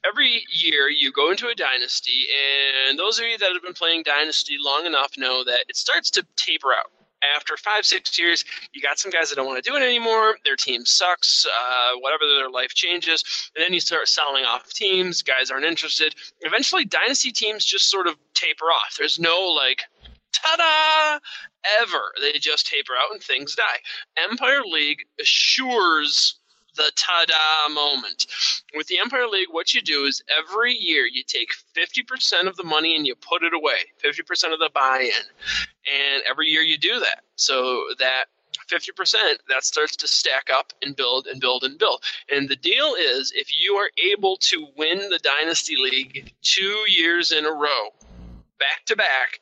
every 0.06 0.44
year 0.52 0.88
you 0.88 1.12
go 1.12 1.30
into 1.30 1.48
a 1.48 1.54
dynasty, 1.54 2.26
and 2.88 2.98
those 2.98 3.18
of 3.18 3.26
you 3.26 3.38
that 3.38 3.52
have 3.52 3.62
been 3.62 3.72
playing 3.72 4.02
Dynasty 4.04 4.56
long 4.60 4.86
enough 4.86 5.12
know 5.16 5.44
that 5.44 5.64
it 5.68 5.76
starts 5.76 6.10
to 6.10 6.26
taper 6.36 6.72
out. 6.72 6.90
After 7.36 7.54
five, 7.58 7.84
six 7.84 8.18
years, 8.18 8.46
you 8.72 8.80
got 8.80 8.98
some 8.98 9.10
guys 9.10 9.28
that 9.28 9.36
don't 9.36 9.46
want 9.46 9.62
to 9.62 9.70
do 9.70 9.76
it 9.76 9.82
anymore. 9.82 10.38
Their 10.42 10.56
team 10.56 10.86
sucks, 10.86 11.44
uh, 11.44 11.98
whatever 11.98 12.24
their 12.24 12.48
life 12.48 12.70
changes. 12.70 13.22
And 13.54 13.62
then 13.62 13.74
you 13.74 13.80
start 13.80 14.08
selling 14.08 14.46
off 14.46 14.72
teams. 14.72 15.20
Guys 15.20 15.50
aren't 15.50 15.66
interested. 15.66 16.14
Eventually, 16.40 16.86
dynasty 16.86 17.30
teams 17.30 17.62
just 17.66 17.90
sort 17.90 18.06
of 18.06 18.16
taper 18.32 18.64
off. 18.66 18.96
There's 18.98 19.18
no 19.18 19.38
like, 19.38 19.82
ta 20.32 20.56
da! 20.56 21.18
Ever. 21.82 22.12
They 22.20 22.38
just 22.38 22.66
taper 22.66 22.92
out 22.94 23.12
and 23.12 23.22
things 23.22 23.54
die. 23.54 23.80
Empire 24.16 24.62
League 24.64 25.04
assures 25.20 26.40
the 26.76 26.90
ta-da 26.96 27.74
moment. 27.74 28.26
With 28.74 28.86
the 28.86 28.98
Empire 28.98 29.26
League, 29.26 29.48
what 29.50 29.74
you 29.74 29.82
do 29.82 30.04
is 30.04 30.22
every 30.38 30.72
year 30.72 31.04
you 31.06 31.22
take 31.26 31.50
50% 31.76 32.46
of 32.46 32.56
the 32.56 32.64
money 32.64 32.96
and 32.96 33.06
you 33.06 33.14
put 33.14 33.42
it 33.42 33.52
away, 33.54 33.92
50% 34.02 34.52
of 34.52 34.58
the 34.58 34.70
buy-in. 34.72 35.10
And 35.10 36.22
every 36.28 36.48
year 36.48 36.62
you 36.62 36.78
do 36.78 37.00
that. 37.00 37.22
So 37.36 37.86
that 37.98 38.26
50%, 38.70 39.38
that 39.48 39.64
starts 39.64 39.96
to 39.96 40.08
stack 40.08 40.48
up 40.52 40.72
and 40.82 40.94
build 40.94 41.26
and 41.26 41.40
build 41.40 41.64
and 41.64 41.78
build. 41.78 42.02
And 42.30 42.48
the 42.48 42.56
deal 42.56 42.94
is 42.94 43.32
if 43.34 43.60
you 43.60 43.74
are 43.74 43.90
able 44.12 44.36
to 44.36 44.66
win 44.76 44.98
the 45.10 45.20
Dynasty 45.22 45.76
League 45.76 46.32
two 46.42 46.84
years 46.88 47.32
in 47.32 47.44
a 47.44 47.52
row, 47.52 47.90
back 48.58 48.84
to 48.86 48.96
back, 48.96 49.40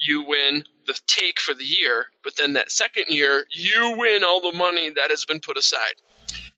you 0.00 0.24
win 0.26 0.64
the 0.86 0.98
take 1.06 1.38
for 1.38 1.54
the 1.54 1.64
year, 1.64 2.06
but 2.24 2.36
then 2.36 2.52
that 2.54 2.70
second 2.70 3.04
year, 3.08 3.46
you 3.50 3.94
win 3.96 4.24
all 4.24 4.40
the 4.40 4.56
money 4.56 4.90
that 4.90 5.10
has 5.10 5.24
been 5.24 5.40
put 5.40 5.56
aside. 5.56 5.94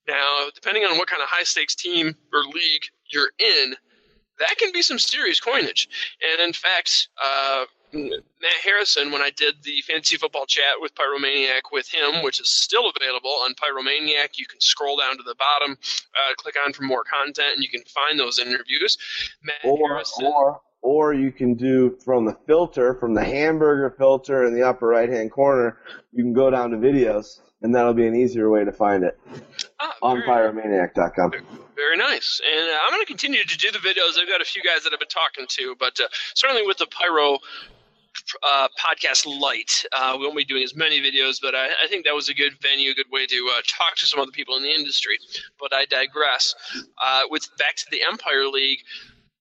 Now, 0.08 0.46
depending 0.54 0.84
on 0.84 0.98
what 0.98 1.08
kind 1.08 1.22
of 1.22 1.28
high 1.28 1.44
stakes 1.44 1.74
team 1.74 2.14
or 2.32 2.44
league 2.44 2.82
you're 3.10 3.30
in, 3.38 3.74
that 4.38 4.56
can 4.58 4.72
be 4.72 4.82
some 4.82 4.98
serious 4.98 5.40
coinage. 5.40 5.88
And 6.32 6.40
in 6.40 6.52
fact, 6.52 7.08
uh, 7.22 7.64
Matt 7.92 8.60
Harrison, 8.64 9.12
when 9.12 9.20
I 9.20 9.30
did 9.30 9.56
the 9.62 9.82
fantasy 9.86 10.16
football 10.16 10.46
chat 10.46 10.80
with 10.80 10.94
Pyromaniac 10.94 11.70
with 11.72 11.88
him, 11.88 12.22
which 12.22 12.40
is 12.40 12.48
still 12.48 12.90
available 12.96 13.30
on 13.44 13.54
Pyromaniac, 13.54 14.38
you 14.38 14.46
can 14.46 14.60
scroll 14.60 14.96
down 14.96 15.18
to 15.18 15.22
the 15.22 15.34
bottom, 15.34 15.76
uh, 15.76 16.34
click 16.36 16.56
on 16.64 16.72
for 16.72 16.84
more 16.84 17.04
content, 17.04 17.54
and 17.54 17.62
you 17.62 17.68
can 17.68 17.82
find 17.84 18.18
those 18.18 18.38
interviews. 18.38 18.96
Matt 19.42 19.56
or, 19.62 19.88
Harrison, 19.88 20.24
or 20.24 20.60
or 20.82 21.14
you 21.14 21.30
can 21.32 21.54
do 21.54 21.96
from 22.04 22.26
the 22.26 22.36
filter, 22.46 22.94
from 22.94 23.14
the 23.14 23.24
hamburger 23.24 23.94
filter 23.96 24.44
in 24.44 24.54
the 24.54 24.62
upper 24.62 24.88
right 24.88 25.08
hand 25.08 25.30
corner, 25.30 25.78
you 26.12 26.24
can 26.24 26.32
go 26.32 26.50
down 26.50 26.70
to 26.70 26.76
videos, 26.76 27.40
and 27.62 27.74
that'll 27.74 27.94
be 27.94 28.06
an 28.06 28.16
easier 28.16 28.50
way 28.50 28.64
to 28.64 28.72
find 28.72 29.04
it 29.04 29.18
ah, 29.80 29.94
on 30.02 30.22
pyromaniac.com. 30.22 31.32
Very 31.76 31.96
nice. 31.96 32.40
And 32.44 32.68
uh, 32.68 32.78
I'm 32.84 32.90
going 32.90 33.00
to 33.00 33.06
continue 33.06 33.44
to 33.44 33.58
do 33.58 33.70
the 33.70 33.78
videos. 33.78 34.20
I've 34.20 34.28
got 34.28 34.40
a 34.40 34.44
few 34.44 34.62
guys 34.62 34.82
that 34.82 34.92
I've 34.92 34.98
been 34.98 35.08
talking 35.08 35.46
to, 35.48 35.76
but 35.78 35.98
uh, 36.00 36.08
certainly 36.34 36.66
with 36.66 36.78
the 36.78 36.86
Pyro 36.86 37.38
uh, 38.42 38.68
podcast 38.78 39.26
light. 39.40 39.84
Uh, 39.92 40.16
we 40.18 40.24
won't 40.24 40.36
be 40.36 40.44
doing 40.44 40.62
as 40.62 40.76
many 40.76 41.00
videos, 41.00 41.38
but 41.40 41.54
I, 41.54 41.68
I, 41.82 41.86
think 41.88 42.04
that 42.04 42.14
was 42.14 42.28
a 42.28 42.34
good 42.34 42.52
venue, 42.60 42.90
a 42.90 42.94
good 42.94 43.10
way 43.10 43.26
to 43.26 43.50
uh, 43.56 43.62
talk 43.66 43.96
to 43.96 44.06
some 44.06 44.20
other 44.20 44.30
people 44.30 44.56
in 44.56 44.62
the 44.62 44.70
industry. 44.70 45.18
But 45.58 45.72
I 45.72 45.86
digress. 45.86 46.54
Uh, 47.02 47.22
with 47.30 47.48
back 47.58 47.76
to 47.76 47.86
the 47.90 48.00
Empire 48.02 48.46
League, 48.46 48.80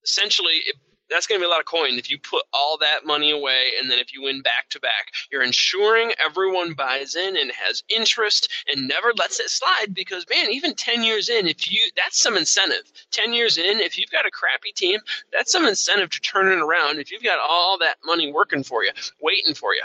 essentially, 0.04 0.62
it 0.66 0.76
that's 1.12 1.26
going 1.26 1.38
to 1.38 1.42
be 1.42 1.46
a 1.46 1.50
lot 1.50 1.60
of 1.60 1.66
coin 1.66 1.98
if 1.98 2.10
you 2.10 2.18
put 2.18 2.44
all 2.52 2.78
that 2.78 3.04
money 3.04 3.30
away 3.30 3.72
and 3.80 3.90
then 3.90 3.98
if 3.98 4.12
you 4.12 4.22
win 4.22 4.42
back 4.42 4.68
to 4.70 4.80
back. 4.80 5.12
You're 5.30 5.42
ensuring 5.42 6.12
everyone 6.24 6.74
buys 6.74 7.14
in 7.14 7.36
and 7.36 7.52
has 7.52 7.82
interest 7.88 8.48
and 8.72 8.88
never 8.88 9.12
lets 9.16 9.40
it 9.40 9.50
slide 9.50 9.94
because 9.94 10.26
man 10.30 10.50
even 10.50 10.74
10 10.74 11.02
years 11.02 11.28
in 11.28 11.46
if 11.46 11.70
you 11.70 11.80
that's 11.96 12.20
some 12.20 12.36
incentive. 12.36 12.90
10 13.10 13.32
years 13.32 13.58
in 13.58 13.80
if 13.80 13.98
you've 13.98 14.10
got 14.10 14.26
a 14.26 14.30
crappy 14.30 14.72
team 14.74 15.00
that's 15.32 15.52
some 15.52 15.66
incentive 15.66 16.10
to 16.10 16.20
turn 16.20 16.50
it 16.50 16.62
around 16.62 16.98
if 16.98 17.10
you've 17.10 17.22
got 17.22 17.38
all 17.38 17.78
that 17.78 17.96
money 18.04 18.32
working 18.32 18.62
for 18.62 18.84
you 18.84 18.90
waiting 19.20 19.54
for 19.54 19.74
you. 19.74 19.82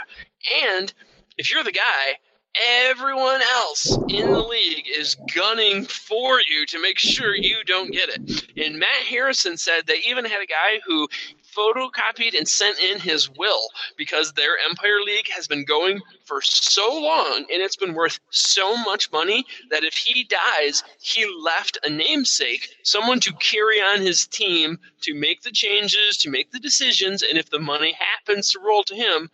And 0.64 0.92
if 1.36 1.52
you're 1.52 1.64
the 1.64 1.72
guy 1.72 2.16
everyone 2.54 3.40
else 3.52 3.98
in 4.08 4.32
the 4.32 4.42
league 4.42 4.86
is 4.96 5.16
gunning 5.34 5.84
for 5.84 6.40
you 6.40 6.66
to 6.66 6.80
make 6.80 6.98
sure 6.98 7.34
you 7.34 7.62
don't 7.64 7.92
get 7.92 8.08
it. 8.08 8.44
And 8.56 8.78
Matt 8.78 9.04
Harrison 9.08 9.56
said 9.56 9.86
they 9.86 10.02
even 10.08 10.24
had 10.24 10.42
a 10.42 10.46
guy 10.46 10.80
who 10.86 11.08
photocopied 11.56 12.36
and 12.36 12.46
sent 12.48 12.78
in 12.78 13.00
his 13.00 13.30
will 13.30 13.68
because 13.96 14.32
their 14.32 14.56
Empire 14.68 15.00
League 15.04 15.28
has 15.30 15.48
been 15.48 15.64
going 15.64 16.00
for 16.24 16.40
so 16.42 17.00
long 17.00 17.38
and 17.38 17.62
it's 17.62 17.76
been 17.76 17.94
worth 17.94 18.20
so 18.30 18.76
much 18.76 19.10
money 19.12 19.44
that 19.70 19.84
if 19.84 19.94
he 19.94 20.24
dies, 20.24 20.84
he 21.00 21.26
left 21.42 21.78
a 21.84 21.90
namesake, 21.90 22.68
someone 22.82 23.20
to 23.20 23.32
carry 23.34 23.80
on 23.80 24.00
his 24.00 24.26
team, 24.26 24.78
to 25.00 25.14
make 25.14 25.42
the 25.42 25.50
changes, 25.50 26.16
to 26.18 26.30
make 26.30 26.50
the 26.52 26.60
decisions, 26.60 27.22
and 27.22 27.38
if 27.38 27.50
the 27.50 27.58
money 27.58 27.92
happens 27.98 28.50
to 28.50 28.60
roll 28.60 28.84
to 28.84 28.94
him, 28.94 29.30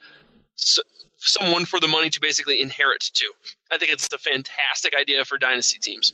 so 0.57 0.83
someone 1.29 1.65
for 1.65 1.81
the 1.81 1.89
money 1.89 2.11
to 2.11 2.21
basically 2.21 2.61
inherit 2.61 3.01
to. 3.15 3.27
I 3.73 3.79
think 3.79 3.93
it's 3.93 4.09
a 4.13 4.19
fantastic 4.19 4.95
idea 4.99 5.25
for 5.25 5.39
dynasty 5.39 5.79
teams. 5.79 6.13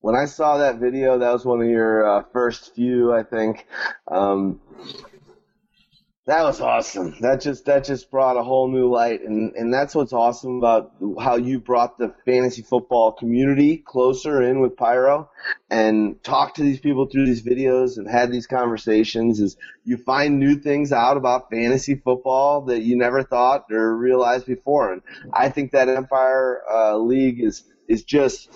When 0.00 0.14
I 0.14 0.26
saw 0.26 0.58
that 0.58 0.76
video, 0.76 1.18
that 1.18 1.32
was 1.32 1.44
one 1.44 1.60
of 1.60 1.68
your 1.68 2.06
uh, 2.06 2.22
first 2.32 2.74
few, 2.74 3.12
I 3.12 3.22
think. 3.22 3.66
Um, 4.08 4.60
that 6.26 6.42
was 6.42 6.60
awesome. 6.60 7.14
That 7.20 7.40
just 7.40 7.66
that 7.66 7.84
just 7.84 8.10
brought 8.10 8.36
a 8.36 8.42
whole 8.42 8.68
new 8.68 8.90
light, 8.90 9.22
and 9.22 9.54
and 9.54 9.72
that's 9.72 9.94
what's 9.94 10.12
awesome 10.12 10.58
about 10.58 10.92
how 11.20 11.36
you 11.36 11.60
brought 11.60 11.98
the 11.98 12.12
fantasy 12.24 12.62
football 12.62 13.12
community 13.12 13.76
closer 13.76 14.42
in 14.42 14.60
with 14.60 14.76
Pyro, 14.76 15.30
and 15.70 16.22
talked 16.24 16.56
to 16.56 16.64
these 16.64 16.80
people 16.80 17.06
through 17.06 17.26
these 17.26 17.44
videos 17.44 17.96
and 17.96 18.10
had 18.10 18.32
these 18.32 18.48
conversations. 18.48 19.38
Is 19.38 19.56
you 19.84 19.98
find 19.98 20.40
new 20.40 20.56
things 20.56 20.92
out 20.92 21.16
about 21.16 21.48
fantasy 21.48 21.94
football 21.94 22.62
that 22.62 22.82
you 22.82 22.96
never 22.96 23.22
thought 23.22 23.66
or 23.70 23.96
realized 23.96 24.46
before, 24.46 24.92
and 24.92 25.02
I 25.32 25.50
think 25.50 25.70
that 25.72 25.88
Empire 25.88 26.60
uh, 26.68 26.96
League 26.96 27.40
is 27.40 27.62
is 27.86 28.02
just 28.02 28.50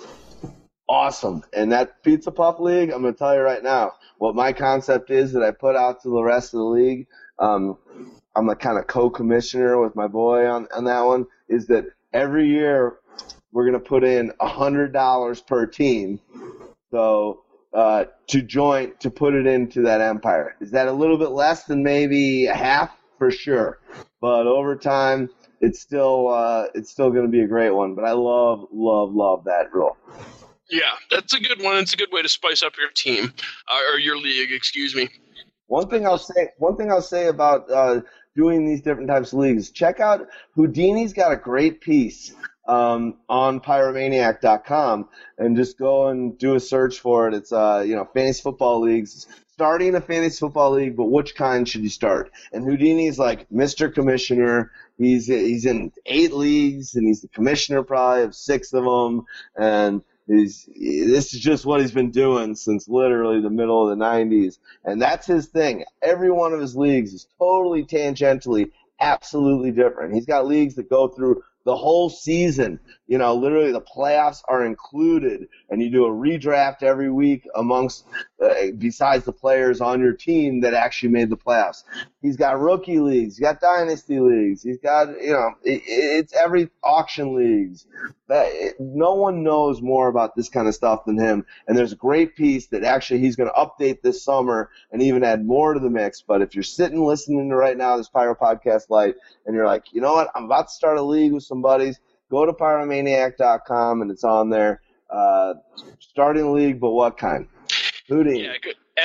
awesome. 0.89 1.45
And 1.53 1.71
that 1.71 2.03
Pizza 2.03 2.33
Puff 2.33 2.59
League, 2.59 2.91
I'm 2.91 3.05
to 3.05 3.13
tell 3.13 3.33
you 3.33 3.43
right 3.43 3.63
now, 3.63 3.93
what 4.19 4.35
my 4.35 4.53
concept 4.53 5.11
is 5.11 5.33
that 5.35 5.43
I 5.45 5.53
put 5.53 5.77
out 5.77 6.03
to 6.03 6.09
the 6.09 6.23
rest 6.23 6.53
of 6.53 6.59
the 6.59 6.65
league 6.65 7.07
um, 7.41 7.77
I'm 8.37 8.47
the 8.47 8.55
kind 8.55 8.79
of 8.79 8.87
co-commissioner 8.87 9.81
with 9.81 9.97
my 9.97 10.07
boy 10.07 10.47
on, 10.47 10.69
on 10.75 10.85
that 10.85 11.01
one, 11.03 11.27
is 11.49 11.67
that 11.67 11.87
every 12.13 12.49
year 12.49 12.99
we're 13.53 13.69
going 13.69 13.83
to 13.83 13.89
put 13.89 14.05
in 14.05 14.33
hundred 14.41 14.93
dollars 14.93 15.41
per 15.41 15.67
team. 15.67 16.21
So, 16.93 17.43
uh, 17.75 18.05
to 18.29 18.43
join, 18.43 18.93
to 18.99 19.11
put 19.11 19.35
it 19.35 19.47
into 19.47 19.83
that 19.83 20.01
empire. 20.01 20.57
Is 20.61 20.71
that 20.73 20.89
a 20.89 20.93
little 20.93 21.19
bit 21.19 21.31
less 21.31 21.65
than 21.65 21.83
maybe 21.83 22.47
a 22.47 22.55
half? 22.55 22.91
For 23.19 23.31
sure. 23.31 23.79
But 24.23 24.47
over 24.47 24.75
time, 24.77 25.29
it's 25.61 25.79
still, 25.79 26.29
uh, 26.29 26.69
it's 26.75 26.91
still 26.91 27.11
going 27.11 27.27
to 27.27 27.31
be 27.31 27.43
a 27.43 27.47
great 27.47 27.69
one. 27.71 27.95
But 27.95 28.07
I 28.07 28.13
love, 28.13 28.65
love, 28.73 29.15
love 29.15 29.45
that 29.45 29.73
rule. 29.75 29.97
Yeah, 30.71 30.93
that's 31.11 31.35
a 31.35 31.41
good 31.41 31.61
one. 31.63 31.77
It's 31.77 31.93
a 31.93 31.99
good 31.99 32.09
way 32.13 32.23
to 32.23 32.29
spice 32.31 32.63
up 32.63 32.79
your 32.79 32.89
team, 32.91 33.35
uh, 33.69 33.93
or 33.93 33.99
your 33.99 34.17
league, 34.17 34.53
excuse 34.53 34.95
me. 34.95 35.11
One 35.71 35.87
thing 35.87 36.05
I'll 36.05 36.19
say, 36.19 36.49
one 36.59 36.77
thing 36.77 36.91
I'll 36.91 37.01
say 37.01 37.29
about 37.29 37.71
uh, 37.71 38.01
doing 38.35 38.67
these 38.67 38.81
different 38.81 39.07
types 39.07 39.33
of 39.33 39.39
leagues, 39.39 39.71
check 39.71 40.01
out 40.01 40.27
Houdini's 40.57 41.13
got 41.13 41.31
a 41.31 41.37
great 41.37 41.81
piece 41.81 42.35
um, 42.67 43.19
on 43.29 43.61
pyromaniac.com 43.61 45.09
and 45.39 45.57
just 45.57 45.79
go 45.79 46.09
and 46.09 46.37
do 46.37 46.57
a 46.57 46.61
search 46.61 46.99
for 46.99 47.29
it. 47.29 47.35
It's 47.35 47.53
uh, 47.53 47.85
you 47.87 47.95
know 47.95 48.05
fantasy 48.05 48.43
football 48.43 48.81
leagues. 48.81 49.29
Starting 49.53 49.95
a 49.95 50.01
fantasy 50.01 50.41
football 50.41 50.73
league, 50.73 50.97
but 50.97 51.05
which 51.05 51.37
kind 51.37 51.69
should 51.69 51.83
you 51.83 51.89
start? 51.89 52.33
And 52.53 52.65
Houdini's 52.65 53.21
like 53.21 53.49
Mr. 53.51 53.95
Commissioner. 53.95 54.73
He's 54.99 55.29
he's 55.29 55.67
in 55.67 55.93
eight 56.05 56.33
leagues, 56.33 56.97
and 56.97 57.07
he's 57.07 57.21
the 57.21 57.29
commissioner 57.29 57.85
probably 57.85 58.25
of 58.25 58.35
six 58.35 58.73
of 58.73 58.83
them. 58.83 59.25
And 59.57 60.03
He's, 60.31 60.69
this 60.77 61.35
is 61.35 61.41
just 61.41 61.67
what 61.67 61.81
he's 61.81 61.93
been 61.93 62.11
doing 62.11 62.55
since 62.55 62.89
literally 62.89 63.41
the 63.41 63.51
middle 63.51 63.91
of 63.91 63.99
the 63.99 64.05
90s. 64.05 64.59
And 64.85 65.03
that's 65.03 65.27
his 65.27 65.47
thing. 65.47 65.85
Every 66.03 66.31
one 66.31 66.53
of 66.53 66.61
his 66.61 66.77
leagues 66.77 67.13
is 67.13 67.27
totally 67.39 67.85
tangentially 67.85 68.71
absolutely 69.01 69.73
different. 69.73 70.15
He's 70.15 70.27
got 70.27 70.47
leagues 70.47 70.75
that 70.75 70.91
go 70.91 71.09
through 71.09 71.43
the 71.65 71.77
whole 71.77 72.09
season. 72.09 72.81
You 73.07 73.19
know, 73.19 73.35
literally 73.35 73.73
the 73.73 73.81
playoffs 73.81 74.43
are 74.49 74.65
included, 74.65 75.49
and 75.69 75.83
you 75.83 75.91
do 75.91 76.07
a 76.07 76.11
redraft 76.11 76.83
every 76.83 77.11
week 77.11 77.47
amongst, 77.55 78.07
uh, 78.43 78.55
besides 78.79 79.25
the 79.25 79.33
players 79.33 79.81
on 79.81 80.01
your 80.01 80.13
team 80.13 80.61
that 80.61 80.75
actually 80.75 81.11
made 81.11 81.31
the 81.31 81.37
playoffs. 81.37 81.85
He's 82.23 82.37
got 82.37 82.61
rookie 82.61 83.01
leagues, 83.01 83.37
he's 83.37 83.45
got 83.45 83.61
dynasty 83.61 84.21
leagues, 84.21 84.63
he's 84.63 84.79
got, 84.79 85.09
you 85.21 85.33
know, 85.33 85.51
it, 85.63 85.83
it's 85.87 86.35
every 86.35 86.71
auction 86.83 87.35
leagues. 87.35 87.87
That, 88.31 88.77
no 88.79 89.15
one 89.15 89.43
knows 89.43 89.83
more 89.83 90.07
about 90.07 90.37
this 90.37 90.49
kind 90.49 90.69
of 90.69 90.75
stuff 90.77 91.05
than 91.05 91.19
him, 91.19 91.45
and 91.67 91.77
there's 91.77 91.93
a 91.93 91.97
great 91.97 92.37
piece 92.37 92.69
that 92.69 92.85
actually 92.85 93.19
he's 93.19 93.35
going 93.35 93.51
to 93.53 93.61
update 93.61 94.03
this 94.03 94.23
summer 94.23 94.71
and 94.93 95.03
even 95.03 95.25
add 95.25 95.45
more 95.45 95.75
to 95.75 95.81
the 95.81 95.91
mix. 95.91 96.23
But 96.23 96.41
if 96.41 96.55
you're 96.55 96.63
sitting 96.63 97.05
listening 97.05 97.49
to 97.51 97.57
right 97.57 97.77
now 97.77 97.97
this 97.97 98.09
Pyro 98.09 98.37
Podcast 98.37 98.89
Light, 98.89 99.17
and 99.47 99.57
you're 99.57 99.67
like, 99.67 99.93
you 99.93 100.01
know 100.01 100.13
what, 100.13 100.31
I'm 100.37 100.45
about 100.45 100.69
to 100.69 100.73
start 100.73 100.97
a 100.97 101.03
league 101.03 101.33
with 101.33 101.43
some 101.43 101.61
buddies, 101.61 101.99
go 102.31 102.47
to 102.47 102.53
pyromaniac.com 102.53 104.03
and 104.03 104.13
it's 104.13 104.23
on 104.23 104.49
there. 104.49 104.81
Uh, 105.11 105.55
starting 105.99 106.45
a 106.45 106.53
league, 106.53 106.79
but 106.79 106.91
what 106.91 107.19
kind? 107.19 107.49
Houdini. 108.09 108.45
Yeah, 108.45 108.53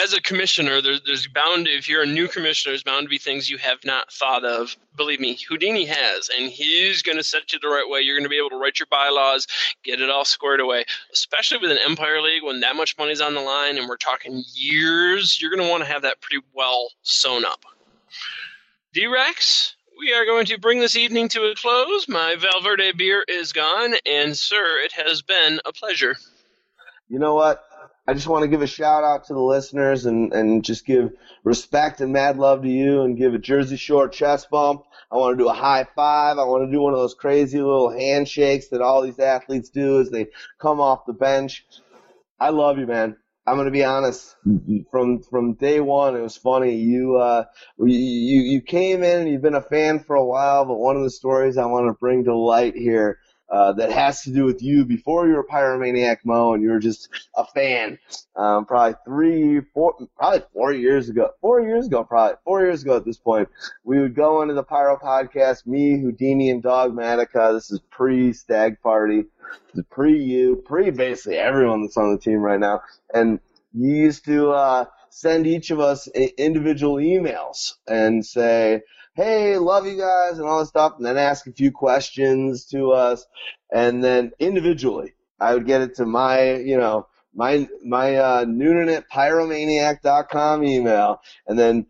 as 0.03 0.13
a 0.13 0.21
commissioner, 0.21 0.81
there's, 0.81 1.01
there's 1.05 1.27
bound 1.27 1.67
if 1.67 1.87
you're 1.87 2.03
a 2.03 2.07
new 2.07 2.27
commissioner, 2.27 2.71
there's 2.71 2.83
bound 2.83 3.05
to 3.05 3.09
be 3.09 3.17
things 3.17 3.49
you 3.49 3.57
have 3.57 3.79
not 3.83 4.11
thought 4.11 4.43
of. 4.43 4.75
Believe 4.95 5.19
me, 5.19 5.37
Houdini 5.47 5.85
has, 5.85 6.29
and 6.37 6.51
he's 6.51 7.01
going 7.01 7.17
to 7.17 7.23
set 7.23 7.53
you 7.53 7.59
the 7.59 7.67
right 7.67 7.85
way. 7.87 8.01
You're 8.01 8.15
going 8.15 8.23
to 8.23 8.29
be 8.29 8.37
able 8.37 8.49
to 8.51 8.57
write 8.57 8.79
your 8.79 8.87
bylaws, 8.89 9.47
get 9.83 10.01
it 10.01 10.09
all 10.09 10.25
squared 10.25 10.59
away. 10.59 10.85
Especially 11.11 11.57
with 11.57 11.71
an 11.71 11.79
Empire 11.85 12.21
League, 12.21 12.43
when 12.43 12.61
that 12.61 12.75
much 12.75 12.97
money's 12.97 13.21
on 13.21 13.33
the 13.33 13.41
line, 13.41 13.77
and 13.77 13.87
we're 13.87 13.97
talking 13.97 14.43
years, 14.53 15.41
you're 15.41 15.51
going 15.51 15.63
to 15.63 15.69
want 15.69 15.83
to 15.83 15.91
have 15.91 16.03
that 16.03 16.21
pretty 16.21 16.45
well 16.53 16.89
sewn 17.01 17.45
up. 17.45 17.65
D-Rex, 18.93 19.75
we 19.99 20.13
are 20.13 20.25
going 20.25 20.45
to 20.45 20.59
bring 20.59 20.79
this 20.79 20.95
evening 20.95 21.27
to 21.29 21.43
a 21.43 21.55
close. 21.55 22.07
My 22.07 22.35
Valverde 22.35 22.93
beer 22.93 23.23
is 23.27 23.53
gone, 23.53 23.95
and 24.05 24.37
sir, 24.37 24.79
it 24.83 24.93
has 24.93 25.21
been 25.21 25.59
a 25.65 25.73
pleasure. 25.73 26.15
you 27.09 27.19
know 27.19 27.35
what? 27.35 27.63
I 28.07 28.13
just 28.13 28.27
want 28.27 28.43
to 28.43 28.47
give 28.47 28.61
a 28.61 28.67
shout 28.67 29.03
out 29.03 29.25
to 29.25 29.33
the 29.33 29.41
listeners 29.41 30.05
and, 30.05 30.31
and 30.31 30.63
just 30.63 30.85
give 30.85 31.13
respect 31.43 32.01
and 32.01 32.13
mad 32.13 32.37
love 32.37 32.61
to 32.61 32.69
you 32.69 33.01
and 33.01 33.17
give 33.17 33.33
a 33.33 33.39
Jersey 33.39 33.77
Shore 33.77 34.07
chest 34.07 34.49
bump. 34.51 34.83
I 35.11 35.17
want 35.17 35.37
to 35.37 35.43
do 35.43 35.49
a 35.49 35.53
high 35.53 35.87
five. 35.95 36.37
I 36.37 36.43
want 36.43 36.67
to 36.67 36.71
do 36.71 36.81
one 36.81 36.93
of 36.93 36.99
those 36.99 37.15
crazy 37.15 37.57
little 37.57 37.89
handshakes 37.89 38.67
that 38.67 38.81
all 38.81 39.01
these 39.01 39.19
athletes 39.19 39.69
do 39.69 39.99
as 39.99 40.11
they 40.11 40.27
come 40.59 40.79
off 40.79 41.07
the 41.07 41.13
bench. 41.13 41.65
I 42.39 42.49
love 42.49 42.77
you, 42.77 42.85
man. 42.85 43.17
I'm 43.47 43.57
gonna 43.57 43.71
be 43.71 43.83
honest. 43.83 44.35
From 44.89 45.21
from 45.21 45.53
day 45.53 45.79
one, 45.79 46.15
it 46.15 46.21
was 46.21 46.35
funny. 46.35 46.77
You 46.77 47.17
uh, 47.17 47.45
you 47.77 48.41
you 48.41 48.61
came 48.61 49.03
in 49.03 49.21
and 49.21 49.29
you've 49.29 49.43
been 49.43 49.53
a 49.53 49.61
fan 49.61 49.99
for 49.99 50.15
a 50.15 50.25
while. 50.25 50.65
But 50.65 50.79
one 50.79 50.95
of 50.95 51.03
the 51.03 51.11
stories 51.11 51.57
I 51.57 51.67
want 51.67 51.87
to 51.87 51.93
bring 51.93 52.23
to 52.23 52.35
light 52.35 52.75
here 52.75 53.19
uh, 53.55 53.71
that 53.71 53.89
has 53.89 54.23
to 54.23 54.31
do 54.31 54.43
with 54.43 54.61
you 54.61 54.83
before 54.83 55.27
you 55.27 55.35
were 55.35 55.47
Pyromaniac 55.47 56.17
Mo 56.25 56.53
and 56.53 56.61
you 56.61 56.71
were 56.71 56.79
just 56.79 57.07
a 57.37 57.45
fan. 57.45 57.97
Um, 58.35 58.65
probably 58.65 58.95
three, 59.05 59.61
four, 59.73 59.95
probably 60.17 60.43
four 60.51 60.73
years 60.73 61.07
ago. 61.07 61.29
Four 61.39 61.61
years 61.61 61.87
ago, 61.87 62.03
probably 62.03 62.35
four 62.43 62.61
years 62.61 62.83
ago 62.83 62.97
at 62.97 63.05
this 63.05 63.17
point, 63.17 63.47
we 63.85 64.01
would 64.01 64.13
go 64.13 64.41
into 64.41 64.55
the 64.55 64.63
Pyro 64.63 64.97
podcast. 64.97 65.65
Me, 65.65 65.97
Houdini, 65.97 66.49
and 66.49 66.61
Dogmatica. 66.61 67.53
This 67.53 67.71
is 67.71 67.79
pre 67.89 68.33
Stagg 68.33 68.81
Party. 68.81 69.23
Pre 69.89 70.21
you, 70.21 70.61
pre 70.65 70.89
basically 70.89 71.37
everyone 71.37 71.83
that's 71.83 71.95
on 71.95 72.11
the 72.11 72.19
team 72.19 72.39
right 72.39 72.59
now. 72.59 72.81
And 73.13 73.39
you 73.73 73.95
used 73.95 74.25
to 74.25 74.51
uh, 74.51 74.85
send 75.09 75.47
each 75.47 75.71
of 75.71 75.79
us 75.79 76.07
individual 76.07 76.95
emails 76.95 77.75
and 77.87 78.25
say, 78.25 78.81
hey, 79.15 79.57
love 79.57 79.87
you 79.87 79.97
guys 79.97 80.37
and 80.37 80.47
all 80.47 80.59
this 80.59 80.69
stuff, 80.69 80.93
and 80.97 81.05
then 81.05 81.17
ask 81.17 81.47
a 81.47 81.53
few 81.53 81.71
questions 81.71 82.65
to 82.65 82.91
us, 82.91 83.25
and 83.73 84.03
then 84.03 84.31
individually, 84.39 85.13
I 85.39 85.53
would 85.53 85.65
get 85.65 85.81
it 85.81 85.95
to 85.95 86.05
my, 86.05 86.55
you 86.55 86.77
know, 86.77 87.07
my 87.33 87.67
my 87.83 88.15
uh, 88.15 88.45
Noonan 88.47 88.89
at 88.89 89.09
pyromaniac.com 89.09 90.63
email, 90.63 91.21
and 91.47 91.57
then 91.57 91.87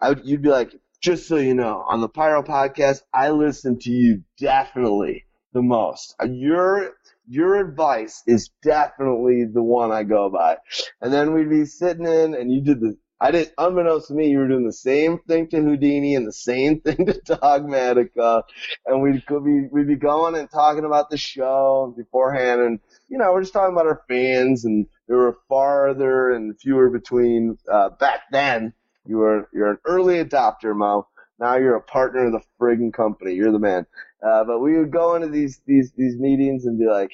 I 0.00 0.10
would, 0.10 0.22
you'd 0.24 0.42
be 0.42 0.48
like, 0.48 0.74
just 1.00 1.28
so 1.28 1.36
you 1.36 1.54
know, 1.54 1.84
on 1.86 2.00
the 2.00 2.08
Pyro 2.08 2.42
podcast, 2.42 3.02
I 3.12 3.30
listen 3.30 3.78
to 3.80 3.90
you 3.90 4.22
definitely 4.38 5.24
the 5.52 5.62
most. 5.62 6.14
Your 6.26 6.94
your 7.28 7.56
advice 7.56 8.22
is 8.26 8.50
definitely 8.62 9.44
the 9.44 9.62
one 9.62 9.92
I 9.92 10.04
go 10.04 10.30
by. 10.30 10.58
And 11.00 11.12
then 11.12 11.34
we'd 11.34 11.50
be 11.50 11.64
sitting 11.64 12.06
in, 12.06 12.34
and 12.34 12.52
you 12.52 12.60
did 12.60 12.80
the 12.80 12.96
I 13.20 13.30
didn't, 13.30 13.54
unbeknownst 13.56 14.08
to 14.08 14.14
me, 14.14 14.28
you 14.28 14.38
were 14.38 14.48
doing 14.48 14.66
the 14.66 14.72
same 14.72 15.18
thing 15.20 15.48
to 15.48 15.62
Houdini 15.62 16.14
and 16.14 16.26
the 16.26 16.32
same 16.32 16.80
thing 16.82 17.06
to 17.06 17.14
Dogmatica, 17.14 18.42
and 18.86 19.02
we'd 19.02 19.24
be 19.26 19.68
we'd 19.70 19.86
be 19.86 19.96
going 19.96 20.34
and 20.36 20.50
talking 20.50 20.84
about 20.84 21.08
the 21.10 21.16
show 21.16 21.94
beforehand, 21.96 22.60
and 22.60 22.80
you 23.08 23.16
know 23.18 23.32
we're 23.32 23.40
just 23.40 23.54
talking 23.54 23.74
about 23.74 23.86
our 23.86 24.02
fans, 24.08 24.64
and 24.64 24.86
there 25.08 25.16
were 25.16 25.38
farther 25.48 26.30
and 26.32 26.60
fewer 26.60 26.90
between 26.90 27.56
uh, 27.70 27.90
back 27.90 28.22
then. 28.30 28.72
You 29.06 29.18
were 29.18 29.48
you're 29.52 29.70
an 29.70 29.78
early 29.86 30.22
adopter, 30.22 30.76
Mo. 30.76 31.06
Now 31.38 31.56
you're 31.56 31.76
a 31.76 31.82
partner 31.82 32.26
of 32.26 32.32
the 32.32 32.42
friggin' 32.60 32.92
company. 32.92 33.34
You're 33.34 33.52
the 33.52 33.58
man. 33.58 33.86
Uh, 34.22 34.44
but 34.44 34.60
we 34.60 34.76
would 34.76 34.90
go 34.90 35.14
into 35.14 35.28
these 35.28 35.60
these 35.66 35.92
these 35.96 36.16
meetings 36.18 36.66
and 36.66 36.78
be 36.78 36.86
like, 36.86 37.12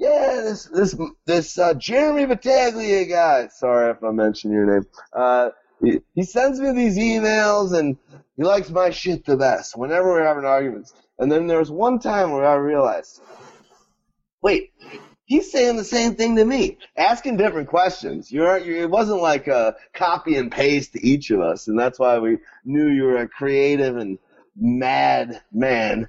yeah, 0.00 0.40
this 0.42 0.64
this 0.64 0.96
this 1.26 1.58
uh, 1.58 1.74
Jeremy 1.74 2.24
Battaglia 2.24 3.04
guy. 3.04 3.48
Sorry 3.48 3.90
if 3.90 4.02
I 4.02 4.10
mention 4.10 4.50
your 4.50 4.64
name. 4.64 4.86
Uh, 5.12 5.50
he, 5.82 6.00
he 6.14 6.22
sends 6.22 6.58
me 6.58 6.72
these 6.72 6.96
emails 6.96 7.78
and 7.78 7.98
he 8.36 8.42
likes 8.42 8.70
my 8.70 8.88
shit 8.88 9.26
the 9.26 9.36
best 9.36 9.76
whenever 9.76 10.08
we're 10.08 10.24
having 10.24 10.46
arguments. 10.46 10.94
And 11.18 11.30
then 11.30 11.46
there 11.46 11.58
was 11.58 11.70
one 11.70 11.98
time 11.98 12.32
where 12.32 12.46
I 12.46 12.54
realized, 12.54 13.20
wait, 14.40 14.72
he's 15.26 15.52
saying 15.52 15.76
the 15.76 15.84
same 15.84 16.14
thing 16.14 16.34
to 16.36 16.46
me, 16.46 16.78
asking 16.96 17.36
different 17.36 17.68
questions. 17.68 18.32
You're, 18.32 18.56
you're, 18.56 18.84
it 18.84 18.90
wasn't 18.90 19.20
like 19.20 19.48
a 19.48 19.76
copy 19.92 20.36
and 20.36 20.50
paste 20.50 20.94
to 20.94 21.06
each 21.06 21.30
of 21.30 21.40
us, 21.40 21.68
and 21.68 21.78
that's 21.78 21.98
why 21.98 22.18
we 22.18 22.38
knew 22.64 22.88
you 22.88 23.04
were 23.04 23.18
a 23.18 23.28
creative 23.28 23.98
and 23.98 24.18
mad 24.60 25.42
man. 25.52 26.06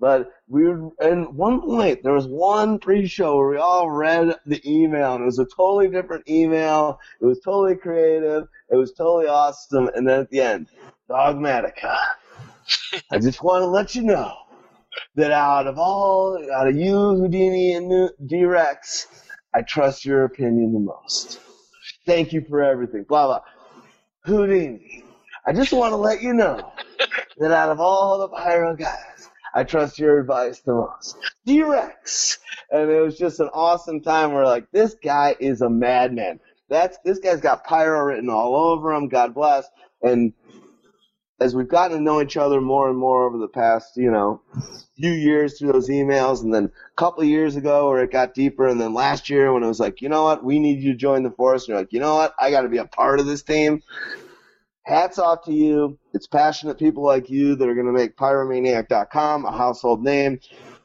But 0.00 0.30
we 0.48 0.64
were, 0.64 0.90
and 0.98 1.34
one 1.34 1.60
point, 1.60 2.02
there 2.02 2.12
was 2.12 2.26
one 2.26 2.78
pre-show 2.78 3.36
where 3.36 3.48
we 3.48 3.56
all 3.56 3.90
read 3.90 4.36
the 4.44 4.60
email, 4.68 5.14
and 5.14 5.22
it 5.22 5.26
was 5.26 5.38
a 5.38 5.46
totally 5.46 5.88
different 5.88 6.28
email. 6.28 6.98
It 7.20 7.26
was 7.26 7.40
totally 7.40 7.76
creative. 7.76 8.48
It 8.70 8.76
was 8.76 8.92
totally 8.92 9.28
awesome. 9.28 9.88
And 9.94 10.06
then 10.06 10.20
at 10.20 10.30
the 10.30 10.40
end, 10.40 10.66
Dogmatica. 11.08 11.96
I 13.10 13.18
just 13.18 13.42
want 13.42 13.62
to 13.62 13.66
let 13.66 13.94
you 13.94 14.02
know 14.02 14.34
that 15.14 15.30
out 15.30 15.66
of 15.66 15.78
all, 15.78 16.38
out 16.52 16.68
of 16.68 16.76
you, 16.76 16.94
Houdini, 16.94 17.74
and 17.74 18.10
D-Rex, 18.26 19.06
I 19.54 19.62
trust 19.62 20.04
your 20.04 20.24
opinion 20.24 20.72
the 20.72 20.80
most. 20.80 21.40
Thank 22.06 22.32
you 22.32 22.44
for 22.48 22.62
everything. 22.62 23.04
Blah, 23.08 23.26
blah. 23.26 23.40
Houdini, 24.24 25.04
I 25.46 25.52
just 25.52 25.72
want 25.72 25.92
to 25.92 25.96
let 25.96 26.22
you 26.22 26.32
know 26.32 26.72
that 27.38 27.50
out 27.50 27.70
of 27.70 27.80
all 27.80 28.18
the 28.18 28.28
pyro 28.28 28.76
guys, 28.76 29.30
I 29.54 29.64
trust 29.64 29.98
your 29.98 30.20
advice 30.20 30.60
the 30.60 30.74
most. 30.74 31.16
D-Rex. 31.44 32.38
And 32.70 32.90
it 32.90 33.00
was 33.00 33.18
just 33.18 33.40
an 33.40 33.50
awesome 33.52 34.00
time 34.00 34.32
where 34.32 34.44
like, 34.44 34.70
this 34.70 34.94
guy 34.94 35.36
is 35.38 35.60
a 35.60 35.68
madman. 35.68 36.40
That's, 36.68 36.96
this 37.04 37.18
guy's 37.18 37.40
got 37.40 37.64
pyro 37.64 38.00
written 38.00 38.30
all 38.30 38.54
over 38.56 38.92
him. 38.92 39.08
God 39.08 39.34
bless. 39.34 39.66
And 40.00 40.32
as 41.38 41.54
we've 41.54 41.68
gotten 41.68 41.98
to 41.98 42.02
know 42.02 42.22
each 42.22 42.36
other 42.36 42.60
more 42.60 42.88
and 42.88 42.96
more 42.96 43.26
over 43.26 43.36
the 43.36 43.48
past, 43.48 43.96
you 43.96 44.10
know, 44.10 44.40
few 44.96 45.10
years 45.10 45.58
through 45.58 45.72
those 45.72 45.88
emails, 45.88 46.42
and 46.42 46.54
then 46.54 46.66
a 46.66 46.96
couple 46.96 47.22
of 47.22 47.28
years 47.28 47.56
ago 47.56 47.88
where 47.88 48.04
it 48.04 48.12
got 48.12 48.34
deeper, 48.34 48.68
and 48.68 48.80
then 48.80 48.94
last 48.94 49.28
year 49.28 49.52
when 49.52 49.64
it 49.64 49.66
was 49.66 49.80
like, 49.80 50.00
you 50.00 50.08
know 50.08 50.22
what, 50.22 50.44
we 50.44 50.60
need 50.60 50.80
you 50.80 50.92
to 50.92 50.98
join 50.98 51.24
the 51.24 51.30
force, 51.32 51.62
and 51.62 51.70
you're 51.70 51.78
like, 51.78 51.92
you 51.92 51.98
know 51.98 52.14
what, 52.14 52.32
I 52.38 52.52
got 52.52 52.62
to 52.62 52.68
be 52.68 52.78
a 52.78 52.84
part 52.84 53.18
of 53.18 53.26
this 53.26 53.42
team 53.42 53.82
hats 54.82 55.18
off 55.18 55.44
to 55.44 55.52
you. 55.52 55.98
It's 56.12 56.26
passionate 56.26 56.78
people 56.78 57.04
like 57.04 57.30
you 57.30 57.54
that 57.56 57.68
are 57.68 57.74
going 57.74 57.86
to 57.86 57.92
make 57.92 58.16
pyromaniac.com 58.16 59.44
a 59.44 59.52
household 59.52 60.02
name. 60.02 60.40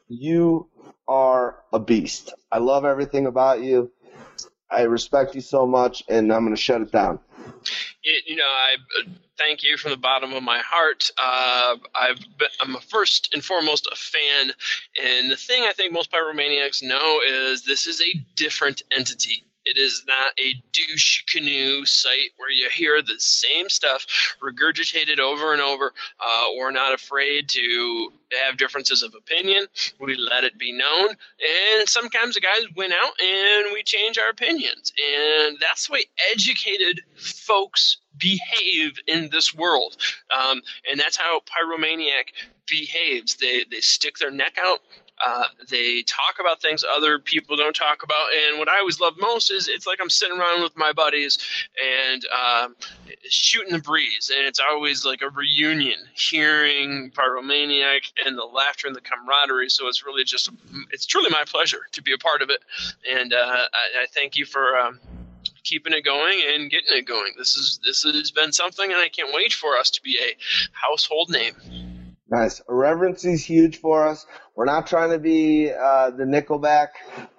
You 0.08 0.68
are 1.06 1.58
a 1.72 1.78
beast. 1.78 2.32
I 2.50 2.58
love 2.58 2.84
everything 2.84 3.26
about 3.26 3.62
you. 3.62 3.90
I 4.70 4.82
respect 4.82 5.34
you 5.34 5.40
so 5.40 5.66
much, 5.66 6.02
and 6.08 6.32
I'm 6.32 6.44
going 6.44 6.54
to 6.54 6.60
shut 6.60 6.82
it 6.82 6.92
down. 6.92 7.20
It, 8.02 8.24
you 8.26 8.36
know, 8.36 8.44
I 8.44 8.76
thank 9.38 9.62
you 9.62 9.78
from 9.78 9.92
the 9.92 9.96
bottom 9.96 10.34
of 10.34 10.42
my 10.42 10.58
heart. 10.58 11.10
Uh, 11.16 11.76
I've 11.94 12.18
been, 12.38 12.48
I'm 12.60 12.76
a 12.76 12.80
first 12.80 13.30
and 13.32 13.42
foremost 13.42 13.88
a 13.90 13.96
fan, 13.96 14.52
and 15.02 15.30
the 15.30 15.36
thing 15.36 15.64
I 15.66 15.72
think 15.72 15.92
most 15.92 16.12
pyromaniacs 16.12 16.82
know 16.82 17.20
is 17.26 17.62
this 17.62 17.86
is 17.86 18.02
a 18.02 18.18
different 18.36 18.82
entity. 18.90 19.44
It 19.68 19.78
is 19.78 20.04
not 20.06 20.32
a 20.38 20.54
douche 20.72 21.24
canoe 21.24 21.84
site 21.84 22.32
where 22.36 22.50
you 22.50 22.68
hear 22.72 23.02
the 23.02 23.18
same 23.18 23.68
stuff 23.68 24.06
regurgitated 24.42 25.18
over 25.18 25.52
and 25.52 25.60
over. 25.60 25.92
Uh, 26.18 26.44
we're 26.56 26.70
not 26.70 26.94
afraid 26.94 27.48
to 27.50 28.12
have 28.46 28.56
differences 28.56 29.02
of 29.02 29.14
opinion. 29.14 29.66
We 30.00 30.16
let 30.16 30.44
it 30.44 30.58
be 30.58 30.72
known. 30.72 31.08
And 31.10 31.88
sometimes 31.88 32.34
the 32.34 32.40
guys 32.40 32.64
win 32.76 32.92
out 32.92 33.12
and 33.20 33.66
we 33.72 33.82
change 33.82 34.18
our 34.18 34.30
opinions. 34.30 34.92
And 34.98 35.58
that's 35.60 35.86
the 35.86 35.94
way 35.94 36.04
educated 36.32 37.02
folks 37.16 37.98
behave 38.16 38.98
in 39.06 39.28
this 39.30 39.54
world. 39.54 39.96
Um, 40.34 40.62
and 40.90 40.98
that's 40.98 41.16
how 41.16 41.40
Pyromaniac 41.40 42.32
behaves. 42.66 43.36
They, 43.36 43.64
they 43.70 43.80
stick 43.80 44.18
their 44.18 44.30
neck 44.30 44.56
out 44.58 44.80
uh, 45.24 45.44
they 45.68 46.02
talk 46.02 46.36
about 46.40 46.60
things 46.62 46.84
other 46.96 47.18
people 47.18 47.56
don't 47.56 47.74
talk 47.74 48.02
about, 48.02 48.26
and 48.48 48.58
what 48.58 48.68
I 48.68 48.78
always 48.78 49.00
love 49.00 49.14
most 49.18 49.50
is 49.50 49.68
it's 49.68 49.86
like 49.86 49.98
I'm 50.00 50.10
sitting 50.10 50.38
around 50.38 50.62
with 50.62 50.76
my 50.76 50.92
buddies 50.92 51.38
and 51.82 52.24
um, 52.26 52.76
shooting 53.28 53.72
the 53.72 53.80
breeze, 53.80 54.30
and 54.36 54.46
it's 54.46 54.60
always 54.60 55.04
like 55.04 55.22
a 55.22 55.30
reunion, 55.30 55.98
hearing 56.14 57.10
Pyromaniac 57.10 58.12
and 58.24 58.36
the 58.36 58.44
laughter 58.44 58.86
and 58.86 58.96
the 58.96 59.00
camaraderie. 59.00 59.70
So 59.70 59.88
it's 59.88 60.04
really 60.04 60.24
just 60.24 60.50
it's 60.90 61.06
truly 61.06 61.30
my 61.30 61.44
pleasure 61.46 61.86
to 61.92 62.02
be 62.02 62.12
a 62.12 62.18
part 62.18 62.42
of 62.42 62.50
it, 62.50 62.62
and 63.10 63.32
uh, 63.32 63.36
I, 63.36 64.02
I, 64.02 64.06
thank 64.12 64.36
you 64.36 64.44
for. 64.44 64.76
Um, 64.76 65.00
keeping 65.64 65.92
it 65.92 66.02
going 66.02 66.40
and 66.48 66.70
getting 66.70 66.96
it 66.96 67.06
going. 67.06 67.32
This 67.36 67.54
is 67.54 67.78
this 67.84 68.02
has 68.02 68.30
been 68.30 68.52
something, 68.52 68.90
and 68.90 68.98
I 68.98 69.08
can't 69.08 69.34
wait 69.34 69.52
for 69.52 69.76
us 69.76 69.90
to 69.90 70.02
be 70.02 70.18
a 70.18 70.34
household 70.72 71.28
name. 71.28 71.97
Nice. 72.30 72.60
Irreverence 72.68 73.24
is 73.24 73.42
huge 73.42 73.80
for 73.80 74.06
us. 74.06 74.26
We're 74.54 74.66
not 74.66 74.86
trying 74.86 75.10
to 75.12 75.18
be 75.18 75.70
uh, 75.70 76.10
the 76.10 76.24
Nickelback. 76.24 76.88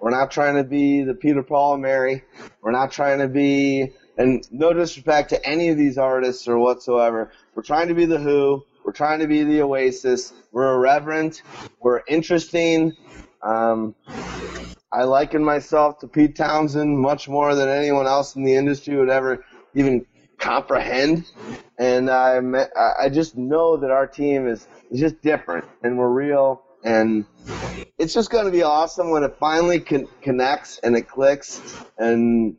We're 0.00 0.10
not 0.10 0.32
trying 0.32 0.56
to 0.56 0.64
be 0.64 1.04
the 1.04 1.14
Peter 1.14 1.44
Paul 1.44 1.74
and 1.74 1.82
Mary. 1.82 2.24
We're 2.60 2.72
not 2.72 2.90
trying 2.90 3.20
to 3.20 3.28
be, 3.28 3.92
and 4.18 4.44
no 4.50 4.72
disrespect 4.72 5.30
to 5.30 5.46
any 5.46 5.68
of 5.68 5.78
these 5.78 5.96
artists 5.96 6.48
or 6.48 6.58
whatsoever. 6.58 7.30
We're 7.54 7.62
trying 7.62 7.86
to 7.88 7.94
be 7.94 8.04
the 8.04 8.18
Who. 8.18 8.64
We're 8.84 8.92
trying 8.92 9.20
to 9.20 9.28
be 9.28 9.44
the 9.44 9.62
Oasis. 9.62 10.32
We're 10.50 10.74
irreverent. 10.74 11.42
We're 11.78 12.02
interesting. 12.08 12.96
Um, 13.42 13.94
I 14.92 15.04
liken 15.04 15.44
myself 15.44 16.00
to 16.00 16.08
Pete 16.08 16.34
Townshend 16.34 16.98
much 16.98 17.28
more 17.28 17.54
than 17.54 17.68
anyone 17.68 18.08
else 18.08 18.34
in 18.34 18.42
the 18.42 18.56
industry 18.56 18.96
would 18.96 19.08
ever 19.08 19.44
even 19.74 20.04
comprehend. 20.40 21.26
And 21.78 22.10
I, 22.10 22.40
I 23.00 23.08
just 23.08 23.36
know 23.36 23.76
that 23.76 23.90
our 23.90 24.06
team 24.06 24.48
is, 24.48 24.66
is 24.90 25.00
just 25.00 25.22
different, 25.22 25.64
and 25.82 25.96
we're 25.96 26.10
real, 26.10 26.62
and 26.84 27.24
it's 27.98 28.14
just 28.14 28.30
going 28.30 28.46
to 28.46 28.50
be 28.50 28.62
awesome 28.62 29.10
when 29.10 29.22
it 29.22 29.36
finally 29.38 29.80
con- 29.80 30.08
connects 30.22 30.78
and 30.78 30.96
it 30.96 31.08
clicks 31.08 31.60
and 31.98 32.56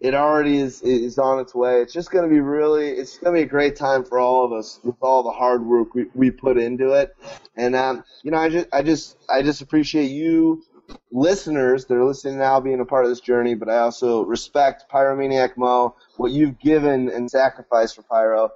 it 0.00 0.14
already 0.14 0.58
is 0.58 0.82
is 0.82 1.18
on 1.18 1.40
its 1.40 1.54
way. 1.54 1.80
It's 1.80 1.92
just 1.92 2.10
going 2.10 2.24
to 2.24 2.30
be 2.30 2.40
really, 2.40 2.90
it's 2.90 3.18
going 3.18 3.34
to 3.34 3.38
be 3.40 3.44
a 3.44 3.48
great 3.48 3.76
time 3.76 4.04
for 4.04 4.18
all 4.18 4.44
of 4.44 4.52
us 4.52 4.78
with 4.84 4.96
all 5.00 5.22
the 5.22 5.32
hard 5.32 5.64
work 5.64 5.94
we, 5.94 6.06
we 6.14 6.30
put 6.30 6.56
into 6.56 6.92
it. 6.92 7.16
And 7.56 7.74
um, 7.74 8.04
you 8.22 8.30
know, 8.30 8.38
I 8.38 8.48
just 8.48 8.66
I 8.72 8.82
just 8.82 9.16
I 9.28 9.42
just 9.42 9.60
appreciate 9.60 10.10
you 10.10 10.62
listeners 11.10 11.86
that 11.86 11.94
are 11.94 12.04
listening 12.04 12.38
now 12.38 12.60
being 12.60 12.80
a 12.80 12.84
part 12.84 13.04
of 13.04 13.10
this 13.10 13.20
journey, 13.20 13.54
but 13.54 13.68
I 13.68 13.78
also 13.78 14.24
respect 14.24 14.84
Pyromaniac 14.90 15.56
Mo, 15.56 15.94
what 16.16 16.32
you've 16.32 16.58
given 16.58 17.08
and 17.08 17.30
sacrificed 17.30 17.96
for 17.96 18.02
Pyro. 18.02 18.50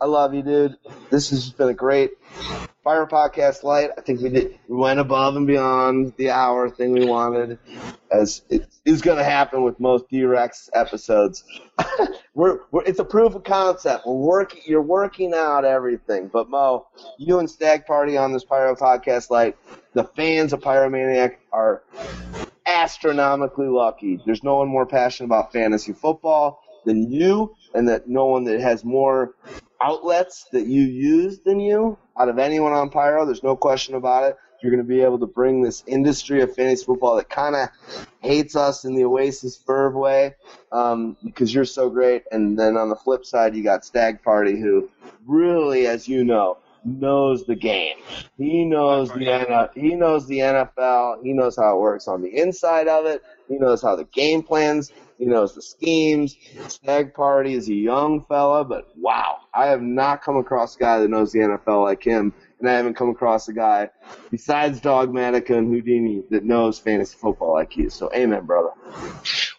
I 0.00 0.06
love 0.06 0.32
you, 0.32 0.42
dude. 0.42 0.76
This 1.10 1.30
has 1.30 1.50
been 1.50 1.68
a 1.68 1.74
great 1.74 2.12
Pyro 2.84 3.06
Podcast 3.06 3.64
Light. 3.64 3.90
I 3.98 4.00
think 4.00 4.20
we 4.20 4.28
did 4.28 4.58
we 4.68 4.76
went 4.76 5.00
above 5.00 5.34
and 5.34 5.46
beyond 5.46 6.12
the 6.16 6.30
hour 6.30 6.70
thing 6.70 6.92
we 6.92 7.04
wanted, 7.04 7.58
as 8.12 8.42
it 8.48 8.68
is 8.84 9.02
going 9.02 9.18
to 9.18 9.24
happen 9.24 9.64
with 9.64 9.80
most 9.80 10.08
D-Rex 10.08 10.70
episodes. 10.72 11.42
we're, 12.34 12.60
we're, 12.70 12.84
it's 12.84 13.00
a 13.00 13.04
proof 13.04 13.34
of 13.34 13.42
concept. 13.42 14.06
We're 14.06 14.14
working. 14.14 14.62
You're 14.64 14.82
working 14.82 15.34
out 15.34 15.64
everything. 15.64 16.28
But 16.32 16.48
Mo, 16.48 16.86
you 17.18 17.40
and 17.40 17.50
Stagg 17.50 17.84
Party 17.84 18.16
on 18.16 18.32
this 18.32 18.44
Pyro 18.44 18.76
Podcast 18.76 19.30
Light, 19.30 19.56
the 19.98 20.04
fans 20.04 20.52
of 20.52 20.60
Pyromaniac 20.60 21.38
are 21.52 21.82
astronomically 22.64 23.66
lucky. 23.66 24.20
There's 24.24 24.44
no 24.44 24.58
one 24.58 24.68
more 24.68 24.86
passionate 24.86 25.26
about 25.26 25.52
fantasy 25.52 25.92
football 25.92 26.62
than 26.84 27.10
you, 27.10 27.56
and 27.74 27.88
that 27.88 28.08
no 28.08 28.26
one 28.26 28.44
that 28.44 28.60
has 28.60 28.84
more 28.84 29.34
outlets 29.82 30.46
that 30.52 30.68
you 30.68 30.82
use 30.82 31.40
than 31.40 31.58
you 31.58 31.98
out 32.16 32.28
of 32.28 32.38
anyone 32.38 32.72
on 32.72 32.90
Pyro. 32.90 33.26
There's 33.26 33.42
no 33.42 33.56
question 33.56 33.96
about 33.96 34.22
it. 34.22 34.36
You're 34.62 34.70
going 34.70 34.84
to 34.84 34.88
be 34.88 35.02
able 35.02 35.18
to 35.18 35.26
bring 35.26 35.62
this 35.62 35.82
industry 35.88 36.42
of 36.42 36.54
fantasy 36.54 36.84
football 36.84 37.16
that 37.16 37.28
kind 37.28 37.56
of 37.56 37.68
hates 38.20 38.54
us 38.54 38.84
in 38.84 38.94
the 38.94 39.04
Oasis 39.04 39.56
Verve 39.66 39.94
way 39.94 40.36
um, 40.70 41.16
because 41.24 41.52
you're 41.52 41.64
so 41.64 41.90
great. 41.90 42.22
And 42.30 42.56
then 42.56 42.76
on 42.76 42.88
the 42.88 42.96
flip 42.96 43.24
side, 43.24 43.56
you 43.56 43.64
got 43.64 43.84
Stagg 43.84 44.22
Party, 44.22 44.60
who 44.60 44.88
really, 45.26 45.88
as 45.88 46.06
you 46.06 46.22
know, 46.22 46.58
knows 46.84 47.44
the 47.44 47.56
game. 47.56 47.96
He 48.36 48.64
knows 48.64 49.10
the 49.10 49.26
NFL, 49.26 49.70
he 49.74 49.94
knows 49.94 50.26
the 50.26 50.38
NFL. 50.38 51.22
He 51.22 51.32
knows 51.32 51.56
how 51.56 51.76
it 51.76 51.80
works 51.80 52.08
on 52.08 52.22
the 52.22 52.28
inside 52.28 52.88
of 52.88 53.06
it. 53.06 53.22
He 53.48 53.58
knows 53.58 53.82
how 53.82 53.96
the 53.96 54.04
game 54.04 54.42
plans. 54.42 54.92
He 55.18 55.26
knows 55.26 55.54
the 55.54 55.62
schemes. 55.62 56.36
Stagg 56.68 57.12
Party 57.12 57.54
is 57.54 57.68
a 57.68 57.74
young 57.74 58.24
fella, 58.26 58.64
but 58.64 58.88
wow, 58.96 59.38
I 59.52 59.66
have 59.66 59.82
not 59.82 60.22
come 60.22 60.36
across 60.36 60.76
a 60.76 60.78
guy 60.78 60.98
that 61.00 61.08
knows 61.08 61.32
the 61.32 61.40
NFL 61.40 61.82
like 61.82 62.02
him, 62.02 62.32
and 62.60 62.68
I 62.68 62.72
haven't 62.72 62.94
come 62.94 63.08
across 63.08 63.48
a 63.48 63.52
guy 63.52 63.90
besides 64.30 64.80
Dogmatica 64.80 65.56
and 65.56 65.72
Houdini 65.72 66.22
that 66.30 66.44
knows 66.44 66.78
fantasy 66.78 67.16
football 67.16 67.52
like 67.54 67.76
you. 67.76 67.90
So, 67.90 68.10
amen, 68.14 68.46
brother. 68.46 68.70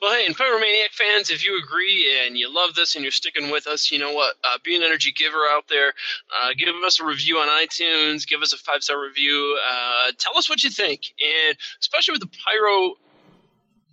Well, 0.01 0.13
hey, 0.13 0.25
and 0.25 0.35
Pyromaniac 0.35 0.91
fans, 0.91 1.29
if 1.29 1.45
you 1.45 1.59
agree 1.63 2.23
and 2.25 2.37
you 2.37 2.53
love 2.53 2.75
this 2.75 2.95
and 2.95 3.03
you're 3.03 3.11
sticking 3.11 3.49
with 3.51 3.67
us, 3.67 3.91
you 3.91 3.99
know 3.99 4.13
what? 4.13 4.35
Uh, 4.43 4.57
be 4.63 4.75
an 4.75 4.83
energy 4.83 5.13
giver 5.15 5.45
out 5.51 5.65
there. 5.69 5.93
Uh, 6.41 6.49
give 6.57 6.69
us 6.85 6.99
a 6.99 7.05
review 7.05 7.37
on 7.37 7.47
iTunes. 7.47 8.27
Give 8.27 8.41
us 8.41 8.53
a 8.53 8.57
five 8.57 8.81
star 8.81 9.01
review. 9.01 9.57
Uh, 9.69 10.11
tell 10.17 10.37
us 10.37 10.49
what 10.49 10.63
you 10.63 10.69
think, 10.69 11.13
and 11.19 11.57
especially 11.79 12.13
with 12.13 12.21
the 12.21 12.37
Pyro 12.45 12.95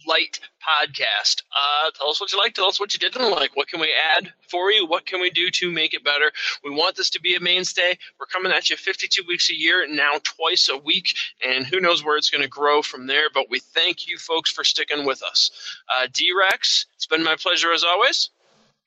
Light 0.06 0.40
podcast. 0.66 1.42
Uh, 1.52 1.90
tell 1.96 2.10
us 2.10 2.20
what 2.20 2.32
you 2.32 2.38
like. 2.38 2.54
Tell 2.54 2.66
us 2.66 2.80
what 2.80 2.92
you 2.92 2.98
didn't 2.98 3.30
like. 3.30 3.54
What 3.54 3.68
can 3.68 3.80
we 3.80 3.92
add 4.16 4.32
for 4.50 4.70
you? 4.70 4.86
What 4.86 5.06
can 5.06 5.20
we 5.20 5.30
do 5.30 5.50
to 5.50 5.70
make 5.70 5.94
it 5.94 6.04
better? 6.04 6.32
We 6.64 6.70
want 6.70 6.96
this 6.96 7.10
to 7.10 7.20
be 7.20 7.34
a 7.34 7.40
mainstay. 7.40 7.98
We're 8.18 8.26
coming 8.26 8.52
at 8.52 8.70
you 8.70 8.76
52 8.76 9.22
weeks 9.28 9.50
a 9.50 9.54
year, 9.54 9.86
now 9.88 10.14
twice 10.22 10.68
a 10.68 10.76
week, 10.76 11.14
and 11.46 11.66
who 11.66 11.80
knows 11.80 12.04
where 12.04 12.16
it's 12.16 12.30
going 12.30 12.42
to 12.42 12.48
grow 12.48 12.82
from 12.82 13.06
there. 13.06 13.28
But 13.32 13.46
we 13.50 13.60
thank 13.60 14.08
you 14.08 14.18
folks 14.18 14.50
for 14.50 14.64
sticking 14.64 15.06
with 15.06 15.22
us. 15.22 15.50
Uh, 15.96 16.08
D-Rex, 16.12 16.86
it's 16.94 17.06
been 17.06 17.22
my 17.24 17.36
pleasure 17.36 17.72
as 17.72 17.84
always. 17.84 18.30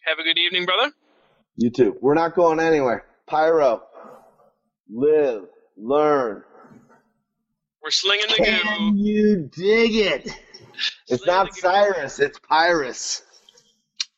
Have 0.02 0.20
a 0.20 0.24
good 0.24 0.38
evening, 0.38 0.66
brother. 0.66 0.92
You 1.56 1.70
too. 1.70 1.98
We're 2.02 2.14
not 2.14 2.36
going 2.36 2.60
anywhere. 2.60 3.06
Pyro, 3.28 3.84
live, 4.90 5.44
learn. 5.78 6.44
We're 7.84 7.92
slinging 7.92 8.28
the 8.30 8.44
Can 8.44 8.98
you 8.98 9.50
dig 9.54 9.96
it? 9.96 10.30
It's 11.08 11.26
not 11.26 11.54
Cyrus, 11.54 12.20
it's 12.20 12.40
Pyrus. 12.40 13.24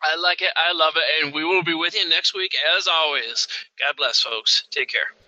I 0.03 0.15
like 0.15 0.41
it. 0.41 0.49
I 0.55 0.73
love 0.73 0.93
it. 0.95 1.25
And 1.25 1.33
we 1.33 1.43
will 1.43 1.63
be 1.63 1.75
with 1.75 1.95
you 1.95 2.07
next 2.09 2.33
week 2.33 2.51
as 2.77 2.87
always. 2.87 3.47
God 3.79 3.95
bless, 3.97 4.19
folks. 4.21 4.63
Take 4.71 4.89
care. 4.89 5.20